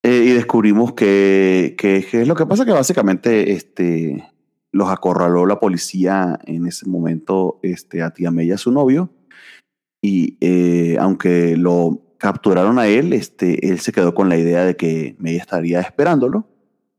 Eh, 0.05 0.25
y 0.27 0.33
descubrimos 0.33 0.93
que, 0.93 1.75
que, 1.79 2.05
que 2.09 2.23
es 2.23 2.29
lo 2.29 2.35
que 2.35 2.47
pasa 2.47 2.67
que 2.67 2.73
básicamente 2.73 3.53
este, 3.53 4.25
los 4.73 4.91
acorraló 4.91 5.47
la 5.47 5.59
policía 5.59 6.39
en 6.45 6.67
ese 6.67 6.87
momento 6.87 7.59
este, 7.63 8.03
a 8.03 8.11
Tía 8.11 8.31
May 8.31 8.49
y 8.49 8.53
a 8.53 8.59
su 8.59 8.71
novio. 8.71 9.11
Y 10.03 10.37
eh, 10.41 10.97
aunque 11.01 11.57
lo 11.57 12.15
capturaron 12.19 12.79
a 12.79 12.87
él, 12.87 13.13
este, 13.13 13.69
él 13.69 13.81
se 13.81 13.93
quedó 13.93 14.15
con 14.15 14.29
la 14.29 14.37
idea 14.37 14.65
de 14.65 14.77
que 14.77 15.17
May 15.19 15.37
estaría 15.37 15.81
esperándolo, 15.81 16.47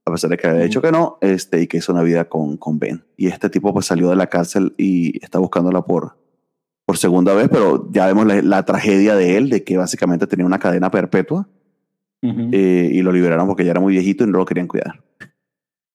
a 0.10 0.14
pesar 0.14 0.30
de 0.30 0.38
que 0.38 0.48
había 0.48 0.64
dicho 0.64 0.82
que 0.82 0.92
no, 0.92 1.18
este, 1.22 1.62
y 1.62 1.68
que 1.68 1.78
hizo 1.78 1.92
una 1.94 2.04
vida 2.04 2.26
con, 2.26 2.58
con 2.58 2.80
Ben. 2.80 3.04
Y 3.18 3.28
este 3.28 3.50
tipo 3.50 3.74
pues 3.74 3.86
salió 3.86 4.10
de 4.10 4.16
la 4.16 4.28
cárcel 4.28 4.74
y 4.78 5.24
está 5.24 5.40
buscándola 5.40 5.82
por, 5.84 6.18
por 6.86 6.98
segunda 6.98 7.34
vez, 7.34 7.50
pero 7.50 7.88
ya 7.92 8.08
vemos 8.08 8.26
la, 8.26 8.42
la 8.42 8.66
tragedia 8.66 9.16
de 9.16 9.38
él, 9.38 9.50
de 9.50 9.64
que 9.64 9.78
básicamente 9.78 10.28
tenía 10.28 10.46
una 10.46 10.60
cadena 10.60 10.92
perpetua 10.92 11.48
eh, 12.22 12.90
y 12.92 13.02
lo 13.02 13.12
liberaron 13.14 13.48
porque 13.48 13.64
ya 13.64 13.72
era 13.72 13.80
muy 13.80 13.94
viejito 13.94 14.24
y 14.24 14.28
no 14.28 14.38
lo 14.40 14.46
querían 14.46 14.68
cuidar. 14.68 15.02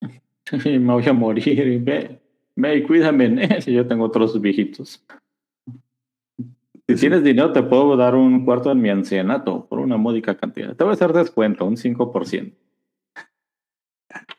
Me 0.64 0.78
voy 0.78 1.06
a 1.06 1.12
morir. 1.12 1.80
Ve, 1.82 2.20
ve 2.56 2.76
y 2.76 2.82
cuídame, 2.82 3.60
si 3.60 3.72
yo 3.72 3.86
tengo 3.86 4.04
otros 4.04 4.40
viejitos. 4.40 5.04
Si 6.86 6.96
Sí. 6.96 7.00
tienes 7.00 7.24
dinero, 7.24 7.50
te 7.50 7.62
puedo 7.62 7.96
dar 7.96 8.14
un 8.14 8.44
cuarto 8.44 8.70
en 8.70 8.82
mi 8.82 8.90
ancianato 8.90 9.66
por 9.66 9.78
una 9.78 9.96
módica 9.96 10.36
cantidad. 10.36 10.76
Te 10.76 10.84
voy 10.84 10.90
a 10.90 10.94
hacer 10.94 11.14
descuento, 11.14 11.64
un 11.64 11.76
5%. 11.76 12.52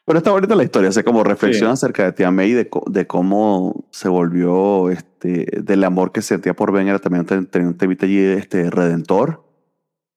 Pero 0.05 0.19
está 0.19 0.31
bonita 0.31 0.53
la 0.55 0.63
historia, 0.63 0.89
o 0.89 0.91
sea, 0.91 1.03
como 1.03 1.23
reflexión 1.23 1.69
Sí. 1.69 1.73
acerca 1.73 2.03
de 2.05 2.11
Tia 2.11 2.29
May, 2.29 2.51
de, 2.53 2.69
de 2.87 3.07
cómo 3.07 3.85
se 3.89 4.07
volvió, 4.07 4.91
este, 4.91 5.47
del 5.63 5.83
amor 5.83 6.11
que 6.11 6.21
sentía 6.21 6.55
por 6.55 6.71
Ben, 6.71 6.87
era 6.87 6.99
también 6.99 7.25
ten- 7.25 7.47
tenía 7.47 7.67
un 7.69 7.75
temita 7.77 8.05
allí, 8.05 8.19
este, 8.19 8.69
redentor, 8.69 9.43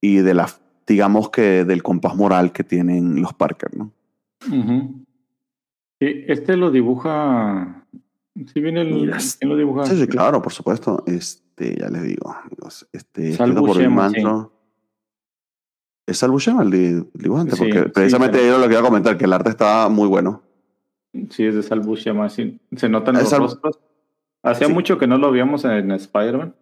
y 0.02 0.16
de 0.18 0.34
la, 0.34 0.46
digamos 0.86 1.30
que 1.30 1.64
del 1.64 1.82
compás 1.82 2.14
moral 2.16 2.52
que 2.52 2.64
tienen 2.64 3.22
los 3.22 3.32
Parker, 3.32 3.76
¿no? 3.76 3.92
Ujú. 4.46 5.04
Y 6.00 6.30
este 6.30 6.56
lo 6.58 6.70
dibuja. 6.70 7.86
Si 8.52 8.60
viene 8.60 8.82
el. 8.82 8.94
Mira, 8.94 9.18
¿Quién 9.38 9.48
lo 9.50 9.56
dibuja? 9.56 9.84
Sí, 9.86 9.98
sí, 9.98 10.06
claro, 10.06 10.40
por 10.42 10.52
supuesto. 10.52 11.02
Este, 11.06 11.76
ya 11.80 11.88
les 11.88 12.02
digo, 12.04 12.30
amigos, 12.30 12.86
este, 12.92 13.32
Sal 13.32 13.48
escrito 13.50 13.66
por 13.66 13.78
Bill 13.78 13.88
Buscema, 13.88 14.10
sí. 14.10 14.22
¿Es 16.08 16.18
Sal 16.18 16.30
Buscema 16.30 16.62
el 16.62 16.70
di- 16.70 17.06
dibujante? 17.14 17.54
Sí, 17.56 17.64
Porque 17.64 17.90
precisamente 17.90 18.38
sí. 18.38 18.46
era 18.46 18.58
lo 18.58 18.64
que 18.66 18.72
iba 18.72 18.80
a 18.80 18.84
comentar, 18.84 19.16
que 19.18 19.26
el 19.26 19.32
arte 19.32 19.50
estaba 19.50 19.88
muy 19.88 20.08
bueno. 20.08 20.42
Sí, 21.30 21.44
es 21.44 21.54
de 21.54 21.62
Sal 21.62 21.80
Buscema, 21.80 22.28
sí. 22.28 22.58
Se 22.76 22.88
notan 22.88 23.16
Es 23.16 23.30
los 23.30 23.38
rostros. 23.38 23.78
Hacía 24.42 24.68
mucho 24.68 24.98
que 24.98 25.06
no 25.06 25.18
lo 25.18 25.30
veíamos 25.30 25.64
en 25.64 25.90
Spider-Man. 25.90 26.54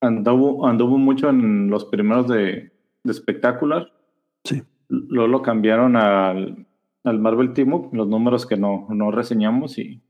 Anduvo, 0.00 0.66
anduvo 0.66 0.98
mucho 0.98 1.30
en 1.30 1.70
los 1.70 1.84
primeros 1.86 2.28
de, 2.28 2.72
de 3.02 3.14
Spectacular. 3.14 3.90
Sí. 4.44 4.62
Luego 4.88 5.28
lo 5.28 5.40
cambiaron 5.42 5.96
al, 5.96 6.66
al 7.04 7.18
Marvel 7.18 7.52
Team 7.54 7.88
los 7.92 8.06
números 8.08 8.44
que 8.44 8.56
no, 8.56 8.86
no 8.90 9.10
reseñamos 9.10 9.78
y, 9.78 10.02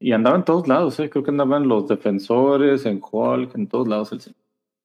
y 0.00 0.10
andaba 0.12 0.36
en 0.36 0.44
todos 0.44 0.66
lados. 0.66 0.98
¿eh? 0.98 1.08
Creo 1.08 1.22
que 1.22 1.30
andaba 1.30 1.56
en 1.58 1.68
los 1.68 1.86
defensores, 1.86 2.84
en 2.86 3.00
Hulk, 3.00 3.54
en 3.54 3.68
todos 3.68 3.86
lados. 3.86 4.10
El, 4.12 4.20
señor. 4.22 4.36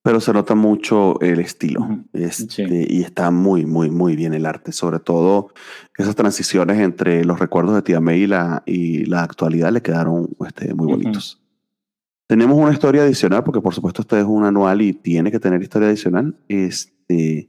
Pero 0.09 0.21
se 0.21 0.33
nota 0.33 0.55
mucho 0.55 1.21
el 1.21 1.39
estilo. 1.39 1.87
Este, 2.13 2.49
Sí. 2.49 2.85
Y 2.89 3.03
está 3.03 3.29
muy, 3.29 3.67
muy, 3.67 3.91
muy 3.91 4.15
bien 4.15 4.33
el 4.33 4.47
arte. 4.47 4.71
Sobre 4.71 4.97
todo 4.97 5.53
esas 5.95 6.15
transiciones 6.15 6.79
entre 6.79 7.23
los 7.23 7.37
recuerdos 7.37 7.75
de 7.75 7.83
Tia 7.83 7.99
May 7.99 8.23
y 8.23 8.25
la, 8.25 8.63
y 8.65 9.05
la 9.05 9.21
actualidad 9.21 9.71
le 9.71 9.83
quedaron 9.83 10.35
este, 10.47 10.73
muy 10.73 10.87
bonitos. 10.87 11.39
Tenemos 12.27 12.57
una 12.57 12.73
historia 12.73 13.03
adicional, 13.03 13.43
porque 13.43 13.61
por 13.61 13.75
supuesto 13.75 14.01
este 14.01 14.17
es 14.17 14.25
un 14.25 14.45
anual 14.45 14.81
y 14.81 14.93
tiene 14.93 15.29
que 15.29 15.39
tener 15.39 15.61
historia 15.61 15.89
adicional, 15.89 16.35
este, 16.47 17.47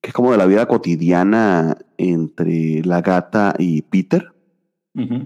que 0.00 0.08
es 0.08 0.14
como 0.14 0.32
de 0.32 0.38
la 0.38 0.46
vida 0.46 0.64
cotidiana 0.64 1.76
entre 1.98 2.82
la 2.86 3.02
gata 3.02 3.54
y 3.58 3.82
Peter. 3.82 4.32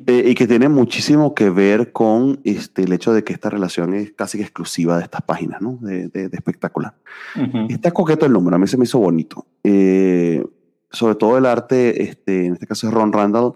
Eh, 0.07 0.25
y 0.29 0.35
que 0.35 0.47
tiene 0.47 0.68
muchísimo 0.68 1.35
que 1.35 1.49
ver 1.49 1.93
con 1.93 2.41
este, 2.45 2.83
el 2.83 2.93
hecho 2.93 3.12
de 3.12 3.25
que 3.25 3.33
esta 3.33 3.49
relación 3.49 3.95
es 3.95 4.12
casi 4.12 4.41
exclusiva 4.41 4.99
de 4.99 5.05
estas 5.05 5.23
páginas, 5.23 5.62
¿no? 5.62 5.79
De, 5.81 6.09
de, 6.09 6.29
de 6.29 6.37
espectacular. 6.37 6.95
Ujú. 7.37 7.66
Está 7.70 7.91
coqueto 7.91 8.27
el 8.27 8.33
número, 8.33 8.57
a 8.57 8.59
mí 8.59 8.66
se 8.66 8.77
me 8.77 8.85
hizo 8.85 8.99
bonito. 8.99 9.47
Eh, 9.64 10.45
sobre 10.91 11.14
todo 11.14 11.39
el 11.39 11.47
arte, 11.47 12.03
este, 12.03 12.47
en 12.47 12.53
este 12.53 12.66
caso 12.66 12.87
es 12.87 12.93
Ron 12.93 13.12
Randall, 13.12 13.55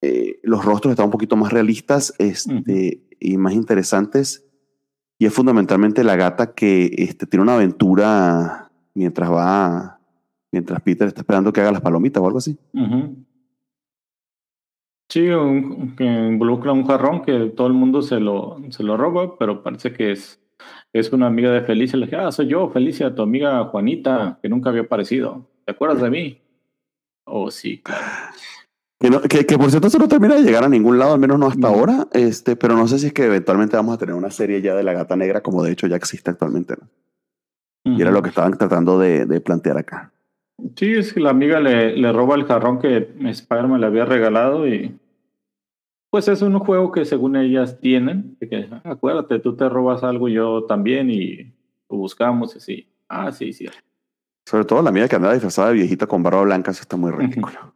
eh, 0.00 0.40
los 0.42 0.64
rostros 0.64 0.92
están 0.92 1.06
un 1.06 1.12
poquito 1.12 1.36
más 1.36 1.52
realistas 1.52 2.14
este, 2.18 3.02
y 3.20 3.36
más 3.36 3.52
interesantes. 3.52 4.44
Y 5.18 5.26
es 5.26 5.32
fundamentalmente 5.32 6.04
la 6.04 6.16
gata 6.16 6.52
que 6.52 6.94
este, 6.98 7.26
tiene 7.26 7.42
una 7.42 7.54
aventura 7.54 8.70
mientras 8.94 9.30
va, 9.30 9.98
mientras 10.52 10.80
Peter 10.82 11.08
está 11.08 11.20
esperando 11.22 11.52
que 11.52 11.60
haga 11.60 11.72
las 11.72 11.80
palomitas 11.80 12.22
o 12.22 12.26
algo 12.26 12.38
así. 12.38 12.58
Sí, 15.08 15.28
un- 15.28 15.94
que 15.96 16.04
involucra 16.04 16.72
un 16.72 16.86
jarrón 16.86 17.22
que 17.22 17.52
todo 17.56 17.66
el 17.68 17.72
mundo 17.72 18.02
se 18.02 18.18
lo, 18.20 18.56
se 18.70 18.82
lo 18.82 18.96
roba, 18.96 19.38
pero 19.38 19.62
parece 19.62 19.92
que 19.92 20.12
es, 20.12 20.40
es 20.92 21.12
una 21.12 21.26
amiga 21.28 21.50
de 21.52 21.62
Felicia. 21.62 21.98
Le 21.98 22.06
dije, 22.06 22.16
ah, 22.16 22.32
soy 22.32 22.48
yo, 22.48 22.68
Felicia, 22.70 23.14
tu 23.14 23.22
amiga 23.22 23.64
Juanita, 23.66 24.38
que 24.42 24.48
nunca 24.48 24.70
había 24.70 24.82
aparecido. 24.82 25.48
¿Te 25.64 25.72
acuerdas 25.72 26.00
de 26.02 26.10
mí? 26.10 26.42
Oh, 27.24 27.50
sí, 27.50 27.78
claro. 27.82 28.02
Que, 29.00 29.10
no- 29.10 29.20
que, 29.20 29.44
que 29.46 29.58
por 29.58 29.70
cierto 29.70 29.88
eso 29.88 29.98
no 29.98 30.08
termina 30.08 30.34
de 30.36 30.42
llegar 30.42 30.64
a 30.64 30.68
ningún 30.68 30.98
lado, 30.98 31.14
al 31.14 31.20
menos 31.20 31.38
no 31.38 31.46
hasta 31.46 31.60
No. 31.60 31.68
ahora, 31.68 32.08
este, 32.12 32.56
pero 32.56 32.74
no 32.76 32.88
sé 32.88 32.98
si 32.98 33.08
es 33.08 33.12
que 33.12 33.24
eventualmente 33.26 33.76
vamos 33.76 33.94
a 33.94 33.98
tener 33.98 34.14
una 34.14 34.30
serie 34.30 34.60
ya 34.62 34.74
de 34.74 34.82
la 34.82 34.92
gata 34.94 35.16
negra, 35.16 35.42
como 35.42 35.62
de 35.62 35.72
hecho 35.72 35.86
ya 35.86 35.96
existe 35.96 36.30
actualmente. 36.30 36.74
¿no? 37.84 37.96
Y 37.96 38.00
era 38.02 38.10
lo 38.10 38.22
que 38.22 38.30
estaban 38.30 38.56
tratando 38.58 38.98
de, 38.98 39.26
de 39.26 39.40
plantear 39.40 39.78
acá. 39.78 40.12
Sí, 40.76 40.94
es 40.94 41.12
que 41.12 41.20
la 41.20 41.30
amiga 41.30 41.60
le, 41.60 41.96
le 41.96 42.12
roba 42.12 42.34
el 42.34 42.44
jarrón 42.44 42.78
que 42.78 43.10
Spider-Man 43.20 43.80
le 43.80 43.86
había 43.86 44.04
regalado 44.04 44.66
y 44.66 44.98
pues 46.10 46.28
es 46.28 46.40
un 46.40 46.58
juego 46.58 46.92
que 46.92 47.04
según 47.04 47.36
ellas 47.36 47.78
tienen, 47.78 48.38
que 48.40 48.68
acuérdate, 48.84 49.38
tú 49.38 49.54
te 49.54 49.68
robas 49.68 50.02
algo, 50.02 50.28
yo 50.28 50.64
también 50.64 51.10
y 51.10 51.52
lo 51.90 51.98
buscamos 51.98 52.54
y 52.54 52.58
así. 52.58 52.88
Ah, 53.08 53.30
sí, 53.32 53.52
sí. 53.52 53.66
Sobre 54.46 54.64
todo 54.64 54.80
la 54.80 54.90
amiga 54.90 55.08
que 55.08 55.16
andaba 55.16 55.34
disfrazada 55.34 55.68
de 55.68 55.74
viejita 55.74 56.06
con 56.06 56.22
barba 56.22 56.42
blanca, 56.42 56.70
eso 56.70 56.82
está 56.82 56.96
muy 56.96 57.10
ridículo. 57.10 57.74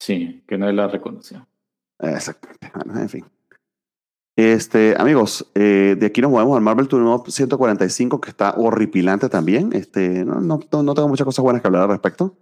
Sí, 0.00 0.42
que 0.48 0.58
nadie 0.58 0.72
la 0.72 0.88
reconoció. 0.88 1.46
Exactamente. 1.98 2.72
Bueno, 2.74 3.00
en 3.00 3.08
fin. 3.08 3.24
Este, 4.36 4.94
amigos, 4.98 5.50
eh, 5.54 5.96
de 5.98 6.06
aquí 6.06 6.20
nos 6.20 6.30
movemos 6.30 6.56
al 6.56 6.62
Marvel 6.62 6.88
Tour 6.88 7.22
145, 7.26 8.20
que 8.20 8.28
está 8.30 8.52
horripilante 8.56 9.28
también. 9.30 9.72
Este, 9.72 10.24
no, 10.26 10.40
no, 10.40 10.60
no- 10.82 10.94
tengo 10.94 11.08
muchas 11.08 11.24
cosas 11.24 11.42
buenas 11.42 11.62
que 11.62 11.68
hablar 11.68 11.84
al 11.84 11.88
respecto. 11.88 12.36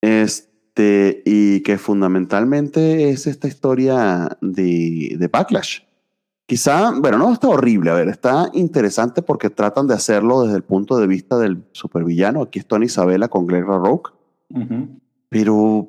Este, 0.00 1.22
y 1.26 1.60
que 1.62 1.76
fundamentalmente 1.78 3.10
es 3.10 3.26
esta 3.26 3.46
historia 3.46 4.36
de, 4.40 5.16
de 5.18 5.28
Backlash. 5.28 5.80
Quizá, 6.46 6.92
bueno, 6.98 7.18
no 7.18 7.32
está 7.32 7.48
horrible, 7.48 7.90
a 7.90 7.94
ver, 7.94 8.08
está 8.08 8.50
interesante 8.52 9.22
porque 9.22 9.48
tratan 9.48 9.86
de 9.86 9.94
hacerlo 9.94 10.42
desde 10.42 10.56
el 10.56 10.64
punto 10.64 10.98
de 10.98 11.06
vista 11.06 11.38
del 11.38 11.64
supervillano. 11.72 12.42
Aquí 12.42 12.58
es 12.58 12.66
Tony 12.66 12.86
Isabella 12.86 13.28
con 13.28 13.46
Glenn 13.46 13.64
Rock 13.66 14.12
Ujú. 14.50 14.88
pero 15.28 15.88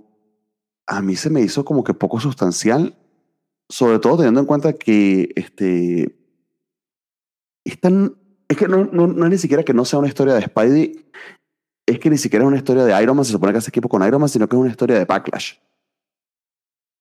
a 0.85 1.01
mí 1.01 1.15
se 1.15 1.29
me 1.29 1.41
hizo 1.41 1.65
como 1.65 1.83
que 1.83 1.93
poco 1.93 2.19
sustancial, 2.19 2.95
sobre 3.73 3.97
todo 3.97 4.17
teniendo 4.17 4.39
en 4.39 4.45
cuenta 4.45 4.73
que 4.73 5.31
este 5.35 6.15
es 7.65 7.79
tan- 7.79 8.13
es 8.47 8.55
que 8.55 8.67
no, 8.67 8.85
no, 8.85 9.07
no 9.07 9.25
es 9.25 9.31
ni 9.31 9.37
siquiera 9.39 9.63
que 9.63 9.73
no 9.73 9.83
sea 9.83 9.97
una 9.97 10.09
historia 10.09 10.35
de 10.35 10.43
Spidey, 10.43 11.05
es 11.87 11.97
que 11.97 12.09
ni 12.11 12.17
siquiera 12.17 12.45
es 12.45 12.47
una 12.49 12.57
historia 12.57 12.83
de 12.85 13.01
Iron 13.01 13.15
Man, 13.15 13.25
se 13.25 13.31
supone 13.31 13.51
que 13.51 13.57
hace 13.57 13.69
equipo 13.69 13.89
con 13.89 14.05
Iron 14.05 14.19
Man, 14.21 14.29
sino 14.29 14.47
que 14.47 14.55
es 14.55 14.59
una 14.61 14.69
historia 14.69 14.99
de 14.99 15.05
Backlash. 15.05 15.53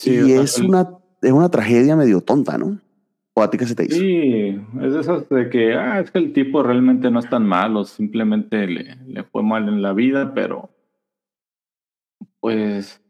Sí, 0.00 0.12
y 0.14 0.32
es 0.32 0.58
una, 0.58 0.88
es 1.20 1.30
una 1.32 1.50
tragedia 1.50 1.94
medio 1.94 2.22
tonta, 2.22 2.56
¿no? 2.56 2.80
¿O 3.34 3.42
a 3.42 3.50
ti 3.50 3.58
qué 3.58 3.66
se 3.66 3.74
te 3.74 3.84
hizo? 3.84 3.96
Sí, 3.96 4.58
es 4.82 4.94
de 4.94 5.00
esas 5.00 5.28
de 5.28 5.50
que, 5.50 5.74
ah, 5.74 6.00
es 6.00 6.10
que 6.10 6.18
el 6.20 6.32
tipo 6.32 6.62
realmente 6.62 7.10
no 7.10 7.18
es 7.18 7.28
tan 7.28 7.46
malo, 7.46 7.84
simplemente 7.84 8.66
le, 8.66 8.96
le 9.06 9.24
fue 9.24 9.42
mal 9.42 9.68
en 9.68 9.82
la 9.82 9.92
vida, 9.92 10.32
pero 10.34 10.70
pues 12.40 13.02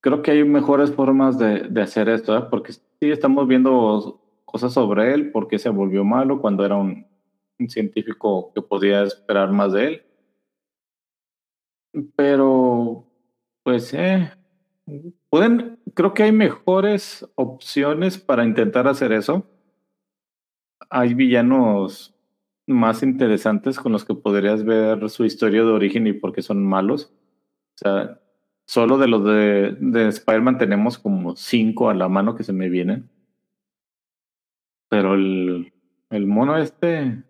creo 0.00 0.22
que 0.22 0.32
hay 0.32 0.44
mejores 0.44 0.92
formas 0.92 1.38
de, 1.38 1.68
de 1.68 1.82
hacer 1.82 2.10
esto, 2.10 2.36
¿eh? 2.36 2.44
porque 2.50 2.72
sí 3.00 3.10
estamos 3.10 3.46
viendo 3.48 4.20
cosas 4.44 4.72
sobre 4.72 5.14
él, 5.14 5.30
porque 5.32 5.58
se 5.58 5.68
volvió 5.70 6.04
malo 6.04 6.40
cuando 6.40 6.64
era 6.64 6.76
un, 6.76 7.06
un 7.58 7.68
científico 7.70 8.52
que 8.54 8.62
podía 8.62 9.02
esperar 9.02 9.52
más 9.52 9.72
de 9.72 9.86
él, 9.86 10.02
Pero, 12.16 13.06
pues, 13.62 13.92
eh, 13.94 14.30
pueden, 15.30 15.78
creo 15.94 16.14
que 16.14 16.24
hay 16.24 16.32
mejores 16.32 17.26
opciones 17.34 18.18
para 18.18 18.44
intentar 18.44 18.86
hacer 18.88 19.12
eso. 19.12 19.46
Hay 20.90 21.14
villanos 21.14 22.14
más 22.66 23.02
interesantes 23.02 23.78
con 23.78 23.92
los 23.92 24.04
que 24.04 24.14
podrías 24.14 24.64
ver 24.64 25.08
su 25.10 25.24
historia 25.24 25.62
de 25.62 25.70
origen 25.70 26.06
y 26.06 26.12
por 26.12 26.32
qué 26.32 26.42
son 26.42 26.64
malos. 26.64 27.12
O 27.74 27.78
sea, 27.78 28.20
solo 28.68 28.98
de 28.98 29.08
los 29.08 29.24
de, 29.24 29.76
de 29.80 30.08
Spider-Man 30.08 30.58
tenemos 30.58 30.98
como 30.98 31.34
cinco 31.36 31.88
a 31.88 31.94
la 31.94 32.08
mano 32.10 32.34
que 32.36 32.44
se 32.44 32.52
me 32.52 32.68
vienen. 32.68 33.08
Pero 34.90 35.14
el, 35.14 35.72
el 36.10 36.26
mono 36.26 36.56
este, 36.58 37.24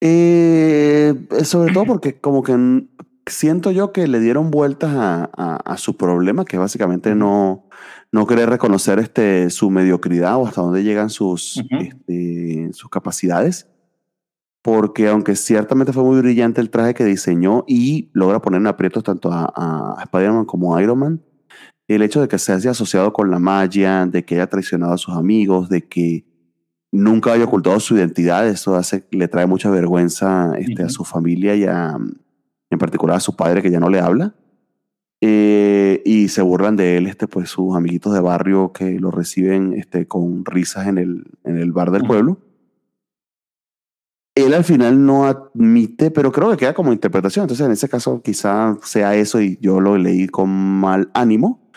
Eh, 0.00 1.14
sobre 1.44 1.72
todo 1.72 1.84
porque 1.84 2.20
como 2.20 2.42
que 2.42 2.56
siento 3.26 3.70
yo 3.70 3.92
que 3.92 4.06
le 4.08 4.20
dieron 4.20 4.50
vueltas 4.50 4.90
a, 4.94 5.30
a- 5.36 5.56
a 5.56 5.76
su 5.76 5.96
problema, 5.96 6.44
que 6.44 6.58
básicamente 6.58 7.14
no, 7.14 7.68
no 8.12 8.26
querer 8.26 8.48
reconocer 8.50 8.98
este, 8.98 9.50
su 9.50 9.68
mediocridad 9.70 10.36
o 10.38 10.46
hasta 10.46 10.62
dónde 10.62 10.82
llegan 10.84 11.10
sus, 11.10 11.62
este, 11.80 12.70
sus 12.72 12.88
capacidades. 12.88 13.68
Porque 14.62 15.08
aunque 15.08 15.36
ciertamente 15.36 15.92
fue 15.92 16.04
muy 16.04 16.20
brillante 16.20 16.60
el 16.60 16.70
traje 16.70 16.94
que 16.94 17.04
diseñó 17.04 17.64
y 17.66 18.10
logra 18.12 18.42
poner 18.42 18.60
en 18.60 18.66
aprietos 18.66 19.04
tanto 19.04 19.32
a, 19.32 19.50
a 19.54 20.02
Spider-Man 20.02 20.44
como 20.44 20.76
a 20.76 20.82
Iron 20.82 20.98
Man, 20.98 21.22
el 21.88 22.02
hecho 22.02 22.20
de 22.20 22.28
que 22.28 22.38
se 22.38 22.52
haya 22.52 22.70
asociado 22.70 23.12
con 23.12 23.30
la 23.30 23.38
magia, 23.38 24.06
de 24.06 24.24
que 24.24 24.36
haya 24.36 24.46
traicionado 24.46 24.92
a 24.92 24.98
sus 24.98 25.14
amigos, 25.14 25.68
de 25.68 25.88
que 25.88 26.24
nunca 26.92 27.32
haya 27.32 27.44
ocultado 27.44 27.80
su 27.80 27.96
identidad, 27.96 28.46
eso 28.48 28.76
hace, 28.76 29.06
le 29.10 29.28
trae 29.28 29.46
mucha 29.46 29.70
vergüenza 29.70 30.52
este, 30.58 30.82
a 30.82 30.88
su 30.88 31.04
familia 31.04 31.54
y 31.54 31.64
a, 31.64 31.96
en 32.70 32.78
particular 32.78 33.16
a 33.16 33.20
su 33.20 33.36
padre 33.36 33.62
que 33.62 33.70
ya 33.70 33.80
no 33.80 33.88
le 33.88 34.00
habla. 34.00 34.34
Eh, 35.22 36.02
y 36.04 36.28
se 36.28 36.40
burlan 36.40 36.76
de 36.76 36.96
él, 36.96 37.06
este, 37.06 37.26
pues 37.26 37.50
sus 37.50 37.76
amiguitos 37.76 38.14
de 38.14 38.20
barrio 38.20 38.72
que 38.72 38.98
lo 38.98 39.10
reciben 39.10 39.74
este, 39.74 40.06
con 40.06 40.44
risas 40.44 40.86
en 40.86 40.96
el, 40.96 41.24
en 41.44 41.58
el 41.58 41.72
bar 41.72 41.90
del 41.90 42.04
pueblo. 42.04 42.38
Él 44.40 44.54
al 44.54 44.64
final 44.64 45.04
no 45.04 45.26
admite, 45.26 46.10
pero 46.10 46.32
creo 46.32 46.50
que 46.50 46.56
queda 46.56 46.74
como 46.74 46.92
interpretación. 46.92 47.44
Entonces, 47.44 47.66
en 47.66 47.72
ese 47.72 47.88
caso, 47.88 48.22
quizá 48.22 48.78
sea 48.82 49.14
eso 49.14 49.40
y 49.40 49.58
yo 49.60 49.80
lo 49.80 49.96
leí 49.96 50.26
con 50.26 50.50
mal 50.50 51.10
ánimo. 51.14 51.70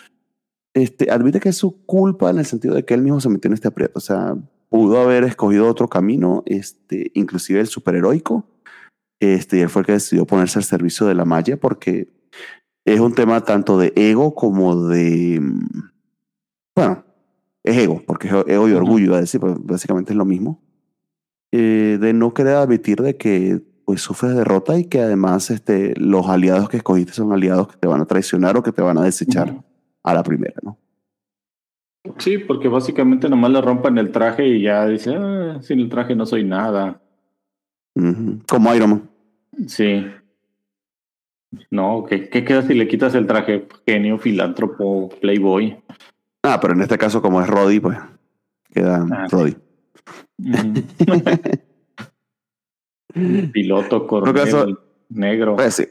Este, 0.76 1.12
admite 1.12 1.40
que 1.40 1.50
es 1.50 1.58
su 1.58 1.86
culpa 1.86 2.30
en 2.30 2.40
el 2.40 2.46
sentido 2.46 2.74
de 2.74 2.84
que 2.84 2.94
él 2.94 3.02
mismo 3.02 3.22
se 3.22 3.30
metió 3.30 3.48
en 3.50 3.54
este 3.54 3.68
aprieto. 3.68 3.94
O 3.96 4.02
sea, 4.02 4.36
pudo 4.70 5.00
haber 5.02 5.24
escogido 5.24 5.68
otro 5.68 5.88
camino, 5.88 6.44
este, 6.46 7.12
inclusive 7.14 7.60
el 7.60 7.68
superheroico. 7.68 8.46
Este, 9.20 9.58
y 9.58 9.62
él 9.62 9.70
fue 9.70 9.82
el 9.82 9.86
que 9.86 9.94
decidió 9.94 10.26
ponerse 10.26 10.60
al 10.60 10.66
servicio 10.66 11.06
de 11.06 11.16
la 11.16 11.26
magia 11.26 11.58
porque 11.58 12.12
es 12.86 13.00
un 13.00 13.14
tema 13.14 13.42
tanto 13.42 13.78
de 13.78 13.94
ego 13.96 14.36
como 14.36 14.88
de. 14.88 15.40
mm, 15.40 15.90
Bueno, 16.76 17.06
es 17.64 17.78
ego, 17.78 18.02
porque 18.06 18.28
es 18.28 18.34
ego 18.48 18.68
y 18.68 18.74
orgullo, 18.74 19.06
iba 19.06 19.18
a 19.18 19.22
decir, 19.22 19.40
pero 19.40 19.56
básicamente 19.60 20.12
es 20.12 20.18
lo 20.18 20.26
mismo. 20.26 20.63
Eh, 21.56 22.00
de 22.02 22.14
no 22.14 22.34
querer 22.34 22.56
admitir 22.56 23.00
de 23.04 23.16
que 23.16 23.62
pues 23.86 24.02
sufres 24.02 24.36
derrota 24.36 24.76
y 24.80 24.86
que 24.86 25.02
además 25.02 25.52
este, 25.52 25.94
los 25.98 26.28
aliados 26.28 26.68
que 26.68 26.78
escogiste 26.78 27.14
son 27.14 27.32
aliados 27.32 27.68
que 27.68 27.78
te 27.78 27.88
van 27.88 28.02
a 28.02 28.06
traicionar 28.06 28.58
o 28.58 28.64
que 28.64 28.72
te 28.72 28.82
van 28.82 28.98
a 28.98 29.04
desechar 29.04 29.54
a 30.04 30.14
la 30.16 30.24
primera, 30.24 30.56
¿no? 30.64 30.78
Sí, 32.18 32.40
porque 32.40 32.68
básicamente 32.70 33.30
nomás 33.30 33.52
le 33.52 33.62
rompan 33.62 33.98
el 34.00 34.12
traje 34.12 34.48
y 34.48 34.64
ya 34.64 34.88
dice, 34.88 35.16
"Ah, 35.16 35.60
sin 35.62 35.80
el 35.80 35.90
traje 35.90 36.16
no 36.16 36.26
soy 36.26 36.44
nada. 36.44 37.00
Como 38.50 38.74
Iron 38.74 38.90
Man. 38.90 39.10
Sí. 39.68 40.06
No, 41.70 42.04
¿qué, 42.10 42.30
qué 42.30 42.44
queda 42.44 42.64
si 42.64 42.74
le 42.74 42.88
quitas 42.88 43.14
el 43.14 43.28
traje? 43.28 43.68
Genio, 43.86 44.18
filántropo, 44.18 45.10
playboy. 45.22 45.78
Ah, 46.42 46.58
pero 46.60 46.74
en 46.74 46.82
este 46.82 46.98
caso, 46.98 47.22
como 47.22 47.40
es 47.42 47.48
Roddy, 47.48 47.80
pues 47.80 47.98
queda 48.74 49.06
Ah. 49.12 49.28
Roddy. 49.30 49.56
Piloto, 53.54 54.08
coronel, 54.08 54.78
negro. 55.10 55.56
Pues 55.56 55.76
sí. 55.76 55.86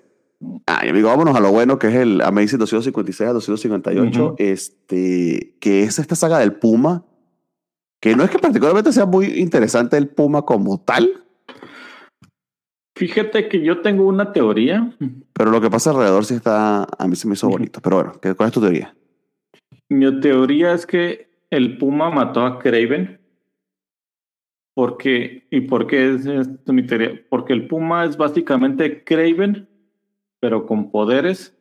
Ah, 0.67 0.81
amigo, 0.89 1.09
vámonos 1.09 1.37
a 1.37 1.41
lo 1.41 1.53
bueno 1.53 1.79
que 1.79 1.87
es 1.87 1.95
el 1.95 2.21
Amazing 2.21 2.59
256 2.59 3.31
a 3.31 3.33
258, 3.33 4.25
Ujú. 4.25 4.35
este, 4.39 5.55
que 5.61 5.85
es 5.85 6.01
esta 6.01 6.17
saga 6.17 6.41
del 6.41 6.55
Puma, 6.55 7.05
que 8.01 8.17
no 8.17 8.25
es 8.25 8.31
que 8.31 8.41
particularmente 8.41 8.93
sea 8.93 9.07
muy 9.07 9.27
interesante 9.39 9.97
el 9.97 10.09
Puma 10.09 10.43
como 10.43 10.81
tal, 10.81 11.19
Fíjate 12.95 13.49
que 13.49 13.63
yo 13.65 13.81
tengo 13.81 14.07
una 14.07 14.33
teoría. 14.35 14.95
pero 15.33 15.51
lo 15.51 15.63
que 15.63 15.71
pasa 15.71 15.91
alrededor 15.91 16.27
sí 16.27 16.35
está, 16.35 16.83
a 16.85 17.09
mí 17.09 17.17
se 17.17 17.27
me 17.27 17.33
hizo 17.35 17.49
bonito. 17.49 17.81
Pero 17.81 17.97
bueno, 17.97 18.13
¿qué- 18.21 18.35
¿cuál 18.35 18.49
es 18.49 18.53
tu 18.53 18.61
teoría? 18.61 18.95
Mi 19.89 20.21
teoría 20.21 20.75
es 20.75 20.85
que 20.87 21.31
el 21.51 21.79
Puma 21.79 22.11
mató 22.11 22.45
a 22.45 22.59
Craven. 22.59 23.19
Porque, 24.75 25.47
¿y 25.51 25.63
por 25.63 25.87
qué 25.87 26.15
es 26.15 26.27
esto 26.27 26.73
mi? 26.73 26.83
Porque 27.29 27.53
el 27.53 27.69
Puma 27.69 28.05
es 28.05 28.17
básicamente 28.17 29.05
Craven, 29.05 29.69
pero 30.41 30.67
con 30.67 30.91
poderes. 30.91 31.59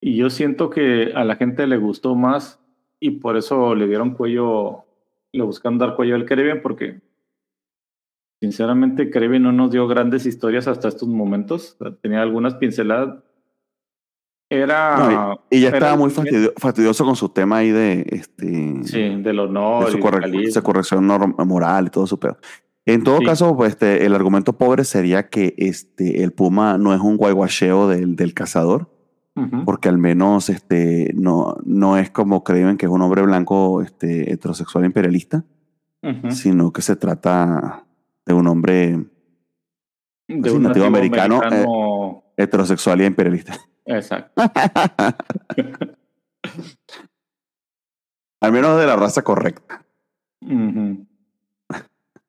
Y 0.00 0.16
yo 0.16 0.30
siento 0.30 0.70
que 0.70 1.12
a 1.14 1.24
la 1.24 1.36
gente 1.36 1.66
le 1.66 1.76
gustó 1.76 2.14
más 2.14 2.60
y 3.00 3.12
por 3.12 3.36
eso 3.36 3.74
le 3.74 3.86
dieron 3.86 4.14
cuello, 4.14 4.84
le 5.32 5.42
buscan 5.42 5.78
dar 5.78 5.96
cuello 5.96 6.14
al 6.14 6.24
Craven, 6.24 6.62
porque 6.62 7.00
sinceramente 8.40 9.10
Craven 9.10 9.42
no 9.42 9.52
nos 9.52 9.70
dio 9.70 9.86
grandes 9.86 10.24
historias 10.24 10.68
hasta 10.68 10.88
estos 10.88 11.08
momentos. 11.08 11.76
Tenía 12.00 12.22
algunas 12.22 12.54
pinceladas. 12.54 13.22
Era. 14.50 14.96
No, 14.96 15.40
y 15.50 15.60
ya 15.60 15.68
era 15.68 15.78
estaba 15.78 15.96
muy 15.96 16.10
fastidio- 16.10 16.52
fastidioso 16.56 17.04
con 17.04 17.16
su 17.16 17.28
tema 17.28 17.58
ahí 17.58 17.70
de, 17.70 18.06
este, 18.10 18.82
Sí, 18.84 18.98
del 18.98 19.22
de 19.22 19.38
honor. 19.40 19.90
su, 19.90 19.98
y 19.98 20.00
corre- 20.00 20.20
calibre. 20.20 20.50
su 20.50 20.62
corrección 20.62 21.06
moral 21.06 21.86
y 21.86 21.90
todo 21.90 22.06
su 22.06 22.18
pedo. 22.18 22.38
En 22.86 23.02
todo 23.04 23.18
Sí. 23.18 23.26
caso, 23.26 23.54
pues, 23.54 23.72
este, 23.72 24.06
el 24.06 24.14
argumento 24.14 24.56
pobre 24.56 24.84
sería 24.84 25.28
que 25.28 25.54
este, 25.58 26.22
el 26.22 26.32
Puma 26.32 26.78
no 26.78 26.94
es 26.94 27.00
un 27.00 27.18
guayguacheo 27.18 27.88
del, 27.88 28.16
del 28.16 28.32
cazador, 28.32 28.90
porque 29.66 29.88
al 29.88 29.98
menos 29.98 30.48
este, 30.48 31.12
no, 31.14 31.58
no 31.64 31.96
es 31.96 32.10
como 32.10 32.42
creen 32.42 32.76
que 32.76 32.86
es 32.86 32.90
un 32.92 33.02
hombre 33.02 33.22
blanco 33.22 33.82
este, 33.82 34.32
heterosexual 34.32 34.84
imperialista, 34.86 35.44
sino 36.30 36.72
que 36.72 36.80
se 36.82 36.96
trata 36.96 37.84
de 38.26 38.34
un 38.34 38.46
hombre 38.48 38.96
de 40.26 40.34
un 40.34 40.40
nativo 40.40 40.58
nativo 40.60 40.86
americano, 40.86 41.36
eh. 41.42 41.46
americano. 41.46 42.22
heterosexual 42.36 43.00
y 43.02 43.04
imperialista. 43.04 43.54
Exacto. 43.88 44.32
al 48.40 48.52
menos 48.52 48.78
de 48.78 48.86
la 48.86 48.96
raza 48.96 49.22
correcta. 49.22 49.84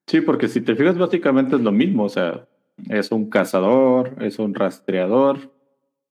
Sí, 0.07 0.21
porque 0.21 0.47
si 0.47 0.61
te 0.61 0.75
fijas, 0.75 0.97
básicamente 0.97 1.55
es 1.55 1.61
lo 1.61 1.71
mismo. 1.71 2.03
O 2.05 2.09
sea, 2.09 2.47
es 2.89 3.11
un 3.11 3.29
cazador, 3.29 4.15
es 4.21 4.39
un 4.39 4.55
rastreador, 4.55 5.53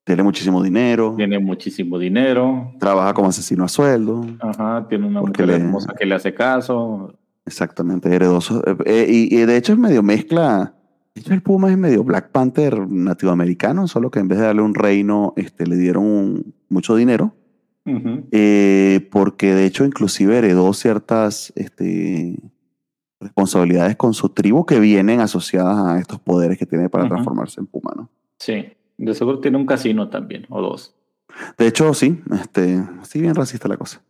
Tiene 0.05 0.22
muchísimo 0.22 0.62
dinero, 0.62 1.14
tiene 1.16 1.38
muchísimo 1.40 1.99
dinero, 1.99 2.72
trabaja 2.78 3.12
como 3.14 3.28
asesino 3.28 3.64
a 3.64 3.68
sueldo. 3.68 4.24
ajá, 4.40 4.86
tiene 4.88 5.07
una 5.09 5.20
mujer 5.20 5.46
le- 5.46 5.57
hermosa 5.57 5.92
que 5.99 6.07
le 6.07 6.14
hace 6.14 6.32
caso. 6.32 7.12
Exactamente, 7.44 8.14
heredoso. 8.14 8.62
Eh, 8.66 8.76
eh, 8.86 9.07
y, 9.09 9.34
y 9.36 9.44
de 9.46 9.57
hecho 9.57 9.72
es 9.72 9.78
medio 9.78 10.03
mezcla. 10.03 10.74
Hecho, 11.18 11.34
el 11.34 11.42
Puma 11.42 11.70
es 11.70 11.78
medio 11.78 12.04
Black 12.04 12.30
Panther 12.30 12.78
nativoamericano, 12.88 13.86
solo 13.88 14.10
que 14.10 14.18
en 14.20 14.28
vez 14.28 14.38
de 14.38 14.46
darle 14.46 14.62
un 14.62 14.74
reino, 14.74 15.32
este, 15.36 15.66
le 15.66 15.76
dieron 15.76 16.04
un- 16.04 16.54
mucho 16.68 16.96
dinero. 16.96 17.34
Eh, 18.32 19.08
porque 19.10 19.54
de 19.54 19.64
hecho, 19.64 19.84
inclusive 19.86 20.36
heredó 20.36 20.74
ciertas 20.74 21.52
este, 21.56 22.36
responsabilidades 23.18 23.96
con 23.96 24.12
su 24.12 24.28
tribu 24.28 24.66
que 24.66 24.78
vienen 24.78 25.20
asociadas 25.20 25.78
a 25.86 25.98
estos 25.98 26.20
poderes 26.20 26.58
que 26.58 26.66
tiene 26.66 26.90
para 26.90 27.08
transformarse 27.08 27.60
en 27.60 27.66
Puma, 27.66 27.92
¿no? 27.96 28.10
Sí, 28.38 28.66
de 28.98 29.14
seguro 29.14 29.40
tiene 29.40 29.56
un 29.56 29.64
casino 29.64 30.10
también, 30.10 30.44
o 30.50 30.60
dos. 30.60 30.94
De 31.56 31.66
hecho, 31.66 31.94
sí, 31.94 32.20
este, 32.32 32.82
sí, 33.04 33.20
bien 33.22 33.34
racista 33.34 33.68
la 33.68 33.78
cosa. 33.78 34.02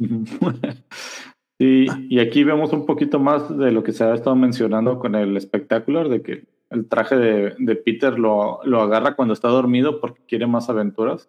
Sí, 1.58 1.86
y 2.08 2.18
aquí 2.18 2.42
vemos 2.42 2.72
un 2.72 2.84
poquito 2.84 3.20
más 3.20 3.56
de 3.56 3.70
lo 3.70 3.84
que 3.84 3.92
se 3.92 4.02
ha 4.02 4.12
estado 4.14 4.34
mencionando 4.34 4.98
con 4.98 5.14
el 5.14 5.36
espectacular, 5.36 6.08
de 6.08 6.22
que 6.22 6.44
el 6.70 6.88
traje 6.88 7.16
de, 7.16 7.54
de 7.58 7.76
Peter 7.76 8.18
lo, 8.18 8.60
lo 8.64 8.82
agarra 8.82 9.16
cuando 9.16 9.34
está 9.34 9.48
dormido 9.48 10.00
porque 10.00 10.22
quiere 10.26 10.46
más 10.46 10.68
aventuras. 10.68 11.28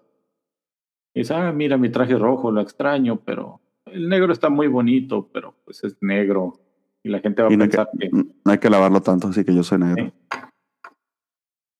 Y 1.13 1.21
dice, 1.21 1.33
ah, 1.33 1.51
mira 1.51 1.77
mi 1.77 1.89
traje 1.89 2.17
rojo, 2.17 2.51
lo 2.51 2.61
extraño, 2.61 3.21
pero 3.23 3.61
el 3.85 4.09
negro 4.09 4.31
está 4.33 4.49
muy 4.49 4.67
bonito, 4.67 5.29
pero 5.33 5.55
pues 5.65 5.83
es 5.83 5.97
negro. 6.01 6.59
Y 7.03 7.09
la 7.09 7.19
gente 7.19 7.41
va 7.41 7.47
a 7.47 7.51
no 7.51 7.57
que, 7.57 7.69
pensar 7.69 7.89
que... 7.97 8.09
no 8.11 8.51
hay 8.51 8.57
que 8.57 8.69
lavarlo 8.69 9.01
tanto, 9.01 9.27
así 9.29 9.43
que 9.45 9.55
yo 9.55 9.63
soy 9.63 9.79
negro. 9.79 10.11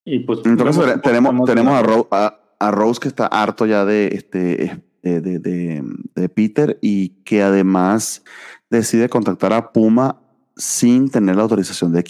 Y 0.05 0.19
pues... 0.19 0.39
Entonces 0.45 1.01
tenemos, 1.01 1.45
tenemos 1.45 1.73
a, 1.73 1.83
Ro- 1.83 2.07
a- 2.11 2.39
a 2.59 2.71
Rose 2.71 2.99
que 2.99 3.07
está 3.09 3.27
harto 3.27 3.65
ya 3.65 3.85
de, 3.85 4.07
este, 4.07 4.81
de, 5.03 5.21
de- 5.21 5.39
de- 5.39 5.83
de 6.15 6.29
Peter 6.29 6.79
y 6.81 7.09
que 7.23 7.41
además 7.43 8.23
decide 8.69 9.09
contactar 9.09 9.53
a 9.53 9.71
Puma 9.71 10.21
sin 10.55 11.09
tener 11.11 11.35
la 11.35 11.43
autorización 11.43 11.93
de 11.93 12.03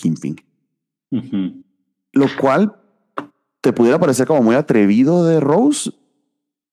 Lo 1.11 2.25
cual 2.39 2.75
te 3.61 3.73
pudiera 3.73 3.99
parecer 3.99 4.27
como 4.27 4.41
muy 4.41 4.55
atrevido 4.55 5.25
de 5.25 5.39
Rose, 5.39 5.91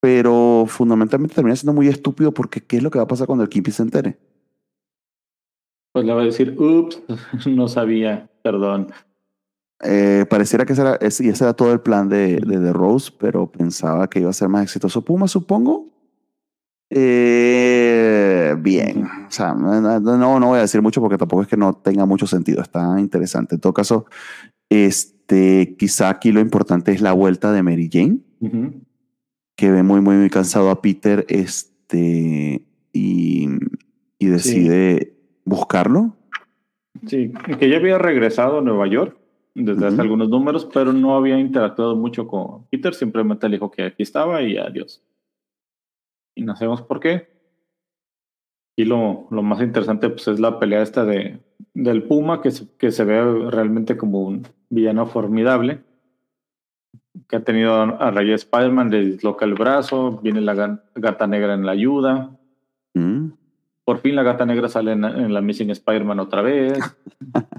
pero 0.01 0.65
fundamentalmente 0.69 1.35
termina 1.35 1.57
siendo 1.57 1.73
muy 1.73 1.89
estúpido 1.89 2.33
porque 2.33 2.61
¿qué 2.61 2.77
es 2.77 2.83
lo 2.83 2.91
que 2.91 2.99
va 2.99 3.05
a 3.05 3.09
pasar 3.09 3.27
cuando 3.27 3.45
el 3.45 3.51
Kimpy 3.51 3.71
se 3.71 3.83
entere? 3.83 4.19
Pues 5.93 6.05
le 6.05 6.13
va 6.13 6.23
a 6.23 6.27
decir, 6.27 6.55
ups, 6.59 7.03
no 7.47 7.69
sabía, 7.69 8.31
perdón. 8.43 8.93
Eh, 9.83 10.25
pareciera 10.29 10.65
que 10.65 10.73
ese 10.73 10.83
era, 10.83 10.97
ese, 10.97 11.29
era 11.29 11.55
todo 11.55 11.73
el 11.73 11.81
plan 11.81 12.09
de, 12.09 12.37
de 12.37 12.59
The 12.59 12.73
Rose, 12.73 13.13
pero 13.19 13.51
pensaba 13.51 14.09
que 14.09 14.21
iba 14.21 14.31
a 14.31 14.35
ser 14.35 14.49
más 14.49 14.63
exitoso 14.63 15.03
Puma, 15.03 15.29
supongo. 15.29 15.96
Eh, 16.89 18.55
bien, 18.59 19.05
o 19.05 19.31
sea, 19.31 19.55
no, 19.55 20.01
no 20.01 20.47
voy 20.47 20.59
a 20.59 20.63
decir 20.63 20.81
mucho 20.83 21.01
porque 21.01 21.19
tampoco 21.19 21.43
es 21.43 21.49
que 21.49 21.57
no 21.57 21.75
tenga 21.75 22.07
mucho 22.07 22.27
sentido, 22.27 22.63
está 22.63 23.01
interesante. 23.01 23.57
En 23.57 23.61
todo 23.61 23.75
caso, 23.75 24.07
este, 24.71 25.75
quizá 25.79 26.09
aquí 26.09 26.31
lo 26.33 26.41
importante 26.41 26.93
es 26.93 27.01
la 27.01 27.13
vuelta 27.13 27.53
de 27.53 27.63
Mary 27.63 27.91
Jane, 27.93 28.19
que 29.57 29.71
ve 29.71 29.83
muy, 29.83 30.01
muy, 30.01 30.17
muy 30.17 30.31
cansado 30.31 30.71
a 30.71 30.81
Peter 30.81 31.25
este, 31.29 32.65
y, 32.93 33.49
y 34.19 34.27
decide 34.27 35.15
buscarlo. 35.45 36.17
Sí, 37.07 37.33
que 37.59 37.69
ya 37.69 37.77
había 37.77 37.99
regresado 37.99 38.59
a 38.59 38.63
Nueva 38.63 38.87
York 38.87 39.17
desde 39.55 39.87
hace 39.87 40.01
algunos 40.01 40.29
números, 40.29 40.69
pero 40.73 40.93
no 40.93 41.17
había 41.17 41.39
interactuado 41.39 41.97
mucho 41.97 42.27
con 42.27 42.67
Peter, 42.67 42.95
simplemente 42.95 43.49
le 43.49 43.57
dijo 43.57 43.71
que 43.71 43.85
aquí 43.85 44.03
estaba 44.03 44.43
y 44.43 44.57
adiós. 44.57 45.03
Y 46.37 46.43
no 46.43 46.55
sabemos 46.55 46.83
por 46.83 47.01
qué. 47.01 47.29
Y 48.79 48.85
lo, 48.85 49.27
lo 49.31 49.43
más 49.43 49.61
interesante 49.63 50.09
pues, 50.11 50.29
es 50.29 50.39
la 50.39 50.59
pelea 50.61 50.83
esta 50.83 51.05
de, 51.05 51.41
del 51.75 52.03
Puma, 52.05 52.41
que 52.43 52.51
se, 52.53 52.69
que 52.77 52.93
se 52.93 53.05
ve 53.05 53.51
realmente 53.51 53.97
como 53.97 54.21
un 54.21 54.47
villano 54.69 55.07
formidable, 55.07 55.83
que 57.27 57.37
ha 57.37 57.43
tenido 57.45 57.75
a, 57.75 58.11
de 58.13 58.35
Spider-Man, 58.35 58.91
le 58.91 59.01
disloca 59.01 59.47
el 59.47 59.55
brazo, 59.55 60.21
viene 60.23 60.43
la 60.43 60.79
gata 60.95 61.27
negra 61.27 61.55
en 61.55 61.65
la 61.67 61.73
ayuda, 61.73 62.31
Mm. 62.95 63.33
por 63.85 63.99
fin 63.99 64.15
la 64.17 64.23
gata 64.23 64.47
negra 64.47 64.69
sale 64.71 64.93
en, 64.93 65.05
en 65.05 65.35
la 65.35 65.43
Missing 65.43 65.69
Spider-Man 65.71 66.21
otra 66.21 66.41
vez. 66.43 66.79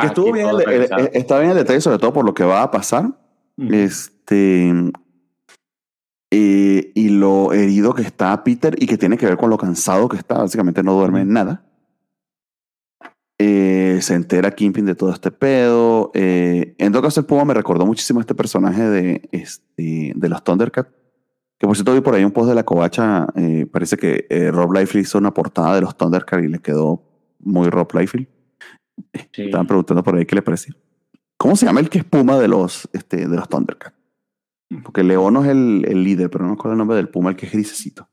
Que 0.00 0.06
estuvo 0.06 0.30
bien, 0.32 0.48
el- 0.48 0.60
el- 0.70 0.82
el- 0.98 1.10
está 1.14 1.38
bien 1.40 1.50
el 1.50 1.56
detalle, 1.56 1.80
sobre 1.80 1.98
todo 1.98 2.12
por 2.12 2.24
lo 2.24 2.32
que 2.32 2.44
va 2.44 2.62
a 2.62 2.70
pasar. 2.70 3.06
Este. 3.58 4.72
Eh, 6.30 6.92
y 6.94 7.08
lo 7.10 7.52
herido 7.52 7.94
que 7.94 8.02
está 8.02 8.42
Peter 8.42 8.74
y 8.82 8.86
que 8.86 8.98
tiene 8.98 9.16
que 9.16 9.26
ver 9.26 9.36
con 9.36 9.50
lo 9.50 9.58
cansado 9.58 10.08
que 10.08 10.16
está. 10.16 10.38
Básicamente 10.38 10.82
no 10.82 10.94
duerme 10.94 11.20
en 11.20 11.32
nada. 11.32 11.64
Eh, 13.38 13.98
se 14.00 14.14
entera 14.14 14.50
Kingpin 14.52 14.86
de 14.86 14.94
todo 14.94 15.12
este 15.12 15.30
pedo. 15.30 16.10
Eh, 16.14 16.74
en 16.78 16.92
todo 16.92 17.02
caso, 17.02 17.20
el 17.20 17.26
Puma 17.26 17.44
me 17.44 17.54
recordó 17.54 17.86
muchísimo 17.86 18.20
a 18.20 18.22
este 18.22 18.34
personaje 18.34 18.82
de, 18.82 19.28
este, 19.32 20.12
de 20.14 20.28
los 20.28 20.42
Thundercats. 20.42 20.90
Que 21.58 21.66
por 21.68 21.76
cierto 21.76 21.94
vi 21.94 22.00
por 22.00 22.14
ahí 22.14 22.24
un 22.24 22.32
post 22.32 22.48
de 22.48 22.54
la 22.54 22.64
covacha. 22.64 23.26
eh, 23.36 23.66
parece 23.70 23.96
que 23.96 24.26
Rob 24.52 24.72
Liefeld 24.72 25.04
hizo 25.04 25.18
una 25.18 25.32
portada 25.32 25.76
de 25.76 25.82
los 25.82 25.96
Thundercats 25.96 26.44
y 26.44 26.48
le 26.48 26.58
quedó 26.58 27.02
muy 27.38 27.68
Rob 27.70 27.94
Liefeld. 27.94 28.26
Sí. 29.32 29.42
Estaban 29.42 29.66
preguntando 29.66 30.02
por 30.02 30.16
ahí 30.16 30.26
qué 30.26 30.34
le 30.34 30.42
parecía. 30.42 30.74
¿Cómo 31.36 31.56
se 31.56 31.66
llama 31.66 31.80
el 31.80 31.90
que 31.90 31.98
es 31.98 32.04
Puma 32.04 32.38
de 32.38 32.48
los, 32.48 32.88
este, 32.92 33.28
de 33.28 33.36
los 33.36 33.48
Thundercats? 33.48 33.94
Porque 34.82 35.04
Leono 35.04 35.44
es 35.44 35.50
el, 35.50 35.84
el 35.88 36.04
líder, 36.04 36.30
pero 36.30 36.44
no 36.44 36.50
me 36.50 36.54
acuerdo 36.54 36.72
el 36.72 36.78
nombre 36.78 36.96
del 36.96 37.08
Puma, 37.08 37.30
el 37.30 37.36
que 37.36 37.46
es 37.46 37.52
grisecito. 37.52 38.08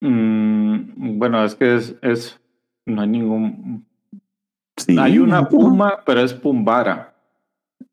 Mm, 0.00 1.18
bueno, 1.18 1.44
es 1.44 1.54
que 1.54 1.76
es, 1.76 1.96
es. 2.02 2.40
No 2.86 3.02
hay 3.02 3.08
ningún. 3.08 3.86
Sí, 4.76 4.96
hay 4.98 5.18
una 5.18 5.40
un 5.40 5.48
puma, 5.48 5.98
pero 6.06 6.20
es 6.20 6.32
Pumbara. 6.32 7.14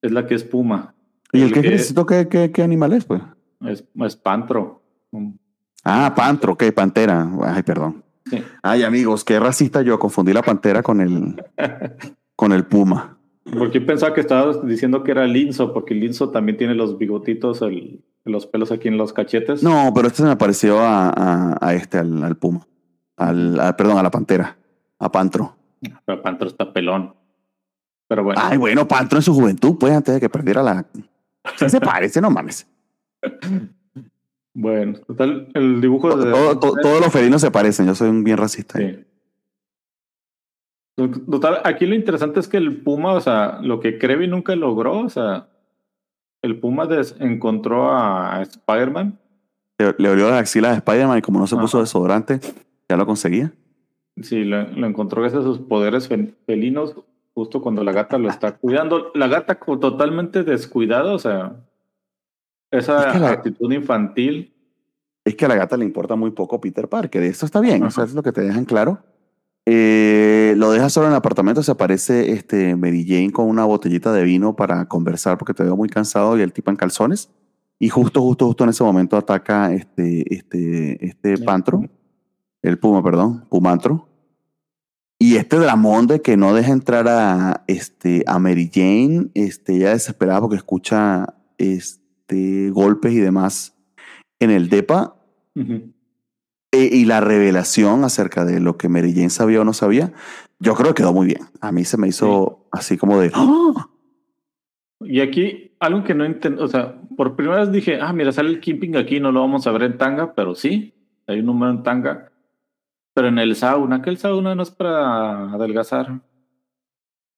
Es 0.01 0.11
la 0.11 0.27
que 0.27 0.35
es 0.35 0.43
Puma. 0.43 0.93
¿Y 1.33 1.41
el 1.41 1.51
que 1.51 1.59
es 1.59 1.65
grisecito 1.65 2.05
qué, 2.05 2.27
qué, 2.27 2.51
qué 2.51 2.61
animal 2.61 2.93
es, 2.93 3.05
pues? 3.05 3.21
Es, 3.61 3.83
es 4.01 4.15
Pantro. 4.15 4.83
Ah, 5.83 6.13
Pantro, 6.15 6.53
ok, 6.53 6.63
Pantera. 6.73 7.29
Ay, 7.43 7.63
perdón. 7.63 8.03
Sí. 8.25 8.43
Ay, 8.61 8.83
amigos, 8.83 9.23
qué 9.23 9.39
racista 9.39 9.81
yo. 9.81 9.97
Confundí 9.99 10.33
la 10.33 10.43
Pantera 10.43 10.83
con 10.83 11.01
el, 11.01 11.43
con 12.35 12.51
el 12.51 12.65
Puma. 12.65 13.14
Porque 13.53 13.79
yo 13.79 13.85
pensaba 13.85 14.13
que 14.13 14.21
estabas 14.21 14.65
diciendo 14.65 15.03
que 15.03 15.11
era 15.11 15.25
Linzo, 15.27 15.71
porque 15.73 15.93
Linzo 15.93 16.29
también 16.31 16.57
tiene 16.57 16.75
los 16.75 16.97
bigotitos, 16.97 17.61
el- 17.61 18.03
los 18.25 18.47
pelos 18.47 18.71
aquí 18.71 18.87
en 18.87 18.97
los 18.97 19.13
cachetes. 19.13 19.61
No, 19.61 19.91
pero 19.93 20.07
este 20.07 20.23
se 20.23 20.27
me 20.27 20.35
pareció 20.35 20.79
a, 20.79 21.09
a, 21.09 21.57
a 21.61 21.73
este, 21.75 21.99
al, 21.99 22.23
al 22.23 22.35
Puma. 22.37 22.65
Al, 23.17 23.59
a- 23.59 23.77
perdón, 23.77 23.97
a 23.99 24.03
la 24.03 24.09
Pantera. 24.11 24.57
A 24.97 25.11
Pantro. 25.11 25.55
Pero 26.05 26.21
Pantro 26.23 26.47
está 26.47 26.73
pelón. 26.73 27.13
Pero 28.07 28.23
bueno. 28.23 28.41
Ay, 28.43 28.57
bueno, 28.57 28.87
Pantro 28.87 29.19
en 29.19 29.23
su 29.23 29.33
juventud, 29.33 29.77
pues, 29.79 29.93
antes 29.93 30.15
de 30.15 30.19
que 30.19 30.29
perdiera 30.29 30.63
la... 30.63 30.85
Se 31.67 31.79
parece, 31.79 32.19
no 32.21 32.31
mames. 32.31 32.67
Bueno, 34.53 34.97
total, 35.05 35.49
el 35.53 35.81
dibujo 35.81 36.15
de. 36.15 36.31
Todo- 36.31 36.57
todo- 36.59 36.75
todos 36.81 37.01
los 37.01 37.11
felinos 37.11 37.41
se 37.41 37.51
parecen, 37.51 37.85
yo 37.87 37.93
soy 37.95 38.09
un 38.09 38.23
bien 38.23 38.37
racista. 38.37 38.79
Sí. 38.79 39.05
Total, 40.95 41.59
aquí 41.65 41.85
lo 41.85 41.93
interesante 41.95 42.39
es 42.39 42.47
que 42.47 42.57
el 42.57 42.77
Puma, 42.81 43.13
o 43.13 43.21
sea, 43.21 43.59
lo 43.61 43.79
que 43.81 43.97
Krevi 43.97 44.27
nunca 44.27 44.55
logró, 44.55 44.99
o 44.99 45.09
sea, 45.09 45.47
el 46.41 46.57
Puma 46.59 46.87
encontró 47.19 47.91
a 47.91 48.41
Spider-Man. 48.43 49.19
Le, 49.77 49.93
le 49.97 50.09
olió 50.09 50.29
las 50.29 50.39
axilas 50.39 50.71
de 50.71 50.77
Spider-Man 50.77 51.17
y 51.17 51.21
como 51.21 51.39
no 51.39 51.47
se 51.47 51.57
puso 51.57 51.81
desodorante, 51.81 52.39
ya 52.87 52.95
lo 52.95 53.05
conseguía. 53.05 53.51
Sí, 54.21 54.45
lo, 54.45 54.63
lo 54.71 54.87
encontró 54.87 55.21
gracias 55.21 55.41
a 55.41 55.45
sus 55.45 55.59
poderes 55.59 56.09
fel- 56.09 56.33
felinos, 56.45 56.95
justo 57.33 57.61
cuando 57.61 57.83
la 57.83 57.91
gata 57.91 58.17
lo 58.17 58.29
está 58.29 58.55
cuidando. 58.55 59.11
La 59.15 59.27
gata 59.27 59.55
totalmente 59.55 60.43
descuidada, 60.43 61.13
o 61.13 61.19
sea, 61.19 61.57
esa 62.71 63.07
Es 63.07 63.13
que 63.13 63.19
la- 63.19 63.29
actitud 63.31 63.69
infantil. 63.73 64.53
Es 65.25 65.35
que 65.35 65.43
a 65.43 65.49
la 65.49 65.55
gata 65.55 65.75
le 65.75 65.83
importa 65.83 66.15
muy 66.15 66.31
poco 66.31 66.61
Peter 66.61 66.87
Parker. 66.87 67.21
y 67.23 67.27
Esto 67.27 67.45
está 67.45 67.59
bien, 67.59 67.81
Ajá. 67.83 67.87
eso 67.89 68.03
es 68.03 68.13
lo 68.13 68.23
que 68.23 68.31
te 68.31 68.41
dejan 68.41 68.63
claro. 68.63 68.99
Eh, 69.65 70.53
lo 70.57 70.71
deja 70.71 70.89
solo 70.89 71.07
en 71.07 71.13
el 71.13 71.17
apartamento, 71.17 71.63
se 71.63 71.71
aparece 71.71 72.31
este 72.31 72.75
Mary 72.75 73.05
Jane 73.07 73.31
con 73.31 73.47
una 73.47 73.65
botellita 73.65 74.13
de 74.13 74.23
vino 74.23 74.55
para 74.55 74.87
conversar 74.87 75.37
porque 75.37 75.55
te 75.55 75.63
veo 75.63 75.75
muy 75.75 75.89
cansado 75.89 76.37
y 76.37 76.41
el 76.41 76.53
tipo 76.53 76.69
en 76.69 76.77
calzones. 76.77 77.29
Y 77.79 77.89
justo, 77.89 78.21
justo, 78.21 78.45
justo 78.45 78.63
en 78.63 78.69
ese 78.69 78.83
momento 78.83 79.17
ataca 79.17 79.73
este, 79.73 80.33
este, 80.33 81.05
este 81.05 81.37
pantro, 81.39 81.83
el 82.61 82.79
puma, 82.79 83.03
perdón, 83.03 83.45
pumantro. 83.49 84.07
Y 85.19 85.37
este 85.37 85.57
dramón 85.57 86.07
de 86.07 86.21
que 86.21 86.37
no 86.37 86.53
deja 86.53 86.71
entrar 86.71 87.07
a, 87.07 87.63
este, 87.67 88.23
a 88.27 88.37
Mary 88.37 88.69
Jane, 88.73 89.29
este, 89.33 89.79
ya 89.79 89.89
desesperada 89.89 90.41
porque 90.41 90.57
escucha 90.57 91.35
este, 91.57 92.69
golpes 92.69 93.13
y 93.13 93.19
demás 93.19 93.75
en 94.39 94.51
el 94.51 94.69
DEPA. 94.69 95.15
E- 95.55 95.94
y 96.75 97.05
la 97.05 97.21
revelación 97.21 98.03
acerca 98.03 98.45
de 98.45 98.59
lo 98.59 98.77
que 98.77 98.89
Mary 98.89 99.13
Jane 99.13 99.29
sabía 99.29 99.61
o 99.61 99.65
no 99.65 99.73
sabía, 99.73 100.13
yo 100.59 100.73
creo 100.75 100.93
que 100.93 101.01
quedó 101.01 101.13
muy 101.13 101.27
bien. 101.27 101.41
A 101.61 101.71
mí 101.71 101.85
se 101.85 101.97
me 101.97 102.07
hizo 102.07 102.67
así 102.71 102.97
como 102.97 103.19
de... 103.19 103.31
¡Ah! 103.33 103.89
Y 105.01 105.19
aquí, 105.21 105.75
algo 105.79 106.03
que 106.03 106.15
no 106.15 106.25
entiendo, 106.25 106.63
o 106.63 106.67
sea, 106.67 106.95
por 107.15 107.35
primera 107.35 107.61
vez 107.61 107.71
dije, 107.71 107.99
ah, 108.01 108.13
mira, 108.13 108.31
sale 108.31 108.49
el 108.49 108.59
Kimping 108.59 108.95
aquí, 108.95 109.19
no 109.19 109.31
lo 109.31 109.41
vamos 109.41 109.67
a 109.67 109.71
ver 109.71 109.83
en 109.83 109.97
tanga, 109.97 110.33
pero 110.33 110.55
sí, 110.55 110.93
hay 111.27 111.39
un 111.39 111.45
número 111.47 111.71
en 111.71 111.83
tanga. 111.83 112.31
Pero 113.13 113.27
en 113.27 113.39
el 113.39 113.55
sauna, 113.55 114.01
que 114.01 114.09
el 114.09 114.17
sauna 114.17 114.55
no 114.55 114.63
es 114.63 114.71
para 114.71 115.51
adelgazar. 115.51 116.21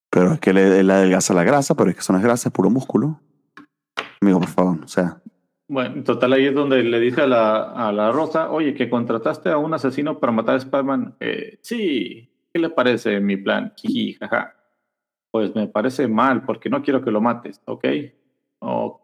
Pero 0.09 0.33
es 0.33 0.39
que 0.39 0.53
le 0.53 0.79
adelgaza 0.79 1.33
la 1.33 1.43
grasa, 1.43 1.75
pero 1.75 1.89
es 1.89 1.95
que 1.95 1.99
eso 2.01 2.13
no 2.13 2.19
es 2.19 2.25
grasa, 2.25 2.49
es 2.49 2.53
puro 2.53 2.69
músculo. 2.69 3.19
Amigo, 4.21 4.39
por 4.39 4.49
favor, 4.49 4.79
o 4.83 4.87
sea, 4.87 5.21
Bueno, 5.69 5.95
en 5.95 6.03
total 6.03 6.33
ahí 6.33 6.45
es 6.45 6.55
donde 6.55 6.81
le 6.81 6.99
dice 6.99 7.21
a 7.21 7.27
la, 7.27 7.71
a 7.71 7.91
la 7.91 8.11
Rosa, 8.11 8.51
oye, 8.51 8.73
que 8.73 8.89
contrataste 8.89 9.49
a 9.49 9.57
un 9.57 9.73
asesino 9.73 10.17
para 10.19 10.31
matar 10.31 10.55
a 10.55 10.59
Spider-Man. 10.59 11.15
Eh, 11.19 11.59
sí, 11.61 12.29
¿qué 12.53 12.59
le 12.59 12.69
parece 12.69 13.19
mi 13.19 13.35
plan? 13.35 13.73
Jiji, 13.75 14.13
jaja. 14.13 14.55
Pues 15.29 15.53
me 15.55 15.67
parece 15.67 16.07
mal, 16.07 16.45
porque 16.45 16.69
no 16.69 16.81
quiero 16.81 17.03
que 17.03 17.11
lo 17.11 17.19
mates, 17.19 17.61
¿ok? 17.65 17.85
Ok. 18.59 19.03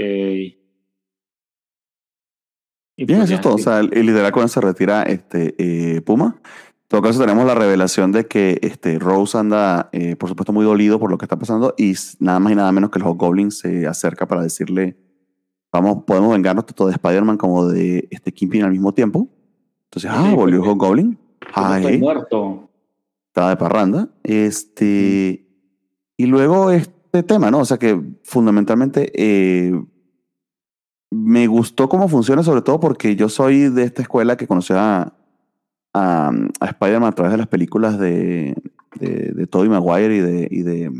Y 2.95 3.05
bien, 3.05 3.19
pues 3.19 3.29
eso 3.29 3.35
es 3.35 3.41
todo. 3.41 3.55
O 3.55 3.57
sea, 3.57 3.79
el, 3.79 3.89
el 3.93 4.05
liderazgo 4.05 4.39
eso 4.39 4.47
se 4.47 4.61
retira 4.61 5.03
este, 5.03 5.55
eh, 5.57 6.01
Puma. 6.01 6.39
En 6.43 6.87
todo 6.87 7.01
caso, 7.01 7.19
tenemos 7.19 7.45
la 7.45 7.55
revelación 7.55 8.11
de 8.11 8.27
que 8.27 8.59
este, 8.61 8.99
Rose 8.99 9.37
anda, 9.37 9.89
eh, 9.91 10.15
por 10.15 10.29
supuesto, 10.29 10.53
muy 10.53 10.63
dolido 10.63 10.99
por 10.99 11.09
lo 11.09 11.17
que 11.17 11.25
está 11.25 11.37
pasando 11.37 11.73
y 11.77 11.95
nada 12.19 12.39
más 12.39 12.53
y 12.53 12.55
nada 12.55 12.71
menos 12.71 12.91
que 12.91 12.99
el 12.99 13.05
Hobgoblin 13.05 13.51
se 13.51 13.87
acerca 13.87 14.27
para 14.27 14.43
decirle, 14.43 14.95
vamos, 15.73 16.03
podemos 16.05 16.31
vengarnos 16.31 16.65
tanto 16.65 16.85
de 16.85 16.93
Spider-Man 16.93 17.37
como 17.37 17.67
de 17.67 18.07
este 18.11 18.31
Kingpin 18.31 18.63
al 18.63 18.71
mismo 18.71 18.93
tiempo. 18.93 19.27
Entonces, 19.85 20.09
ah, 20.13 20.27
Sí, 20.29 20.35
volvió 20.35 20.61
Hobgoblin. 20.63 21.17
Como 21.53 21.67
Ay, 21.67 21.81
estoy 21.83 21.97
muerto. 21.99 22.69
estaba 23.27 23.49
de 23.49 23.57
parranda. 23.57 24.09
Este, 24.23 25.45
y 26.15 26.25
luego 26.27 26.71
este 26.71 27.23
tema, 27.23 27.51
¿no? 27.51 27.59
O 27.59 27.65
sea 27.65 27.77
que 27.77 27.99
fundamentalmente 28.23 29.11
eh, 29.15 29.73
me 31.11 31.47
gustó 31.47 31.89
cómo 31.89 32.07
funciona, 32.07 32.43
sobre 32.43 32.61
todo 32.61 32.79
porque 32.79 33.15
yo 33.15 33.27
soy 33.29 33.69
de 33.69 33.83
esta 33.83 34.01
escuela 34.01 34.35
que 34.37 34.47
conoció 34.47 34.79
a, 34.79 35.13
a, 35.93 36.31
a 36.59 36.65
Spider-Man 36.65 37.09
a 37.09 37.15
través 37.15 37.31
de 37.33 37.37
las 37.37 37.47
películas 37.47 37.99
de, 37.99 38.55
de, 38.99 39.31
de 39.33 39.47
Tobey 39.47 39.69
Maguire 39.69 40.15
y 40.15 40.19
de, 40.19 40.47
y 40.49 40.61
de. 40.63 40.91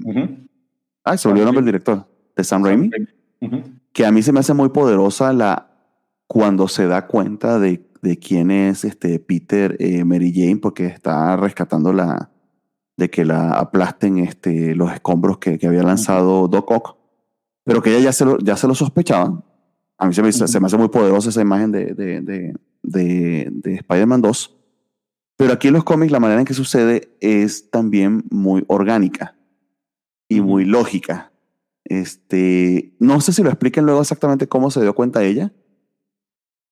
Ay, 1.03 1.17
se 1.17 1.27
me 1.27 1.31
olvidó 1.33 1.43
el 1.43 1.55
nombre 1.55 1.61
del 1.63 1.65
director. 1.65 2.05
De 2.35 2.43
Sam 2.43 2.63
Raimi. 2.63 2.89
Ujú. 3.41 3.61
Que 3.93 4.05
a 4.05 4.11
mí 4.11 4.21
se 4.23 4.31
me 4.31 4.39
hace 4.39 4.53
muy 4.53 4.69
poderosa 4.69 5.31
la 5.33 5.69
cuando 6.27 6.67
se 6.67 6.87
da 6.87 7.07
cuenta 7.07 7.59
de, 7.59 7.87
de 8.01 8.17
quién 8.17 8.49
es 8.49 8.83
este 8.85 9.19
Peter 9.19 9.77
eh, 9.79 10.03
Mary 10.03 10.33
Jane, 10.33 10.57
porque 10.57 10.87
está 10.87 11.35
rescatando 11.37 11.93
la 11.93 12.31
de 12.97 13.09
que 13.09 13.25
la 13.25 13.51
aplasten 13.51 14.19
este, 14.19 14.75
los 14.75 14.91
escombros 14.91 15.37
que, 15.37 15.57
que 15.57 15.67
había 15.67 15.83
lanzado 15.83 16.47
Doc 16.47 16.69
Ock, 16.71 16.97
pero 17.63 17.81
que 17.81 17.91
ella 17.91 18.05
ya 18.05 18.13
se 18.13 18.25
lo, 18.25 18.37
ya 18.39 18.57
se 18.57 18.67
lo 18.67 18.75
sospechaba. 18.75 19.43
A 19.97 20.07
mí 20.07 20.13
se 20.13 20.21
me, 20.21 20.31
se 20.31 20.59
me 20.59 20.65
hace 20.67 20.77
muy 20.77 20.89
poderosa 20.89 21.29
esa 21.29 21.41
imagen 21.41 21.71
de, 21.71 21.93
de, 21.93 22.21
de, 22.21 22.55
de, 22.81 23.47
de 23.51 23.75
Spider-Man 23.75 24.21
2. 24.21 24.57
Pero 25.37 25.53
aquí 25.53 25.69
en 25.69 25.73
los 25.73 25.83
cómics 25.83 26.11
la 26.11 26.19
manera 26.19 26.41
en 26.41 26.45
que 26.45 26.53
sucede 26.53 27.15
es 27.19 27.69
también 27.71 28.23
muy 28.29 28.63
orgánica 28.67 29.35
y 30.27 30.41
muy 30.41 30.65
lógica. 30.65 31.32
Este, 31.85 32.95
no 32.99 33.19
sé 33.21 33.33
si 33.33 33.43
lo 33.43 33.49
expliquen 33.49 33.85
luego 33.85 34.01
exactamente 34.01 34.47
cómo 34.47 34.71
se 34.71 34.81
dio 34.81 34.95
cuenta 34.95 35.23
ella, 35.23 35.51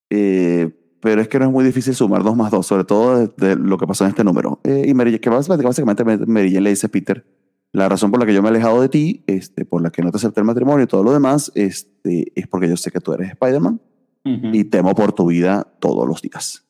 eh, 0.09 0.70
pero 1.01 1.22
es 1.22 1.28
que 1.28 1.39
no 1.39 1.45
es 1.45 1.51
muy 1.51 1.66
difícil 1.66 1.95
sumar 1.95 2.24
dos 2.24 2.36
más 2.36 2.51
dos, 2.51 2.68
sobre 2.68 2.84
todo 2.84 3.18
de, 3.18 3.32
de 3.38 3.55
lo 3.55 3.78
que 3.78 3.88
pasó 3.88 4.03
en 4.03 4.12
este 4.12 4.24
número. 4.24 4.59
Eh, 4.64 4.86
y 4.88 4.93
Mary, 4.93 5.20
que 5.20 5.30
básicamente, 5.30 6.03
Mary 6.03 6.51
Jane 6.51 6.62
le 6.62 6.70
dice 6.70 6.88
a 6.88 6.89
Peter, 6.89 7.26
la 7.74 7.88
razón 7.89 8.12
por 8.12 8.20
la 8.20 8.26
que 8.26 8.34
yo 8.34 8.41
me 8.41 8.49
he 8.49 8.51
alejado 8.51 8.82
de 8.82 8.89
ti, 8.89 9.24
este, 9.28 9.66
por 9.66 9.82
la 9.82 9.89
que 9.89 10.01
no 10.01 10.12
te 10.12 10.18
acepté 10.18 10.41
el 10.41 10.45
matrimonio 10.45 10.84
y 10.84 10.88
todo 10.88 11.03
lo 11.03 11.14
demás, 11.14 11.51
este, 11.55 12.32
es 12.36 12.47
porque 12.47 12.68
yo 12.68 12.78
sé 12.78 12.91
que 12.91 12.99
tú 12.99 13.14
eres 13.14 13.30
Spider-Man 13.32 13.82
y 14.24 14.66
temo 14.66 14.93
por 14.93 15.14
tu 15.14 15.28
vida 15.28 15.66
todos 15.80 16.07
los 16.07 16.22
días. 16.22 16.68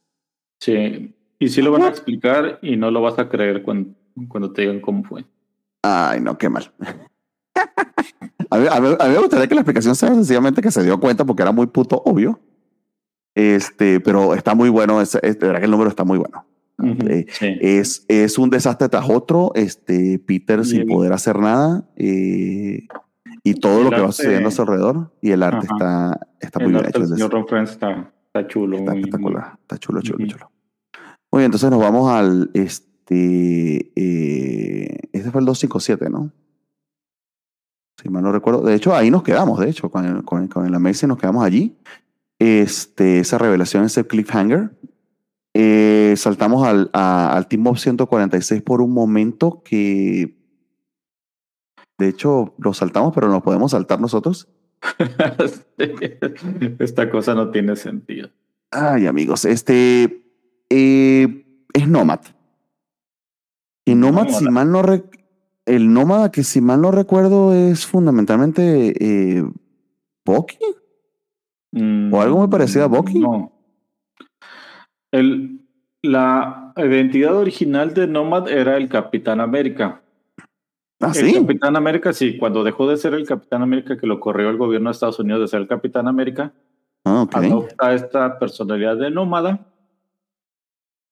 Sí, 0.59 1.13
y 1.37 1.49
sí 1.49 1.61
lo 1.61 1.71
van 1.71 1.81
a 1.81 1.89
explicar 1.89 2.59
y 2.61 2.77
no 2.77 2.91
lo 2.91 3.01
vas 3.01 3.19
a 3.19 3.27
creer 3.27 3.63
cuando, 3.63 3.93
cuando 4.29 4.53
te 4.53 4.61
digan 4.61 4.79
cómo 4.79 5.03
fue. 5.03 5.25
Ay, 5.81 6.21
no, 6.21 6.37
qué 6.37 6.47
mal. 6.47 6.71
A, 8.49 8.57
mí, 8.57 8.65
a, 8.69 8.79
mí, 8.81 8.87
a 8.99 9.05
mí 9.07 9.13
me 9.13 9.17
gustaría 9.19 9.47
que 9.47 9.55
la 9.55 9.61
explicación 9.61 9.95
sea 9.95 10.09
sencillamente 10.09 10.61
que 10.61 10.71
se 10.71 10.83
dio 10.83 10.99
cuenta 10.99 11.25
porque 11.25 11.43
era 11.43 11.51
muy 11.51 11.67
puto 11.67 12.01
obvio. 12.05 12.39
Este, 13.35 13.99
pero 14.01 14.33
está 14.35 14.55
muy 14.55 14.69
bueno, 14.69 14.99
es, 15.01 15.15
es- 15.15 15.39
de 15.39 15.47
verdad 15.47 15.59
que 15.59 15.65
el 15.65 15.71
número 15.71 15.89
está 15.89 16.03
muy 16.03 16.17
bueno. 16.17 16.45
Ujú, 16.77 17.07
Eh, 17.07 17.25
sí. 17.29 17.57
es, 17.61 18.05
es 18.07 18.37
un 18.37 18.49
desastre 18.49 18.89
tras 18.89 19.07
otro, 19.09 19.51
este, 19.55 20.19
Peter 20.19 20.65
sin 20.65 20.81
el- 20.81 20.87
poder 20.87 21.13
hacer 21.13 21.37
nada 21.39 21.85
eh, 21.95 22.87
y 23.43 23.53
todo 23.55 23.77
el 23.79 23.83
lo 23.85 23.89
que 23.91 23.97
va 24.01 24.07
arte- 24.07 24.13
sucediendo 24.13 24.49
a 24.49 24.51
su 24.51 24.61
alrededor 24.63 25.13
y 25.21 25.31
el 25.31 25.43
arte 25.43 25.67
Ajá. 25.69 25.75
está, 25.75 26.27
está 26.39 26.59
muy 26.59 26.67
el 26.75 26.81
bien 26.81 26.85
hecho. 26.87 27.45
Friends 27.47 27.71
está, 27.71 28.11
está 28.25 28.47
chulo. 28.47 28.77
Está 28.77 28.95
espectacular, 28.95 29.57
está 29.61 29.77
chulo, 29.77 30.01
chulo, 30.01 30.17
Ujú. 30.25 30.27
chulo. 30.33 30.51
Muy 31.31 31.39
bien, 31.41 31.45
entonces 31.45 31.69
nos 31.69 31.79
vamos 31.79 32.11
al, 32.11 32.49
este, 32.53 33.91
eh, 33.95 34.97
este 35.13 35.31
fue 35.31 35.39
el 35.39 35.45
257, 35.45 36.09
¿no? 36.09 36.31
Si 38.01 38.09
mal 38.09 38.23
no 38.23 38.31
recuerdo. 38.31 38.61
De 38.63 38.73
hecho, 38.75 38.95
ahí 38.95 39.11
nos 39.11 39.23
quedamos, 39.23 39.59
de 39.59 39.69
hecho, 39.69 39.89
con 39.91 40.05
el, 40.05 40.23
con 40.23 40.43
el, 40.43 40.49
con 40.49 40.65
el 40.65 40.73
Amazing 40.73 41.09
nos 41.09 41.17
quedamos 41.19 41.43
allí. 41.43 41.77
Este, 42.39 43.19
esa 43.19 43.37
revelación, 43.37 43.83
ese 43.83 44.05
cliffhanger. 44.07 44.71
Eh, 45.53 46.15
saltamos 46.17 46.65
al, 46.65 46.89
a- 46.93 47.35
al 47.35 47.47
Team 47.47 47.67
Up 47.67 47.77
146 47.77 48.61
por 48.63 48.81
un 48.81 48.91
momento 48.93 49.61
que, 49.63 50.37
de 51.99 52.07
hecho, 52.07 52.55
lo 52.57 52.73
saltamos, 52.73 53.13
pero 53.13 53.27
nos 53.27 53.43
podemos 53.43 53.71
saltar 53.71 53.99
nosotros. 54.01 54.47
Esta 56.79 57.09
cosa 57.09 57.35
no 57.35 57.51
tiene 57.51 57.75
sentido. 57.75 58.29
Ay, 58.71 59.05
amigos, 59.07 59.45
este 59.45 60.23
eh, 60.69 61.45
es 61.73 61.87
Nomad. 61.87 62.21
Y 63.85 63.95
Nomad, 63.95 64.27
si 64.29 64.45
Nómada. 64.45 64.51
mal 64.51 64.71
no 64.71 64.81
rec- 64.83 65.20
el 65.65 65.93
Nómada 65.93 66.31
que 66.31 66.43
si 66.43 66.61
mal 66.61 66.81
no 66.81 66.91
recuerdo 66.91 67.53
es 67.53 67.85
fundamentalmente 67.85 68.93
eh, 68.99 69.43
Bucky. 70.25 70.57
¿O 72.11 72.21
algo 72.21 72.39
muy 72.39 72.47
parecido 72.49 72.85
a 72.85 72.87
Bucky? 72.87 73.19
No. 73.19 73.51
El, 75.11 75.61
la 76.01 76.73
identidad 76.75 77.35
original 77.35 77.93
de 77.93 78.07
Nomad 78.07 78.49
era 78.49 78.77
el 78.77 78.89
Capitán 78.89 79.39
América. 79.39 80.01
Ah, 80.99 81.11
El 81.15 81.29
sí. 81.29 81.33
Capitán 81.33 81.75
América, 81.75 82.13
sí, 82.13 82.37
cuando 82.37 82.63
dejó 82.63 82.87
de 82.87 82.97
ser 82.97 83.13
el 83.13 83.25
Capitán 83.25 83.61
América, 83.61 83.97
que 83.97 84.05
lo 84.05 84.19
corrió 84.19 84.49
el 84.49 84.57
gobierno 84.57 84.89
de 84.89 84.91
Estados 84.91 85.19
Unidos 85.19 85.41
de 85.41 85.47
ser 85.47 85.61
el 85.61 85.67
Capitán 85.67 86.07
América, 86.07 86.53
Ah, 87.03 87.27
adopta 87.31 87.93
esta 87.93 88.37
personalidad 88.37 88.97
de 88.97 89.09
nómada. 89.09 89.65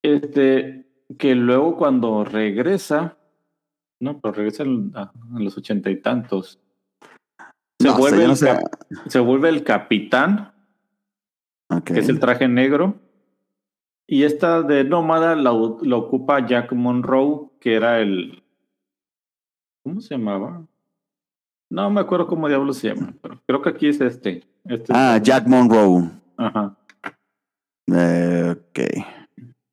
Este, 0.03 0.85
que 1.17 1.35
luego 1.35 1.77
cuando 1.77 2.23
regresa, 2.23 3.17
no, 3.99 4.19
pero 4.19 4.33
regresa 4.33 4.63
en, 4.63 4.91
a- 4.95 5.11
los 5.33 5.57
ochenta 5.57 5.89
y 5.89 5.97
tantos. 6.01 6.59
Se, 7.81 7.87
No 7.87 7.97
vuelve 7.97 8.25
no 8.25 8.31
el 8.31 8.37
sé. 8.37 8.47
cap- 8.47 8.63
se 9.07 9.19
vuelve 9.19 9.49
el 9.49 9.63
capitán, 9.63 10.53
que 11.85 11.99
es 11.99 12.09
el 12.09 12.19
traje 12.19 12.47
negro. 12.47 12.95
Y 14.07 14.23
esta 14.23 14.63
de 14.63 14.83
nómada 14.83 15.35
la, 15.35 15.51
la 15.81 15.95
ocupa 15.95 16.45
Jack 16.45 16.73
Monroe, 16.73 17.49
que 17.59 17.75
era 17.75 17.99
el. 17.99 18.43
¿Cómo 19.83 20.01
se 20.01 20.15
llamaba? 20.15 20.65
No 21.71 21.89
me 21.91 22.01
acuerdo 22.01 22.25
cómo 22.27 22.47
diablos 22.47 22.77
se 22.77 22.87
llama, 22.93 23.13
pero 23.21 23.39
creo 23.45 23.61
que 23.61 23.69
aquí 23.69 23.87
es 23.87 24.01
este. 24.01 24.43
este 24.65 24.91
Ah, 24.95 25.17
es- 25.17 25.23
Jack 25.23 25.45
Monroe. 25.47 26.09
Ajá. 26.37 26.75
Eh, 27.91 28.55
ok. 28.57 28.79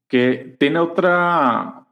que 0.09 0.57
tiene 0.59 0.79
otra 0.79 1.86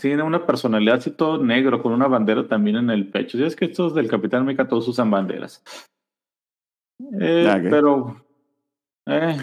tiene 0.00 0.22
una 0.22 0.46
personalidad 0.46 0.96
así 0.98 1.10
todo 1.10 1.42
negro 1.42 1.82
con 1.82 1.92
una 1.92 2.06
bandera 2.06 2.46
también 2.46 2.76
en 2.76 2.90
el 2.90 3.08
pecho. 3.10 3.36
Si 3.36 3.44
es 3.44 3.56
que 3.56 3.64
estos 3.64 3.94
del 3.94 4.08
Capitán 4.08 4.42
América 4.42 4.68
todos 4.68 4.86
usan 4.88 5.10
banderas. 5.10 5.62
Eh, 7.20 7.46
Ah, 7.50 7.56
ok. 7.56 7.66
Pero 7.70 8.16
eh, 9.06 9.36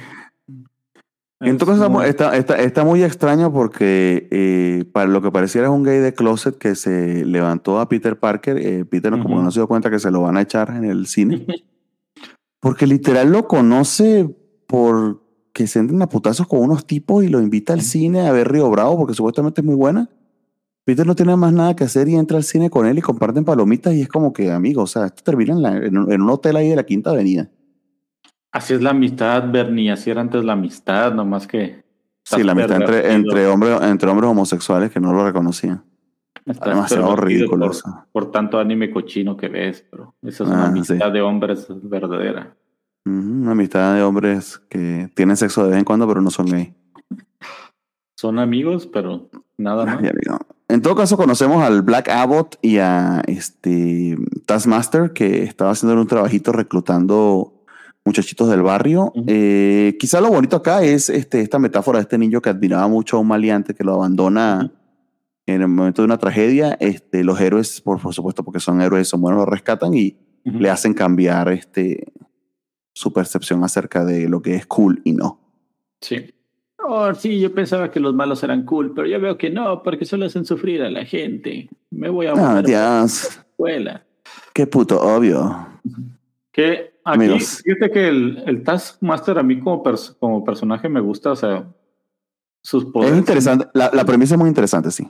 Entonces 1.42 1.84
es 1.84 1.90
muy- 1.90 2.06
está, 2.06 2.36
está, 2.38 2.56
está 2.62 2.84
muy 2.86 3.04
extraño 3.04 3.52
porque 3.52 4.28
eh, 4.32 4.86
para 4.94 5.08
lo 5.08 5.22
que 5.22 5.32
pareciera 5.32 5.68
es 5.68 5.74
un 5.74 5.84
gay 5.84 6.00
de 6.00 6.14
closet 6.14 6.58
que 6.58 6.76
se 6.76 7.26
levantó 7.26 7.80
a 7.80 7.90
Peter 7.90 8.18
Parker. 8.18 8.58
eh, 8.58 8.86
Peter 8.86 9.12
no- 9.12 9.22
como 9.22 9.36
Ujú. 9.36 9.44
no 9.44 9.52
se 9.52 9.60
dio 9.60 9.68
cuenta 9.68 9.90
que 9.92 10.00
se 10.00 10.10
lo 10.12 10.22
van 10.22 10.38
a 10.38 10.42
echar 10.42 10.70
en 10.70 10.86
el 10.86 11.06
cine. 11.08 11.46
Porque 12.62 12.88
literal 12.88 13.32
lo 13.32 13.48
conoce 13.48 14.28
por 14.68 15.22
que 15.54 15.68
se 15.68 15.80
entran 15.80 16.02
a 16.02 16.10
putazos 16.10 16.48
con 16.48 16.62
unos 16.62 16.88
tipos 16.88 17.24
y 17.24 17.28
lo 17.28 17.40
invita 17.40 17.74
al 17.74 17.82
cine 17.82 18.28
a 18.28 18.32
ver 18.32 18.52
Río 18.52 18.70
Bravo 18.72 18.98
porque 18.98 19.14
supuestamente 19.14 19.62
es 19.62 19.66
muy 19.66 19.76
buena. 19.76 20.10
Peter 20.86 21.06
no 21.06 21.16
tiene 21.16 21.36
más 21.36 21.52
nada 21.52 21.76
que 21.76 21.84
hacer 21.84 22.08
y 22.08 22.16
entra 22.16 22.38
al 22.38 22.44
cine 22.44 22.70
con 22.70 22.86
él 22.86 22.98
y 22.98 23.02
comparten 23.02 23.44
palomitas 23.44 23.94
y 23.96 24.02
es 24.02 24.08
como 24.08 24.32
que, 24.32 24.52
amigo, 24.52 24.84
o 24.84 24.88
sea, 24.88 25.08
esto 25.08 25.24
termina 25.24 25.54
en, 25.54 25.62
la- 25.62 25.78
en 25.78 25.98
un- 25.98 26.12
en 26.12 26.22
un 26.22 26.30
hotel 26.30 26.56
ahí 26.56 26.70
de 26.70 26.76
la 26.76 26.84
Quinta 26.84 27.10
Avenida. 27.10 27.50
Así 28.52 28.74
es 28.76 28.82
la 28.82 28.92
amistad, 28.92 29.52
Bernie. 29.52 29.92
Así 29.92 30.10
era 30.12 30.22
antes 30.22 30.44
la 30.46 30.54
amistad, 30.54 31.14
nomás 31.14 31.46
que. 31.48 31.84
Sí, 32.24 32.42
la 32.44 32.54
amistad 32.54 32.78
entre, 32.82 33.14
entre, 33.14 33.48
hombres, 33.48 33.82
entre 33.82 34.10
hombres 34.10 34.30
homosexuales 34.30 34.92
que 34.92 35.00
no 35.00 35.12
lo 35.12 35.26
reconocían. 35.26 35.84
Estás 36.46 36.70
demasiado 36.70 37.16
ridículo 37.16 37.72
por, 38.12 38.30
tanto 38.32 38.60
anime 38.60 38.92
cochino 38.92 39.36
que 39.36 39.48
ves, 39.50 39.84
pero 39.90 40.14
esa 40.22 40.44
es 40.44 40.50
Ah, 40.52 40.54
una 40.54 40.66
sí. 40.84 40.94
amistad 40.94 41.12
de 41.12 41.22
hombres 41.22 41.68
verdadera. 41.84 42.56
Una 43.06 43.52
amistad 43.52 43.96
de 43.96 44.04
hombres 44.04 44.60
que 44.70 45.10
tienen 45.16 45.36
sexo 45.38 45.64
de 45.64 45.72
vez 45.72 45.80
en 45.80 45.86
cuando, 45.86 46.08
pero 46.08 46.22
no 46.22 46.30
son 46.30 46.46
gay. 46.46 46.74
Son 48.18 48.40
amigos, 48.40 48.88
pero 48.88 49.30
nada 49.58 49.86
más. 49.86 49.98
Ay, 50.02 50.10
amigo. 50.10 50.40
En 50.68 50.82
todo 50.82 50.96
caso, 50.96 51.16
conocemos 51.16 51.64
al 51.64 51.84
Black 51.84 52.10
Abbott 52.10 52.58
y 52.62 52.78
a 52.78 53.22
este 53.28 54.18
Taskmaster, 54.46 55.14
que 55.14 55.44
estaba 55.44 55.72
haciendo 55.72 56.00
un 56.00 56.08
trabajito 56.08 56.52
reclutando 56.52 57.56
muchachitos 58.04 58.50
del 58.50 58.62
barrio. 58.62 59.14
Eh, 59.28 59.96
quizá 60.00 60.22
lo 60.22 60.30
bonito 60.30 60.58
acá 60.58 60.84
es 60.84 61.10
este, 61.10 61.42
esta 61.42 61.60
metáfora 61.60 62.00
de 62.00 62.04
este 62.04 62.18
niño 62.18 62.42
que 62.42 62.50
admiraba 62.50 62.88
mucho 62.88 63.18
a 63.18 63.20
un 63.20 63.28
maleante 63.28 63.74
que 63.74 63.84
lo 63.84 63.94
abandona 63.94 64.72
en 65.46 65.62
el 65.62 65.68
momento 65.68 66.02
de 66.02 66.06
una 66.08 66.18
tragedia. 66.18 66.78
Este, 66.80 67.24
los 67.24 67.40
héroes, 67.40 67.82
por, 67.82 68.02
por 68.02 68.14
supuesto, 68.14 68.44
porque 68.44 68.60
son 68.60 68.82
héroes, 68.82 69.08
son 69.08 69.22
buenos, 69.22 69.40
lo 69.40 69.46
rescatan 69.46 69.94
y 69.94 70.18
le 70.44 70.70
hacen 70.70 70.94
cambiar 70.94 71.52
este, 71.52 72.14
su 72.94 73.12
percepción 73.12 73.64
acerca 73.64 74.06
de 74.06 74.30
lo 74.30 74.42
que 74.44 74.56
es 74.56 74.68
cool 74.68 75.02
y 75.04 75.14
no. 75.14 75.40
Sí. 76.02 76.35
Oh, 76.88 77.14
sí, 77.16 77.40
yo 77.40 77.54
pensaba 77.54 77.90
que 77.90 78.00
los 78.00 78.14
malos 78.14 78.44
eran 78.44 78.64
cool, 78.64 78.94
pero 78.94 79.08
ya 79.08 79.18
veo 79.18 79.38
que 79.38 79.50
no, 79.50 79.82
porque 79.82 80.06
solo 80.06 80.26
hacen 80.26 80.46
sufrir 80.46 80.84
a 80.84 80.90
la 80.92 81.04
gente. 81.06 81.68
Me 81.90 82.10
voy 82.10 82.28
a 82.28 82.34
Ah, 82.34 82.52
a 82.52 82.56
la 82.56 82.62
Dios, 82.62 83.24
escuela. 83.38 84.04
qué 84.54 84.68
puto 84.68 85.00
obvio. 85.02 85.68
Que 86.52 86.94
aquí, 87.04 87.26
Amigos. 87.26 87.62
fíjate 87.64 87.92
que 87.92 88.08
el, 88.08 88.44
el 88.46 88.64
Taskmaster 88.64 89.40
a 89.40 89.44
mí 89.44 89.60
como, 89.60 89.84
pers- 89.84 90.16
como 90.20 90.44
personaje 90.44 90.88
me 90.88 91.00
gusta, 91.00 91.32
o 91.32 91.36
sea, 91.36 91.66
sus 92.62 92.86
poderes. 92.86 93.14
Es 93.14 93.20
interesante, 93.20 93.68
la, 93.74 93.90
la 93.94 94.06
premisa 94.06 94.36
es 94.36 94.40
muy 94.40 94.48
interesante, 94.50 94.92
sí. 94.92 95.08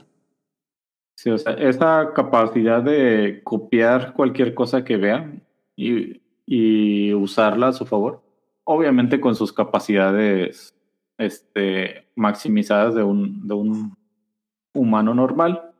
Sí, 1.16 1.30
o 1.30 1.38
sea, 1.38 1.52
esa 1.54 2.12
capacidad 2.14 2.82
de 2.82 3.40
copiar 3.44 4.12
cualquier 4.14 4.54
cosa 4.54 4.84
que 4.84 4.96
vean 4.96 5.42
y, 5.74 6.20
y 6.46 7.12
usarla 7.14 7.68
a 7.68 7.72
su 7.72 7.86
favor. 7.86 8.22
Obviamente 8.64 9.20
con 9.20 9.34
sus 9.34 9.52
capacidades 9.52 10.74
este, 11.18 12.06
maximizadas 12.14 12.94
de 12.94 13.02
un, 13.02 13.46
de 13.46 13.54
un 13.54 13.96
humano 14.74 15.14
normal. 15.14 15.70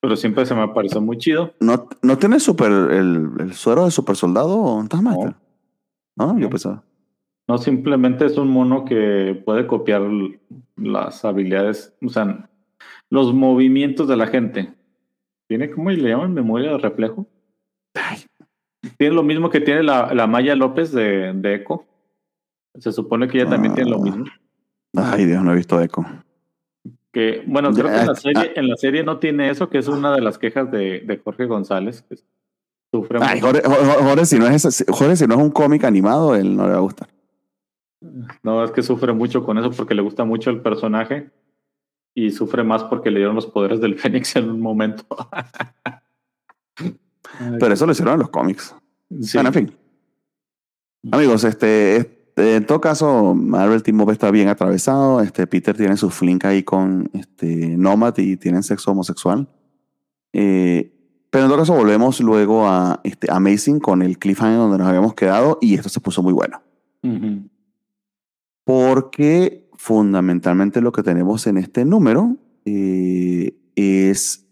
Pero 0.00 0.16
siempre 0.16 0.44
se 0.46 0.54
me 0.54 0.66
pareció 0.68 1.00
muy 1.00 1.16
chido. 1.18 1.54
¿No, 1.60 1.88
no 2.02 2.18
tiene 2.18 2.40
super, 2.40 2.70
el, 2.72 3.30
el 3.38 3.52
suero 3.54 3.84
de 3.84 3.90
super 3.92 4.16
soldado 4.16 4.84
Taskmaster? 4.88 5.34
No, 6.16 6.34
yo 6.38 6.40
No. 6.46 6.50
pensaba. 6.50 6.82
No, 7.48 7.58
simplemente 7.58 8.24
es 8.26 8.36
un 8.38 8.48
mono 8.48 8.84
que 8.84 9.40
puede 9.44 9.66
copiar 9.66 10.02
las 10.76 11.24
habilidades, 11.24 11.92
o 12.04 12.08
sea, 12.08 12.48
los 13.10 13.34
movimientos 13.34 14.06
de 14.08 14.16
la 14.16 14.26
gente. 14.28 14.72
Tiene, 15.48 15.70
¿cómo 15.70 15.90
le 15.90 16.08
llaman? 16.08 16.32
Memoria 16.34 16.70
de 16.72 16.78
reflejo. 16.78 17.26
Tiene 18.96 19.14
lo 19.14 19.22
mismo 19.22 19.50
que 19.50 19.60
tiene 19.60 19.82
la, 19.82 20.14
la 20.14 20.26
Maya 20.26 20.54
López 20.56 20.92
de, 20.92 21.32
de 21.34 21.54
Echo. 21.56 21.84
Se 22.78 22.92
supone 22.92 23.28
que 23.28 23.40
ella 23.40 23.50
también 23.50 23.74
tiene 23.74 23.90
lo 23.90 23.96
Ah. 23.96 24.02
mismo. 24.02 24.24
Ay, 24.96 25.24
Dios, 25.26 25.42
no 25.42 25.52
he 25.52 25.56
visto 25.56 25.80
Echo. 25.80 26.04
Que, 27.12 27.42
bueno, 27.46 27.70
creo 27.72 27.86
que 27.86 27.98
en 28.00 28.06
la, 28.06 28.12
Ah, 28.12 28.16
serie, 28.16 28.52
en 28.56 28.68
la 28.68 28.76
serie 28.76 29.04
no 29.04 29.18
tiene 29.18 29.50
eso, 29.50 29.68
que 29.68 29.78
es 29.78 29.88
una 29.88 30.14
de 30.14 30.20
las 30.22 30.38
quejas 30.38 30.70
de, 30.70 31.00
de 31.00 31.18
Jorge 31.18 31.44
González, 31.46 32.02
que 32.08 32.16
sufre 32.90 33.18
Ay, 33.22 33.40
mucho. 33.40 33.46
Jorge, 33.52 33.62
Jorge- 33.68 34.02
Jorge, 34.04 34.26
si 34.26 34.38
no 34.38 34.46
es, 34.46 34.64
ese- 34.64 34.84
Jorge, 34.90 35.16
si 35.16 35.26
no 35.26 35.34
es 35.34 35.40
un 35.40 35.50
cómic 35.50 35.84
animado, 35.84 36.34
él 36.34 36.56
no 36.56 36.64
le 36.66 36.72
va 36.72 36.78
a 36.78 36.82
gustar. 36.82 37.08
No, 38.42 38.64
es 38.64 38.70
que 38.70 38.82
sufre 38.82 39.12
mucho 39.12 39.44
con 39.44 39.58
eso 39.58 39.70
porque 39.70 39.94
le 39.94 40.02
gusta 40.02 40.24
mucho 40.24 40.50
el 40.50 40.60
personaje 40.62 41.30
y 42.14 42.30
sufre 42.30 42.64
más 42.64 42.82
porque 42.84 43.10
le 43.10 43.18
dieron 43.18 43.34
los 43.36 43.46
poderes 43.46 43.80
del 43.80 43.94
Fénix 43.98 44.34
en 44.36 44.48
un 44.50 44.60
momento. 44.60 45.04
Pero 47.58 47.74
eso 47.74 47.86
lo 47.86 47.92
hicieron 47.92 48.14
en 48.14 48.20
los 48.20 48.30
cómics. 48.30 48.74
Sí. 49.20 49.36
Bueno, 49.36 49.48
en 49.50 49.54
fin. 49.54 49.76
Amigos, 51.10 51.44
este, 51.44 51.96
este, 51.96 52.21
en 52.36 52.66
todo 52.66 52.80
caso, 52.80 53.34
Marvel 53.34 53.82
Team 53.82 54.00
Up 54.00 54.10
está 54.10 54.30
bien 54.30 54.48
atravesado. 54.48 55.20
Este, 55.20 55.46
Peter 55.46 55.76
tiene 55.76 55.96
su 55.96 56.10
flink 56.10 56.44
ahí 56.44 56.62
con 56.62 57.10
este, 57.12 57.76
Nomad 57.76 58.16
y 58.18 58.36
tienen 58.36 58.62
sexo 58.62 58.92
homosexual. 58.92 59.48
Eh, 60.32 60.92
pero 61.30 61.44
en 61.44 61.50
todo 61.50 61.60
caso, 61.60 61.74
volvemos 61.74 62.20
luego 62.20 62.66
a 62.66 63.00
este, 63.04 63.30
Amazing 63.30 63.80
con 63.80 64.02
el 64.02 64.18
cliffhanger 64.18 64.58
donde 64.58 64.78
nos 64.78 64.86
habíamos 64.86 65.14
quedado 65.14 65.58
y 65.60 65.74
esto 65.74 65.88
se 65.88 66.00
puso 66.00 66.22
muy 66.22 66.32
bueno. 66.32 66.62
Porque 68.64 69.68
fundamentalmente 69.74 70.80
lo 70.80 70.92
que 70.92 71.02
tenemos 71.02 71.46
en 71.46 71.58
este 71.58 71.84
número 71.84 72.36
eh, 72.64 73.56
es 73.74 74.46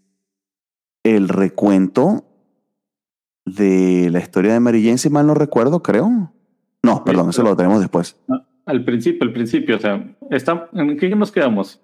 el 1.03 1.29
recuento 1.29 2.25
de 3.45 4.09
la 4.11 4.19
historia 4.19 4.53
de 4.53 4.59
Mary 4.59 4.83
Jane, 4.83 4.97
si 4.97 5.09
mal 5.09 5.27
no 5.27 5.33
recuerdo, 5.33 5.81
creo. 5.81 6.33
No, 6.83 7.03
perdón, 7.03 7.29
eso 7.29 7.43
lo 7.43 7.55
tenemos 7.55 7.79
después. 7.79 8.15
Al 8.65 8.83
principio, 8.85 9.27
al 9.27 9.33
principio, 9.33 9.75
o 9.77 9.79
sea, 9.79 10.15
está, 10.29 10.69
¿en 10.73 10.97
qué 10.97 11.09
nos 11.15 11.31
quedamos? 11.31 11.79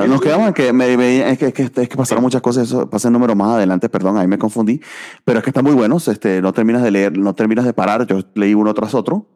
Ver, 0.00 0.08
nos 0.08 0.20
quedamos 0.22 0.48
en 0.48 0.54
que, 0.54 0.72
me, 0.72 0.96
me- 0.96 1.30
es 1.30 1.38
que, 1.38 1.46
es 1.46 1.52
que, 1.52 1.62
es 1.64 1.88
que 1.88 1.96
pasaron 1.96 2.24
muchas 2.24 2.40
cosas, 2.40 2.66
eso 2.68 2.88
pasa 2.88 3.08
el 3.08 3.12
número 3.12 3.34
más 3.36 3.56
adelante, 3.56 3.88
perdón, 3.90 4.16
ahí 4.16 4.26
me 4.26 4.38
confundí, 4.38 4.80
pero 5.24 5.38
es 5.38 5.44
que 5.44 5.50
están 5.50 5.64
muy 5.64 5.74
buenos, 5.74 6.08
este, 6.08 6.40
no 6.40 6.52
terminas 6.54 6.82
de 6.82 6.90
leer, 6.90 7.18
no 7.18 7.34
terminas 7.34 7.66
de 7.66 7.74
parar, 7.74 8.06
yo 8.06 8.20
leí 8.34 8.54
uno 8.54 8.72
tras 8.72 8.94
otro. 8.94 9.26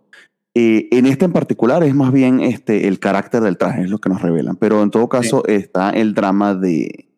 Eh, 0.54 0.88
en 0.92 1.04
este 1.06 1.26
en 1.26 1.32
particular 1.32 1.82
es 1.84 1.94
más 1.94 2.10
bien 2.12 2.40
este, 2.40 2.88
el 2.88 2.98
carácter 2.98 3.42
del 3.42 3.58
traje, 3.58 3.82
es 3.82 3.90
lo 3.90 3.98
que 3.98 4.08
nos 4.08 4.22
revelan, 4.22 4.56
pero 4.56 4.82
en 4.82 4.90
todo 4.90 5.08
caso 5.10 5.42
está 5.46 5.90
el 5.90 6.14
drama 6.14 6.54
de, 6.54 7.10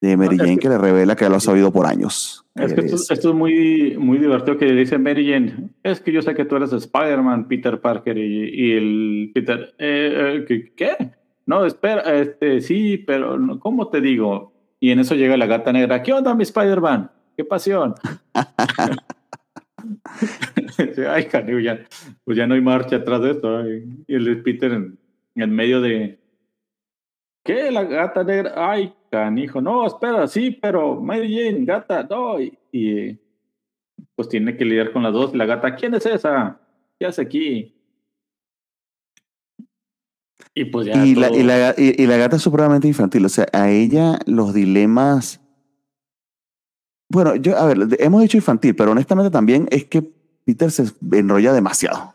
de 0.00 0.16
Mary 0.16 0.36
Jane 0.38 0.54
que- 0.56 0.62
que 0.62 0.68
le 0.70 0.78
revela 0.78 1.14
que 1.14 1.28
lo 1.28 1.36
ha 1.36 1.40
sabido 1.40 1.70
por 1.72 1.86
años. 1.86 2.45
Es 2.56 2.72
que 2.74 2.80
esto, 2.80 2.96
Es- 2.96 3.10
esto 3.10 3.30
es 3.30 3.34
muy, 3.34 3.96
muy 3.98 4.18
divertido 4.18 4.56
que 4.56 4.66
dice 4.72 4.98
Mary 4.98 5.30
Jane. 5.30 5.70
Es 5.82 6.00
que 6.00 6.12
yo 6.12 6.22
sé 6.22 6.34
que 6.34 6.44
tú 6.44 6.56
eres 6.56 6.72
Spider-Man, 6.72 7.48
Peter 7.48 7.80
Parker 7.80 8.16
y, 8.18 8.50
y 8.52 8.72
el 8.72 9.30
Peter. 9.34 9.74
eh, 9.78 10.44
eh, 10.48 10.72
¿qué. 10.76 10.92
No, 11.46 11.64
espera, 11.64 12.02
este, 12.18 12.60
sí, 12.60 12.98
pero 12.98 13.38
¿cómo 13.60 13.88
te 13.88 14.00
digo? 14.00 14.52
Y 14.80 14.90
en 14.90 14.98
eso 15.00 15.14
llega 15.14 15.36
la 15.36 15.46
gata 15.46 15.72
negra. 15.72 16.02
¿Qué 16.02 16.12
onda, 16.12 16.34
mi 16.34 16.42
Spider-Man? 16.42 17.10
¡Qué 17.36 17.44
pasión! 17.44 17.94
Ay, 21.08 21.24
canijo, 21.26 21.58
ya, 21.60 21.80
pues 22.24 22.36
ya 22.36 22.46
no 22.46 22.54
hay 22.54 22.60
marcha 22.60 22.96
atrás 22.96 23.20
de 23.22 23.30
esto. 23.32 23.62
Y 23.68 24.14
el 24.14 24.42
Peter 24.42 24.72
en, 24.72 24.98
en 25.34 25.50
medio 25.54 25.80
de. 25.80 26.18
¿Qué? 27.44 27.70
La 27.70 27.84
gata 27.84 28.24
negra. 28.24 28.52
Ay, 28.56 28.92
canijo. 29.24 29.60
No, 29.60 29.86
espera, 29.86 30.26
sí, 30.28 30.50
pero 30.50 31.00
Mary 31.00 31.34
Jane, 31.34 31.64
gata, 31.64 32.02
no. 32.08 32.40
Y, 32.40 32.56
y, 32.72 33.18
pues 34.14 34.28
tiene 34.28 34.56
que 34.56 34.64
lidiar 34.64 34.92
con 34.92 35.02
las 35.02 35.12
dos. 35.12 35.34
La 35.34 35.44
gata, 35.46 35.74
¿quién 35.74 35.94
es 35.94 36.06
esa? 36.06 36.58
¿Qué 36.98 37.06
hace 37.06 37.22
aquí? 37.22 37.74
Y 40.54 40.64
pues 40.66 40.86
ya. 40.86 41.04
y, 41.04 41.14
la, 41.14 41.28
todo- 41.28 41.38
y, 41.38 41.42
la, 41.42 41.74
y- 41.76 42.06
la 42.06 42.16
gata 42.16 42.36
es 42.36 42.42
supremamente 42.42 42.88
infantil. 42.88 43.24
O 43.24 43.28
sea, 43.28 43.46
a 43.52 43.70
ella 43.70 44.18
los 44.26 44.54
dilemas. 44.54 45.40
Bueno, 47.10 47.36
yo, 47.36 47.56
a 47.56 47.66
ver, 47.66 47.78
hemos 47.98 48.22
dicho 48.22 48.36
infantil, 48.38 48.74
pero 48.74 48.92
honestamente 48.92 49.30
también 49.30 49.68
es 49.70 49.84
que 49.84 50.02
Peter 50.44 50.70
se 50.70 50.84
enrolla 51.12 51.52
demasiado. 51.52 52.14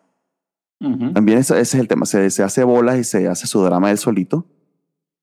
Ujú. 0.82 1.14
También 1.14 1.38
ese, 1.40 1.54
ese 1.60 1.78
es 1.78 1.82
el 1.82 1.88
tema. 1.88 2.06
Se, 2.06 2.30
se 2.32 2.44
hace 2.44 2.64
bolas 2.64 2.98
y 2.98 3.04
se 3.04 3.28
hace 3.28 3.46
su 3.48 3.62
drama 3.64 3.92
él 3.92 3.98
solito. 3.98 4.46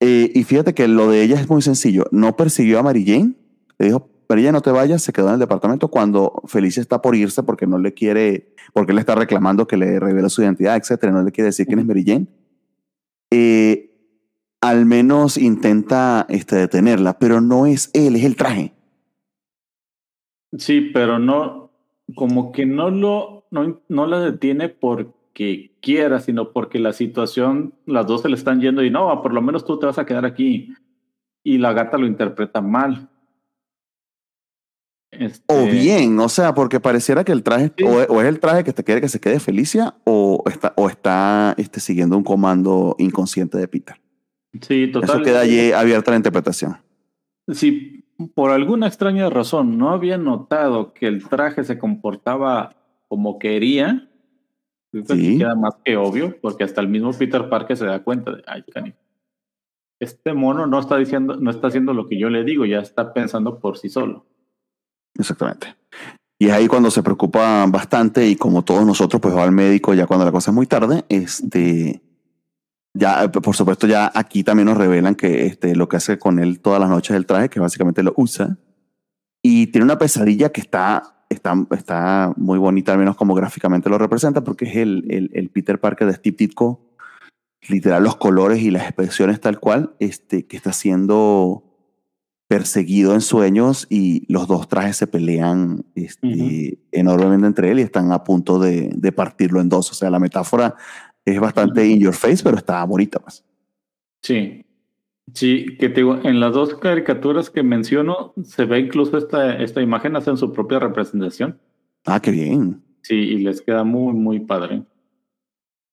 Eh, 0.00 0.30
y 0.34 0.44
fíjate 0.44 0.74
que 0.74 0.86
lo 0.88 1.10
de 1.10 1.22
ella 1.22 1.40
es 1.40 1.48
muy 1.48 1.62
sencillo. 1.62 2.04
No 2.10 2.36
persiguió 2.36 2.78
a 2.78 2.82
Mary 2.82 3.04
Jane. 3.04 3.34
Le 3.78 3.86
dijo, 3.86 4.08
Mary 4.28 4.42
Jane, 4.42 4.52
no 4.52 4.60
te 4.60 4.70
vayas. 4.70 5.02
Se 5.02 5.12
quedó 5.12 5.28
en 5.28 5.34
el 5.34 5.40
departamento 5.40 5.88
cuando 5.88 6.42
Felicia 6.46 6.80
está 6.80 7.02
por 7.02 7.16
irse 7.16 7.42
porque 7.42 7.66
no 7.66 7.78
le 7.78 7.94
quiere, 7.94 8.54
porque 8.72 8.92
le 8.92 9.00
está 9.00 9.14
reclamando 9.14 9.66
que 9.66 9.76
le 9.76 9.98
reveló 9.98 10.28
su 10.28 10.42
identidad, 10.42 10.76
etcétera. 10.76 11.12
No 11.12 11.22
le 11.22 11.32
quiere 11.32 11.46
decir 11.46 11.66
quién 11.66 11.80
es 11.80 11.86
Mary 11.86 12.04
Jane. 12.06 12.26
Eh, 13.30 13.88
al 14.60 14.86
menos 14.86 15.36
intenta 15.36 16.26
este, 16.28 16.56
detenerla, 16.56 17.18
pero 17.18 17.40
no 17.40 17.66
es 17.66 17.90
él, 17.92 18.16
es 18.16 18.24
el 18.24 18.36
traje. 18.36 18.72
Sí, 20.56 20.90
pero 20.92 21.18
no, 21.18 21.70
como 22.14 22.52
que 22.52 22.66
no 22.66 22.90
lo, 22.90 23.46
no, 23.50 23.80
no 23.88 24.06
la 24.06 24.20
detiene 24.20 24.68
porque 25.28 25.76
quiera, 25.80 26.20
sino 26.20 26.52
porque 26.52 26.78
la 26.78 26.92
situación, 26.92 27.74
las 27.86 28.06
dos 28.06 28.22
se 28.22 28.28
le 28.28 28.34
están 28.34 28.60
yendo 28.60 28.82
y 28.82 28.90
no, 28.90 29.22
por 29.22 29.32
lo 29.32 29.42
menos 29.42 29.64
tú 29.64 29.78
te 29.78 29.86
vas 29.86 29.98
a 29.98 30.06
quedar 30.06 30.24
aquí. 30.24 30.74
Y 31.44 31.58
la 31.58 31.72
gata 31.72 31.96
lo 31.98 32.06
interpreta 32.06 32.60
mal. 32.60 33.08
Este, 35.10 35.42
O 35.48 35.64
bien, 35.66 36.18
o 36.18 36.28
sea, 36.28 36.54
porque 36.54 36.80
pareciera 36.80 37.24
que 37.24 37.32
el 37.32 37.42
traje, 37.42 37.72
Sí. 37.76 37.84
o, 37.84 38.02
o 38.12 38.20
es 38.20 38.26
el 38.26 38.40
traje 38.40 38.64
que 38.64 38.72
te 38.72 38.84
quiere 38.84 39.00
que 39.00 39.08
se 39.08 39.20
quede 39.20 39.40
Felicia, 39.40 39.94
o 40.04 40.42
está, 40.46 40.74
o 40.76 40.88
está 40.88 41.54
este, 41.56 41.80
siguiendo 41.80 42.16
un 42.16 42.24
comando 42.24 42.94
inconsciente 42.98 43.56
de 43.56 43.68
Peter. 43.68 43.96
Sí, 44.60 44.88
total. 44.90 45.08
Eso 45.08 45.22
queda 45.22 45.40
allí 45.40 45.72
abierta 45.72 46.10
la 46.10 46.18
interpretación. 46.18 46.76
Si 47.52 48.04
por 48.34 48.50
alguna 48.50 48.88
extraña 48.88 49.30
razón 49.30 49.78
no 49.78 49.90
había 49.90 50.18
notado 50.18 50.92
que 50.92 51.06
el 51.06 51.26
traje 51.28 51.64
se 51.64 51.78
comportaba 51.78 52.74
como 53.06 53.38
quería, 53.38 54.07
Sí. 54.92 55.38
queda 55.38 55.54
más 55.54 55.76
que 55.84 55.96
obvio, 55.96 56.36
porque 56.40 56.64
hasta 56.64 56.80
el 56.80 56.88
mismo 56.88 57.12
Peter 57.12 57.48
Parker 57.48 57.76
se 57.76 57.86
da 57.86 58.02
cuenta 58.02 58.32
de, 58.32 58.42
ay, 58.46 58.62
canijo, 58.62 58.96
este 60.00 60.32
mono 60.32 60.66
no 60.66 60.78
está 60.78 60.96
diciendo, 60.96 61.36
no 61.36 61.50
está 61.50 61.68
haciendo 61.68 61.92
lo 61.92 62.06
que 62.06 62.18
yo 62.18 62.30
le 62.30 62.44
digo, 62.44 62.64
ya 62.64 62.78
está 62.78 63.12
pensando 63.12 63.58
por 63.58 63.78
sí 63.78 63.88
solo. 63.88 64.26
Exactamente. 65.18 65.74
Y 66.38 66.46
es 66.46 66.52
ahí 66.52 66.68
cuando 66.68 66.90
se 66.90 67.02
preocupa 67.02 67.66
bastante 67.66 68.26
y 68.28 68.36
como 68.36 68.64
todos 68.64 68.86
nosotros, 68.86 69.20
pues 69.20 69.34
va 69.34 69.42
al 69.42 69.52
médico 69.52 69.92
ya 69.94 70.06
cuando 70.06 70.24
la 70.24 70.30
cosa 70.30 70.52
es 70.52 70.54
muy 70.54 70.66
tarde. 70.66 71.04
Este, 71.08 72.00
ya, 72.94 73.30
por 73.32 73.56
supuesto, 73.56 73.88
ya 73.88 74.10
aquí 74.14 74.44
también 74.44 74.66
nos 74.66 74.78
revelan 74.78 75.16
que 75.16 75.46
este, 75.46 75.74
lo 75.74 75.88
que 75.88 75.96
hace 75.96 76.18
con 76.18 76.38
él 76.38 76.60
todas 76.60 76.80
las 76.80 76.88
noches 76.88 77.16
el 77.16 77.26
traje, 77.26 77.48
que 77.48 77.58
básicamente 77.58 78.04
lo 78.04 78.12
usa. 78.16 78.56
Y 79.42 79.68
tiene 79.68 79.84
una 79.84 79.98
pesadilla 79.98 80.50
que 80.50 80.60
está, 80.60 81.17
está, 81.28 81.54
está 81.70 82.32
muy 82.36 82.58
bonita, 82.58 82.92
al 82.92 82.98
menos 82.98 83.16
como 83.16 83.34
gráficamente 83.34 83.88
lo 83.88 83.98
representa, 83.98 84.42
porque 84.44 84.66
es 84.66 84.76
el, 84.76 85.04
el, 85.10 85.30
el 85.34 85.50
Peter 85.50 85.80
Parker 85.80 86.06
de 86.06 86.14
Steve 86.14 86.36
Ditko. 86.38 86.84
Literal, 87.68 88.02
los 88.04 88.16
colores 88.16 88.62
y 88.62 88.70
las 88.70 88.84
expresiones 88.84 89.40
tal 89.40 89.58
cual, 89.58 89.94
este, 89.98 90.46
que 90.46 90.56
está 90.56 90.72
siendo 90.72 91.64
perseguido 92.46 93.12
en 93.14 93.20
sueños 93.20 93.86
y 93.90 94.24
los 94.32 94.48
dos 94.48 94.68
trajes 94.68 94.96
se 94.96 95.06
pelean 95.06 95.84
este, 95.94 96.26
Ujú. 96.26 96.78
enormemente 96.92 97.46
entre 97.46 97.70
él 97.70 97.78
y 97.78 97.82
están 97.82 98.10
a 98.12 98.24
punto 98.24 98.58
de, 98.58 98.90
de 98.94 99.12
partirlo 99.12 99.60
en 99.60 99.68
dos. 99.68 99.90
O 99.90 99.94
sea, 99.94 100.08
la 100.08 100.18
metáfora 100.18 100.76
es 101.26 101.38
bastante 101.38 101.86
in 101.86 102.00
your 102.00 102.14
face, 102.14 102.42
pero 102.42 102.56
está 102.56 102.82
bonita. 102.84 103.18
Pues. 103.18 103.44
Sí. 104.22 104.64
Sí, 105.34 105.76
que 105.78 105.88
te 105.88 106.00
digo, 106.00 106.18
en 106.22 106.40
las 106.40 106.52
dos 106.52 106.74
caricaturas 106.76 107.50
que 107.50 107.62
menciono, 107.62 108.32
se 108.44 108.64
ve 108.64 108.80
incluso 108.80 109.18
esta, 109.18 109.56
esta 109.56 109.82
imagen, 109.82 110.16
hacen 110.16 110.36
su 110.36 110.52
propia 110.52 110.78
representación. 110.78 111.58
Ah, 112.06 112.20
qué 112.20 112.30
bien. 112.30 112.82
Sí, 113.02 113.14
y 113.14 113.38
les 113.38 113.60
queda 113.60 113.84
muy, 113.84 114.12
muy 114.14 114.40
padre. 114.40 114.82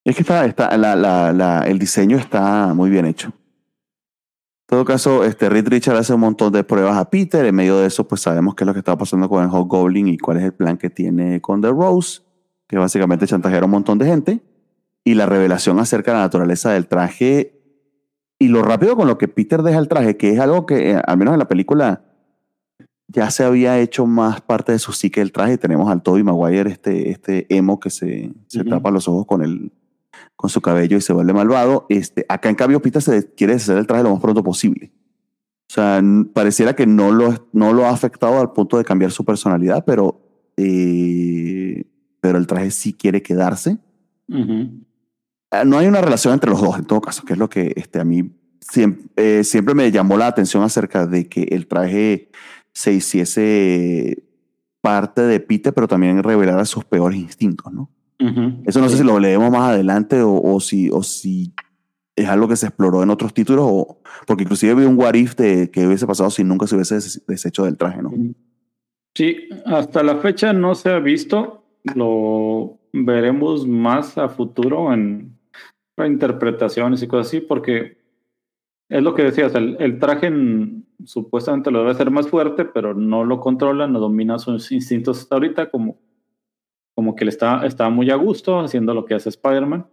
Es 0.03 0.15
que 0.15 0.21
está, 0.21 0.45
está, 0.45 0.77
la, 0.77 0.95
la, 0.95 1.33
la, 1.33 1.61
el 1.61 1.79
diseño 1.79 2.17
está 2.17 2.73
muy 2.73 2.89
bien 2.89 3.05
hecho. 3.05 3.27
En 3.27 4.77
todo 4.77 4.85
caso, 4.85 5.23
este 5.23 5.49
Reed 5.49 5.67
Richard 5.67 5.97
hace 5.97 6.13
un 6.13 6.21
montón 6.21 6.51
de 6.51 6.63
pruebas 6.63 6.97
a 6.97 7.09
Peter. 7.09 7.45
En 7.45 7.55
medio 7.55 7.77
de 7.77 7.87
eso, 7.87 8.07
pues 8.07 8.21
sabemos 8.21 8.55
qué 8.55 8.63
es 8.63 8.67
lo 8.67 8.73
que 8.73 8.79
está 8.79 8.97
pasando 8.97 9.29
con 9.29 9.43
el 9.43 9.49
Hobgoblin 9.49 10.07
y 10.07 10.17
cuál 10.17 10.37
es 10.37 10.43
el 10.43 10.53
plan 10.53 10.77
que 10.77 10.89
tiene 10.89 11.41
con 11.41 11.61
The 11.61 11.69
Rose, 11.69 12.21
que 12.67 12.77
básicamente 12.77 13.27
chantajear 13.27 13.63
a 13.63 13.65
un 13.65 13.71
montón 13.71 13.97
de 13.97 14.05
gente. 14.05 14.39
Y 15.03 15.13
la 15.13 15.27
revelación 15.27 15.79
acerca 15.79 16.11
de 16.11 16.17
la 16.17 16.23
naturaleza 16.23 16.71
del 16.71 16.87
traje 16.87 17.54
y 18.39 18.47
lo 18.47 18.61
rápido 18.61 18.95
con 18.95 19.07
lo 19.07 19.17
que 19.17 19.27
Peter 19.27 19.61
deja 19.63 19.79
el 19.79 19.87
traje, 19.87 20.17
que 20.17 20.31
es 20.31 20.39
algo 20.39 20.65
que, 20.65 20.91
eh, 20.91 21.01
al 21.05 21.17
menos 21.17 21.33
en 21.33 21.39
la 21.39 21.47
película, 21.47 22.03
ya 23.07 23.29
se 23.31 23.43
había 23.43 23.79
hecho 23.79 24.05
más 24.05 24.41
parte 24.41 24.71
de 24.71 24.79
su 24.79 24.91
psique 24.91 25.21
el 25.21 25.31
traje. 25.31 25.57
Tenemos 25.57 25.89
al 25.89 26.01
Toby 26.01 26.23
Maguire, 26.23 26.69
este, 26.69 27.11
este 27.11 27.45
emo 27.55 27.79
que 27.79 27.89
se, 27.89 28.31
se 28.47 28.61
Ujú. 28.61 28.69
tapa 28.69 28.91
los 28.91 29.07
ojos 29.07 29.25
con, 29.25 29.41
el, 29.43 29.71
con 30.35 30.49
su 30.49 30.59
cabello 30.61 30.97
y 30.97 31.01
se 31.01 31.13
vuelve 31.13 31.33
malvado. 31.33 31.85
Este, 31.89 32.25
acá, 32.27 32.49
en 32.49 32.55
cambio, 32.55 32.81
Peter 32.81 33.01
se 33.01 33.33
quiere 33.33 33.53
deshacer 33.53 33.77
el 33.77 33.87
traje 33.87 34.03
lo 34.03 34.11
más 34.11 34.21
pronto 34.21 34.43
posible. 34.43 34.91
O 35.69 35.73
sea, 35.73 36.01
pareciera 36.33 36.75
que 36.75 36.85
no 36.85 37.11
lo, 37.11 37.47
no 37.53 37.73
lo 37.73 37.85
ha 37.85 37.89
afectado 37.91 38.39
al 38.39 38.51
punto 38.51 38.77
de 38.77 38.83
cambiar 38.85 39.11
su 39.11 39.23
personalidad, 39.23 39.83
pero, 39.85 40.21
eh, 40.57 41.85
pero 42.21 42.37
el 42.37 42.47
traje 42.47 42.71
sí 42.71 42.93
quiere 42.93 43.21
quedarse. 43.21 43.77
Ujú. 44.27 44.69
Ah, 44.69 44.94
no 45.65 45.77
hay 45.77 45.87
una 45.87 46.01
relación 46.01 46.33
entre 46.33 46.49
los 46.49 46.61
dos, 46.61 46.77
en 46.77 46.85
todo 46.85 47.01
caso, 47.01 47.23
que 47.23 47.33
es 47.33 47.39
lo 47.39 47.49
que 47.49 47.73
este, 47.75 47.99
a 47.99 48.03
mí 48.05 48.31
siempre, 48.59 49.43
siempre 49.43 49.73
me 49.73 49.91
llamó 49.91 50.17
la 50.17 50.27
atención 50.27 50.63
acerca 50.63 51.05
de 51.05 51.27
que 51.29 51.43
el 51.43 51.67
traje 51.67 52.29
se 52.73 52.93
hiciese 52.93 54.23
parte 54.81 55.21
de 55.21 55.39
Peter, 55.39 55.73
pero 55.73 55.87
también 55.87 56.21
revelara 56.21 56.65
sus 56.65 56.83
peores 56.85 57.19
instintos, 57.19 57.71
¿no? 57.71 57.89
Eso 58.65 58.79
no 58.79 58.89
sé 58.89 58.97
si 58.97 59.03
lo 59.03 59.19
leemos 59.19 59.51
más 59.51 59.71
adelante 59.71 60.21
o, 60.21 60.41
o 60.41 60.59
si, 60.59 60.89
o 60.89 61.03
si 61.03 61.53
es 62.15 62.27
algo 62.27 62.47
que 62.47 62.55
se 62.55 62.67
exploró 62.67 63.03
en 63.03 63.09
otros 63.09 63.33
títulos, 63.33 63.65
o, 63.67 63.99
porque 64.25 64.43
inclusive 64.43 64.73
vi 64.75 64.85
un 64.85 64.97
what 64.97 65.15
if 65.15 65.35
de 65.35 65.69
que 65.69 65.85
hubiese 65.85 66.07
pasado 66.07 66.29
si 66.29 66.43
nunca 66.43 66.65
se 66.65 66.75
hubiese 66.75 66.95
des- 66.95 67.23
deshecho 67.27 67.65
del 67.65 67.77
traje, 67.77 68.01
¿no? 68.01 68.11
Sí, 69.13 69.35
hasta 69.65 70.01
la 70.01 70.17
fecha 70.17 70.53
no 70.53 70.75
se 70.75 70.89
ha 70.89 70.99
visto. 70.99 71.65
Lo 71.93 72.79
veremos 72.93 73.67
más 73.67 74.17
a 74.17 74.29
futuro 74.29 74.93
en 74.93 75.34
reinterpretaciones 75.97 77.01
y 77.01 77.07
cosas 77.07 77.27
así, 77.27 77.39
porque 77.41 77.97
es 78.89 79.01
lo 79.01 79.13
que 79.15 79.23
decías, 79.23 79.55
el, 79.55 79.77
el 79.79 79.99
traje 79.99 80.27
en- 80.27 80.85
supuestamente 81.03 81.71
lo 81.71 81.79
debe 81.79 81.91
hacer 81.91 82.11
más 82.11 82.27
fuerte, 82.27 82.65
pero 82.65 82.93
no 82.93 83.23
lo 83.25 83.39
controla, 83.39 83.87
no 83.87 83.99
domina 83.99 84.39
sus 84.39 84.71
instintos 84.71 85.19
hasta 85.19 85.35
ahorita, 85.35 85.69
como, 85.69 85.97
como 86.95 87.15
que 87.15 87.25
le 87.25 87.29
está, 87.29 87.65
está 87.65 87.89
muy 87.89 88.09
a 88.11 88.15
gusto 88.15 88.59
haciendo 88.59 88.93
lo 88.93 89.05
que 89.05 89.15
hace 89.15 89.29
Spider-Man. 89.29 89.87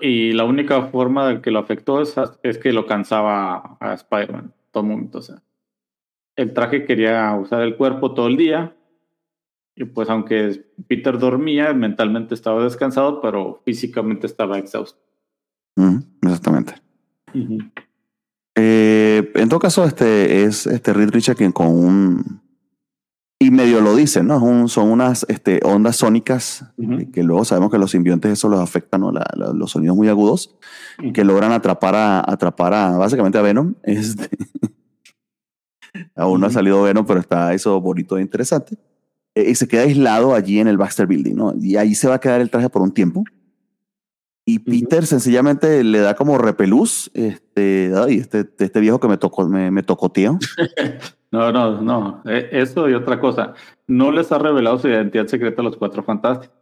Y 0.00 0.32
la 0.32 0.44
única 0.44 0.82
forma 0.82 1.28
de 1.28 1.40
que 1.40 1.50
lo 1.50 1.58
afectó 1.60 2.02
es, 2.02 2.14
es 2.42 2.58
que 2.58 2.72
lo 2.72 2.84
cansaba 2.86 3.76
a 3.80 3.94
Spider-Man 3.94 4.52
todo 4.70 4.84
momento. 4.84 5.18
O 5.18 5.22
sea, 5.22 5.42
el 6.36 6.52
traje 6.52 6.84
quería 6.84 7.34
usar 7.34 7.62
el 7.62 7.76
cuerpo 7.76 8.12
todo 8.12 8.26
el 8.26 8.36
día. 8.36 8.76
Y 9.80 9.84
pues 9.84 10.10
aunque 10.10 10.64
Peter 10.88 11.16
dormía, 11.18 11.72
mentalmente 11.72 12.34
estaba 12.34 12.64
descansado, 12.64 13.20
pero 13.20 13.62
físicamente 13.64 14.26
estaba 14.26 14.58
exhausto. 14.58 15.00
Exactamente. 16.22 16.74
Eh, 18.56 19.30
en 19.36 19.48
todo 19.48 19.60
caso, 19.60 19.84
este 19.84 20.42
es 20.42 20.66
este 20.66 20.92
Reed 20.92 21.10
Richard 21.10 21.36
quien 21.36 21.52
con 21.52 21.68
un. 21.68 22.40
Y 23.40 23.52
medio 23.52 23.80
lo 23.80 23.94
dice, 23.94 24.24
¿no? 24.24 24.42
Un- 24.42 24.68
son 24.68 24.90
unas 24.90 25.24
este, 25.28 25.60
ondas 25.62 25.94
sónicas 25.94 26.64
eh, 26.76 27.08
que 27.12 27.22
luego 27.22 27.44
sabemos 27.44 27.70
que 27.70 27.78
los 27.78 27.92
simbiontes 27.92 28.32
eso 28.32 28.48
los 28.48 28.58
afectan, 28.58 29.02
¿no? 29.02 29.12
La- 29.12 29.30
la- 29.36 29.52
los 29.52 29.70
sonidos 29.70 29.96
muy 29.96 30.08
agudos 30.08 30.58
que 31.12 31.22
logran 31.22 31.52
atrapar 31.52 31.94
a, 31.94 32.18
atrapar 32.28 32.74
a 32.74 32.96
básicamente 32.98 33.38
a 33.38 33.42
Venom. 33.42 33.74
Este, 33.84 34.28
aún 36.16 36.40
no 36.40 36.48
ha 36.48 36.50
salido 36.50 36.82
Venom, 36.82 37.06
pero 37.06 37.20
está 37.20 37.54
eso 37.54 37.80
bonito 37.80 38.18
e 38.18 38.22
interesante. 38.22 38.76
Eh, 39.38 39.50
y 39.50 39.54
se 39.54 39.68
queda 39.68 39.82
aislado 39.82 40.34
allí 40.34 40.58
en 40.58 40.66
el 40.68 40.76
Baxter 40.78 41.06
Building, 41.06 41.34
¿no? 41.36 41.54
Y 41.60 41.76
ahí 41.76 41.94
se 41.94 42.08
va 42.08 42.14
a 42.16 42.20
quedar 42.20 42.40
el 42.40 42.50
traje 42.50 42.68
por 42.68 42.82
un 42.82 42.90
tiempo. 42.92 43.24
Y 44.44 44.60
Peter 44.60 45.04
sencillamente 45.04 45.84
le 45.84 45.98
da 46.00 46.14
como 46.14 46.38
repelús, 46.38 47.10
este, 47.12 47.92
ay, 47.94 48.16
este, 48.16 48.48
este 48.58 48.80
viejo 48.80 48.98
que 48.98 49.06
me 49.08 49.18
tocó, 49.18 49.46
me, 49.46 49.70
me 49.70 49.82
tocoteó. 49.82 50.38
No, 51.30 51.52
no, 51.52 51.82
no. 51.82 52.22
eh, 52.24 52.48
Eso 52.52 52.88
y 52.88 52.94
otra 52.94 53.20
cosa. 53.20 53.52
No 53.86 54.10
les 54.10 54.32
ha 54.32 54.38
revelado 54.38 54.78
su 54.78 54.88
identidad 54.88 55.26
secreta 55.26 55.60
a 55.60 55.64
los 55.64 55.76
cuatro 55.76 56.02
fantásticos. 56.02 56.56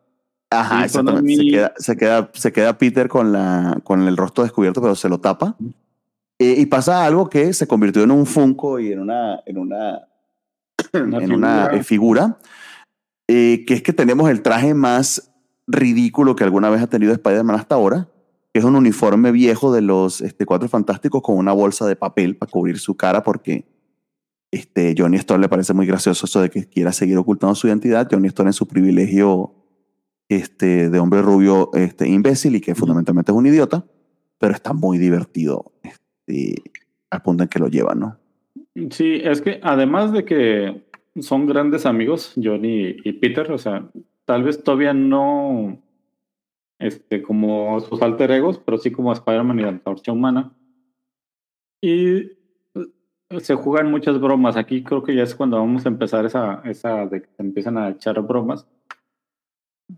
Ajá, 0.50 0.84
exactamente. 0.84 1.36
Se 1.36 1.40
Konami- 1.42 1.50
queda, 1.52 1.72
se, 1.76 1.96
queda, 1.96 2.30
se 2.34 2.52
queda 2.52 2.76
Peter 2.76 3.06
con, 3.08 3.32
la, 3.32 3.78
con 3.84 4.02
el 4.08 4.16
rostro 4.16 4.42
descubierto, 4.42 4.82
pero 4.82 4.96
se 4.96 5.08
lo 5.08 5.18
tapa. 5.20 5.54
Eh, 6.40 6.56
y 6.58 6.66
pasa 6.66 7.04
algo 7.06 7.28
que 7.30 7.52
se 7.52 7.68
convirtió 7.68 8.02
en 8.02 8.10
un 8.10 8.26
Funko 8.26 8.80
y 8.80 8.90
en 8.90 8.98
una, 9.02 9.38
en 9.46 9.56
una, 9.58 10.00
Una 10.94 11.18
en 11.18 11.32
una 11.32 11.54
figura. 11.68 11.76
eh, 11.76 11.82
figura, 11.84 12.36
eh, 13.28 13.64
que 13.66 13.74
es 13.74 13.82
que 13.82 13.92
tenemos 13.92 14.30
el 14.30 14.42
traje 14.42 14.74
más 14.74 15.32
ridículo 15.66 16.36
que 16.36 16.44
alguna 16.44 16.70
vez 16.70 16.82
ha 16.82 16.86
tenido 16.86 17.12
Spider-Man 17.12 17.56
hasta 17.56 17.74
ahora, 17.74 18.08
que 18.52 18.60
es 18.60 18.64
un 18.64 18.76
uniforme 18.76 19.32
viejo 19.32 19.72
de 19.72 19.82
los 19.82 20.20
este, 20.20 20.46
Cuatro 20.46 20.68
Fantásticos 20.68 21.22
con 21.22 21.36
una 21.36 21.52
bolsa 21.52 21.86
de 21.86 21.96
papel 21.96 22.36
para 22.36 22.50
cubrir 22.50 22.78
su 22.78 22.96
cara 22.96 23.22
porque 23.22 23.66
este, 24.50 24.94
Johnny 24.96 25.16
Storm 25.16 25.40
le 25.42 25.48
parece 25.48 25.74
muy 25.74 25.86
gracioso 25.86 26.26
eso 26.26 26.40
de 26.40 26.50
que 26.50 26.68
quiera 26.68 26.92
seguir 26.92 27.18
ocultando 27.18 27.54
su 27.54 27.66
identidad. 27.66 28.08
Johnny 28.10 28.28
Storm 28.28 28.48
en 28.48 28.52
su 28.52 28.66
privilegio 28.66 29.54
este, 30.28 30.88
de 30.88 30.98
hombre 30.98 31.22
rubio 31.22 31.70
este, 31.74 32.08
imbécil 32.08 32.56
y 32.56 32.60
que 32.60 32.74
fundamentalmente 32.74 33.32
es 33.32 33.36
un 33.36 33.46
idiota, 33.46 33.84
pero 34.38 34.54
está 34.54 34.72
muy 34.72 34.98
divertido 34.98 35.72
este, 35.82 36.62
al 37.10 37.22
punto 37.22 37.42
en 37.42 37.48
que 37.48 37.58
lo 37.58 37.68
lleva, 37.68 37.94
¿no? 37.94 38.18
Sí, 38.90 39.20
es 39.24 39.40
que 39.40 39.58
además 39.62 40.12
de 40.12 40.24
que 40.24 40.85
son 41.20 41.46
grandes 41.46 41.86
amigos, 41.86 42.32
Johnny 42.36 42.96
y 43.04 43.12
Peter, 43.14 43.50
o 43.52 43.58
sea, 43.58 43.88
tal 44.24 44.42
vez 44.42 44.62
todavía 44.62 44.92
no 44.92 45.82
este, 46.78 47.22
como 47.22 47.80
sus 47.80 48.02
alter 48.02 48.30
egos, 48.30 48.58
pero 48.58 48.78
sí 48.78 48.90
como 48.90 49.12
Spider-Man 49.12 49.58
y 49.58 49.62
la 49.62 49.68
Antorcha 49.68 50.12
Humana. 50.12 50.52
Y 51.80 52.16
eh, 52.18 52.30
se 53.40 53.54
juegan 53.54 53.90
muchas 53.90 54.20
bromas. 54.20 54.56
Aquí 54.56 54.82
creo 54.82 55.02
que 55.02 55.14
ya 55.14 55.22
es 55.22 55.34
cuando 55.34 55.56
vamos 55.58 55.86
a 55.86 55.88
empezar 55.88 56.26
esa, 56.26 56.62
esa 56.64 57.06
de 57.06 57.22
que 57.22 57.28
empiezan 57.38 57.78
a 57.78 57.90
echar 57.90 58.20
bromas. 58.22 58.66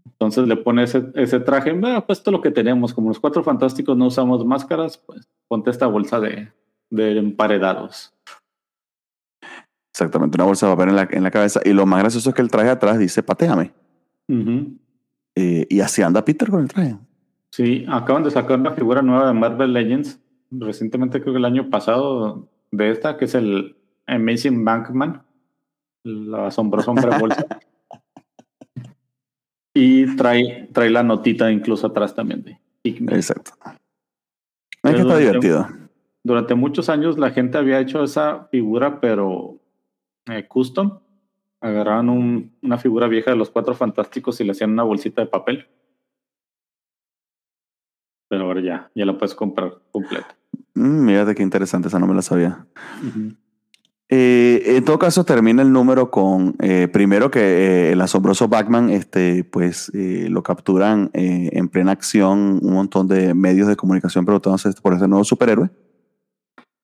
Entonces 0.05 0.47
le 0.47 0.57
pone 0.57 0.83
ese, 0.83 1.11
ese 1.15 1.41
traje, 1.41 1.79
"Ah, 1.85 2.05
pues 2.07 2.19
esto 2.19 2.31
es 2.31 2.33
lo 2.33 2.43
que 2.43 2.51
tenemos. 2.51 2.93
Como 2.93 3.09
los 3.09 3.21
cuatro 3.21 3.43
fantásticos 3.43 3.97
no 3.97 4.07
usamos 4.07 4.45
máscaras, 4.45 4.99
pues 4.99 5.29
ponte 5.49 5.71
esta 5.71 5.87
bolsa 5.87 6.21
de, 6.21 6.53
de 6.91 7.19
emparedados. 7.19 8.13
Exactamente, 9.99 10.37
una 10.37 10.45
bolsa 10.45 10.69
de 10.69 10.77
papel 10.77 10.91
en 10.91 10.95
la, 10.95 11.09
en 11.11 11.25
la 11.25 11.31
cabeza. 11.33 11.61
Y 11.65 11.73
lo 11.73 11.85
más 11.85 11.99
gracioso 11.99 12.29
es 12.29 12.35
que 12.37 12.41
el 12.41 12.53
traje 12.53 12.71
atrás 12.71 13.01
dice, 13.01 13.25
pateame. 13.25 13.73
Eh, 15.35 15.67
y 15.69 15.81
así 15.81 16.03
anda 16.03 16.25
Peter 16.25 16.49
con 16.49 16.63
el 16.63 16.69
traje. 16.69 16.97
Sí, 17.51 17.85
acaban 17.89 18.23
de 18.23 18.31
sacar 18.31 18.61
una 18.61 18.71
figura 18.71 19.03
nueva 19.03 19.27
de 19.27 19.33
Marvel 19.33 19.73
Legends. 19.73 20.21
Recientemente, 20.53 21.21
creo 21.21 21.35
que 21.35 21.41
el 21.41 21.45
año 21.45 21.69
pasado, 21.69 22.49
de 22.71 22.93
esta, 22.93 23.17
que 23.17 23.25
es 23.25 23.35
el 23.35 23.77
Amazing 24.07 24.65
Bankman. 24.65 25.25
La 26.05 26.47
asombrosa 26.47 26.93
hombre 26.93 27.19
bolsa. 27.19 27.45
y 29.75 30.15
trae, 30.15 30.69
trae 30.73 30.91
la 30.91 31.03
notita 31.03 31.51
incluso 31.51 31.89
atrás 31.89 32.15
también 32.15 32.45
de 32.45 32.61
Hickman. 32.85 33.17
Exacto. 33.17 33.51
Es 34.85 34.95
que 34.95 35.01
está 35.01 35.17
divertido. 35.17 35.67
Durante 36.23 36.55
muchos 36.55 36.89
años 36.89 37.19
la 37.19 37.31
gente 37.31 37.59
había 37.59 37.81
hecho 37.81 38.05
esa 38.05 38.47
figura, 38.53 39.01
pero 39.01 39.58
eh, 40.31 40.47
custom. 40.47 40.99
Agarraban 41.61 42.09
un- 42.09 42.57
una 42.63 42.79
figura 42.79 43.09
vieja 43.09 43.31
de 43.33 43.37
los 43.37 43.51
cuatro 43.51 43.75
fantásticos 43.75 44.41
y 44.41 44.45
le 44.45 44.53
hacían 44.53 44.71
una 44.71 44.85
bolsita 44.85 45.23
de 45.23 45.27
papel. 45.29 45.67
Pero 48.29 48.45
ahora 48.45 48.61
ya, 48.61 48.91
ya 48.95 49.05
la 49.07 49.17
puedes 49.17 49.35
comprar 49.35 49.73
completa. 49.91 50.37
Mm, 50.75 51.05
mírate 51.05 51.35
qué 51.35 51.43
interesante, 51.43 51.89
esa 51.89 51.99
no 51.99 52.07
me 52.07 52.15
la 52.15 52.23
sabía. 52.23 52.67
Eh, 54.11 54.77
en 54.77 54.85
todo 54.85 54.99
caso, 54.99 55.25
termina 55.25 55.63
el 55.63 55.73
número 55.73 56.11
con, 56.11 56.55
eh, 56.61 56.89
primero 56.89 57.31
que 57.31 57.41
eh, 57.41 57.93
el 57.93 58.01
asombroso 58.01 58.49
Batman, 58.49 58.89
este, 58.91 59.45
pues 59.45 59.91
lo 59.95 60.43
capturan 60.43 61.11
en 61.13 61.69
plena 61.69 61.93
acción 61.93 62.61
un 62.63 62.73
montón 62.73 63.09
de 63.09 63.35
medios 63.35 63.67
de 63.69 63.77
comunicación 63.77 64.25
preguntándose 64.25 64.71
por 64.81 64.95
ese 64.95 65.09
nuevo 65.09 65.25
superhéroe. 65.25 65.71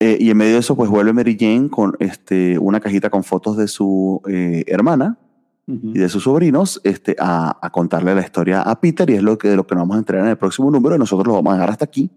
Eh, 0.05 0.17
y 0.19 0.29
en 0.29 0.37
medio 0.37 0.53
de 0.53 0.59
eso, 0.59 0.75
pues 0.75 0.87
vuelve 0.87 1.13
Mary 1.13 1.35
Jane 1.39 1.67
con 1.67 1.95
este, 1.97 2.59
una 2.59 2.79
cajita 2.79 3.09
con 3.09 3.23
fotos 3.23 3.57
de 3.57 3.67
su 3.67 4.21
eh, 4.27 4.63
hermana 4.67 5.17
Ujú. 5.65 5.93
y 5.95 5.97
de 5.97 6.09
sus 6.09 6.25
sobrinos 6.25 6.79
este, 6.83 7.15
a, 7.17 7.57
a 7.59 7.71
contarle 7.71 8.13
la 8.13 8.21
historia 8.21 8.61
a 8.61 8.79
Peter 8.79 9.09
y 9.09 9.15
es 9.15 9.23
lo 9.23 9.35
que, 9.39 9.47
de 9.47 9.55
lo 9.55 9.65
que 9.65 9.73
nos 9.73 9.81
vamos 9.81 9.95
a 9.95 9.99
enterar 9.99 10.21
en 10.21 10.29
el 10.29 10.37
próximo 10.37 10.69
número 10.69 10.95
y 10.95 10.99
nosotros 10.99 11.25
lo 11.25 11.33
vamos 11.33 11.53
a 11.53 11.55
dejar 11.55 11.71
hasta 11.71 11.85
aquí, 11.85 12.11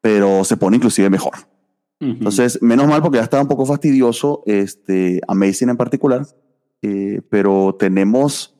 pero 0.00 0.42
se 0.42 0.56
pone 0.56 0.76
inclusive 0.78 1.08
mejor. 1.08 1.34
Ujú. 2.00 2.10
Entonces, 2.10 2.60
menos 2.62 2.88
mal 2.88 3.00
porque 3.00 3.18
ya 3.18 3.22
estaba 3.22 3.44
un 3.44 3.48
poco 3.48 3.64
fastidioso, 3.64 4.42
este, 4.46 5.20
Amazing 5.28 5.68
en 5.68 5.76
particular, 5.76 6.26
eh, 6.82 7.20
pero 7.30 7.76
tenemos 7.78 8.56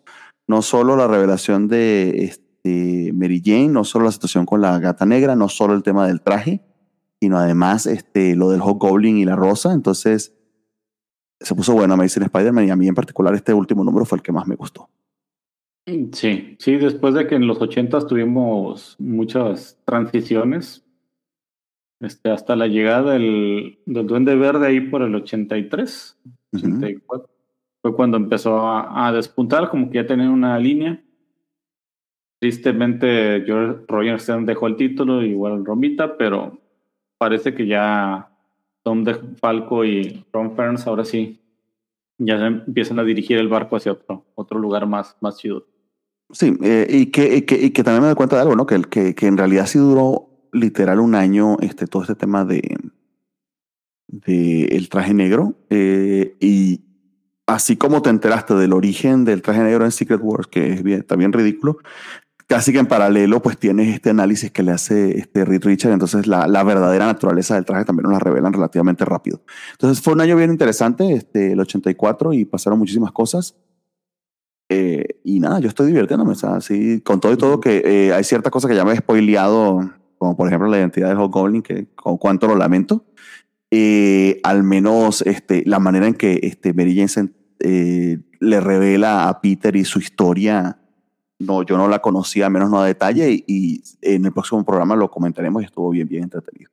no 0.47 0.62
solo 0.62 0.94
la 0.94 1.09
revelación 1.09 1.66
de 1.66 2.23
este, 2.23 3.11
Mary 3.15 3.43
Jane, 3.44 3.70
no 3.70 3.82
solo 3.82 4.05
la 4.05 4.12
situación 4.12 4.47
con 4.47 4.61
la 4.61 4.78
gata 4.78 5.07
negra, 5.07 5.35
no 5.35 5.49
solo 5.49 5.74
el 5.74 5.82
tema 5.82 6.07
del 6.07 6.20
traje, 6.20 6.62
sino 7.23 7.39
además 7.39 7.86
este, 7.86 8.35
lo 8.35 8.51
del 8.51 8.61
Hobgoblin 8.61 9.16
y 9.16 9.24
la 9.24 9.36
rosa. 9.36 9.73
Entonces, 9.73 10.36
se 11.39 11.55
puso 11.55 11.73
bueno 11.73 11.94
Amazing 11.94 12.24
Spider-Man 12.24 12.66
y 12.66 12.70
a 12.70 12.74
mí 12.74 12.89
en 12.89 12.97
particular 12.97 13.32
este 13.32 13.55
último 13.55 13.85
número 13.85 14.05
fue 14.05 14.19
el 14.19 14.23
que 14.23 14.32
más 14.32 14.49
me 14.49 14.57
gustó. 14.57 14.89
Sí, 15.86 16.57
sí, 16.59 16.77
después 16.78 17.15
de 17.15 17.28
que 17.28 17.36
en 17.36 17.47
los 17.47 17.62
ochentas 17.62 18.09
tuvimos 18.09 18.97
muchas 18.99 19.78
transiciones, 19.85 20.85
Este, 22.01 22.28
hasta 22.28 22.57
la 22.57 22.66
llegada 22.66 23.12
del, 23.12 23.78
del 23.86 24.07
Duende 24.09 24.35
Verde 24.35 24.66
ahí 24.66 24.81
por 24.81 25.03
el 25.03 25.15
83, 25.15 26.19
84. 26.57 27.31
Fue 27.82 27.94
cuando 27.94 28.16
empezó 28.16 28.66
a, 28.66 29.07
a 29.07 29.12
despuntar, 29.12 29.70
como 29.70 29.90
que 29.90 29.99
ya 29.99 30.07
tenía 30.09 30.28
una 30.28 30.59
línea. 30.59 31.01
Tristemente, 32.40 33.44
George 33.47 33.85
Roger 33.86 34.19
Stern 34.19 34.44
dejó 34.44 34.66
el 34.66 34.74
título, 34.74 35.23
igual 35.23 35.65
Romita, 35.65 36.16
pero 36.16 36.61
parece 37.23 37.55
que 37.55 37.69
ya 37.69 38.28
Tom 38.82 39.05
de 39.05 39.15
Falco 39.40 39.85
y 39.85 40.27
Ron 40.32 40.57
Ferns 40.57 40.89
ahora 40.89 41.05
sí 41.05 41.40
ya 42.19 42.35
empiezan 42.44 42.99
a 42.99 43.05
dirigir 43.05 43.39
el 43.39 43.47
barco 43.47 43.77
hacia 43.77 43.93
otro, 43.93 44.24
otro 44.35 44.59
lugar 44.59 44.89
más, 44.89 45.16
más 45.20 45.36
chido. 45.36 45.69
Sí, 46.32 46.59
eh, 46.65 46.89
y, 46.90 47.07
que, 47.12 47.44
que, 47.44 47.55
y 47.62 47.70
que 47.70 47.85
también 47.85 48.03
me 48.03 48.09
doy 48.09 48.16
cuenta 48.16 48.35
de 48.35 48.43
algo, 48.43 48.57
¿no? 48.57 48.66
Que, 48.66 48.82
que, 48.82 49.15
que 49.15 49.27
en 49.28 49.36
realidad 49.36 49.66
sí 49.66 49.78
duró 49.78 50.49
literal 50.53 50.99
un 50.99 51.15
año 51.15 51.59
este, 51.61 51.86
todo 51.86 52.03
este 52.03 52.16
tema 52.16 52.44
de, 52.44 52.77
de 54.09 54.65
el 54.65 54.89
traje 54.89 55.15
negro. 55.15 55.55
Eh, 55.70 56.35
y 56.40 56.81
así 57.47 57.77
como 57.77 58.03
te 58.03 58.11
enteraste 58.11 58.55
del 58.55 58.73
origen 58.73 59.24
del 59.24 59.43
traje 59.43 59.62
negro 59.62 59.85
en 59.85 59.93
Secret 59.93 60.20
Wars, 60.20 60.49
que 60.49 60.73
es 60.73 60.82
bien, 60.82 61.05
también 61.05 61.32
ridículo, 61.32 61.78
casi 62.47 62.73
que 62.73 62.78
en 62.78 62.86
paralelo 62.86 63.40
pues 63.40 63.59
tienes 63.59 63.94
este 63.94 64.10
análisis 64.10 64.51
que 64.51 64.62
le 64.62 64.73
hace 64.73 65.19
este 65.19 65.44
Reed 65.44 65.64
Richard, 65.64 65.93
entonces 65.93 66.27
la, 66.27 66.47
la, 66.47 66.62
verdadera 66.62 67.06
naturaleza 67.06 67.55
del 67.55 67.64
traje 67.64 67.85
también 67.85 68.05
nos 68.05 68.12
la 68.12 68.19
revelan 68.19 68.52
relativamente 68.52 69.05
rápido. 69.05 69.43
Entonces 69.73 70.02
fue 70.02 70.14
un 70.14 70.20
año 70.20 70.36
bien 70.36 70.51
interesante, 70.51 71.12
este, 71.12 71.52
el 71.52 71.60
84, 71.60 72.32
y 72.32 72.44
pasaron 72.44 72.78
muchísimas 72.78 73.12
cosas. 73.12 73.56
Eh, 74.69 75.20
y 75.24 75.40
nada, 75.40 75.60
yo 75.60 75.69
estoy 75.69 75.89
divirtiéndome, 75.89 76.32
o 76.32 76.36
sea, 76.36 76.60
sí, 76.60 77.01
con 77.01 77.20
todo 77.20 77.32
y 77.32 77.36
todo 77.36 77.60
que 77.60 77.82
eh, 77.85 78.12
hay 78.12 78.24
ciertas 78.24 78.51
cosas 78.51 78.70
que 78.70 78.77
ya 78.77 78.85
me 78.85 78.93
he 78.93 78.97
spoileado, 78.97 79.90
como 80.19 80.36
por 80.36 80.48
ejemplo 80.48 80.69
la 80.69 80.78
identidad 80.78 81.09
del 81.09 81.28
Goblin, 81.28 81.62
que 81.62 81.89
con 81.94 82.16
cuánto 82.16 82.47
lo 82.47 82.56
lamento. 82.56 83.05
Eh, 83.74 84.39
al 84.43 84.64
menos 84.64 85.23
este, 85.23 85.62
la 85.64 85.78
manera 85.78 86.06
en 86.06 86.12
que 86.12 86.40
este, 86.43 86.74
Mary 86.74 86.94
Jane 86.94 87.31
eh, 87.60 88.19
le 88.39 88.60
revela 88.60 89.31
a 89.31 89.40
Peter 89.40 89.74
y 89.77 89.86
su 89.86 89.98
historia 89.98 90.81
no, 91.43 91.62
yo 91.62 91.77
no 91.77 91.89
la 91.89 92.01
conocía, 92.01 92.48
menos 92.48 92.70
no 92.70 92.81
a 92.81 92.86
detalle, 92.86 93.31
y, 93.31 93.44
y, 93.47 93.82
en 94.01 94.24
el 94.24 94.32
próximo 94.32 94.64
programa 94.64 94.97
lo 94.97 95.10
comentaremos 95.10 95.62
y 95.62 95.66
estuvo 95.66 95.90
bien, 95.90 96.09
bien 96.09 96.24
entretenido. 96.24 96.70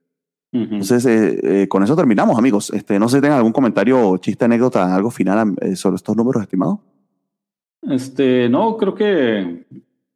Uh 0.52 0.58
-huh. 0.58 0.72
Entonces, 0.72 1.06
eh, 1.06 1.62
eh, 1.62 1.68
con 1.68 1.84
eso 1.84 1.96
terminamos, 1.96 2.38
amigos. 2.38 2.72
Este, 2.74 2.98
no 3.00 3.08
sé 3.08 3.18
si 3.18 3.22
tengan 3.22 3.38
algún 3.38 3.54
comentario, 3.54 4.18
chiste, 4.18 4.46
anécdota, 4.46 4.96
algo 4.96 5.12
final 5.12 5.56
eh, 5.62 5.76
sobre 5.76 5.98
estos 5.98 6.16
números, 6.16 6.41
estimados. 6.41 6.80
Este, 7.84 8.50
no, 8.50 8.76
creo 8.78 8.96
que 8.96 9.66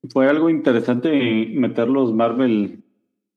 fue 0.09 0.27
algo 0.27 0.49
interesante 0.49 1.47
meter 1.53 1.87
los 1.87 2.13
Marvel 2.13 2.83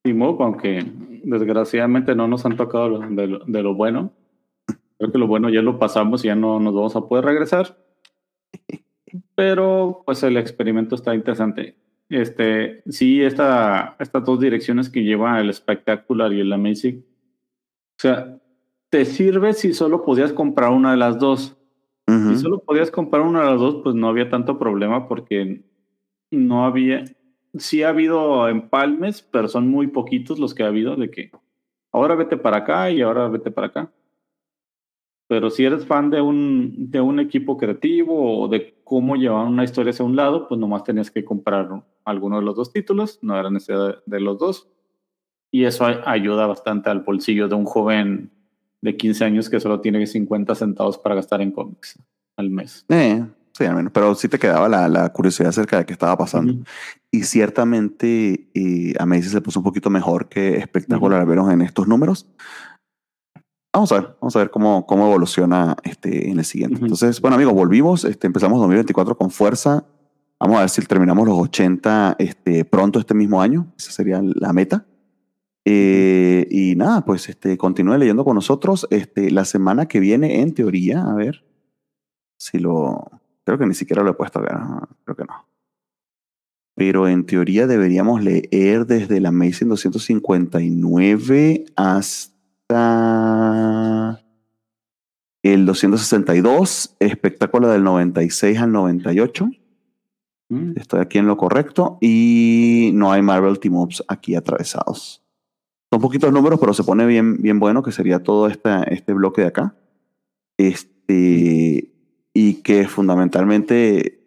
Team 0.02 0.22
Up, 0.22 0.42
aunque 0.42 0.84
desgraciadamente 1.24 2.14
no 2.14 2.26
nos 2.28 2.44
han 2.46 2.56
tocado 2.56 2.98
de 2.98 3.26
lo, 3.26 3.38
de 3.44 3.62
lo 3.62 3.74
bueno. 3.74 4.12
Creo 4.98 5.12
que 5.12 5.18
lo 5.18 5.26
bueno 5.26 5.50
ya 5.50 5.60
lo 5.60 5.78
pasamos 5.78 6.24
y 6.24 6.28
ya 6.28 6.34
no 6.34 6.58
nos 6.58 6.74
vamos 6.74 6.96
a 6.96 7.02
poder 7.02 7.24
regresar 7.26 7.76
pero 9.34 10.02
pues 10.04 10.22
el 10.22 10.36
experimento 10.36 10.94
está 10.94 11.14
interesante. 11.14 11.76
Este, 12.08 12.82
sí, 12.88 13.22
esta, 13.22 13.96
estas 13.98 14.24
dos 14.24 14.40
direcciones 14.40 14.88
que 14.88 15.02
lleva 15.02 15.40
el 15.40 15.50
espectacular 15.50 16.32
y 16.32 16.40
el 16.40 16.52
amazing, 16.52 16.98
o 16.98 18.00
sea, 18.00 18.38
te 18.90 19.04
sirve 19.04 19.52
si 19.52 19.72
solo 19.72 20.04
podías 20.04 20.32
comprar 20.32 20.70
una 20.70 20.92
de 20.92 20.96
las 20.96 21.18
dos. 21.18 21.56
Uh 22.06 22.12
-huh. 22.12 22.34
Si 22.34 22.42
solo 22.42 22.60
podías 22.60 22.90
comprar 22.90 23.22
una 23.22 23.40
de 23.40 23.50
las 23.50 23.60
dos, 23.60 23.80
pues 23.82 23.94
no 23.94 24.08
había 24.08 24.30
tanto 24.30 24.58
problema 24.58 25.08
porque 25.08 25.64
no 26.30 26.64
había, 26.64 27.04
sí 27.54 27.82
ha 27.82 27.88
habido 27.88 28.48
empalmes, 28.48 29.22
pero 29.22 29.48
son 29.48 29.68
muy 29.68 29.88
poquitos 29.88 30.38
los 30.38 30.54
que 30.54 30.62
ha 30.62 30.68
habido 30.68 30.96
de 30.96 31.10
que 31.10 31.30
ahora 31.90 32.14
vete 32.14 32.36
para 32.36 32.58
acá 32.58 32.90
y 32.90 33.00
ahora 33.00 33.28
vete 33.28 33.50
para 33.50 33.68
acá. 33.68 33.92
Pero 35.28 35.50
si 35.50 35.64
eres 35.64 35.84
fan 35.84 36.10
de 36.10 36.20
un, 36.20 36.90
de 36.90 37.00
un 37.00 37.18
equipo 37.18 37.56
creativo 37.56 38.42
o 38.42 38.48
de 38.48 38.75
cómo 38.86 39.16
llevar 39.16 39.48
una 39.48 39.64
historia 39.64 39.90
hacia 39.90 40.04
un 40.04 40.14
lado, 40.14 40.46
pues 40.46 40.60
nomás 40.60 40.84
tenías 40.84 41.10
que 41.10 41.24
comprar 41.24 41.68
alguno 42.04 42.36
de 42.38 42.42
los 42.44 42.54
dos 42.54 42.72
títulos, 42.72 43.18
no 43.20 43.36
era 43.36 43.50
necesidad 43.50 43.96
de 44.06 44.20
los 44.20 44.38
dos. 44.38 44.68
Y 45.50 45.64
eso 45.64 45.84
ayuda 45.84 46.46
bastante 46.46 46.88
al 46.88 47.00
bolsillo 47.00 47.48
de 47.48 47.56
un 47.56 47.64
joven 47.64 48.30
de 48.80 48.96
15 48.96 49.24
años 49.24 49.50
que 49.50 49.58
solo 49.58 49.80
tiene 49.80 50.06
50 50.06 50.54
centavos 50.54 50.98
para 50.98 51.16
gastar 51.16 51.40
en 51.42 51.50
cómics 51.50 51.98
al 52.36 52.50
mes. 52.50 52.86
Eh, 52.88 53.24
sí, 53.54 53.64
al 53.64 53.74
menos, 53.74 53.90
pero 53.92 54.14
sí 54.14 54.28
te 54.28 54.38
quedaba 54.38 54.68
la, 54.68 54.88
la 54.88 55.12
curiosidad 55.12 55.48
acerca 55.48 55.78
de 55.78 55.84
qué 55.86 55.92
estaba 55.92 56.16
pasando. 56.16 56.52
Uh 56.52 56.56
-huh. 56.56 56.66
Y 57.10 57.24
ciertamente 57.24 58.50
eh, 58.54 58.94
a 59.00 59.04
Macy 59.04 59.30
se 59.30 59.40
puso 59.40 59.58
un 59.58 59.64
poquito 59.64 59.90
mejor 59.90 60.28
que 60.28 60.58
espectacular 60.58 61.22
uh 61.22 61.24
-huh. 61.24 61.28
verlos 61.28 61.50
en 61.50 61.62
estos 61.62 61.88
números 61.88 62.28
vamos 63.76 63.92
a 63.92 64.00
ver, 64.00 64.16
vamos 64.20 64.34
a 64.34 64.38
ver 64.38 64.50
cómo, 64.50 64.86
cómo 64.86 65.06
evoluciona 65.06 65.76
este, 65.82 66.30
en 66.30 66.38
el 66.38 66.44
siguiente. 66.44 66.76
Uh 66.76 66.80
-huh. 66.80 66.84
Entonces, 66.84 67.20
bueno, 67.20 67.34
amigos, 67.36 67.54
volvimos, 67.54 68.04
este, 68.04 68.26
empezamos 68.26 68.58
2024 68.58 69.16
con 69.16 69.30
fuerza. 69.30 69.84
Vamos 70.40 70.56
a 70.56 70.60
ver 70.60 70.70
si 70.70 70.82
terminamos 70.82 71.26
los 71.26 71.38
80 71.38 72.16
este, 72.18 72.64
pronto 72.64 72.98
este 72.98 73.14
mismo 73.14 73.40
año. 73.42 73.72
Esa 73.78 73.90
sería 73.90 74.20
la 74.22 74.52
meta. 74.52 74.86
Eh, 75.64 76.46
y 76.50 76.74
nada, 76.76 77.04
pues 77.04 77.28
este, 77.28 77.58
continúe 77.58 77.98
leyendo 77.98 78.24
con 78.24 78.34
nosotros. 78.34 78.86
Este, 78.90 79.30
la 79.30 79.44
semana 79.44 79.86
que 79.86 80.00
viene, 80.00 80.40
en 80.40 80.54
teoría, 80.54 81.02
a 81.02 81.14
ver 81.14 81.44
si 82.38 82.58
lo. 82.58 83.10
Creo 83.44 83.58
que 83.58 83.66
ni 83.66 83.74
siquiera 83.74 84.02
lo 84.02 84.10
he 84.10 84.14
puesto 84.14 84.38
a 84.38 84.42
ver. 84.42 84.56
Creo 85.04 85.16
que 85.16 85.24
no. 85.24 85.46
Pero 86.74 87.08
en 87.08 87.24
teoría 87.26 87.66
deberíamos 87.66 88.22
leer 88.22 88.86
desde 88.86 89.20
la 89.20 89.30
Amazing 89.30 89.68
259 89.68 91.64
hasta 91.74 92.35
el 92.68 94.16
262, 95.66 96.96
espectáculo 96.98 97.68
del 97.68 97.84
96 97.84 98.58
al 98.58 98.72
98. 98.72 99.48
Mm. 100.48 100.72
Estoy 100.76 101.00
aquí 101.00 101.18
en 101.18 101.26
lo 101.26 101.36
correcto. 101.36 101.98
Y 102.00 102.90
no 102.94 103.12
hay 103.12 103.22
Marvel 103.22 103.58
Team 103.58 103.76
Ups 103.76 104.04
aquí 104.08 104.34
atravesados. 104.34 105.22
Son 105.92 106.00
poquitos 106.00 106.32
números, 106.32 106.58
pero 106.58 106.74
se 106.74 106.84
pone 106.84 107.06
bien, 107.06 107.40
bien 107.40 107.60
bueno, 107.60 107.82
que 107.82 107.92
sería 107.92 108.22
todo 108.22 108.48
esta, 108.48 108.82
este 108.84 109.12
bloque 109.12 109.42
de 109.42 109.48
acá. 109.48 109.74
Este, 110.58 111.92
y 112.34 112.54
que 112.62 112.88
fundamentalmente 112.88 114.24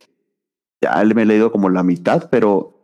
ya 0.81 1.03
me 1.03 1.23
he 1.23 1.25
leído 1.25 1.51
como 1.51 1.69
la 1.69 1.83
mitad, 1.83 2.29
pero 2.29 2.78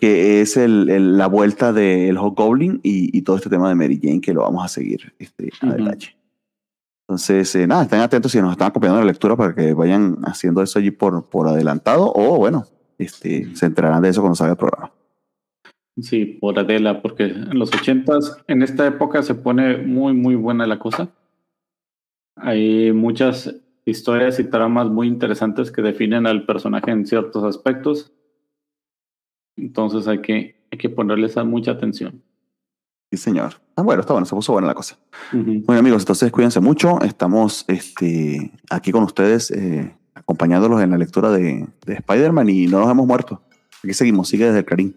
que 0.00 0.40
es 0.40 0.56
el, 0.56 0.88
el, 0.88 1.18
la 1.18 1.26
vuelta 1.26 1.74
del 1.74 2.16
Hobgoblin 2.16 2.80
y, 2.82 3.14
y, 3.16 3.20
todo 3.20 3.36
este 3.36 3.50
tema 3.50 3.68
de 3.68 3.74
Mary 3.74 4.00
Jane 4.02 4.22
que 4.22 4.32
lo 4.32 4.40
vamos 4.40 4.64
a 4.64 4.68
seguir 4.68 5.12
este, 5.18 5.50
uh 5.62 5.66
-huh. 5.66 5.72
a 5.72 5.76
detalle. 5.76 6.16
Entonces, 7.06 7.54
eh, 7.54 7.66
nada, 7.66 7.82
estén 7.82 8.00
atentos 8.00 8.32
si 8.32 8.40
nos 8.40 8.52
están 8.52 8.68
acompañando 8.68 9.02
la 9.02 9.06
lectura 9.06 9.36
para 9.36 9.54
que 9.54 9.74
vayan 9.74 10.16
haciendo 10.22 10.62
eso 10.62 10.78
allí 10.78 10.90
por, 10.90 11.28
por 11.28 11.48
adelantado 11.48 12.10
o, 12.14 12.38
bueno, 12.38 12.64
este, 12.96 13.54
se 13.54 13.66
enterarán 13.66 14.00
de 14.00 14.08
eso 14.08 14.22
cuando 14.22 14.36
salga 14.36 14.52
el 14.52 14.58
programa. 14.58 14.90
Sí, 16.00 16.24
por 16.40 16.58
Adela, 16.58 17.02
porque 17.02 17.24
en 17.24 17.58
los 17.58 17.68
ochentas, 17.74 18.38
en 18.46 18.62
esta 18.62 18.86
época 18.86 19.22
se 19.22 19.34
pone 19.34 19.76
muy, 19.76 20.14
muy 20.14 20.34
buena 20.34 20.66
la 20.66 20.78
cosa. 20.78 21.10
Hay 22.36 22.90
muchas 22.92 23.54
historias 23.84 24.40
y 24.40 24.44
tramas 24.44 24.88
muy 24.88 25.08
interesantes 25.08 25.70
que 25.70 25.82
definen 25.82 26.26
al 26.26 26.46
personaje 26.46 26.90
en 26.90 27.04
ciertos 27.04 27.44
aspectos 27.44 28.14
entonces 29.56 30.06
hay 30.08 30.20
que, 30.20 30.56
hay 30.70 30.78
que 30.78 30.88
ponerles 30.88 31.36
mucha 31.44 31.72
atención. 31.72 32.22
Sí, 33.10 33.16
señor. 33.16 33.54
Ah, 33.74 33.82
bueno, 33.82 34.02
está 34.02 34.12
bueno, 34.12 34.24
se 34.26 34.34
puso 34.34 34.52
buena 34.52 34.68
la 34.68 34.74
cosa. 34.74 34.96
Uh 35.32 35.36
-huh. 35.36 35.64
Bueno, 35.66 35.80
amigos, 35.80 36.02
entonces 36.02 36.30
cuídense 36.30 36.60
mucho. 36.60 37.00
Estamos 37.02 37.64
este, 37.66 38.52
aquí 38.70 38.92
con 38.92 39.02
ustedes, 39.02 39.50
eh, 39.50 39.96
acompañándolos 40.14 40.80
en 40.80 40.90
la 40.90 40.98
lectura 40.98 41.30
de, 41.30 41.66
de 41.86 41.94
Spider-Man 41.94 42.48
y 42.48 42.66
no 42.66 42.78
nos 42.80 42.90
hemos 42.90 43.06
muerto. 43.06 43.42
Aquí 43.82 43.94
seguimos, 43.94 44.28
sigue 44.28 44.44
desde 44.44 44.60
el 44.60 44.64
Karim. 44.64 44.92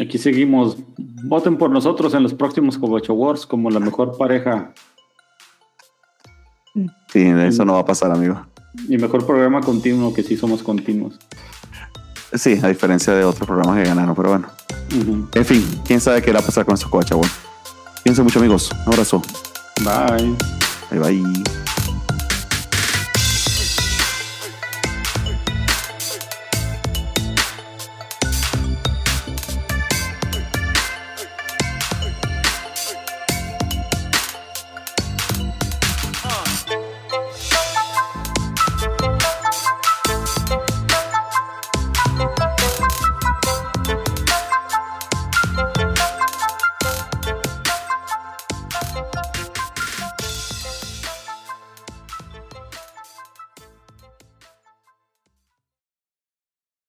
Aquí 0.00 0.16
seguimos. 0.18 0.78
Voten 1.24 1.56
por 1.56 1.70
nosotros 1.70 2.14
en 2.14 2.22
los 2.22 2.34
próximos 2.34 2.78
Covacho 2.78 3.14
Wars 3.14 3.46
como 3.46 3.70
la 3.70 3.80
mejor 3.80 4.16
pareja. 4.16 4.72
Sí, 7.08 7.20
eso 7.20 7.64
no 7.64 7.74
va 7.74 7.80
a 7.80 7.84
pasar, 7.84 8.10
amigo. 8.12 8.46
Y 8.88 8.96
mejor 8.96 9.26
programa 9.26 9.60
continuo, 9.60 10.14
que 10.14 10.22
sí 10.22 10.36
somos 10.36 10.62
continuos. 10.62 11.18
Sí, 12.32 12.58
a 12.62 12.68
diferencia 12.68 13.14
de 13.14 13.24
otros 13.24 13.46
programas 13.46 13.76
que 13.76 13.88
ganaron, 13.88 14.14
pero 14.14 14.28
bueno. 14.30 14.48
Uh 14.92 14.96
-huh. 14.96 15.26
En 15.34 15.44
fin, 15.44 15.80
quién 15.86 16.00
sabe 16.00 16.22
qué 16.22 16.32
va 16.32 16.40
a 16.40 16.42
pasar 16.42 16.64
con 16.64 16.74
estos 16.74 16.90
coaches, 16.90 17.16
bueno. 17.16 17.32
Cuídense 18.02 18.22
mucho, 18.22 18.38
amigos. 18.38 18.70
Un 18.86 18.92
abrazo. 18.92 19.22
Bye. 19.84 20.36
Bye, 20.90 21.00
bye. 21.00 21.77